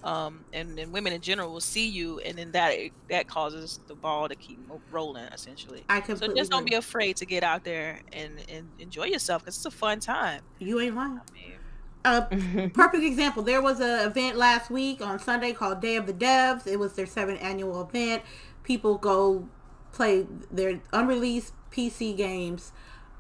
um 0.04 0.44
and, 0.54 0.80
and 0.80 0.92
women 0.92 1.14
in 1.14 1.22
general 1.22 1.52
will 1.52 1.60
see 1.60 1.88
you 1.88 2.20
and 2.20 2.38
then 2.38 2.52
that 2.52 2.76
that 3.10 3.28
causes 3.28 3.80
the 3.88 3.96
ball 3.96 4.28
to 4.28 4.36
keep 4.36 4.60
rolling 4.92 5.26
essentially 5.26 5.84
I 5.90 6.02
so 6.02 6.34
just 6.34 6.52
don't 6.52 6.66
be 6.68 6.76
afraid 6.76 7.18
to 7.18 7.26
get 7.26 7.44
out 7.44 7.64
there 7.64 8.00
and 8.12 8.32
and 8.50 8.68
enjoy 8.80 9.06
yourself 9.06 9.44
because 9.44 9.56
it's 9.58 9.66
a 9.66 9.72
fun 9.72 10.00
time 10.00 10.42
you 10.60 10.80
ain't 10.80 10.96
lying. 10.96 11.20
I 11.20 11.34
mean, 11.34 11.54
Uh, 12.04 12.70
perfect 12.74 13.04
example. 13.04 13.44
There 13.44 13.62
was 13.62 13.80
an 13.80 14.08
event 14.08 14.38
last 14.38 14.72
week 14.72 15.02
on 15.02 15.20
Sunday 15.20 15.54
called 15.54 15.82
Day 15.82 15.96
of 15.98 16.08
the 16.08 16.14
Devs. 16.14 16.66
It 16.66 16.80
was 16.80 16.94
their 16.94 17.06
seventh 17.06 17.42
annual 17.44 17.80
event. 17.82 18.24
People 18.64 18.98
go 18.98 19.48
play 19.92 20.26
their 20.50 20.82
unreleased 20.94 21.54
PC 21.72 22.16
games. 22.18 22.72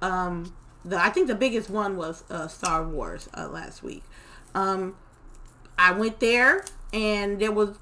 Um, 0.01 0.53
the 0.83 0.97
I 0.97 1.09
think 1.09 1.27
the 1.27 1.35
biggest 1.35 1.69
one 1.69 1.95
was 1.95 2.23
uh, 2.29 2.47
Star 2.47 2.83
Wars 2.87 3.29
uh, 3.37 3.47
last 3.49 3.83
week. 3.83 4.03
Um, 4.55 4.95
I 5.77 5.91
went 5.91 6.19
there 6.19 6.65
and 6.93 7.39
there 7.39 7.51
was 7.51 7.77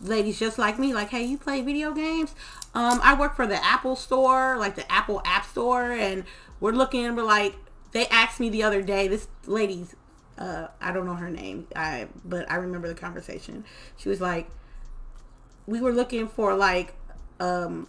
ladies 0.00 0.38
just 0.38 0.58
like 0.58 0.78
me, 0.78 0.92
like, 0.92 1.08
hey, 1.08 1.24
you 1.24 1.38
play 1.38 1.62
video 1.62 1.92
games? 1.92 2.34
Um, 2.74 3.00
I 3.02 3.14
work 3.18 3.36
for 3.36 3.46
the 3.46 3.62
Apple 3.64 3.96
store, 3.96 4.56
like 4.58 4.76
the 4.76 4.90
Apple 4.90 5.22
App 5.24 5.46
Store, 5.46 5.92
and 5.92 6.24
we're 6.60 6.72
looking 6.72 7.14
we're 7.14 7.22
like, 7.22 7.54
they 7.92 8.06
asked 8.08 8.40
me 8.40 8.50
the 8.50 8.62
other 8.62 8.82
day, 8.82 9.08
this 9.08 9.28
lady's, 9.46 9.96
uh, 10.38 10.68
I 10.80 10.92
don't 10.92 11.06
know 11.06 11.14
her 11.14 11.30
name, 11.30 11.66
I 11.74 12.08
but 12.24 12.50
I 12.50 12.56
remember 12.56 12.88
the 12.88 12.94
conversation. 12.94 13.64
She 13.96 14.08
was 14.08 14.20
like, 14.20 14.48
we 15.66 15.80
were 15.80 15.92
looking 15.92 16.28
for 16.28 16.54
like, 16.54 16.94
um, 17.40 17.88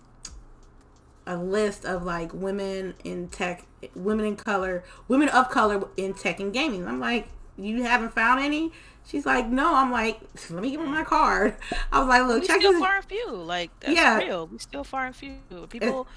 a 1.26 1.36
list 1.36 1.84
of 1.84 2.04
like 2.04 2.34
women 2.34 2.94
in 3.04 3.28
tech, 3.28 3.66
women 3.94 4.26
in 4.26 4.38
color, 4.38 4.84
women 5.10 5.28
of 5.30 5.50
color 5.50 5.90
in 5.98 6.14
tech 6.14 6.40
and 6.40 6.54
gaming. 6.54 6.88
I'm 6.88 7.02
like, 7.02 7.28
you 7.58 7.84
haven't 7.84 8.14
found 8.14 8.40
any? 8.40 8.72
She's 9.08 9.26
like, 9.26 9.48
no. 9.48 9.74
I'm 9.76 9.92
like, 9.92 10.20
let 10.50 10.62
me 10.62 10.72
give 10.72 10.82
her 10.82 10.88
my 10.88 11.04
card. 11.04 11.56
I 11.92 12.00
was 12.00 12.08
like, 12.08 12.28
look, 12.28 12.42
we 12.42 12.48
check 12.48 12.60
still 12.60 12.74
this. 12.74 12.82
far 12.82 12.96
and 12.98 13.06
few 13.06 13.32
like 13.32 13.72
that's 13.80 13.94
Yeah. 13.94 14.18
real 14.18 14.48
we 14.48 14.58
still 14.60 14.84
far 14.84 15.06
and 15.06 15.16
few 15.16 15.38
people 15.70 16.08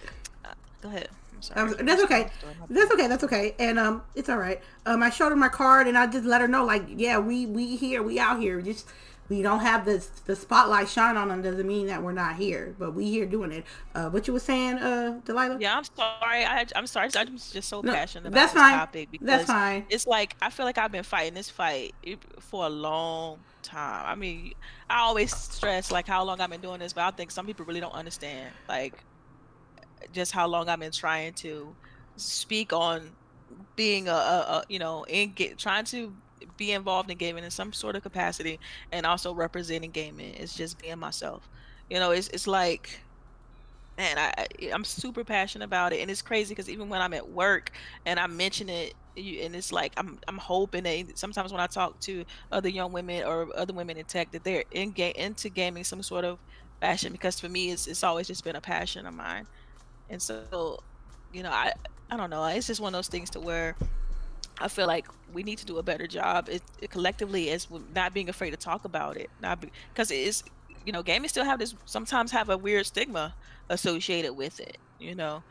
uh, 0.45 0.49
go 0.83 0.89
ahead 0.89 1.09
I'm 1.35 1.43
sorry. 1.43 1.61
Um, 1.79 1.87
that's 1.87 2.03
okay. 2.03 2.29
That's 2.69 2.93
okay. 2.93 3.07
That's 3.09 3.25
okay. 3.25 3.55
And 3.59 3.79
um, 3.79 4.03
it's 4.15 4.29
all 4.29 4.37
right. 4.39 4.61
Um, 4.87 5.03
I 5.03 5.11
showed 5.11 5.31
her 5.31 5.37
my 5.37 5.49
card 5.49 5.87
and 5.89 5.97
I 5.97 6.07
just 6.07 6.25
let 6.27 6.41
her 6.43 6.49
know, 6.49 6.65
like, 6.67 6.83
yeah, 6.89 7.19
we 7.19 7.47
we 7.47 7.77
here, 7.77 8.03
we 8.03 8.19
out 8.19 8.41
here. 8.41 8.61
Just 8.61 8.89
we 9.31 9.43
don't 9.43 9.61
have 9.61 9.86
the 9.86 10.07
the 10.27 10.36
spotlight 10.36 10.90
shine 10.90 11.16
on 11.16 11.28
them 11.31 11.43
doesn't 11.43 11.66
mean 11.69 11.86
that 11.89 12.02
we're 12.02 12.12
not 12.12 12.36
here, 12.36 12.77
but 12.78 12.93
we 12.94 13.11
here 13.11 13.27
doing 13.27 13.52
it. 13.52 13.66
Uh, 13.94 14.11
what 14.11 14.27
you 14.28 14.35
were 14.35 14.40
saying, 14.40 14.78
uh, 14.78 15.20
Delilah? 15.24 15.61
Yeah, 15.61 15.77
I'm 15.77 15.85
sorry. 15.85 16.44
I, 16.47 16.66
I'm 16.77 16.86
sorry. 16.86 17.11
I'm 17.16 17.36
just 17.36 17.69
so 17.69 17.82
No, 17.82 17.93
passionate 17.93 18.28
about 18.28 18.35
that's 18.40 18.52
this 18.52 18.62
fine. 18.62 18.65
topic 18.66 19.11
because 19.12 19.44
That's 19.44 19.44
fine. 19.47 19.86
it's 19.89 20.07
like 20.07 20.36
I 20.43 20.51
feel 20.51 20.66
like 20.66 20.78
I've 20.78 20.93
been 20.93 21.05
fighting 21.05 21.35
this 21.35 21.51
fight 21.51 21.94
for 22.40 22.66
a 22.66 22.70
long 22.70 23.44
time. 23.62 24.05
I 24.07 24.15
mean, 24.16 24.55
I 24.90 25.01
always 25.01 25.36
stress 25.36 25.90
like 25.93 26.09
how 26.09 26.24
long 26.24 26.40
I've 26.40 26.51
been 26.51 26.62
doing 26.62 26.81
this, 26.81 26.94
but 26.94 27.05
I 27.05 27.11
think 27.12 27.32
some 27.32 27.47
people 27.47 27.66
really 27.66 27.81
don't 27.81 27.94
understand 27.94 28.57
like 28.69 29.05
just 30.12 30.32
how 30.32 30.47
long 30.48 30.69
I've 30.69 30.81
been 30.81 30.93
trying 30.93 31.35
to 31.35 31.77
speak 32.16 32.73
on 32.73 33.16
being 33.77 34.09
a, 34.09 34.12
a, 34.12 34.15
a 34.15 34.65
you 34.69 34.78
know 34.78 35.05
in 35.05 35.32
get 35.35 35.59
trying 35.59 35.85
to 35.86 36.16
be 36.57 36.73
involved 36.73 37.11
in 37.11 37.19
gaming 37.19 37.45
in 37.45 37.51
some 37.51 37.73
sort 37.73 37.97
of 37.97 38.03
capacity 38.03 38.59
and 38.93 39.07
also 39.07 39.33
representing 39.35 39.91
gaming. 39.91 40.35
It's 40.35 40.55
just 40.55 40.81
being 40.81 40.99
myself. 40.99 41.49
You 41.89 41.99
know, 41.99 42.11
it's 42.12 42.29
it's 42.29 42.47
like 42.47 43.01
man, 44.01 44.17
I 44.19 44.47
I'm 44.73 44.85
super 44.85 45.25
passionate 45.25 45.65
about 45.65 45.93
it, 45.93 46.01
and 46.01 46.11
it's 46.11 46.23
crazy 46.23 46.55
because 46.55 46.71
even 46.71 46.89
when 46.89 47.03
I'm 47.03 47.12
at 47.12 47.29
work 47.29 47.73
and 48.07 48.19
I 48.19 48.27
mention 48.27 48.71
it, 48.71 48.95
you, 49.15 49.43
and 49.43 49.55
it's 49.55 49.73
like 49.73 49.93
I'm 49.99 50.19
I'm 50.27 50.39
hoping 50.39 50.85
that 50.85 51.19
sometimes 51.19 51.53
when 51.53 51.61
I 51.61 51.67
talk 51.67 52.01
to 52.01 52.25
other 52.51 52.69
young 52.69 52.93
women 52.93 53.25
or 53.25 53.49
other 53.55 53.75
women 53.75 53.99
in 53.99 54.05
tech 54.07 54.33
that 54.33 54.43
they're 54.43 54.65
in 54.71 54.93
ga- 54.93 55.12
into 55.17 55.51
gaming 55.51 55.85
some 55.85 56.03
sort 56.03 56.25
of 56.25 56.39
fashion 56.81 57.12
because 57.12 57.39
for 57.39 57.49
me 57.49 57.73
it's 57.73 57.87
it's 57.87 58.03
always 58.03 58.27
just 58.27 58.43
been 58.43 58.57
a 58.57 58.61
passion 58.61 59.05
of 59.05 59.12
mine, 59.12 59.47
and 60.09 60.23
so 60.23 60.81
you 61.33 61.43
know 61.43 61.51
I 61.51 61.73
I 62.11 62.17
don't 62.17 62.31
know 62.31 62.47
it's 62.47 62.69
just 62.69 62.81
one 62.81 62.95
of 62.95 62.99
those 62.99 63.09
things 63.09 63.29
to 63.31 63.41
where 63.41 63.77
I 64.61 64.69
feel 64.69 64.87
like 64.87 65.09
we 65.32 65.43
need 65.43 65.59
to 65.59 65.66
do 65.66 65.78
a 65.78 65.82
better 65.82 66.07
job 66.07 66.49
it, 66.49 66.62
it 66.78 66.91
collectively 66.91 67.51
as 67.51 67.69
not 67.95 68.15
being 68.15 68.28
afraid 68.28 68.51
to 68.51 68.57
talk 68.57 68.85
about 68.85 69.16
it, 69.16 69.31
not 69.41 69.61
because 69.61 70.11
it 70.11 70.19
is, 70.19 70.43
you 70.85 70.93
know, 70.93 71.03
gaming 71.03 71.28
still 71.28 71.45
have 71.45 71.59
this 71.59 71.74
sometimes 71.87 72.32
have 72.32 72.49
a 72.51 72.59
weird 72.59 72.87
stigma 72.87 73.35
associated 73.70 74.32
with 74.35 74.61
it, 74.61 74.78
you 74.99 75.15
know. 75.15 75.45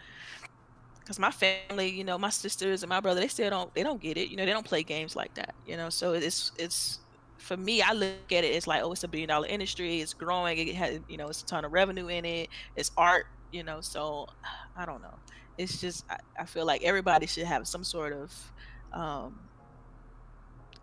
because 0.99 1.19
my 1.19 1.31
family, 1.31 1.89
you 1.89 2.03
know, 2.03 2.17
my 2.17 2.29
sisters 2.29 2.83
and 2.83 2.89
my 2.89 2.99
brother, 2.99 3.19
they 3.21 3.27
still 3.27 3.49
don't 3.49 3.73
they 3.73 3.83
don't 3.83 4.01
get 4.01 4.17
it. 4.17 4.29
You 4.29 4.37
know, 4.37 4.45
they 4.45 4.51
don't 4.51 4.65
play 4.65 4.83
games 4.83 5.15
like 5.15 5.33
that. 5.35 5.55
You 5.65 5.77
know, 5.77 5.89
so 5.89 6.13
it's 6.13 6.51
it's 6.57 6.99
for 7.37 7.57
me, 7.57 7.81
I 7.81 7.93
look 7.93 8.31
at 8.31 8.43
it 8.43 8.47
it's 8.53 8.67
like, 8.67 8.81
oh, 8.83 8.91
it's 8.91 9.03
a 9.03 9.07
billion 9.07 9.29
dollar 9.29 9.47
industry. 9.47 10.01
It's 10.01 10.13
growing. 10.13 10.57
It 10.57 10.75
has 10.75 10.99
you 11.07 11.17
know, 11.17 11.29
it's 11.29 11.41
a 11.41 11.45
ton 11.45 11.65
of 11.65 11.71
revenue 11.73 12.07
in 12.07 12.25
it. 12.25 12.49
It's 12.75 12.91
art. 12.97 13.27
You 13.51 13.63
know, 13.63 13.81
so 13.81 14.27
I 14.75 14.85
don't 14.85 15.01
know. 15.01 15.19
It's 15.57 15.79
just 15.81 16.05
I, 16.09 16.17
I 16.39 16.45
feel 16.45 16.65
like 16.65 16.83
everybody 16.83 17.25
should 17.27 17.45
have 17.45 17.67
some 17.67 17.83
sort 17.83 18.13
of 18.13 18.53
um, 18.93 19.39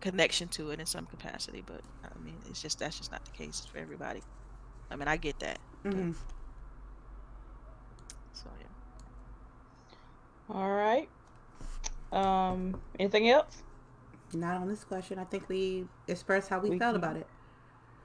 connection 0.01 0.47
to 0.49 0.71
it 0.71 0.79
in 0.79 0.85
some 0.85 1.05
capacity. 1.05 1.63
But 1.65 1.81
I 2.03 2.23
mean, 2.23 2.35
it's 2.49 2.61
just 2.61 2.79
that's 2.79 2.97
just 2.97 3.11
not 3.11 3.23
the 3.25 3.31
case 3.31 3.65
for 3.71 3.77
everybody. 3.77 4.21
I 4.89 4.95
mean, 4.95 5.07
I 5.07 5.17
get 5.17 5.39
that. 5.39 5.59
Mm-hmm. 5.85 6.11
So 8.33 8.45
yeah. 8.59 10.55
All 10.55 10.71
right. 10.71 11.09
Um. 12.11 12.79
Anything 12.99 13.29
else? 13.29 13.63
Not 14.33 14.57
on 14.57 14.67
this 14.67 14.83
question. 14.83 15.19
I 15.19 15.23
think 15.23 15.47
we 15.49 15.85
expressed 16.07 16.49
how 16.49 16.59
we, 16.59 16.69
we 16.71 16.79
felt 16.79 16.95
can... 16.95 17.03
about 17.03 17.17
it. 17.17 17.27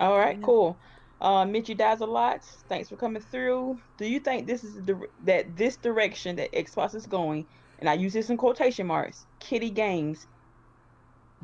All 0.01 0.19
right. 0.19 0.37
Yeah. 0.39 0.45
Cool. 0.45 0.77
Uh, 1.20 1.45
Mitchy 1.45 1.74
dies 1.74 2.01
a 2.01 2.07
lot. 2.07 2.45
Thanks 2.69 2.89
for 2.89 2.97
coming 2.97 3.23
through. 3.23 3.79
Do 3.97 4.07
you 4.07 4.19
think 4.19 4.49
this 4.49 4.65
is 4.65 4.74
the 4.85 5.01
that 5.24 5.57
this 5.57 5.77
direction 5.77 6.35
that 6.37 6.51
Xbox 6.53 6.97
is 6.97 7.07
going, 7.07 7.47
and 7.79 7.89
I 7.89 7.95
use 7.95 8.12
this 8.12 8.29
in 8.29 8.37
quotation 8.37 8.89
marks, 8.89 9.24
kitty 9.43 9.70
games 9.70 10.27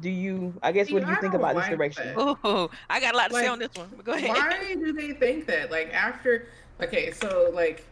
do 0.00 0.08
you 0.08 0.54
i 0.62 0.70
guess 0.70 0.90
what 0.90 1.04
do 1.04 1.10
you 1.10 1.16
think 1.20 1.34
about 1.34 1.56
like 1.56 1.64
this 1.64 1.76
direction 1.76 2.14
oh 2.16 2.70
i 2.88 3.00
got 3.00 3.14
a 3.14 3.16
lot 3.16 3.28
to 3.28 3.34
like, 3.34 3.44
say 3.44 3.48
on 3.48 3.58
this 3.58 3.74
one 3.74 3.90
go 4.04 4.12
ahead. 4.12 4.30
why 4.30 4.74
do 4.74 4.92
they 4.92 5.12
think 5.12 5.46
that? 5.46 5.70
Like 5.70 5.92
after 5.92 6.48
okay 6.80 7.10
so 7.10 7.50
like 7.52 7.84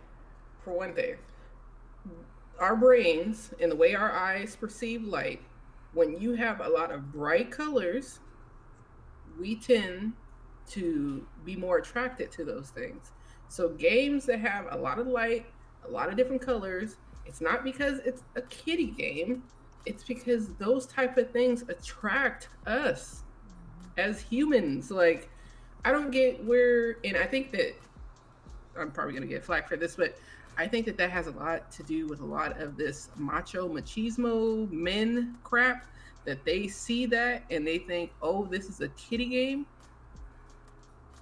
for 0.62 0.72
one 0.72 0.94
thing 0.94 1.16
our 2.60 2.76
brains 2.76 3.52
and 3.60 3.70
the 3.70 3.76
way 3.76 3.94
our 3.94 4.12
eyes 4.12 4.54
perceive 4.54 5.02
light 5.02 5.42
when 5.92 6.20
you 6.20 6.34
have 6.34 6.60
a 6.60 6.68
lot 6.68 6.92
of 6.92 7.12
bright 7.12 7.50
colors 7.50 8.20
we 9.40 9.56
tend 9.56 10.12
to 10.68 11.26
be 11.44 11.56
more 11.56 11.78
attracted 11.78 12.32
to 12.32 12.44
those 12.44 12.70
things. 12.70 13.12
So 13.48 13.68
games 13.68 14.24
that 14.26 14.40
have 14.40 14.66
a 14.70 14.76
lot 14.76 14.98
of 14.98 15.06
light 15.06 15.46
a 15.84 15.90
lot 15.90 16.08
of 16.08 16.16
different 16.16 16.42
colors 16.42 16.96
it's 17.26 17.40
not 17.40 17.64
because 17.64 17.98
it's 18.04 18.22
a 18.36 18.42
kitty 18.42 18.86
game 18.86 19.42
it's 19.86 20.04
because 20.04 20.48
those 20.54 20.86
type 20.86 21.16
of 21.16 21.30
things 21.30 21.62
attract 21.68 22.48
us 22.66 23.22
as 23.96 24.20
humans. 24.20 24.90
Like, 24.90 25.30
I 25.84 25.92
don't 25.92 26.10
get 26.10 26.44
where, 26.44 26.96
and 27.04 27.16
I 27.16 27.24
think 27.24 27.52
that 27.52 27.74
I'm 28.78 28.90
probably 28.90 29.14
gonna 29.14 29.26
get 29.26 29.44
flack 29.44 29.68
for 29.68 29.76
this, 29.76 29.96
but 29.96 30.16
I 30.58 30.66
think 30.66 30.86
that 30.86 30.96
that 30.98 31.10
has 31.10 31.28
a 31.28 31.32
lot 31.32 31.70
to 31.72 31.82
do 31.82 32.06
with 32.06 32.20
a 32.20 32.24
lot 32.24 32.60
of 32.60 32.76
this 32.76 33.10
macho 33.16 33.68
machismo 33.68 34.70
men 34.70 35.36
crap 35.44 35.86
that 36.24 36.44
they 36.44 36.66
see 36.66 37.06
that 37.06 37.44
and 37.50 37.66
they 37.66 37.78
think, 37.78 38.10
oh, 38.20 38.46
this 38.46 38.68
is 38.68 38.80
a 38.80 38.88
kitty 38.88 39.26
game. 39.26 39.66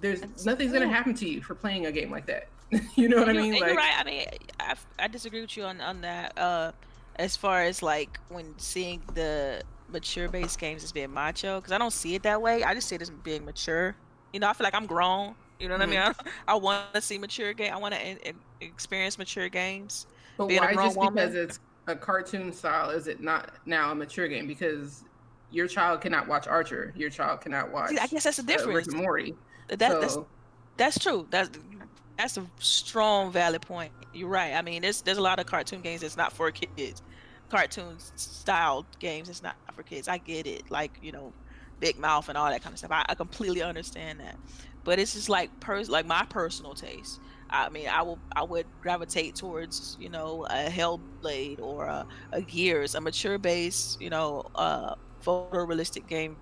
There's 0.00 0.20
That's 0.20 0.44
nothing's 0.44 0.72
gonna 0.72 0.88
happen 0.88 1.14
to 1.14 1.28
you 1.28 1.42
for 1.42 1.54
playing 1.54 1.86
a 1.86 1.92
game 1.92 2.10
like 2.10 2.26
that. 2.26 2.48
you 2.96 3.08
know 3.08 3.18
what 3.18 3.28
I 3.28 3.32
mean? 3.34 3.52
Like, 3.52 3.66
you're 3.66 3.76
right. 3.76 3.94
I 3.98 4.04
mean, 4.04 4.26
I, 4.58 4.74
I 4.98 5.08
disagree 5.08 5.40
with 5.40 5.56
you 5.56 5.64
on 5.64 5.80
on 5.80 6.00
that. 6.00 6.36
Uh, 6.38 6.72
as 7.16 7.36
far 7.36 7.62
as 7.62 7.82
like 7.82 8.18
when 8.28 8.54
seeing 8.58 9.02
the 9.14 9.62
mature 9.88 10.28
based 10.28 10.58
games 10.58 10.82
as 10.82 10.92
being 10.92 11.12
macho 11.12 11.60
because 11.60 11.72
I 11.72 11.78
don't 11.78 11.92
see 11.92 12.14
it 12.14 12.22
that 12.24 12.40
way. 12.42 12.62
I 12.64 12.74
just 12.74 12.88
see 12.88 12.96
it 12.96 13.02
as 13.02 13.10
being 13.10 13.44
mature. 13.44 13.94
You 14.32 14.40
know, 14.40 14.48
I 14.48 14.52
feel 14.52 14.64
like 14.64 14.74
I'm 14.74 14.86
grown. 14.86 15.34
You 15.60 15.68
know 15.68 15.78
what 15.78 15.88
mm-hmm. 15.88 15.98
I 15.98 16.06
mean? 16.08 16.14
I, 16.48 16.52
I 16.52 16.54
want 16.56 16.92
to 16.94 17.00
see 17.00 17.18
mature 17.18 17.52
game. 17.54 17.72
I 17.72 17.76
want 17.76 17.94
to 17.94 18.34
experience 18.60 19.18
mature 19.18 19.48
games. 19.48 20.06
But 20.36 20.48
why 20.48 20.74
just 20.74 20.96
woman. 20.96 21.14
because 21.14 21.34
it's 21.34 21.60
a 21.86 21.94
cartoon 21.94 22.52
style 22.52 22.90
is 22.90 23.06
it 23.06 23.20
not 23.20 23.52
now 23.66 23.92
a 23.92 23.94
mature 23.94 24.26
game? 24.26 24.46
Because 24.46 25.04
your 25.50 25.68
child 25.68 26.00
cannot 26.00 26.26
watch 26.26 26.48
Archer. 26.48 26.92
Your 26.96 27.10
child 27.10 27.40
cannot 27.40 27.70
watch. 27.70 27.90
See, 27.90 27.98
I 27.98 28.06
guess 28.08 28.24
that's 28.24 28.38
the 28.38 28.42
difference. 28.42 28.68
Uh, 28.68 28.72
Rick 28.72 28.86
and 28.88 28.96
Morty. 28.96 29.34
That, 29.68 29.92
so, 29.92 30.00
that's 30.00 30.18
that's 30.76 30.98
true. 30.98 31.26
That's 31.30 31.50
that's 32.18 32.36
a 32.36 32.46
strong, 32.58 33.32
valid 33.32 33.62
point. 33.62 33.92
You're 34.12 34.28
right. 34.28 34.54
I 34.54 34.62
mean, 34.62 34.82
there's 34.82 35.02
there's 35.02 35.18
a 35.18 35.22
lot 35.22 35.38
of 35.38 35.46
cartoon 35.46 35.80
games 35.80 36.02
that's 36.02 36.16
not 36.16 36.32
for 36.32 36.50
kids. 36.50 37.02
Cartoon 37.50 37.96
style 38.16 38.86
games 38.98 39.28
it's 39.28 39.42
not 39.42 39.56
for 39.74 39.82
kids. 39.82 40.08
I 40.08 40.18
get 40.18 40.46
it. 40.46 40.70
Like 40.70 40.98
you 41.02 41.12
know, 41.12 41.32
Big 41.80 41.98
Mouth 41.98 42.28
and 42.28 42.38
all 42.38 42.50
that 42.50 42.62
kind 42.62 42.72
of 42.72 42.78
stuff. 42.78 42.92
I, 42.92 43.04
I 43.08 43.14
completely 43.14 43.62
understand 43.62 44.20
that. 44.20 44.36
But 44.84 44.98
it's 44.98 45.14
just 45.14 45.28
like 45.28 45.60
pers 45.60 45.88
like 45.88 46.06
my 46.06 46.24
personal 46.28 46.74
taste. 46.74 47.20
I 47.50 47.68
mean, 47.68 47.88
I 47.88 48.02
will 48.02 48.18
I 48.34 48.42
would 48.42 48.66
gravitate 48.80 49.34
towards 49.34 49.96
you 50.00 50.08
know 50.08 50.46
a 50.48 50.68
Hellblade 50.70 51.60
or 51.60 51.86
a, 51.86 52.06
a 52.32 52.42
Gears, 52.42 52.94
a 52.94 53.00
mature 53.00 53.38
based 53.38 54.00
you 54.00 54.10
know, 54.10 54.46
uh, 54.54 54.94
photorealistic 55.24 56.06
game 56.06 56.36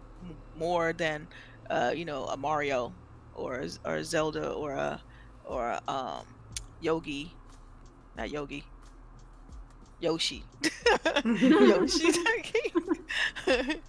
more 0.56 0.92
than 0.92 1.26
uh, 1.70 1.92
you 1.94 2.04
know 2.04 2.26
a 2.26 2.36
Mario 2.36 2.92
or 3.34 3.64
or 3.84 4.02
Zelda 4.04 4.50
or 4.50 4.72
a 4.72 5.00
or 5.44 5.78
um, 5.88 6.24
Yogi, 6.80 7.32
not 8.16 8.30
Yogi, 8.30 8.64
Yoshi, 10.00 10.42
Yoshi. 11.24 12.12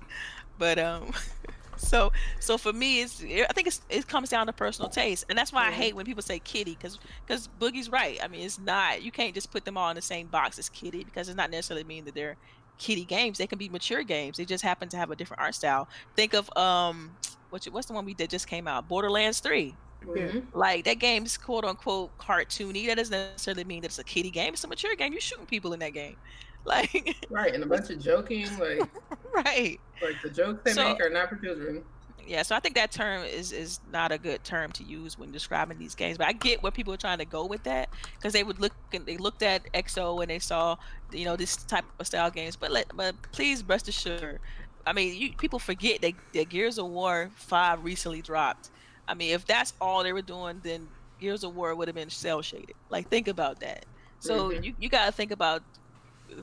but 0.57 0.79
um, 0.79 1.11
so 1.77 2.11
so 2.39 2.57
for 2.57 2.71
me, 2.71 3.01
it's 3.01 3.23
I 3.23 3.53
think 3.53 3.67
it's 3.67 3.81
it 3.89 4.07
comes 4.07 4.29
down 4.29 4.47
to 4.47 4.53
personal 4.53 4.89
taste, 4.89 5.25
and 5.29 5.37
that's 5.37 5.51
why 5.51 5.67
I 5.67 5.71
hate 5.71 5.95
when 5.95 6.05
people 6.05 6.23
say 6.23 6.39
kitty, 6.39 6.77
because 6.79 6.99
because 7.25 7.49
Boogie's 7.59 7.89
right. 7.89 8.19
I 8.23 8.27
mean, 8.27 8.41
it's 8.41 8.59
not 8.59 9.01
you 9.01 9.11
can't 9.11 9.33
just 9.33 9.51
put 9.51 9.65
them 9.65 9.77
all 9.77 9.89
in 9.89 9.95
the 9.95 10.01
same 10.01 10.27
box 10.27 10.59
as 10.59 10.69
kitty 10.69 11.03
because 11.03 11.27
it's 11.27 11.37
not 11.37 11.49
necessarily 11.49 11.83
mean 11.83 12.05
that 12.05 12.15
they're 12.15 12.37
kitty 12.77 13.05
games. 13.05 13.37
They 13.37 13.47
can 13.47 13.57
be 13.57 13.69
mature 13.69 14.03
games. 14.03 14.37
They 14.37 14.45
just 14.45 14.63
happen 14.63 14.89
to 14.89 14.97
have 14.97 15.11
a 15.11 15.15
different 15.15 15.41
art 15.41 15.55
style. 15.55 15.87
Think 16.15 16.33
of 16.33 16.55
um, 16.57 17.11
what's 17.49 17.65
what's 17.67 17.87
the 17.87 17.93
one 17.93 18.05
we 18.05 18.13
did 18.13 18.29
just 18.29 18.47
came 18.47 18.67
out, 18.67 18.87
Borderlands 18.87 19.39
Three. 19.39 19.75
Mm-hmm. 20.05 20.57
Like 20.57 20.85
that 20.85 20.99
game's 20.99 21.37
quote 21.37 21.65
unquote 21.65 22.17
cartoony. 22.17 22.87
That 22.87 22.97
doesn't 22.97 23.11
necessarily 23.11 23.63
mean 23.63 23.81
that 23.81 23.87
it's 23.87 23.99
a 23.99 24.03
kiddie 24.03 24.31
game. 24.31 24.53
It's 24.53 24.63
a 24.63 24.67
mature 24.67 24.95
game. 24.95 25.13
You're 25.13 25.21
shooting 25.21 25.45
people 25.45 25.73
in 25.73 25.79
that 25.79 25.93
game. 25.93 26.15
Like 26.65 27.17
right, 27.29 27.53
and 27.53 27.61
a 27.61 27.65
bunch 27.65 27.89
of 27.89 27.99
joking, 28.01 28.47
like 28.57 28.89
right, 29.33 29.77
like 30.01 30.15
the 30.23 30.29
jokes 30.29 30.61
they 30.63 30.71
so, 30.71 30.93
make 30.93 31.01
are 31.01 31.09
not 31.09 31.27
for 31.27 31.35
children. 31.35 31.83
Yeah, 32.25 32.41
so 32.43 32.55
I 32.55 32.61
think 32.61 32.75
that 32.75 32.91
term 32.91 33.23
is 33.25 33.51
is 33.51 33.81
not 33.91 34.13
a 34.13 34.17
good 34.17 34.43
term 34.45 34.71
to 34.73 34.83
use 34.83 35.19
when 35.19 35.31
describing 35.31 35.77
these 35.77 35.93
games. 35.93 36.17
But 36.17 36.27
I 36.27 36.31
get 36.31 36.63
where 36.63 36.71
people 36.71 36.93
are 36.93 36.97
trying 36.97 37.17
to 37.17 37.25
go 37.25 37.45
with 37.45 37.63
that 37.63 37.89
because 38.15 38.31
they 38.31 38.43
would 38.43 38.61
look 38.61 38.71
and 38.93 39.05
they 39.05 39.17
looked 39.17 39.43
at 39.43 39.61
XO 39.73 40.21
and 40.21 40.29
they 40.29 40.39
saw 40.39 40.77
you 41.11 41.25
know 41.25 41.35
this 41.35 41.57
type 41.57 41.85
of 41.99 42.07
style 42.07 42.31
games. 42.31 42.55
But 42.55 42.71
let 42.71 42.95
but 42.95 43.15
please 43.33 43.61
rest 43.67 43.89
assured, 43.89 44.39
I 44.87 44.93
mean, 44.93 45.19
you, 45.19 45.33
people 45.33 45.59
forget 45.59 46.01
that, 46.01 46.13
that 46.33 46.47
Gears 46.49 46.77
of 46.77 46.87
War 46.87 47.29
Five 47.35 47.83
recently 47.83 48.21
dropped 48.21 48.69
I 49.07 49.13
mean, 49.13 49.33
if 49.33 49.45
that's 49.45 49.73
all 49.81 50.03
they 50.03 50.13
were 50.13 50.21
doing, 50.21 50.61
then 50.63 50.87
Gears 51.19 51.43
of 51.43 51.55
War 51.55 51.75
would 51.75 51.87
have 51.87 51.95
been 51.95 52.09
cel 52.09 52.41
shaded. 52.41 52.75
Like, 52.89 53.09
think 53.09 53.27
about 53.27 53.59
that. 53.59 53.85
So 54.19 54.49
mm-hmm. 54.49 54.63
you, 54.63 54.73
you 54.79 54.89
got 54.89 55.05
to 55.05 55.11
think 55.11 55.31
about 55.31 55.63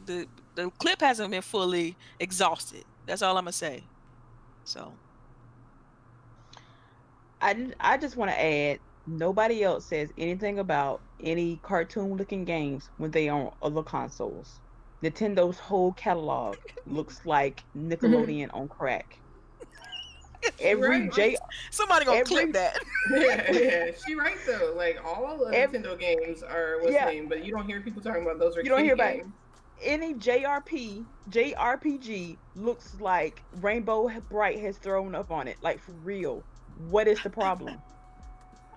the 0.07 0.27
the 0.55 0.70
clip 0.78 1.01
hasn't 1.01 1.31
been 1.31 1.43
fully 1.43 1.97
exhausted. 2.19 2.85
That's 3.07 3.23
all 3.23 3.37
I'm 3.37 3.45
gonna 3.45 3.53
say. 3.53 3.82
So. 4.65 4.93
I 7.41 7.73
I 7.81 7.97
just 7.97 8.16
want 8.16 8.31
to 8.31 8.41
add. 8.41 8.78
Nobody 9.07 9.65
else 9.65 9.87
says 9.87 10.11
anything 10.19 10.59
about 10.59 11.01
any 11.23 11.59
cartoon 11.62 12.16
looking 12.16 12.45
games 12.45 12.91
when 12.99 13.11
they 13.11 13.28
on 13.28 13.51
other 13.62 13.82
consoles. 13.82 14.61
Nintendo's 15.03 15.59
whole 15.59 15.93
catalog 15.93 16.57
looks 16.87 17.24
like 17.24 17.62
Nickelodeon 17.77 18.51
on 18.53 18.69
crack 18.69 19.20
every 20.61 20.89
right. 20.89 21.12
J. 21.12 21.37
Somebody 21.71 22.05
gonna 22.05 22.19
every, 22.19 22.37
clip 22.37 22.53
that. 22.53 22.79
yeah, 23.12 23.53
yeah, 23.53 23.91
she 24.07 24.15
right 24.15 24.37
though. 24.47 24.73
Like 24.77 24.99
all 25.05 25.45
of 25.47 25.53
every, 25.53 25.79
Nintendo 25.79 25.99
games 25.99 26.43
are 26.43 26.79
what's 26.81 26.93
yeah. 26.93 27.07
name, 27.07 27.29
but 27.29 27.45
you 27.45 27.53
don't 27.53 27.67
hear 27.67 27.81
people 27.81 28.03
talking 28.03 28.23
about 28.23 28.39
those. 28.39 28.57
Are 28.57 28.62
you 28.62 28.69
don't 28.69 28.85
hear 28.85 28.97
games. 28.97 29.21
about 29.21 29.33
any 29.83 30.15
JRP 30.15 31.05
JRPG 31.31 32.37
looks 32.55 33.01
like 33.01 33.43
Rainbow 33.61 34.11
Brite 34.29 34.61
has 34.61 34.79
thrown 34.79 35.15
up 35.15 35.31
on 35.31 35.49
it. 35.49 35.57
Like 35.62 35.81
for 35.81 35.93
real, 35.93 36.43
what 36.77 37.09
is 37.09 37.23
the 37.23 37.31
problem? 37.31 37.81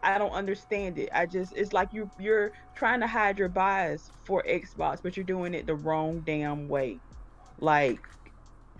I 0.03 0.17
don't 0.17 0.31
understand 0.31 0.99
it. 0.99 1.09
I 1.13 1.25
just 1.25 1.53
it's 1.55 1.73
like 1.73 1.93
you 1.93 2.09
you're 2.19 2.51
trying 2.75 2.99
to 2.99 3.07
hide 3.07 3.39
your 3.39 3.49
bias 3.49 4.11
for 4.25 4.43
Xbox, 4.43 5.01
but 5.01 5.15
you're 5.15 5.23
doing 5.23 5.53
it 5.53 5.65
the 5.65 5.75
wrong 5.75 6.21
damn 6.21 6.67
way. 6.67 6.99
Like 7.59 7.99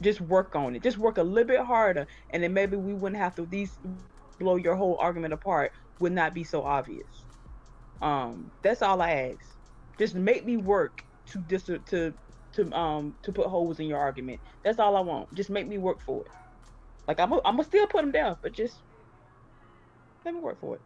just 0.03 0.21
work 0.21 0.55
on 0.55 0.75
it. 0.75 0.83
Just 0.83 0.97
work 0.97 1.17
a 1.17 1.23
little 1.23 1.47
bit 1.47 1.61
harder, 1.61 2.07
and 2.29 2.43
then 2.43 2.53
maybe 2.53 2.77
we 2.77 2.93
wouldn't 2.93 3.21
have 3.21 3.35
to 3.35 3.45
these 3.45 3.77
blow 4.39 4.55
your 4.55 4.75
whole 4.75 4.97
argument 4.99 5.33
apart. 5.33 5.71
Would 5.99 6.11
not 6.11 6.33
be 6.33 6.43
so 6.43 6.63
obvious. 6.63 7.07
Um, 8.01 8.51
that's 8.61 8.81
all 8.81 9.01
I 9.01 9.11
ask. 9.11 9.55
Just 9.97 10.15
make 10.15 10.45
me 10.45 10.57
work 10.57 11.03
to 11.27 11.37
dis 11.39 11.63
to 11.63 12.13
to 12.53 12.77
um 12.77 13.15
to 13.23 13.31
put 13.31 13.47
holes 13.47 13.79
in 13.79 13.87
your 13.87 13.99
argument. 13.99 14.39
That's 14.63 14.79
all 14.79 14.95
I 14.95 15.01
want. 15.01 15.33
Just 15.33 15.49
make 15.49 15.67
me 15.67 15.77
work 15.77 16.01
for 16.01 16.21
it. 16.21 16.31
Like 17.07 17.19
I'm, 17.19 17.31
a, 17.31 17.37
I'm 17.37 17.55
gonna 17.55 17.63
still 17.63 17.87
put 17.87 18.01
them 18.01 18.11
down, 18.11 18.37
but 18.41 18.53
just 18.53 18.77
let 20.25 20.33
me 20.33 20.39
work 20.39 20.59
for 20.59 20.75
it. 20.75 20.81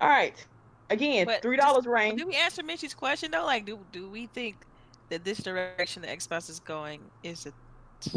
All 0.00 0.08
right. 0.08 0.46
Again, 0.88 1.28
three 1.42 1.56
dollars 1.56 1.86
range. 1.86 2.20
Do 2.20 2.26
we 2.26 2.36
answer 2.36 2.62
Mitch's 2.62 2.94
question 2.94 3.30
though? 3.30 3.44
Like, 3.44 3.64
do 3.64 3.78
do 3.90 4.08
we 4.08 4.26
think 4.26 4.56
that 5.08 5.24
this 5.24 5.38
direction 5.38 6.02
the 6.02 6.08
Xbox 6.08 6.48
is 6.48 6.60
going 6.60 7.00
is 7.22 7.46
a 7.46 7.52
Is 8.04 8.12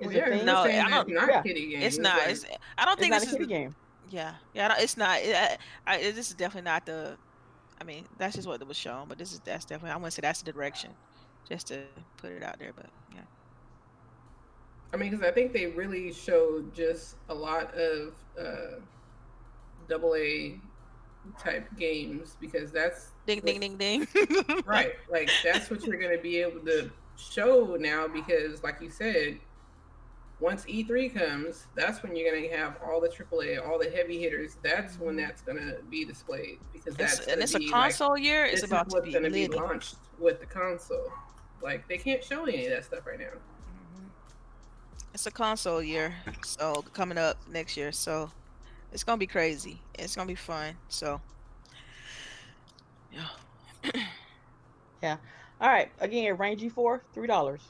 yeah, 0.00 0.06
it 0.06 0.36
you're 0.36 0.44
No, 0.44 0.62
I 0.62 0.68
it's 0.68 0.90
don't- 0.90 1.08
not 1.10 1.28
yeah. 1.28 1.42
kiddie 1.42 1.68
game. 1.70 1.82
it's 1.82 1.98
not. 1.98 2.18
like- 2.18 2.28
It's, 2.30 2.44
I 2.78 2.84
don't 2.84 2.92
It's 2.94 3.00
think 3.00 3.10
not 3.12 3.20
this 3.20 3.28
a 3.28 3.32
is 3.32 3.36
kiddie 3.38 3.44
the, 3.44 3.48
game. 3.48 3.74
yeah 4.10 4.34
yeah. 4.54 4.64
I 4.64 4.68
don't- 4.68 4.80
It's 4.82 4.96
not. 4.96 5.10
I, 5.10 5.58
I, 5.86 5.94
I, 5.94 5.98
this 6.12 6.28
is 6.30 6.34
definitely 6.34 6.70
not 6.70 6.86
the. 6.86 7.16
I 7.80 7.84
mean, 7.84 8.04
that's 8.18 8.36
just 8.36 8.46
what 8.46 8.66
was 8.66 8.76
shown, 8.76 9.08
but 9.08 9.18
this 9.18 9.32
is 9.32 9.40
that's 9.40 9.64
definitely. 9.64 9.90
I 9.92 9.96
want 9.96 10.06
to 10.06 10.10
say 10.12 10.20
that's 10.22 10.42
the 10.42 10.52
direction, 10.52 10.90
just 11.48 11.66
to 11.68 11.82
put 12.18 12.30
it 12.32 12.42
out 12.42 12.58
there. 12.58 12.72
But 12.74 12.86
yeah, 13.14 13.20
I 14.92 14.96
mean, 14.96 15.10
because 15.10 15.24
I 15.26 15.30
think 15.32 15.52
they 15.52 15.66
really 15.66 16.12
showed 16.12 16.74
just 16.74 17.16
a 17.28 17.34
lot 17.34 17.72
of 17.74 18.12
uh, 18.38 18.80
double 19.88 20.14
A 20.16 20.58
type 21.38 21.68
games 21.78 22.36
because 22.40 22.72
that's 22.72 23.08
ding 23.26 23.38
what- 23.38 23.46
ding 23.46 23.60
ding 23.60 23.76
ding. 23.76 24.08
right. 24.66 24.92
Like 25.10 25.30
that's 25.44 25.70
what 25.70 25.84
you're 25.84 25.98
going 25.98 26.16
to 26.16 26.22
be 26.22 26.38
able 26.38 26.60
to 26.60 26.90
show 27.20 27.76
now 27.78 28.08
because, 28.08 28.62
like 28.62 28.80
you 28.80 28.90
said, 28.90 29.38
once 30.40 30.64
E3 30.64 31.14
comes, 31.14 31.66
that's 31.74 32.02
when 32.02 32.16
you're 32.16 32.30
going 32.32 32.48
to 32.50 32.56
have 32.56 32.76
all 32.82 33.00
the 33.00 33.08
AAA, 33.08 33.66
all 33.66 33.78
the 33.78 33.90
heavy 33.90 34.18
hitters. 34.18 34.56
That's 34.62 34.98
when 34.98 35.16
that's 35.16 35.42
going 35.42 35.58
to 35.58 35.78
be 35.90 36.04
displayed 36.04 36.58
because 36.72 36.96
that's 36.96 37.18
It's, 37.18 37.26
and 37.26 37.34
gonna 37.34 37.42
it's 37.42 37.54
a 37.54 37.58
be, 37.58 37.66
like, 37.66 37.74
console 37.74 38.16
year. 38.18 38.44
It's 38.46 38.62
about 38.62 38.86
is 38.86 38.92
to 38.92 38.96
what's 38.96 39.06
be 39.06 39.12
going 39.12 39.24
to 39.24 39.30
be 39.30 39.48
launched 39.48 39.96
with 40.18 40.40
the 40.40 40.46
console. 40.46 41.12
Like 41.62 41.86
they 41.88 41.98
can't 41.98 42.22
show 42.24 42.44
any 42.44 42.66
of 42.66 42.72
that 42.72 42.84
stuff 42.84 43.06
right 43.06 43.18
now. 43.18 43.26
Mhm. 43.26 44.08
It's 45.12 45.26
a 45.26 45.30
console 45.30 45.82
year, 45.82 46.14
so 46.44 46.84
coming 46.94 47.18
up 47.18 47.36
next 47.48 47.76
year, 47.76 47.92
so 47.92 48.30
it's 48.92 49.04
gonna 49.04 49.18
be 49.18 49.26
crazy. 49.26 49.82
It's 49.98 50.16
gonna 50.16 50.26
be 50.26 50.34
fun. 50.34 50.74
So, 50.88 51.20
yeah. 53.12 53.28
yeah. 55.02 55.16
All 55.60 55.68
right. 55.68 55.90
Again, 56.00 56.34
Rangy 56.36 56.68
four, 56.68 57.02
three 57.12 57.26
dollars. 57.26 57.60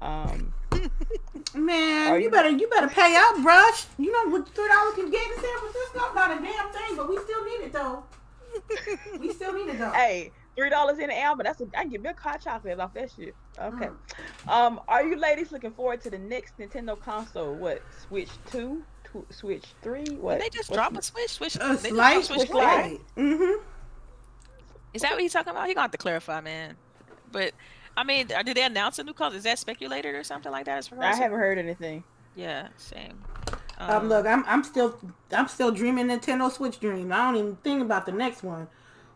Um, 0.00 0.52
Man, 1.54 2.14
you 2.16 2.24
you- 2.26 2.30
better 2.30 2.50
you 2.50 2.68
better 2.68 2.88
pay 2.88 3.16
up, 3.16 3.42
brush. 3.42 3.86
You 3.98 4.12
know 4.12 4.30
what 4.30 4.48
three 4.54 4.68
dollars 4.68 4.94
can 4.94 5.10
get 5.10 5.26
in 5.30 5.36
San 5.42 5.58
Francisco? 5.58 6.14
Not 6.14 6.30
a 6.38 6.42
damn 6.42 6.70
thing, 6.72 6.96
but 6.96 7.08
we 7.08 7.18
still 7.18 7.44
need 7.44 7.64
it 7.66 7.72
though. 7.72 8.04
We 9.20 9.32
still 9.32 9.52
need 9.52 9.68
it 9.72 9.78
though. 9.78 9.90
hey, 9.90 10.30
three 10.56 10.70
dollars 10.70 10.98
in 10.98 11.08
the 11.08 11.18
album. 11.18 11.44
That's 11.44 11.60
a, 11.60 11.66
I 11.76 11.82
can 11.82 11.90
get 11.90 12.02
me 12.02 12.10
a 12.10 12.14
hot 12.14 12.40
chocolate 12.42 12.78
off 12.80 12.94
that 12.94 13.10
shit. 13.14 13.34
Okay. 13.58 13.88
Um, 14.48 14.80
are 14.88 15.02
you 15.04 15.16
ladies 15.16 15.50
looking 15.52 15.72
forward 15.72 16.00
to 16.02 16.10
the 16.10 16.18
next 16.18 16.56
Nintendo 16.58 16.98
console? 16.98 17.54
What 17.54 17.82
Switch 18.06 18.30
two, 18.50 18.82
Tw- 19.04 19.30
Switch 19.32 19.64
three? 19.82 20.04
What? 20.16 20.34
Did 20.40 20.44
they 20.52 20.56
just 20.56 20.70
what's 20.70 20.76
drop 20.78 20.96
a 20.96 21.02
Switch? 21.02 21.30
Switch. 21.30 21.56
A 21.56 21.58
they 21.58 21.66
just 21.74 21.84
slight, 21.88 22.12
dropped 22.12 22.26
Switch 22.26 22.38
Switch 22.40 22.50
Lite. 22.50 23.00
Mm-hmm. 23.16 23.62
Is 24.94 25.02
that 25.02 25.12
what 25.12 25.20
he's 25.20 25.32
talking 25.32 25.50
about? 25.50 25.66
He 25.68 25.74
gonna 25.74 25.82
have 25.82 25.90
to 25.90 25.98
clarify, 25.98 26.40
man. 26.40 26.76
But 27.32 27.52
I 27.96 28.04
mean, 28.04 28.28
uh, 28.32 28.42
did 28.42 28.56
they 28.56 28.62
announce 28.64 28.98
a 28.98 29.04
new 29.04 29.12
console? 29.12 29.36
Is 29.38 29.44
that 29.44 29.58
speculated 29.58 30.14
or 30.14 30.24
something 30.24 30.52
like 30.52 30.66
that? 30.66 30.78
As 30.78 30.88
far 30.88 31.02
I 31.02 31.10
as 31.10 31.18
haven't 31.18 31.38
heard 31.38 31.58
anything. 31.58 32.04
Yeah, 32.36 32.68
same. 32.76 33.22
Um, 33.78 34.08
look, 34.08 34.26
I'm 34.26 34.44
I'm 34.46 34.64
still 34.64 34.98
I'm 35.32 35.48
still 35.48 35.70
dreaming 35.70 36.06
Nintendo 36.06 36.50
Switch 36.50 36.78
dream. 36.80 37.12
I 37.12 37.16
don't 37.18 37.36
even 37.36 37.56
think 37.56 37.82
about 37.82 38.06
the 38.06 38.12
next 38.12 38.42
one. 38.42 38.68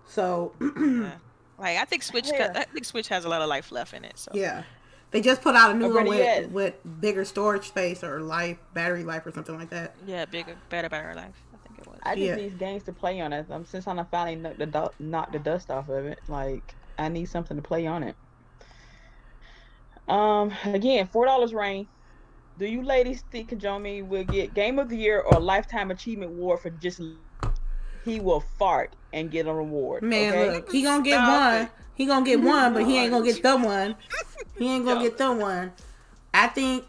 So 0.06 0.52
yeah. 0.60 1.12
like 1.58 1.78
I 1.78 1.84
think 1.84 2.02
Switch. 2.02 2.28
Yeah. 2.32 2.52
I 2.54 2.64
think 2.64 2.84
Switch 2.84 3.08
has 3.08 3.24
a 3.24 3.28
lot 3.28 3.42
of 3.42 3.48
life 3.48 3.70
left 3.72 3.92
in 3.94 4.04
it. 4.04 4.18
So 4.18 4.30
yeah, 4.34 4.62
they 5.10 5.20
just 5.20 5.42
put 5.42 5.54
out 5.54 5.70
a 5.72 5.74
new 5.74 5.86
Oh, 5.86 5.94
one 5.94 6.06
better 6.06 6.42
with, 6.48 6.50
with 6.84 7.00
bigger 7.00 7.24
storage 7.24 7.68
space 7.68 8.02
or 8.04 8.20
life, 8.20 8.58
battery 8.74 9.04
life, 9.04 9.26
or 9.26 9.32
something 9.32 9.56
like 9.56 9.70
that. 9.70 9.94
yeah, 10.06 10.24
bigger, 10.24 10.56
better, 10.68 10.88
battery 10.88 11.14
life. 11.14 11.34
I 11.54 11.66
think 11.66 11.78
it 11.80 11.86
was. 11.86 11.98
I 12.04 12.14
just 12.14 12.26
Yeah. 12.26 12.34
need 12.36 12.58
games 12.58 12.82
to 12.84 12.92
play 12.92 13.20
on 13.20 13.32
it. 13.32 13.46
Um, 13.50 13.64
since 13.64 13.86
I'm 13.86 14.04
finally 14.06 14.36
knocked 14.36 14.58
the 14.58 14.66
du- 14.66 14.90
knocked 15.00 15.32
the 15.32 15.38
dust 15.40 15.70
off 15.70 15.88
of 15.88 16.04
it, 16.06 16.18
like 16.28 16.74
I 17.02 17.08
need 17.08 17.26
something 17.26 17.56
to 17.56 17.62
play 17.62 17.86
on 17.86 18.02
it. 18.02 18.16
Um, 20.08 20.52
again, 20.64 21.06
four 21.06 21.26
dollars 21.26 21.54
rain. 21.54 21.88
Do 22.58 22.66
you 22.66 22.82
ladies 22.82 23.24
think 23.30 23.50
Kojima 23.50 24.06
will 24.06 24.24
get 24.24 24.54
Game 24.54 24.78
of 24.78 24.88
the 24.88 24.96
Year 24.96 25.20
or 25.20 25.40
Lifetime 25.40 25.90
Achievement 25.90 26.32
Award 26.32 26.60
for 26.60 26.70
just 26.70 27.00
he 28.04 28.20
will 28.20 28.40
fart 28.40 28.94
and 29.12 29.30
get 29.30 29.46
an 29.46 29.56
award? 29.56 30.02
Man, 30.02 30.32
okay? 30.32 30.50
look, 30.56 30.70
he 30.70 30.82
gonna 30.82 31.02
get 31.02 31.14
Stop 31.14 31.52
one. 31.52 31.62
it. 31.62 31.70
He 31.94 32.06
gonna 32.06 32.24
get 32.24 32.40
one, 32.40 32.74
but 32.74 32.84
he 32.84 32.98
ain't 32.98 33.12
gonna 33.12 33.24
get 33.24 33.42
the 33.42 33.56
one. 33.56 33.96
He 34.58 34.68
ain't 34.68 34.84
gonna 34.84 35.02
get 35.02 35.18
the 35.18 35.32
one. 35.32 35.72
I 36.34 36.48
think. 36.48 36.84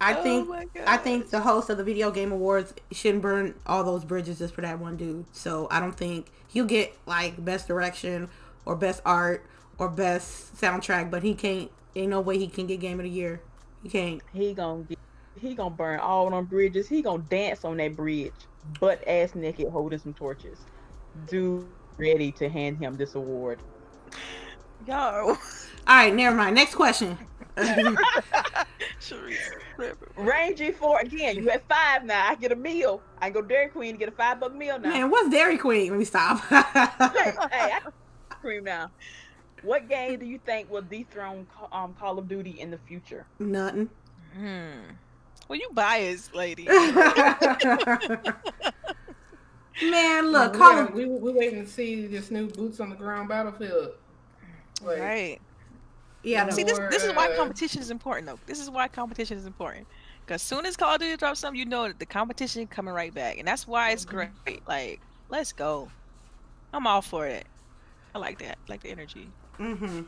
I 0.00 0.14
Oh 0.14 0.22
think. 0.22 0.48
my 0.48 0.66
I 0.86 0.96
think 0.98 1.30
the 1.30 1.40
host 1.40 1.70
of 1.70 1.78
the 1.78 1.84
Video 1.84 2.10
Game 2.10 2.32
Awards 2.32 2.74
shouldn't 2.92 3.22
burn 3.22 3.54
all 3.66 3.82
those 3.84 4.04
bridges 4.04 4.38
just 4.38 4.54
for 4.54 4.60
that 4.60 4.78
one 4.78 4.96
dude. 4.96 5.24
So 5.32 5.68
I 5.70 5.80
don't 5.80 5.96
think 5.96 6.26
he'll 6.48 6.64
get 6.66 6.94
like 7.06 7.42
best 7.44 7.66
direction 7.68 8.28
or 8.66 8.76
best 8.76 9.00
art 9.06 9.46
or 9.78 9.88
best 9.88 10.54
soundtrack, 10.60 11.10
but 11.10 11.22
he 11.22 11.34
can't. 11.34 11.70
Ain't 11.94 12.10
no 12.10 12.20
way 12.20 12.36
he 12.36 12.46
can 12.46 12.66
get 12.66 12.80
Game 12.80 13.00
of 13.00 13.04
the 13.04 13.10
Year. 13.10 13.40
He 13.82 13.88
can't. 13.88 14.20
He 14.34 14.52
gonna 14.52 14.82
get, 14.82 14.98
he 15.40 15.54
gonna 15.54 15.70
burn 15.70 15.98
all 16.00 16.28
them 16.28 16.44
bridges. 16.44 16.88
He 16.88 17.00
gonna 17.00 17.22
dance 17.30 17.64
on 17.64 17.78
that 17.78 17.96
bridge, 17.96 18.34
butt 18.78 19.06
ass 19.08 19.34
naked, 19.34 19.68
holding 19.70 19.98
some 19.98 20.12
torches. 20.12 20.58
Dude, 21.26 21.66
ready 21.96 22.30
to 22.32 22.50
hand 22.50 22.76
him 22.76 22.96
this 22.96 23.14
award. 23.14 23.60
Yo, 24.86 25.38
All 25.88 25.94
right, 25.96 26.12
never 26.12 26.34
mind. 26.34 26.56
Next 26.56 26.74
question. 26.74 27.16
Sharice. 29.00 29.36
Rangy 30.16 30.72
four 30.72 30.98
again. 30.98 31.36
You 31.36 31.48
at 31.50 31.66
five 31.68 32.04
now. 32.04 32.28
I 32.28 32.34
get 32.34 32.50
a 32.50 32.56
meal. 32.56 33.00
I 33.20 33.30
go 33.30 33.40
Dairy 33.40 33.68
Queen 33.68 33.92
to 33.92 33.98
get 33.98 34.08
a 34.08 34.12
five 34.12 34.40
buck 34.40 34.52
meal 34.52 34.80
now. 34.80 34.90
Man, 34.90 35.10
what's 35.10 35.30
Dairy 35.30 35.56
Queen? 35.56 35.90
Let 35.90 35.98
me 35.98 36.04
stop. 36.04 36.40
hey, 36.48 37.32
hey, 37.52 37.72
I 37.72 37.80
can 37.82 37.92
cream 38.46 38.64
now. 38.64 38.90
What 39.62 39.88
game 39.88 40.18
do 40.20 40.26
you 40.26 40.38
think 40.38 40.70
will 40.70 40.82
dethrone 40.82 41.46
um, 41.72 41.94
Call 41.98 42.18
of 42.18 42.28
Duty 42.28 42.60
in 42.60 42.70
the 42.70 42.78
future? 42.78 43.26
Nothing. 43.40 43.90
Hmm. 44.36 44.92
Well, 45.48 45.58
you 45.58 45.68
biased, 45.72 46.32
lady. 46.34 46.66
Man, 49.82 50.30
look, 50.32 50.52
we, 50.52 50.58
Call 50.58 50.72
are- 50.72 50.82
of 50.88 50.94
we 50.94 51.04
we 51.06 51.32
waiting 51.32 51.64
to 51.64 51.70
see 51.70 52.06
this 52.06 52.30
new 52.30 52.46
boots 52.48 52.78
on 52.80 52.88
the 52.90 52.96
ground 52.96 53.28
battlefield. 53.28 53.90
Like, 54.82 55.00
right. 55.00 55.38
yeah, 56.22 56.48
See, 56.50 56.62
no, 56.62 56.68
this 56.68 56.78
this 56.90 57.04
is 57.04 57.12
why 57.14 57.28
uh, 57.28 57.36
competition 57.36 57.80
is 57.80 57.90
important, 57.90 58.26
though. 58.26 58.38
This 58.46 58.60
is 58.60 58.70
why 58.70 58.88
competition 58.88 59.36
is 59.38 59.46
important. 59.46 59.86
Because 60.24 60.36
as 60.42 60.46
soon 60.46 60.64
as 60.66 60.76
Call 60.76 60.94
of 60.94 61.00
Duty 61.00 61.16
drops 61.16 61.40
something, 61.40 61.58
you 61.58 61.66
know 61.66 61.88
that 61.88 61.98
the 61.98 62.06
competition 62.06 62.66
coming 62.66 62.94
right 62.94 63.12
back, 63.12 63.38
and 63.38 63.46
that's 63.48 63.66
why 63.66 63.90
it's 63.90 64.04
great. 64.04 64.30
Like, 64.68 65.00
let's 65.28 65.52
go. 65.52 65.88
I'm 66.72 66.86
all 66.86 67.02
for 67.02 67.26
it. 67.26 67.46
I 68.16 68.18
like 68.18 68.38
that. 68.38 68.56
I 68.66 68.72
like 68.72 68.82
the 68.82 68.88
energy. 68.88 69.28
hmm 69.58 70.00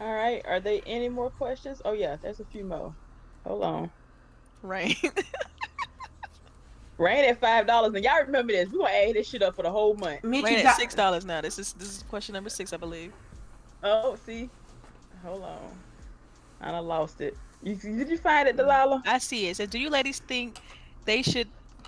All 0.00 0.12
right. 0.12 0.42
Are 0.44 0.58
there 0.58 0.80
any 0.86 1.08
more 1.08 1.30
questions? 1.30 1.80
Oh 1.84 1.92
yeah, 1.92 2.16
there's 2.20 2.40
a 2.40 2.44
few 2.46 2.64
more. 2.64 2.96
Hold 3.46 3.62
on. 3.62 3.90
Rain. 4.62 4.96
Rain 6.98 7.24
at 7.26 7.38
five 7.40 7.68
dollars, 7.68 7.94
and 7.94 8.02
y'all 8.02 8.24
remember 8.26 8.52
this. 8.52 8.70
We're 8.72 8.78
gonna 8.80 8.90
add 8.90 9.14
this 9.14 9.28
shit 9.28 9.40
up 9.40 9.54
for 9.54 9.62
the 9.62 9.70
whole 9.70 9.94
month. 9.94 10.24
Mitch, 10.24 10.42
Right 10.42 10.52
you 10.54 10.58
at 10.58 10.62
got, 10.64 10.76
six 10.76 10.96
dollars 10.96 11.24
now. 11.24 11.40
This 11.40 11.60
is 11.60 11.74
this 11.74 11.88
is 11.96 12.02
question 12.02 12.32
number 12.32 12.50
six, 12.50 12.72
I 12.72 12.76
believe. 12.76 13.12
Oh, 13.84 14.16
see. 14.16 14.50
Hold 15.22 15.44
on. 15.44 15.78
I 16.60 16.72
done 16.72 16.86
lost 16.88 17.20
it. 17.20 17.36
You, 17.62 17.76
did 17.76 18.08
you 18.08 18.18
find 18.18 18.48
it, 18.48 18.56
Delilah? 18.56 19.00
I 19.06 19.18
see 19.18 19.46
it. 19.46 19.50
it. 19.50 19.56
Says, 19.58 19.68
do 19.68 19.78
you 19.78 19.90
ladies 19.90 20.18
think 20.18 20.58
they 21.04 21.22
should 21.22 21.46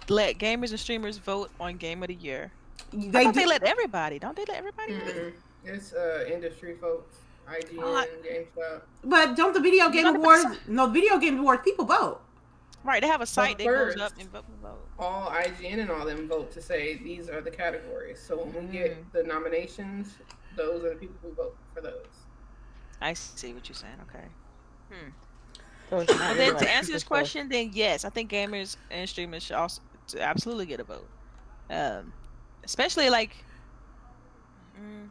let 0.08 0.38
gamers 0.38 0.70
and 0.70 0.78
streamers 0.78 1.18
vote 1.18 1.50
on 1.58 1.76
Game 1.76 2.04
of 2.04 2.08
the 2.08 2.14
Year? 2.14 2.52
I 2.92 2.96
they, 2.96 3.24
thought 3.24 3.34
do, 3.34 3.40
they 3.40 3.46
let 3.46 3.62
everybody. 3.62 4.18
Don't 4.18 4.36
they 4.36 4.44
let 4.46 4.56
everybody? 4.58 4.94
mm-mm. 4.94 5.32
it's 5.64 5.92
uh, 5.92 6.24
industry 6.32 6.76
folks, 6.80 7.16
IGN, 7.48 7.78
Oh, 7.80 7.94
I- 7.96 8.06
GameStop. 8.26 8.82
but 9.04 9.36
don't 9.36 9.52
the 9.54 9.60
Video 9.60 9.88
Game 9.90 10.04
Not 10.04 10.14
the 10.14 10.18
Awards? 10.20 10.58
No, 10.68 10.86
Video 10.88 11.18
Game 11.18 11.38
Awards 11.40 11.62
people 11.64 11.84
vote. 11.84 12.20
Right. 12.82 13.02
They 13.02 13.08
have 13.08 13.20
a 13.20 13.26
site 13.26 13.58
that 13.58 13.64
goes 13.66 13.92
first- 13.94 13.98
up 13.98 14.12
and 14.18 14.30
vote. 14.30 14.44
vote. 14.62 14.78
all 14.98 15.30
IGN 15.30 15.80
and 15.80 15.90
all 15.90 16.06
them 16.06 16.26
vote 16.28 16.50
to 16.52 16.62
say 16.62 16.96
these 16.96 17.28
are 17.28 17.40
the 17.42 17.50
categories. 17.50 18.18
So 18.20 18.38
when 18.38 18.68
we 18.68 18.78
get 18.78 19.12
the 19.12 19.22
nominations, 19.22 20.14
those 20.56 20.82
are 20.84 20.90
the 20.90 20.94
people 20.96 21.16
who 21.22 21.34
vote 21.34 21.56
for 21.74 21.82
those. 21.82 22.06
I 23.02 23.12
see 23.12 23.52
what 23.52 23.68
you're 23.68 23.76
saying. 23.76 23.92
Okay. 24.08 24.24
So 25.90 25.98
it's 25.98 26.12
Well, 26.18 26.34
then 26.34 26.56
to 26.56 26.70
answer 26.70 26.92
this 26.92 27.04
question, 27.04 27.48
then 27.48 27.70
yes, 27.74 28.04
I 28.04 28.10
think 28.10 28.30
gamers 28.30 28.76
and 28.90 29.08
streamers 29.08 29.42
should 29.42 29.56
also 29.56 29.82
absolutely 30.18 30.66
get 30.66 30.80
a 30.80 30.84
vote. 30.84 31.08
Um, 31.68 32.12
especially 32.64 33.10
like, 33.10 33.44
mm, 34.76 35.06
I 35.06 35.10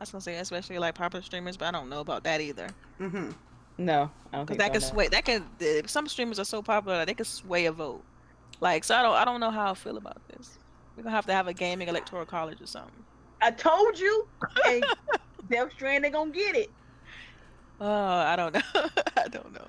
was 0.00 0.10
gonna 0.10 0.20
say 0.22 0.36
especially 0.36 0.78
like 0.78 0.94
popular 0.94 1.22
streamers, 1.22 1.56
but 1.56 1.66
I 1.66 1.72
don't 1.72 1.88
know 1.88 2.00
about 2.00 2.24
that 2.24 2.40
either. 2.40 2.76
hmm 2.98 3.30
No, 3.78 4.10
I 4.32 4.36
don't 4.36 4.46
Cause 4.46 4.56
think 4.56 4.58
that 4.58 4.64
so, 4.64 4.72
could 4.72 4.82
no. 4.82 4.88
sway. 4.88 5.08
That 5.08 5.24
could. 5.24 5.42
uh, 5.62 5.86
Some 5.86 6.06
streamers 6.08 6.38
are 6.38 6.44
so 6.44 6.62
popular 6.62 6.98
that 6.98 7.06
they 7.06 7.14
could 7.14 7.26
sway 7.26 7.66
a 7.66 7.72
vote. 7.72 8.04
Like, 8.60 8.84
so 8.84 8.94
I 8.96 9.02
don't. 9.02 9.14
I 9.14 9.24
don't 9.24 9.40
know 9.40 9.50
how 9.50 9.70
I 9.70 9.74
feel 9.74 9.96
about 9.96 10.22
this. 10.28 10.58
We're 10.96 11.04
gonna 11.04 11.14
have 11.16 11.26
to 11.26 11.32
have 11.32 11.46
a 11.48 11.54
gaming 11.54 11.88
electoral 11.88 12.26
college 12.26 12.60
or 12.60 12.66
something. 12.66 13.04
I 13.40 13.50
told 13.52 13.98
you. 13.98 14.26
Hey, 14.64 14.90
Death 15.50 15.72
Stranding 15.72 16.12
gonna 16.12 16.30
get 16.32 16.56
it. 16.56 16.70
Oh, 17.80 17.86
I 17.86 18.36
don't 18.36 18.54
know. 18.54 18.60
I 19.16 19.28
don't 19.28 19.52
know. 19.52 19.66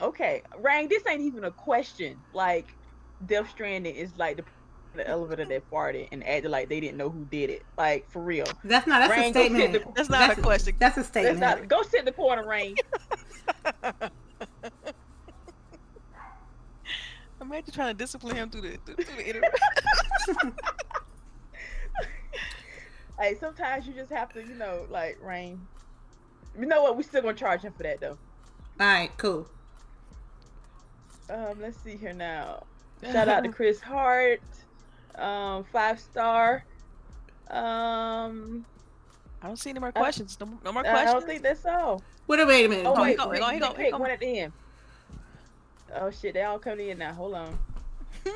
Okay, 0.00 0.42
Rang, 0.58 0.88
this 0.88 1.02
ain't 1.08 1.20
even 1.22 1.44
a 1.44 1.52
question. 1.52 2.24
Like, 2.32 2.76
Death 3.24 3.48
Stranding 3.50 3.94
is 3.94 4.16
like 4.16 4.36
the 4.36 4.44
the 4.96 5.06
elevator 5.08 5.44
that 5.44 5.70
farted 5.70 6.08
and 6.12 6.26
acted 6.26 6.50
like 6.50 6.68
they 6.68 6.80
didn't 6.80 6.96
know 6.96 7.10
who 7.10 7.24
did 7.26 7.50
it. 7.50 7.62
Like 7.76 8.10
for 8.10 8.22
real. 8.22 8.46
That's 8.64 8.86
not. 8.86 9.00
That's 9.00 9.10
Rain, 9.12 9.30
a 9.30 9.32
statement. 9.32 9.72
the- 9.72 9.84
That's 9.94 10.08
not 10.08 10.36
a 10.38 10.40
question. 10.40 10.74
That's 10.78 10.96
a 10.96 11.00
That's 11.00 11.08
statement. 11.08 11.40
not, 11.40 11.68
go 11.68 11.82
sit 11.82 12.00
in 12.00 12.04
the 12.04 12.12
corner, 12.12 12.46
Rain. 12.46 12.76
Imagine 17.40 17.72
trying 17.72 17.96
to 17.96 18.02
discipline 18.02 18.34
him 18.36 18.50
through 18.50 18.62
the 18.62 18.78
through, 18.84 18.96
through 18.96 19.16
the 19.16 19.26
internet. 19.26 19.54
Hey, 23.18 23.34
sometimes 23.40 23.86
you 23.86 23.94
just 23.94 24.12
have 24.12 24.30
to, 24.34 24.42
you 24.42 24.54
know, 24.54 24.84
like 24.90 25.16
Rain. 25.22 25.66
You 26.58 26.66
know 26.66 26.82
what? 26.82 26.98
We 26.98 27.02
still 27.02 27.22
gonna 27.22 27.34
charge 27.34 27.62
him 27.62 27.72
for 27.72 27.82
that 27.82 27.98
though. 27.98 28.18
All 28.78 28.86
right, 28.86 29.10
cool. 29.16 29.48
Um, 31.30 31.60
let's 31.60 31.78
see 31.78 31.96
here 31.96 32.12
now. 32.12 32.64
Shout 33.02 33.28
out 33.28 33.42
to 33.44 33.48
Chris 33.50 33.80
Hart. 33.80 34.42
Um, 35.14 35.64
five 35.72 35.98
star. 36.00 36.64
Um, 37.50 38.66
I 39.40 39.46
don't 39.46 39.56
see 39.58 39.70
any 39.70 39.78
more 39.80 39.92
questions. 39.92 40.36
No, 40.40 40.46
no 40.64 40.72
more 40.72 40.82
questions. 40.82 40.86
I 40.86 40.92
questions. 40.92 41.12
don't 41.12 41.26
think 41.26 41.42
that's 41.42 41.64
all. 41.66 42.02
Wait 42.26 42.40
a 42.40 42.46
minute. 42.46 42.84
Oh 42.84 42.94
Go, 42.96 43.02
wait, 43.02 43.16
go, 43.16 43.28
wait, 43.28 43.40
go, 43.40 43.50
you 43.50 43.60
go, 43.60 43.72
pick 43.72 43.92
go. 43.92 43.98
one 43.98 44.10
at 44.10 44.20
the 44.20 44.40
end. 44.40 44.52
Oh 45.94 46.10
shit, 46.10 46.34
they 46.34 46.42
all 46.42 46.58
coming 46.58 46.88
in 46.88 46.98
now. 46.98 47.12
Hold 47.12 47.34
on. 47.34 47.58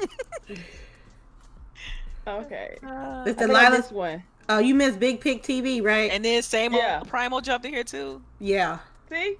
Okay. 2.26 2.76
Uh, 2.82 3.24
It's 3.26 3.40
I 3.42 3.46
think 3.46 3.56
I 3.56 3.80
one. 3.94 4.22
Oh, 4.48 4.58
you 4.58 4.74
missed 4.74 4.98
Big 5.00 5.20
Pick 5.20 5.42
TV, 5.42 5.82
right? 5.82 6.10
and 6.10 6.24
then 6.24 6.42
same 6.42 6.74
Yeah. 6.74 6.98
old 6.98 7.08
Primal 7.08 7.40
jumped 7.40 7.66
in 7.66 7.72
here 7.72 7.84
too. 7.84 8.22
yeah. 8.38 8.78
See? 9.08 9.36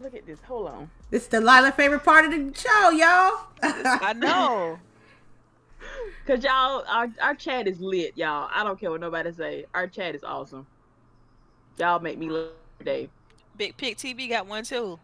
Look 0.00 0.14
at 0.14 0.24
this. 0.26 0.38
Hold 0.46 0.68
on. 0.68 0.90
This 1.10 1.24
is 1.24 1.28
Delilah's 1.28 1.74
favorite 1.74 2.04
part 2.04 2.24
of 2.24 2.30
the 2.30 2.52
show, 2.58 2.90
y'all. 2.90 3.46
I 3.62 4.12
know. 4.16 4.78
Cause 6.26 6.44
y'all, 6.44 6.84
our 6.88 7.08
our 7.20 7.34
chat 7.34 7.66
is 7.66 7.80
lit, 7.80 8.12
y'all. 8.16 8.48
I 8.52 8.62
don't 8.62 8.78
care 8.78 8.90
what 8.90 9.00
nobody 9.00 9.32
say. 9.32 9.64
Our 9.74 9.86
chat 9.86 10.14
is 10.14 10.22
awesome. 10.24 10.66
Y'all 11.78 12.00
make 12.00 12.18
me 12.18 12.28
look 12.28 12.52
today. 12.78 13.08
Big 13.56 13.76
Pick 13.76 13.96
TV 13.96 14.28
got 14.28 14.46
one 14.46 14.64
too. 14.64 14.98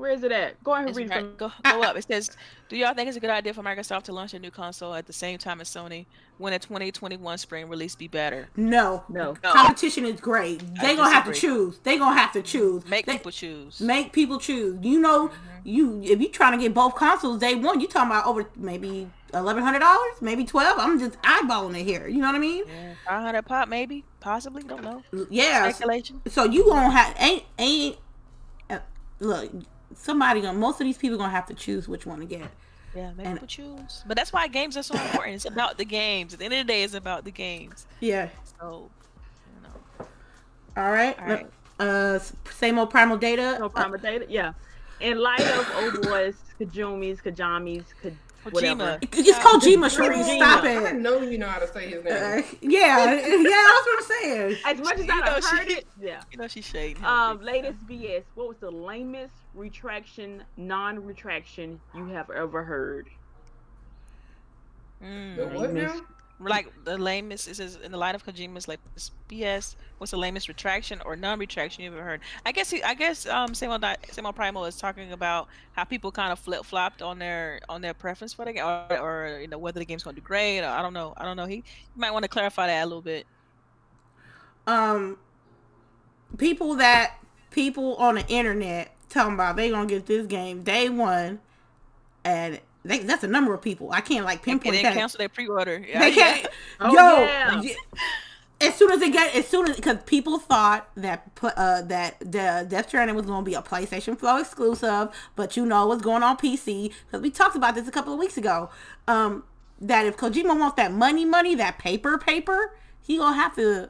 Where 0.00 0.12
is 0.12 0.22
it 0.24 0.32
at? 0.32 0.62
Go 0.64 0.72
ahead 0.74 0.88
and 0.88 0.96
read 0.96 1.10
it 1.10 1.36
go, 1.36 1.52
go 1.62 1.82
up. 1.82 1.94
It 1.96 2.06
says, 2.06 2.30
"Do 2.70 2.76
y'all 2.76 2.94
think 2.94 3.08
it's 3.08 3.18
a 3.18 3.20
good 3.20 3.28
idea 3.28 3.52
for 3.52 3.62
Microsoft 3.62 4.04
to 4.04 4.12
launch 4.12 4.32
a 4.32 4.38
new 4.38 4.50
console 4.50 4.94
at 4.94 5.06
the 5.06 5.12
same 5.12 5.36
time 5.38 5.60
as 5.60 5.68
Sony? 5.68 6.06
When 6.38 6.54
a 6.54 6.58
2021 6.58 7.36
spring 7.36 7.68
release 7.68 7.94
be 7.94 8.08
better? 8.08 8.48
no. 8.56 9.04
No. 9.10 9.36
No. 9.44 9.52
Competition 9.52 10.06
is 10.06 10.18
great. 10.20 10.60
They 10.80 10.96
gonna 10.96 11.12
have 11.12 11.26
to 11.26 11.34
choose. 11.34 11.78
They 11.80 11.98
gonna 11.98 12.18
have 12.18 12.32
to 12.32 12.40
choose. 12.42 12.86
Make 12.86 13.04
They- 13.04 13.18
people 13.18 13.30
choose. 13.30 13.78
make 13.80 14.12
people 14.14 14.38
choose. 14.40 14.78
You 14.82 15.00
know, 15.00 15.28
Mm-hmm. 15.28 15.68
you 15.68 16.00
if 16.02 16.18
you 16.18 16.28
trying 16.30 16.52
to 16.58 16.64
get 16.64 16.72
both 16.72 16.94
consoles 16.94 17.38
day 17.40 17.54
one, 17.56 17.78
you 17.80 17.86
talking 17.86 18.10
about 18.10 18.24
over 18.24 18.48
maybe 18.56 19.06
eleven 19.34 19.62
hundred 19.62 19.80
dollars, 19.80 20.14
maybe 20.22 20.46
twelve. 20.46 20.78
I'm 20.78 20.98
just 20.98 21.20
eyeballing 21.20 21.78
it 21.78 21.84
here. 21.84 22.08
You 22.08 22.20
know 22.20 22.28
what 22.28 22.36
I 22.36 22.38
mean? 22.38 22.64
Yeah, 22.66 22.94
500 23.06 23.42
pop, 23.42 23.68
maybe, 23.68 24.04
possibly. 24.20 24.62
Don't 24.62 24.82
know. 24.82 25.02
Yeah. 25.28 25.70
Speculation. 25.70 26.22
So 26.28 26.44
you 26.44 26.64
gonna 26.64 26.88
have 26.90 27.14
ain't 27.18 27.42
ain't 27.58 27.96
uh, 28.70 28.78
look. 29.18 29.52
Somebody 29.94 30.40
gonna 30.40 30.58
most 30.58 30.80
of 30.80 30.86
these 30.86 30.98
people 30.98 31.18
gonna 31.18 31.30
have 31.30 31.46
to 31.46 31.54
choose 31.54 31.88
which 31.88 32.06
one 32.06 32.20
to 32.20 32.26
get. 32.26 32.50
Yeah, 32.94 33.12
make 33.16 33.26
And- 33.26 33.36
people 33.36 33.46
choose. 33.48 34.02
But 34.06 34.16
that's 34.16 34.32
why 34.32 34.48
games 34.48 34.76
are 34.76 34.82
so 34.82 34.94
important. 34.94 35.36
It's 35.36 35.44
about 35.44 35.78
the 35.78 35.84
games. 35.84 36.32
At 36.32 36.38
the 36.40 36.44
end 36.46 36.54
of 36.54 36.66
the 36.66 36.72
day, 36.72 36.82
it's 36.82 36.94
about 36.94 37.24
the 37.24 37.30
games. 37.30 37.86
Yeah. 38.00 38.28
So, 38.58 38.90
you 39.56 39.62
know. 39.62 40.06
All 40.76 40.90
right. 40.90 41.18
All 41.20 41.26
right. 41.26 41.46
Uh, 41.78 42.18
same 42.50 42.78
old 42.78 42.90
primal 42.90 43.16
data. 43.16 43.56
No 43.60 43.68
problem 43.68 44.00
data. 44.00 44.26
Yeah. 44.28 44.52
In 45.00 45.18
light 45.18 45.40
of 45.40 45.70
old 45.76 46.02
boys, 46.02 46.34
Kajumis, 46.60 47.22
Kajamis, 47.22 47.84
Kaj- 48.02 48.16
whatever. 48.44 48.98
Kojima. 49.02 49.18
It's 49.26 49.38
Kojima, 49.38 49.86
Sheree. 49.88 50.22
Kojima. 50.22 50.36
Stop 50.36 50.64
I 50.64 50.88
it. 50.90 50.96
know 50.96 51.20
you 51.22 51.38
know 51.38 51.46
how 51.48 51.58
to 51.58 51.66
say 51.68 51.88
his 51.90 52.04
name. 52.04 52.12
Uh, 52.14 52.42
yeah, 52.62 53.12
yeah, 53.14 53.20
that's 53.22 53.86
what 53.86 53.96
I'm 53.98 54.02
saying. 54.22 54.56
As 54.66 54.78
much 54.78 54.98
as 54.98 55.06
You 55.06 55.12
I 55.12 55.18
know 55.18 55.24
done 55.26 55.42
she- 55.42 55.56
heard 55.56 55.68
it, 55.68 55.86
yeah. 56.00 56.22
You 56.32 56.38
know 56.38 56.48
she's 56.48 56.64
shading. 56.66 56.96
him 56.96 57.04
Um, 57.04 57.42
latest 57.42 57.86
BS. 57.86 58.22
What 58.34 58.48
was 58.48 58.56
the 58.58 58.70
lamest 58.70 59.32
retraction, 59.54 60.42
non-retraction 60.56 61.80
you 61.94 62.06
have 62.08 62.30
ever 62.30 62.62
heard? 62.64 63.06
time. 65.00 65.36
The 65.36 65.42
Mm. 65.42 65.54
what 65.54 65.72
now? 65.72 66.00
Like 66.48 66.72
the 66.84 66.96
lamest, 66.96 67.54
says 67.54 67.76
in 67.82 67.92
the 67.92 67.98
light 67.98 68.14
of 68.14 68.24
Kojima's 68.24 68.66
like 68.66 68.80
BS. 69.28 69.76
What's 69.98 70.10
the 70.12 70.16
lamest 70.16 70.48
retraction 70.48 71.00
or 71.04 71.14
non-retraction 71.14 71.84
you've 71.84 71.92
ever 71.92 72.02
heard? 72.02 72.20
I 72.46 72.52
guess 72.52 72.70
he, 72.70 72.82
I 72.82 72.94
guess 72.94 73.26
um 73.26 73.54
Samuel 73.54 73.78
Samuel 74.10 74.32
Primal 74.32 74.64
is 74.64 74.76
talking 74.76 75.12
about 75.12 75.48
how 75.72 75.84
people 75.84 76.10
kind 76.10 76.32
of 76.32 76.38
flip 76.38 76.64
flopped 76.64 77.02
on 77.02 77.18
their 77.18 77.60
on 77.68 77.82
their 77.82 77.92
preference 77.92 78.32
for 78.32 78.46
the 78.46 78.54
game 78.54 78.64
or, 78.64 78.98
or 78.98 79.38
you 79.40 79.48
know 79.48 79.58
whether 79.58 79.78
the 79.78 79.84
game's 79.84 80.02
to 80.02 80.12
do 80.12 80.20
great 80.22 80.60
or 80.60 80.68
I 80.68 80.80
don't 80.80 80.94
know. 80.94 81.12
I 81.16 81.24
don't 81.24 81.36
know. 81.36 81.46
He 81.46 81.56
you 81.56 81.62
might 81.96 82.12
want 82.12 82.22
to 82.22 82.28
clarify 82.28 82.66
that 82.68 82.82
a 82.82 82.86
little 82.86 83.02
bit. 83.02 83.26
Um, 84.66 85.18
people 86.38 86.74
that 86.76 87.16
people 87.50 87.96
on 87.96 88.14
the 88.14 88.26
internet 88.28 88.96
talking 89.08 89.34
about 89.34 89.56
they 89.56 89.70
gonna 89.70 89.86
get 89.86 90.06
this 90.06 90.26
game 90.26 90.62
day 90.62 90.88
one, 90.88 91.40
and 92.24 92.60
they, 92.84 93.00
that's 93.00 93.24
a 93.24 93.28
number 93.28 93.52
of 93.54 93.60
people. 93.62 93.90
I 93.92 94.00
can't 94.00 94.24
like 94.24 94.38
And 94.38 94.60
pinpoint 94.60 94.74
then 94.74 94.84
that. 94.84 94.94
cancel 94.94 95.18
their 95.18 95.28
pre-order. 95.28 95.84
Yeah, 95.86 95.98
They 96.00 96.12
can't. 96.12 96.46
Oh, 96.80 96.92
Yo, 96.92 97.24
yeah. 97.24 97.74
as 98.60 98.74
soon 98.74 98.90
as 98.90 99.00
they 99.00 99.10
get, 99.10 99.34
as 99.34 99.46
soon 99.46 99.68
as 99.68 99.76
because 99.76 99.98
people 100.06 100.38
thought 100.38 100.88
that 100.96 101.34
put 101.34 101.54
uh 101.56 101.82
that 101.82 102.18
the 102.20 102.66
Death 102.68 102.88
Stranding 102.88 103.16
was 103.16 103.26
going 103.26 103.44
to 103.44 103.48
be 103.50 103.54
a 103.54 103.62
PlayStation 103.62 104.18
4 104.18 104.40
exclusive, 104.40 105.08
but 105.36 105.56
you 105.56 105.64
know 105.66 105.86
what's 105.86 106.02
going 106.02 106.22
on 106.22 106.36
PC 106.36 106.92
because 107.06 107.22
we 107.22 107.30
talked 107.30 107.56
about 107.56 107.74
this 107.74 107.86
a 107.88 107.90
couple 107.90 108.12
of 108.12 108.18
weeks 108.18 108.36
ago. 108.36 108.70
Um, 109.08 109.44
that 109.80 110.04
if 110.06 110.16
Kojima 110.18 110.58
wants 110.58 110.76
that 110.76 110.92
money, 110.92 111.24
money, 111.24 111.54
that 111.54 111.78
paper, 111.78 112.18
paper, 112.18 112.76
he 113.00 113.16
gonna 113.16 113.34
have 113.36 113.54
to 113.56 113.88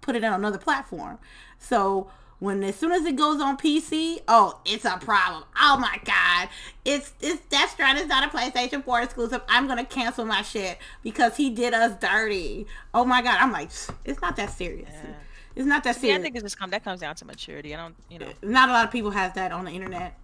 put 0.00 0.14
it 0.14 0.22
on 0.22 0.32
another 0.34 0.58
platform. 0.58 1.18
So 1.58 2.08
when 2.44 2.62
as 2.62 2.76
soon 2.76 2.92
as 2.92 3.06
it 3.06 3.16
goes 3.16 3.40
on 3.40 3.56
PC, 3.56 4.18
oh, 4.28 4.60
it's 4.66 4.84
a 4.84 4.98
problem. 4.98 5.44
Oh 5.58 5.78
my 5.78 5.98
god, 6.04 6.50
it's 6.84 7.14
it's 7.20 7.40
Death 7.46 7.70
Stranding 7.70 8.04
is 8.04 8.08
not 8.10 8.22
a 8.22 8.36
PlayStation 8.36 8.84
4 8.84 9.00
exclusive. 9.00 9.40
I'm 9.48 9.66
gonna 9.66 9.84
cancel 9.84 10.26
my 10.26 10.42
shit 10.42 10.76
because 11.02 11.38
he 11.38 11.48
did 11.48 11.72
us 11.72 11.98
dirty. 11.98 12.66
Oh 12.92 13.04
my 13.04 13.22
god, 13.22 13.38
I'm 13.40 13.50
like, 13.50 13.70
it's 14.04 14.20
not 14.20 14.36
that 14.36 14.50
serious. 14.50 14.90
Yeah. 14.92 15.10
It's 15.56 15.66
not 15.66 15.84
that 15.84 16.02
Yeah, 16.02 16.16
I 16.16 16.20
think 16.20 16.34
it's 16.36 16.42
just 16.42 16.58
come 16.58 16.70
that 16.70 16.84
comes 16.84 17.00
down 17.00 17.14
to 17.16 17.24
maturity. 17.24 17.74
I 17.74 17.78
don't, 17.78 17.94
you 18.10 18.18
know. 18.18 18.28
not 18.42 18.68
a 18.68 18.72
lot 18.72 18.84
of 18.84 18.90
people 18.90 19.12
have 19.12 19.34
that 19.34 19.50
on 19.50 19.64
the 19.64 19.70
internet. 19.70 20.18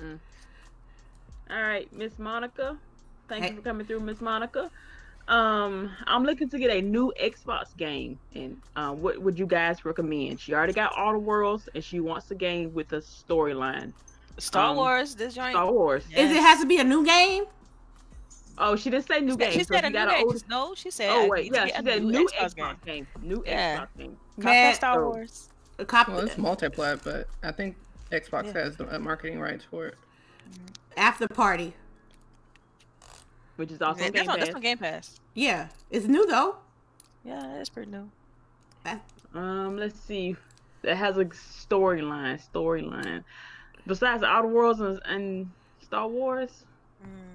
Mm. 0.00 0.18
All 1.50 1.62
right, 1.62 1.92
Miss 1.92 2.18
Monica. 2.18 2.78
Thank 3.28 3.44
Hey. 3.44 3.50
you 3.50 3.56
for 3.56 3.62
coming 3.62 3.86
through, 3.86 4.00
Miss 4.00 4.20
Monica. 4.20 4.70
Um, 5.26 5.90
I'm 6.06 6.24
looking 6.24 6.48
to 6.50 6.58
get 6.58 6.70
a 6.70 6.82
new 6.82 7.12
Xbox 7.20 7.74
game, 7.76 8.18
and 8.34 8.60
uh, 8.76 8.92
what 8.92 9.20
would 9.22 9.38
you 9.38 9.46
guys 9.46 9.84
recommend? 9.84 10.38
She 10.40 10.52
already 10.52 10.74
got 10.74 10.92
Outer 10.98 11.18
Worlds, 11.18 11.68
and 11.74 11.82
she 11.82 12.00
wants 12.00 12.30
a 12.30 12.34
game 12.34 12.74
with 12.74 12.92
a 12.92 12.98
storyline. 13.00 13.92
Star 14.38 14.70
Um, 14.70 14.76
Wars, 14.76 15.14
this 15.14 15.34
joint. 15.34 15.52
Star 15.52 15.72
Wars. 15.72 16.04
Yeah. 16.10 16.20
Is 16.20 16.30
it 16.32 16.40
has 16.40 16.60
to 16.60 16.66
be 16.66 16.78
a 16.78 16.84
new 16.84 17.04
game? 17.06 17.44
Oh, 18.58 18.76
she 18.76 18.90
didn't 18.90 19.06
say 19.08 19.20
new 19.20 19.32
She 19.32 19.36
game. 19.38 19.52
She 19.52 19.64
so 19.64 19.74
said 19.74 19.80
she 19.80 19.86
a 19.86 19.90
new 19.90 19.94
got 19.94 20.08
game. 20.10 20.24
older- 20.26 20.38
No, 20.48 20.74
she 20.74 20.90
said. 20.90 21.08
Oh 21.10 21.26
wait, 21.28 21.52
yeah, 21.52 21.66
she 21.66 21.72
a 21.72 21.82
said 21.82 22.02
new 22.04 22.10
new 22.12 22.28
Xbox 22.28 22.54
Xbox, 22.54 22.84
game. 22.84 23.06
game. 23.14 23.22
New 23.22 23.42
Yeah. 23.46 23.78
Xbox 23.78 23.88
game. 23.98 24.16
Cop 24.36 24.44
Man, 24.44 24.64
that 24.70 24.76
Star 24.76 25.02
oh. 25.04 25.08
Wars. 25.10 25.48
A 25.78 25.84
cop 25.84 26.08
Well, 26.08 26.18
it's 26.20 26.34
multiplat, 26.36 27.02
but 27.02 27.28
I 27.42 27.50
think 27.50 27.76
Xbox 28.12 28.46
Yeah. 28.54 28.62
has 28.64 28.76
the 28.76 28.94
uh, 28.94 28.98
marketing 28.98 29.40
rights 29.40 29.64
for 29.68 29.86
it. 29.86 29.94
after 30.96 31.26
party. 31.26 31.74
Which 33.56 33.70
is 33.70 33.80
also 33.82 34.00
Yeah, 34.02 34.10
that's, 34.10 34.20
Game 34.22 34.30
on, 34.30 34.36
Pass. 34.38 34.46
that's 34.46 34.54
on 34.56 34.60
Game 34.62 34.78
Pass. 34.78 35.20
Yeah, 35.34 35.68
it's 35.90 36.06
new 36.06 36.26
though. 36.26 36.56
Yeah, 37.24 37.54
that's 37.56 37.68
pretty 37.68 37.90
new. 37.90 38.10
Um, 39.34 39.76
let's 39.76 39.98
see. 40.00 40.36
It 40.82 40.94
has 40.94 41.16
a 41.18 41.24
storyline. 41.24 42.40
Storyline. 42.52 43.24
Besides 43.86 44.20
the 44.20 44.26
Outer 44.26 44.48
Worlds 44.48 44.80
and, 44.80 45.00
and 45.06 45.50
Star 45.82 46.06
Wars. 46.06 46.64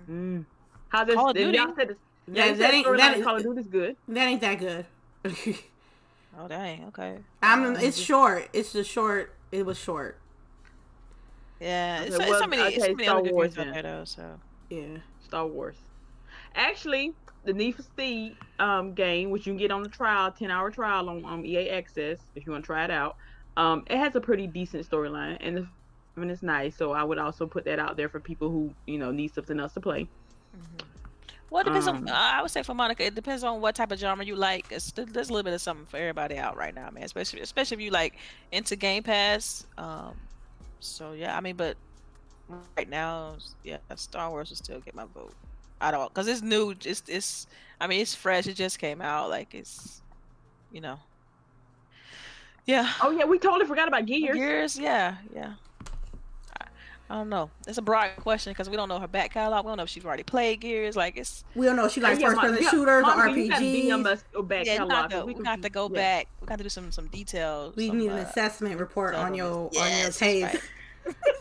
Mm. 0.10 0.14
Mm. 0.40 0.46
How's 0.90 1.08
this? 1.08 1.16
Call 1.16 1.30
of 1.32 1.36
Duty? 1.36 1.58
Y'all 1.58 1.74
said 1.76 1.96
Yeah, 2.32 2.46
yeah, 2.46 2.52
that 2.52 2.58
that 2.60 2.74
ain't- 2.74 2.86
storyline 2.88 2.98
that 2.98 3.18
in 3.18 3.24
Call 3.24 3.36
of 3.38 3.44
Duty's 3.44 3.68
good. 3.68 3.96
That 4.08 4.28
ain't 4.28 4.42
that 4.42 4.60
good. 4.60 4.86
Oh 6.42 6.48
dang. 6.48 6.86
Okay. 6.90 7.18
I'm. 7.42 7.76
Uh, 7.76 7.80
It's 7.80 7.98
short. 7.98 8.48
It's 8.54 8.72
just 8.72 8.90
short. 8.90 9.34
It 9.52 9.66
was 9.66 9.78
short. 9.78 10.18
Yeah, 11.60 12.02
it's, 12.04 12.16
Okay, 12.16 12.24
it's 12.24 12.30
well, 12.32 12.40
so 12.40 12.48
many, 12.48 12.62
it's 12.76 12.86
so 12.86 12.92
many 12.94 13.04
Star 13.04 13.18
other 13.18 13.24
good 13.26 13.34
Wars 13.34 13.56
games 13.56 13.68
out 13.68 13.74
there 13.74 13.84
though. 13.84 14.04
So 14.06 14.40
Yeah. 14.70 14.98
Star 15.26 15.46
Wars. 15.48 15.76
Actually, 16.56 17.14
the 17.46 17.54
Need 17.54 17.76
for 17.76 17.84
Speed 17.84 18.36
um, 18.60 18.94
game, 18.94 19.30
which 19.30 19.46
you 19.48 19.54
can 19.54 19.58
get 19.58 19.72
on 19.72 19.84
the 19.84 19.90
trial, 19.90 20.32
ten 20.32 20.52
hour 20.52 20.70
trial 20.72 21.10
on 21.10 21.24
um, 21.26 21.46
EA 21.46 21.70
Access, 21.70 22.20
if 22.36 22.46
you 22.46 22.52
want 22.52 22.64
to 22.64 22.66
try 22.66 22.84
it 22.84 22.92
out. 22.92 23.16
Um, 23.58 23.84
it 23.90 23.98
has 23.98 24.16
a 24.16 24.22
pretty 24.22 24.48
decent 24.48 24.90
storyline, 24.90 25.38
and 25.42 25.58
the, 25.58 25.68
I 26.16 26.20
mean, 26.20 26.30
it's 26.30 26.44
nice. 26.44 26.76
So 26.76 26.92
I 26.92 27.04
would 27.04 27.18
also 27.18 27.46
put 27.48 27.66
that 27.66 27.80
out 27.80 27.98
there 27.98 28.10
for 28.10 28.20
people 28.20 28.50
who 28.50 28.74
you 28.88 28.98
know 28.98 29.12
need 29.12 29.34
something 29.34 29.60
else 29.60 29.74
to 29.74 29.82
play. 29.82 30.08
well, 31.50 31.62
it 31.62 31.66
depends 31.66 31.88
Um, 31.88 31.98
on. 31.98 32.10
I 32.10 32.42
would 32.42 32.52
say 32.52 32.62
for 32.64 32.74
Monica, 32.74 33.04
it 33.06 33.16
depends 33.16 33.44
on 33.44 33.60
what 33.62 33.76
type 33.76 33.92
of 33.92 34.00
genre 34.00 34.24
you 34.24 34.36
like. 34.36 34.68
It's, 34.72 34.92
there's 34.92 35.30
a 35.30 35.34
little 35.34 35.44
bit 35.44 35.54
of 35.54 35.62
something 35.62 35.86
for 35.88 35.98
everybody 35.98 36.38
out 36.38 36.56
right 36.58 36.74
now, 36.76 36.90
man. 36.92 37.04
Especially 37.04 37.42
especially 37.42 37.76
if 37.76 37.82
you 37.82 37.92
like 37.92 38.16
into 38.52 38.76
Game 38.76 39.04
Pass. 39.04 39.66
Um, 39.78 40.16
so 40.80 41.14
yeah, 41.14 41.36
I 41.36 41.42
mean, 41.42 41.56
but 41.56 41.76
right 42.78 42.88
now, 42.90 43.36
yeah, 43.64 43.78
Star 43.96 44.30
Wars 44.30 44.50
will 44.50 44.58
still 44.58 44.80
get 44.80 44.96
my 44.96 45.06
vote. 45.14 45.34
At 45.82 45.94
all 45.94 46.10
because 46.10 46.28
it's 46.28 46.42
new. 46.42 46.74
Just 46.76 47.10
it's. 47.10 47.48
I 47.82 47.88
mean, 47.88 48.02
it's 48.02 48.14
fresh. 48.16 48.48
It 48.48 48.56
just 48.56 48.80
came 48.80 49.02
out. 49.02 49.30
Like 49.30 49.54
it's, 49.56 50.02
you 50.72 50.82
know. 50.82 51.00
Yeah. 52.66 52.92
Oh 53.02 53.10
yeah, 53.12 53.26
we 53.26 53.40
totally 53.40 53.66
forgot 53.66 53.88
about 53.88 54.06
Gears. 54.06 54.36
Gears, 54.36 54.78
yeah, 54.78 55.16
yeah. 55.34 55.54
I, 56.62 56.66
I 57.10 57.16
don't 57.16 57.30
know. 57.30 57.50
It's 57.68 57.78
a 57.80 57.82
broad 57.82 58.12
question 58.18 58.52
because 58.52 58.70
we 58.70 58.76
don't 58.76 58.90
know 58.90 59.00
her 59.00 59.08
back 59.08 59.34
catalog. 59.34 59.66
We 59.66 59.70
don't 59.72 59.78
know 59.78 59.84
if 59.84 59.90
she's 59.90 60.06
already 60.06 60.22
played 60.24 60.60
Gears. 60.60 60.96
Like 60.96 61.18
it's. 61.18 61.44
We 61.56 61.66
don't 61.66 61.76
know 61.78 61.86
if 61.86 61.94
she 61.94 62.02
likes 62.02 62.20
Yeah, 62.20 62.28
first-person 62.30 62.62
yeah, 62.62 62.70
shooters 62.70 63.04
or 63.04 63.16
Mom, 63.16 63.36
you 63.38 63.48
gotta 63.48 63.64
RPGs. 63.66 63.88
DM 63.88 64.04
back 64.48 64.66
Yeah, 64.68 64.74
we 64.74 64.78
catalog, 64.78 64.90
got 64.90 65.10
to, 65.10 65.16
'cause 65.16 65.26
we 65.26 65.34
got 65.44 65.62
to 65.64 65.70
go 65.70 65.90
yeah. 65.90 65.96
back. 65.96 66.28
We 66.42 66.48
got 66.48 66.58
to 66.58 66.64
do 66.64 66.70
some 66.70 66.92
some 66.92 67.08
details. 67.08 67.76
We 67.76 67.88
some, 67.88 67.98
need 67.98 68.12
an 68.12 68.20
uh, 68.20 68.22
assessment 68.30 68.80
report 68.80 69.16
on 69.16 69.34
your 69.34 69.68
on 69.68 69.72
your 69.74 69.88
Yes, 69.88 70.20
taste. 70.20 70.54
right. 70.54 70.62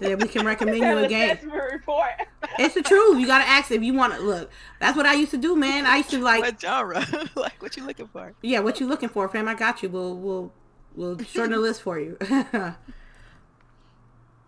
so 0.00 0.08
that 0.08 0.20
we 0.20 0.28
can 0.28 0.44
recommend 0.46 0.78
you 0.78 0.98
a 0.98 1.08
game. 1.08 1.30
Assessment 1.30 1.72
report. 1.72 2.10
It's 2.58 2.74
the 2.74 2.82
truth. 2.82 3.18
You 3.18 3.26
gotta 3.26 3.48
ask 3.48 3.70
if 3.70 3.82
you 3.82 3.94
want 3.94 4.14
to 4.14 4.20
look. 4.20 4.50
That's 4.80 4.96
what 4.96 5.06
I 5.06 5.14
used 5.14 5.30
to 5.32 5.36
do, 5.36 5.56
man. 5.56 5.86
I 5.86 5.98
used 5.98 6.10
to 6.10 6.18
like, 6.18 6.40
what 6.40 6.60
genre? 6.60 7.04
like 7.36 7.60
what 7.62 7.76
you 7.76 7.86
looking 7.86 8.08
for? 8.08 8.34
yeah, 8.42 8.60
what 8.60 8.80
you 8.80 8.86
looking 8.88 9.08
for, 9.08 9.28
fam? 9.28 9.48
I 9.48 9.54
got 9.54 9.82
you. 9.82 9.88
We'll 9.88 10.16
we'll 10.16 10.52
we'll 10.94 11.18
shorten 11.18 11.52
the 11.52 11.58
list 11.58 11.82
for 11.82 11.98
you. 11.98 12.16
All 12.54 12.74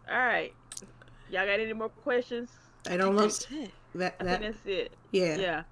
right. 0.08 0.52
Y'all 1.30 1.46
got 1.46 1.60
any 1.60 1.72
more 1.72 1.88
questions? 1.88 2.50
I 2.88 2.96
don't 2.96 3.14
look 3.14 3.26
That's 3.26 3.46
it. 3.52 3.70
that 3.94 4.16
I 4.18 4.24
think 4.24 4.40
that's 4.42 4.66
it. 4.66 4.92
yeah. 5.12 5.36
Yeah. 5.36 5.62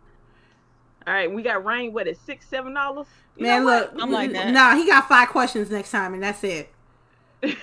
All 1.07 1.15
right, 1.15 1.33
we 1.33 1.43
got 1.43 1.65
rain. 1.65 1.93
What 1.95 2.07
is 2.07 2.19
six, 2.19 2.47
seven 2.47 2.75
dollars? 2.75 3.07
Man, 3.39 3.65
look, 3.65 3.95
what? 3.95 4.03
I'm 4.03 4.11
like 4.11 4.31
that. 4.33 4.53
nah, 4.53 4.77
he 4.77 4.87
got 4.87 5.09
five 5.09 5.29
questions 5.29 5.71
next 5.71 5.91
time, 5.91 6.13
and 6.13 6.23
that's 6.23 6.45
it. 6.45 6.71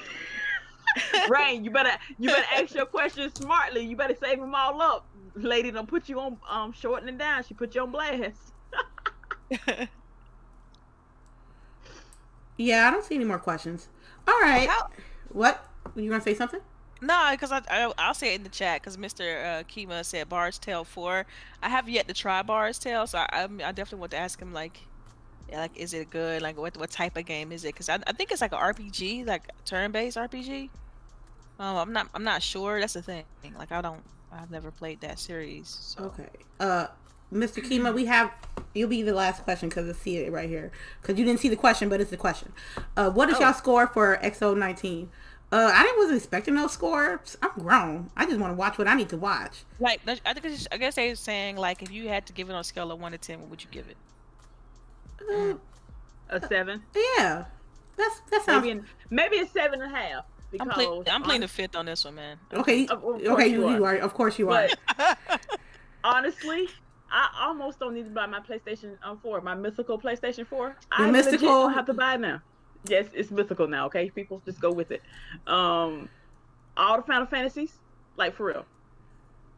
Rain, 1.29 1.63
you 1.65 1.71
better 1.71 1.91
you 2.17 2.29
better 2.29 2.45
ask 2.55 2.73
your 2.75 2.85
questions 2.85 3.33
smartly. 3.35 3.85
You 3.85 3.95
better 3.95 4.15
save 4.15 4.39
them 4.39 4.53
all 4.55 4.81
up. 4.81 5.05
Lady 5.35 5.71
don't 5.71 5.87
put 5.87 6.07
you 6.09 6.19
on 6.19 6.37
um 6.49 6.71
shortening 6.71 7.17
down. 7.17 7.43
She 7.43 7.53
put 7.53 7.75
you 7.75 7.81
on 7.81 7.91
blast. 7.91 8.53
Yeah, 12.57 12.87
I 12.87 12.91
don't 12.91 13.03
see 13.03 13.15
any 13.15 13.25
more 13.25 13.39
questions. 13.39 13.89
All 14.27 14.39
right, 14.39 14.69
How- 14.69 14.89
what? 15.29 15.65
You 15.95 16.09
gonna 16.09 16.21
say 16.21 16.33
something? 16.33 16.61
No, 17.01 17.27
because 17.31 17.51
I, 17.51 17.61
I 17.69 17.91
I'll 17.97 18.13
say 18.13 18.33
it 18.33 18.37
in 18.37 18.43
the 18.43 18.49
chat 18.49 18.81
because 18.81 18.97
Mr. 18.97 19.59
Uh, 19.59 19.63
Kima 19.63 20.03
said 20.05 20.29
Bard's 20.29 20.57
Tale 20.57 20.83
Four. 20.85 21.25
I 21.61 21.69
have 21.69 21.89
yet 21.89 22.07
to 22.07 22.13
try 22.13 22.41
Bard's 22.41 22.79
Tale, 22.79 23.05
so 23.07 23.17
I 23.19 23.27
I, 23.31 23.43
I 23.43 23.47
definitely 23.73 23.99
want 23.99 24.11
to 24.11 24.17
ask 24.17 24.39
him 24.41 24.53
like, 24.53 24.79
yeah, 25.49 25.59
like 25.59 25.75
is 25.77 25.93
it 25.93 26.09
good? 26.09 26.41
Like 26.41 26.57
what 26.57 26.77
what 26.77 26.89
type 26.89 27.17
of 27.17 27.25
game 27.25 27.51
is 27.51 27.65
it? 27.65 27.73
Because 27.73 27.89
I, 27.89 27.99
I 28.07 28.13
think 28.13 28.31
it's 28.31 28.41
like 28.41 28.53
an 28.53 28.59
RPG, 28.59 29.27
like 29.27 29.43
turn 29.65 29.91
based 29.91 30.15
RPG. 30.17 30.69
Um, 31.59 31.77
I'm 31.77 31.93
not 31.93 32.09
I'm 32.13 32.23
not 32.23 32.41
sure. 32.43 32.79
That's 32.79 32.93
the 32.93 33.01
thing. 33.01 33.23
Like 33.57 33.71
I 33.71 33.81
don't 33.81 34.03
I've 34.31 34.51
never 34.51 34.71
played 34.71 35.01
that 35.01 35.19
series. 35.19 35.95
So. 35.97 36.05
Okay. 36.05 36.29
Uh, 36.59 36.87
Mr. 37.33 37.63
Kima, 37.63 37.93
we 37.93 38.05
have. 38.05 38.31
You'll 38.73 38.89
be 38.89 39.01
the 39.01 39.13
last 39.13 39.43
question 39.43 39.69
because 39.69 39.89
I 39.89 39.93
see 39.93 40.17
it 40.17 40.31
right 40.31 40.49
here. 40.49 40.71
Because 41.01 41.17
you 41.17 41.25
didn't 41.25 41.39
see 41.39 41.49
the 41.49 41.55
question, 41.55 41.87
but 41.89 42.01
it's 42.01 42.11
the 42.11 42.17
question. 42.17 42.51
Uh, 42.97 43.09
what 43.09 43.29
is 43.29 43.37
Oh. 43.37 43.41
y'all 43.41 43.53
score 43.53 43.87
for 43.87 44.17
X019? 44.17 45.07
Uh, 45.51 45.71
I 45.73 45.83
didn't 45.83 45.97
wasn't 45.97 46.17
expecting 46.17 46.55
no 46.55 46.67
scores. 46.67 47.37
I'm 47.41 47.51
grown. 47.57 48.09
I 48.17 48.25
just 48.25 48.39
want 48.39 48.51
to 48.51 48.55
watch 48.55 48.77
what 48.77 48.87
I 48.87 48.93
need 48.95 49.09
to 49.09 49.17
watch. 49.17 49.63
Like 49.79 50.01
I 50.25 50.33
think 50.33 50.45
it's, 50.45 50.67
I 50.71 50.77
guess 50.77 50.95
they're 50.95 51.15
saying 51.15 51.55
like 51.55 51.81
if 51.81 51.91
you 51.91 52.09
had 52.09 52.25
to 52.27 52.33
give 52.33 52.49
it 52.49 52.53
on 52.53 52.59
a 52.59 52.63
scale 52.63 52.91
of 52.91 52.99
one 52.99 53.11
to 53.13 53.17
ten, 53.17 53.39
what 53.41 53.49
would 53.49 53.63
you 53.63 53.69
give 53.71 53.87
it? 53.87 53.97
Uh, 55.31 55.53
A 56.29 56.45
seven, 56.47 56.83
yeah, 57.17 57.45
that's 57.95 58.19
that 58.31 58.43
sounds 58.43 58.63
maybe 58.65 58.71
an, 58.79 58.85
maybe 59.09 59.39
a 59.39 59.47
seven 59.47 59.81
and 59.81 59.93
a 59.93 59.97
half. 59.97 60.25
I'm 60.59 60.67
Because 60.67 60.85
playing 60.85 61.03
I'm 61.09 61.23
playing 61.23 61.41
the 61.41 61.47
fifth 61.47 61.75
on 61.75 61.85
this 61.85 62.05
one, 62.05 62.15
man. 62.15 62.37
okay. 62.53 62.85
Of- 62.87 63.03
of 63.03 63.21
Okay, 63.25 63.47
you 63.47 63.67
you, 63.69 63.75
you 63.75 63.85
are. 63.85 63.95
are. 63.95 63.97
Of 63.97 64.13
course 64.13 64.37
you 64.39 64.49
are. 64.51 64.67
Honestly, 66.03 66.67
I 67.11 67.29
almost 67.41 67.79
don't 67.79 67.93
need 67.93 68.03
to 68.05 68.11
buy 68.11 68.25
my 68.27 68.39
PlayStation 68.39 68.97
um, 69.03 69.17
4, 69.23 69.41
my 69.41 69.55
mythical 69.55 69.99
PlayStation 69.99 70.45
4. 70.45 70.75
I 70.91 71.03
Your 71.03 71.11
legit 71.11 71.25
mythical- 71.25 71.47
don't 71.47 71.73
have 71.73 71.85
to 71.87 71.93
buy 71.93 72.15
it 72.15 72.19
now. 72.19 72.41
Yes, 72.87 73.07
it's 73.13 73.31
mythical 73.31 73.67
now. 73.67 73.87
Okay, 73.87 74.09
people 74.11 74.41
just 74.45 74.59
go 74.59 74.71
with 74.71 74.91
it. 74.91 75.01
Um, 75.47 76.07
all 76.77 76.97
the 76.97 77.03
Final 77.03 77.25
Fantasies, 77.25 77.73
like 78.17 78.35
for 78.35 78.45
real, 78.45 78.65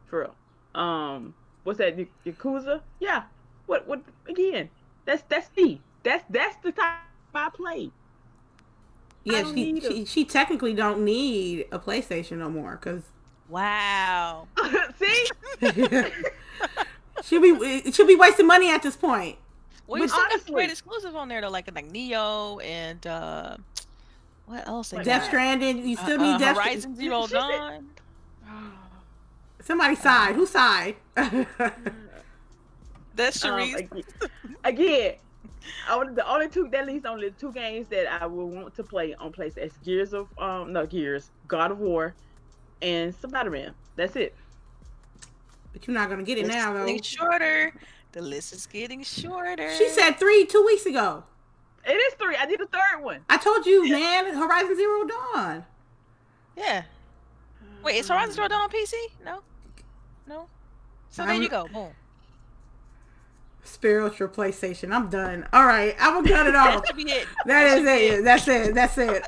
for 0.06 0.20
real. 0.20 0.34
Um, 0.82 1.34
what's 1.64 1.78
that? 1.78 1.94
Y- 1.96 2.06
Yakuza? 2.24 2.80
Yeah. 3.00 3.24
What? 3.66 3.86
What? 3.86 4.00
Again, 4.28 4.70
that's 5.04 5.22
that's 5.28 5.50
me. 5.56 5.82
That's 6.04 6.24
that's 6.30 6.56
the 6.62 6.72
type 6.72 6.96
I 7.34 7.50
play. 7.50 7.90
Yeah, 9.24 9.44
she, 9.52 9.80
she 9.80 10.04
she 10.06 10.24
technically 10.24 10.72
don't 10.74 11.04
need 11.04 11.66
a 11.72 11.78
PlayStation 11.78 12.38
no 12.38 12.48
more 12.48 12.76
because 12.82 13.02
Wow. 13.48 14.46
See? 14.98 15.26
she'll 17.24 17.40
be 17.40 17.90
she'll 17.92 18.06
be 18.06 18.14
wasting 18.16 18.46
money 18.46 18.70
at 18.70 18.82
this 18.82 18.96
point. 18.96 19.36
Well, 19.86 19.98
you 20.00 20.04
But 20.06 20.10
still 20.10 20.22
got 20.24 20.32
honestly- 20.32 20.54
great 20.54 20.70
exclusive 20.70 21.16
on 21.16 21.28
there 21.28 21.40
though, 21.40 21.48
like 21.50 21.72
like 21.74 21.90
Nioh 21.92 22.62
and 22.64 23.06
uh, 23.06 23.56
what 24.46 24.66
else? 24.68 24.90
they 24.90 24.98
Like 24.98 25.06
Death 25.06 25.22
got? 25.22 25.28
Stranding, 25.28 25.86
you 25.88 25.96
Uh, 25.98 26.02
still 26.04 26.20
uh, 26.20 26.32
need 26.32 26.38
Death. 26.40 26.56
Horizon 26.56 26.96
Zero 27.00 27.22
She 27.22 27.28
said- 27.32 27.38
Dawn. 27.38 27.88
Somebody 29.62 29.96
sighed. 29.96 30.34
Who 30.34 30.46
sighed? 30.46 30.96
That's 33.14 33.44
Um, 33.44 33.58
Sharice. 33.58 33.74
again, 33.76 34.02
again 34.64 35.14
I 35.14 35.27
would, 35.96 36.14
the 36.16 36.26
only 36.30 36.48
two 36.48 36.68
that 36.72 36.86
leaves 36.86 37.04
only 37.04 37.30
two 37.32 37.52
games 37.52 37.88
that 37.88 38.06
I 38.22 38.26
will 38.26 38.48
want 38.48 38.74
to 38.76 38.82
play 38.84 39.14
on 39.14 39.32
PlayStation 39.32 39.72
Gears 39.84 40.12
of 40.12 40.26
um 40.38 40.72
no 40.72 40.86
Gears, 40.86 41.30
God 41.46 41.70
of 41.70 41.78
War, 41.78 42.14
and 42.82 43.14
Spider 43.14 43.50
Man. 43.50 43.74
That's 43.96 44.16
it. 44.16 44.34
but 45.72 45.86
you're 45.86 45.94
not 45.94 46.08
gonna 46.08 46.22
get 46.22 46.38
it 46.38 46.46
List 46.46 46.56
now 46.56 46.72
though. 46.72 46.86
getting 46.86 47.02
shorter. 47.02 47.72
The 48.12 48.22
list 48.22 48.52
is 48.52 48.66
getting 48.66 49.02
shorter. 49.02 49.70
She 49.76 49.88
said 49.88 50.12
three 50.12 50.46
two 50.46 50.64
weeks 50.64 50.86
ago. 50.86 51.24
It 51.84 51.92
is 51.92 52.14
three. 52.14 52.36
I 52.36 52.46
did 52.46 52.60
a 52.60 52.66
third 52.66 53.02
one. 53.02 53.20
I 53.30 53.36
told 53.38 53.64
you, 53.66 53.88
man. 53.88 54.34
Horizon 54.34 54.76
Zero 54.76 55.04
Dawn. 55.06 55.64
Yeah. 56.56 56.82
Wait, 57.82 57.96
is 57.96 58.08
Horizon 58.08 58.34
Zero 58.34 58.48
Dawn 58.48 58.62
on 58.62 58.68
PC? 58.70 58.92
No. 59.24 59.40
No. 60.26 60.46
So 61.10 61.22
there 61.22 61.32
I'm- 61.32 61.42
you 61.42 61.48
go. 61.48 61.66
Boom. 61.72 61.90
Spiritual 63.68 64.28
PlayStation. 64.28 64.92
I'm 64.94 65.08
done. 65.08 65.46
All 65.52 65.66
right, 65.66 65.94
I'm 66.00 66.14
gonna 66.14 66.28
cut 66.28 66.46
it 66.46 66.54
off. 66.56 66.84
It. 66.96 67.26
That 67.46 67.78
is 67.78 67.84
it. 67.86 68.24
That's 68.24 68.48
it. 68.48 68.74
That's 68.74 68.98
it. 68.98 69.26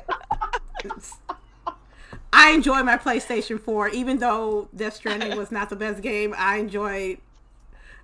I 2.33 2.51
enjoy 2.51 2.81
my 2.83 2.97
PlayStation 2.97 3.59
4, 3.61 3.89
even 3.89 4.17
though 4.19 4.69
Death 4.75 4.95
Stranding 4.95 5.37
was 5.37 5.51
not 5.51 5.69
the 5.69 5.75
best 5.75 6.01
game. 6.01 6.33
I 6.37 6.57
enjoyed 6.57 7.19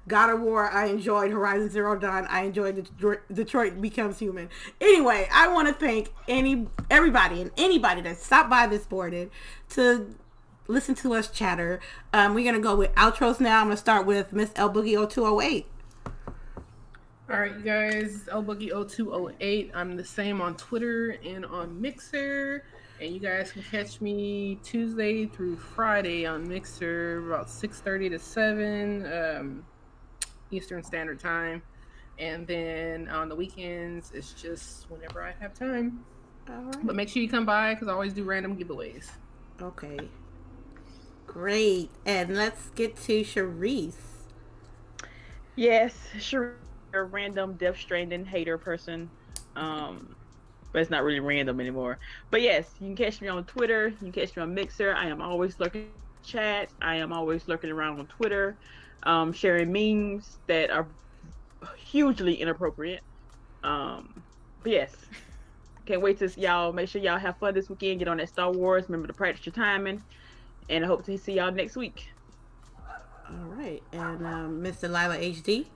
God 0.07 0.29
of 0.29 0.41
War. 0.41 0.69
I 0.69 0.87
enjoyed 0.87 1.31
Horizon 1.31 1.69
Zero 1.69 1.97
Dawn. 1.97 2.27
I 2.29 2.43
enjoyed 2.43 2.75
Detroit, 2.75 3.19
Detroit 3.33 3.81
Becomes 3.81 4.19
Human. 4.19 4.49
Anyway, 4.81 5.27
I 5.31 5.47
want 5.47 5.67
to 5.69 5.73
thank 5.73 6.09
any 6.27 6.67
everybody 6.89 7.41
and 7.41 7.51
anybody 7.57 8.01
that 8.01 8.17
stopped 8.17 8.49
by 8.49 8.67
this 8.67 8.85
boarded 8.85 9.31
to 9.69 10.13
listen 10.67 10.95
to 10.95 11.13
us 11.13 11.29
chatter. 11.29 11.79
Um, 12.13 12.33
we're 12.33 12.49
gonna 12.49 12.61
go 12.61 12.75
with 12.75 12.93
outros 12.95 13.39
now. 13.39 13.61
I'm 13.61 13.67
gonna 13.67 13.77
start 13.77 14.05
with 14.05 14.33
Miss 14.33 14.51
El 14.55 14.71
Boogie 14.73 15.09
0208. 15.09 15.65
All 17.29 17.37
right, 17.37 17.53
you 17.57 17.61
guys, 17.61 18.21
LBoogie0208. 18.31 19.71
I'm 19.73 19.97
the 19.97 20.05
same 20.05 20.39
on 20.39 20.55
Twitter 20.55 21.17
and 21.25 21.45
on 21.45 21.81
Mixer. 21.81 22.63
And 23.01 23.13
you 23.13 23.19
guys 23.19 23.51
can 23.51 23.63
catch 23.63 23.99
me 23.99 24.57
Tuesday 24.63 25.25
through 25.25 25.57
Friday 25.57 26.25
on 26.25 26.47
Mixer 26.47 27.27
about 27.27 27.47
6.30 27.47 28.11
to 28.11 28.19
7 28.19 29.05
um, 29.11 29.65
Eastern 30.51 30.81
Standard 30.81 31.19
Time. 31.19 31.61
And 32.17 32.47
then 32.47 33.09
on 33.09 33.27
the 33.27 33.35
weekends, 33.35 34.13
it's 34.13 34.31
just 34.31 34.89
whenever 34.89 35.21
I 35.21 35.33
have 35.41 35.53
time. 35.53 36.05
All 36.47 36.55
right. 36.55 36.85
But 36.85 36.95
make 36.95 37.09
sure 37.09 37.21
you 37.21 37.27
come 37.27 37.45
by 37.45 37.73
because 37.73 37.89
I 37.89 37.91
always 37.91 38.13
do 38.13 38.23
random 38.23 38.55
giveaways. 38.55 39.09
Okay. 39.61 39.99
Great. 41.25 41.89
And 42.05 42.37
let's 42.37 42.69
get 42.69 42.95
to 43.01 43.19
Sharice. 43.23 43.95
Yes, 45.57 45.93
sure. 46.19 46.55
A 46.99 47.03
random 47.05 47.53
Death 47.53 47.79
Stranding 47.79 48.25
hater 48.25 48.57
person. 48.57 49.09
Um, 49.55 50.15
but 50.71 50.81
it's 50.81 50.91
not 50.91 51.03
really 51.03 51.19
random 51.19 51.59
anymore. 51.59 51.97
But 52.29 52.41
yes, 52.41 52.69
you 52.79 52.87
can 52.87 52.95
catch 52.95 53.21
me 53.21 53.27
on 53.27 53.45
Twitter. 53.45 53.87
You 53.87 53.97
can 53.97 54.11
catch 54.11 54.35
me 54.35 54.43
on 54.43 54.53
Mixer. 54.53 54.93
I 54.93 55.07
am 55.07 55.21
always 55.21 55.59
lurking 55.59 55.81
in 55.83 55.89
chat. 56.23 56.69
I 56.81 56.97
am 56.97 57.13
always 57.13 57.47
lurking 57.47 57.71
around 57.71 57.99
on 57.99 58.07
Twitter, 58.07 58.55
um, 59.03 59.33
sharing 59.33 59.71
memes 59.71 60.37
that 60.47 60.69
are 60.69 60.87
hugely 61.77 62.35
inappropriate. 62.35 63.01
Um, 63.63 64.21
but 64.61 64.71
yes, 64.71 64.93
can't 65.85 66.01
wait 66.01 66.19
to 66.19 66.29
see 66.29 66.41
y'all. 66.41 66.73
Make 66.73 66.89
sure 66.89 67.01
y'all 67.01 67.17
have 67.17 67.37
fun 67.37 67.53
this 67.53 67.69
weekend. 67.69 67.99
Get 67.99 68.07
on 68.07 68.17
that 68.17 68.29
Star 68.29 68.51
Wars. 68.51 68.83
Remember 68.87 69.07
to 69.07 69.13
practice 69.13 69.45
your 69.45 69.53
timing. 69.53 70.03
And 70.69 70.83
I 70.83 70.87
hope 70.87 71.05
to 71.05 71.17
see 71.17 71.33
y'all 71.33 71.51
next 71.51 71.77
week. 71.77 72.09
All 73.29 73.55
right. 73.55 73.81
And 73.93 74.25
um, 74.25 74.61
Miss 74.61 74.81
Delilah 74.81 75.17
HD. 75.17 75.67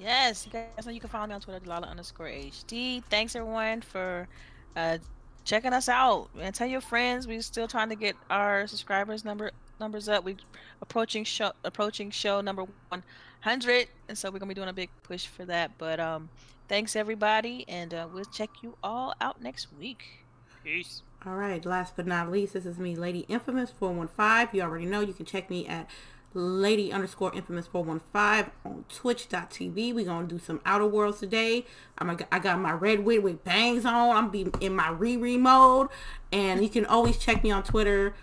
Yes, 0.00 0.46
you 0.46 0.52
guys 0.52 0.86
know 0.86 0.92
you 0.92 1.00
can 1.00 1.10
follow 1.10 1.26
me 1.26 1.34
on 1.34 1.42
Twitter, 1.42 1.60
Delilah 1.60 1.86
underscore 1.86 2.26
HD. 2.26 3.02
Thanks 3.10 3.36
everyone 3.36 3.82
for 3.82 4.26
uh, 4.74 4.96
checking 5.44 5.74
us 5.74 5.90
out 5.90 6.30
and 6.40 6.54
tell 6.54 6.66
your 6.66 6.80
friends. 6.80 7.26
We're 7.26 7.42
still 7.42 7.68
trying 7.68 7.90
to 7.90 7.96
get 7.96 8.16
our 8.30 8.66
subscribers 8.66 9.26
number 9.26 9.50
numbers 9.78 10.08
up. 10.08 10.24
We 10.24 10.36
approaching 10.80 11.24
show 11.24 11.52
approaching 11.64 12.10
show 12.10 12.40
number 12.40 12.64
100, 12.88 13.88
and 14.08 14.16
so 14.16 14.30
we're 14.30 14.38
gonna 14.38 14.48
be 14.48 14.54
doing 14.54 14.70
a 14.70 14.72
big 14.72 14.88
push 15.02 15.26
for 15.26 15.44
that. 15.44 15.72
But 15.76 16.00
um, 16.00 16.30
thanks 16.66 16.96
everybody, 16.96 17.66
and 17.68 17.92
uh, 17.92 18.08
we'll 18.10 18.24
check 18.24 18.48
you 18.62 18.76
all 18.82 19.12
out 19.20 19.42
next 19.42 19.68
week. 19.78 20.24
Peace. 20.64 21.02
All 21.26 21.34
right. 21.34 21.62
Last 21.66 21.94
but 21.96 22.06
not 22.06 22.30
least, 22.30 22.54
this 22.54 22.64
is 22.64 22.78
me, 22.78 22.96
Lady 22.96 23.26
Infamous 23.28 23.70
415. 23.78 24.56
You 24.58 24.64
already 24.64 24.86
know 24.86 25.00
you 25.00 25.12
can 25.12 25.26
check 25.26 25.50
me 25.50 25.66
at 25.66 25.90
lady 26.32 26.92
underscore 26.92 27.34
infamous 27.34 27.66
415 27.66 28.52
on 28.64 28.84
twitch.tv 28.88 29.94
we're 29.94 30.04
gonna 30.04 30.26
do 30.26 30.38
some 30.38 30.60
outer 30.64 30.86
worlds 30.86 31.18
today. 31.18 31.66
I'm 31.98 32.10
a, 32.10 32.18
i 32.30 32.38
got 32.38 32.60
my 32.60 32.72
red 32.72 33.00
wig 33.00 33.22
with 33.22 33.42
bangs 33.44 33.84
on. 33.84 34.16
I'm 34.16 34.30
be 34.30 34.46
in 34.60 34.74
my 34.74 34.88
Riri 34.88 35.38
mode. 35.38 35.88
And 36.32 36.62
you 36.62 36.68
can 36.68 36.86
always 36.86 37.18
check 37.18 37.42
me 37.42 37.50
on 37.50 37.62
twitter 37.62 38.14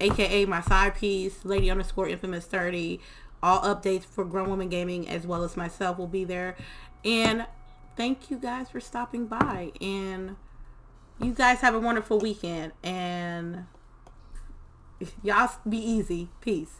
aka 0.00 0.46
my 0.46 0.62
side 0.62 0.94
piece 0.94 1.44
lady 1.44 1.70
underscore 1.70 2.08
infamous 2.08 2.46
30 2.46 2.98
all 3.42 3.60
updates 3.60 4.04
for 4.04 4.24
grown 4.24 4.48
woman 4.48 4.68
gaming 4.68 5.08
as 5.08 5.26
well 5.26 5.44
as 5.44 5.56
myself 5.56 5.98
will 5.98 6.06
be 6.06 6.24
there. 6.24 6.56
And 7.04 7.46
thank 7.96 8.30
you 8.30 8.38
guys 8.38 8.70
for 8.70 8.80
stopping 8.80 9.26
by. 9.26 9.72
And 9.80 10.36
you 11.20 11.32
guys 11.32 11.60
have 11.60 11.74
a 11.74 11.78
wonderful 11.78 12.18
weekend. 12.18 12.72
And 12.82 13.66
y'all 15.22 15.50
be 15.68 15.78
easy. 15.78 16.28
Peace 16.40 16.79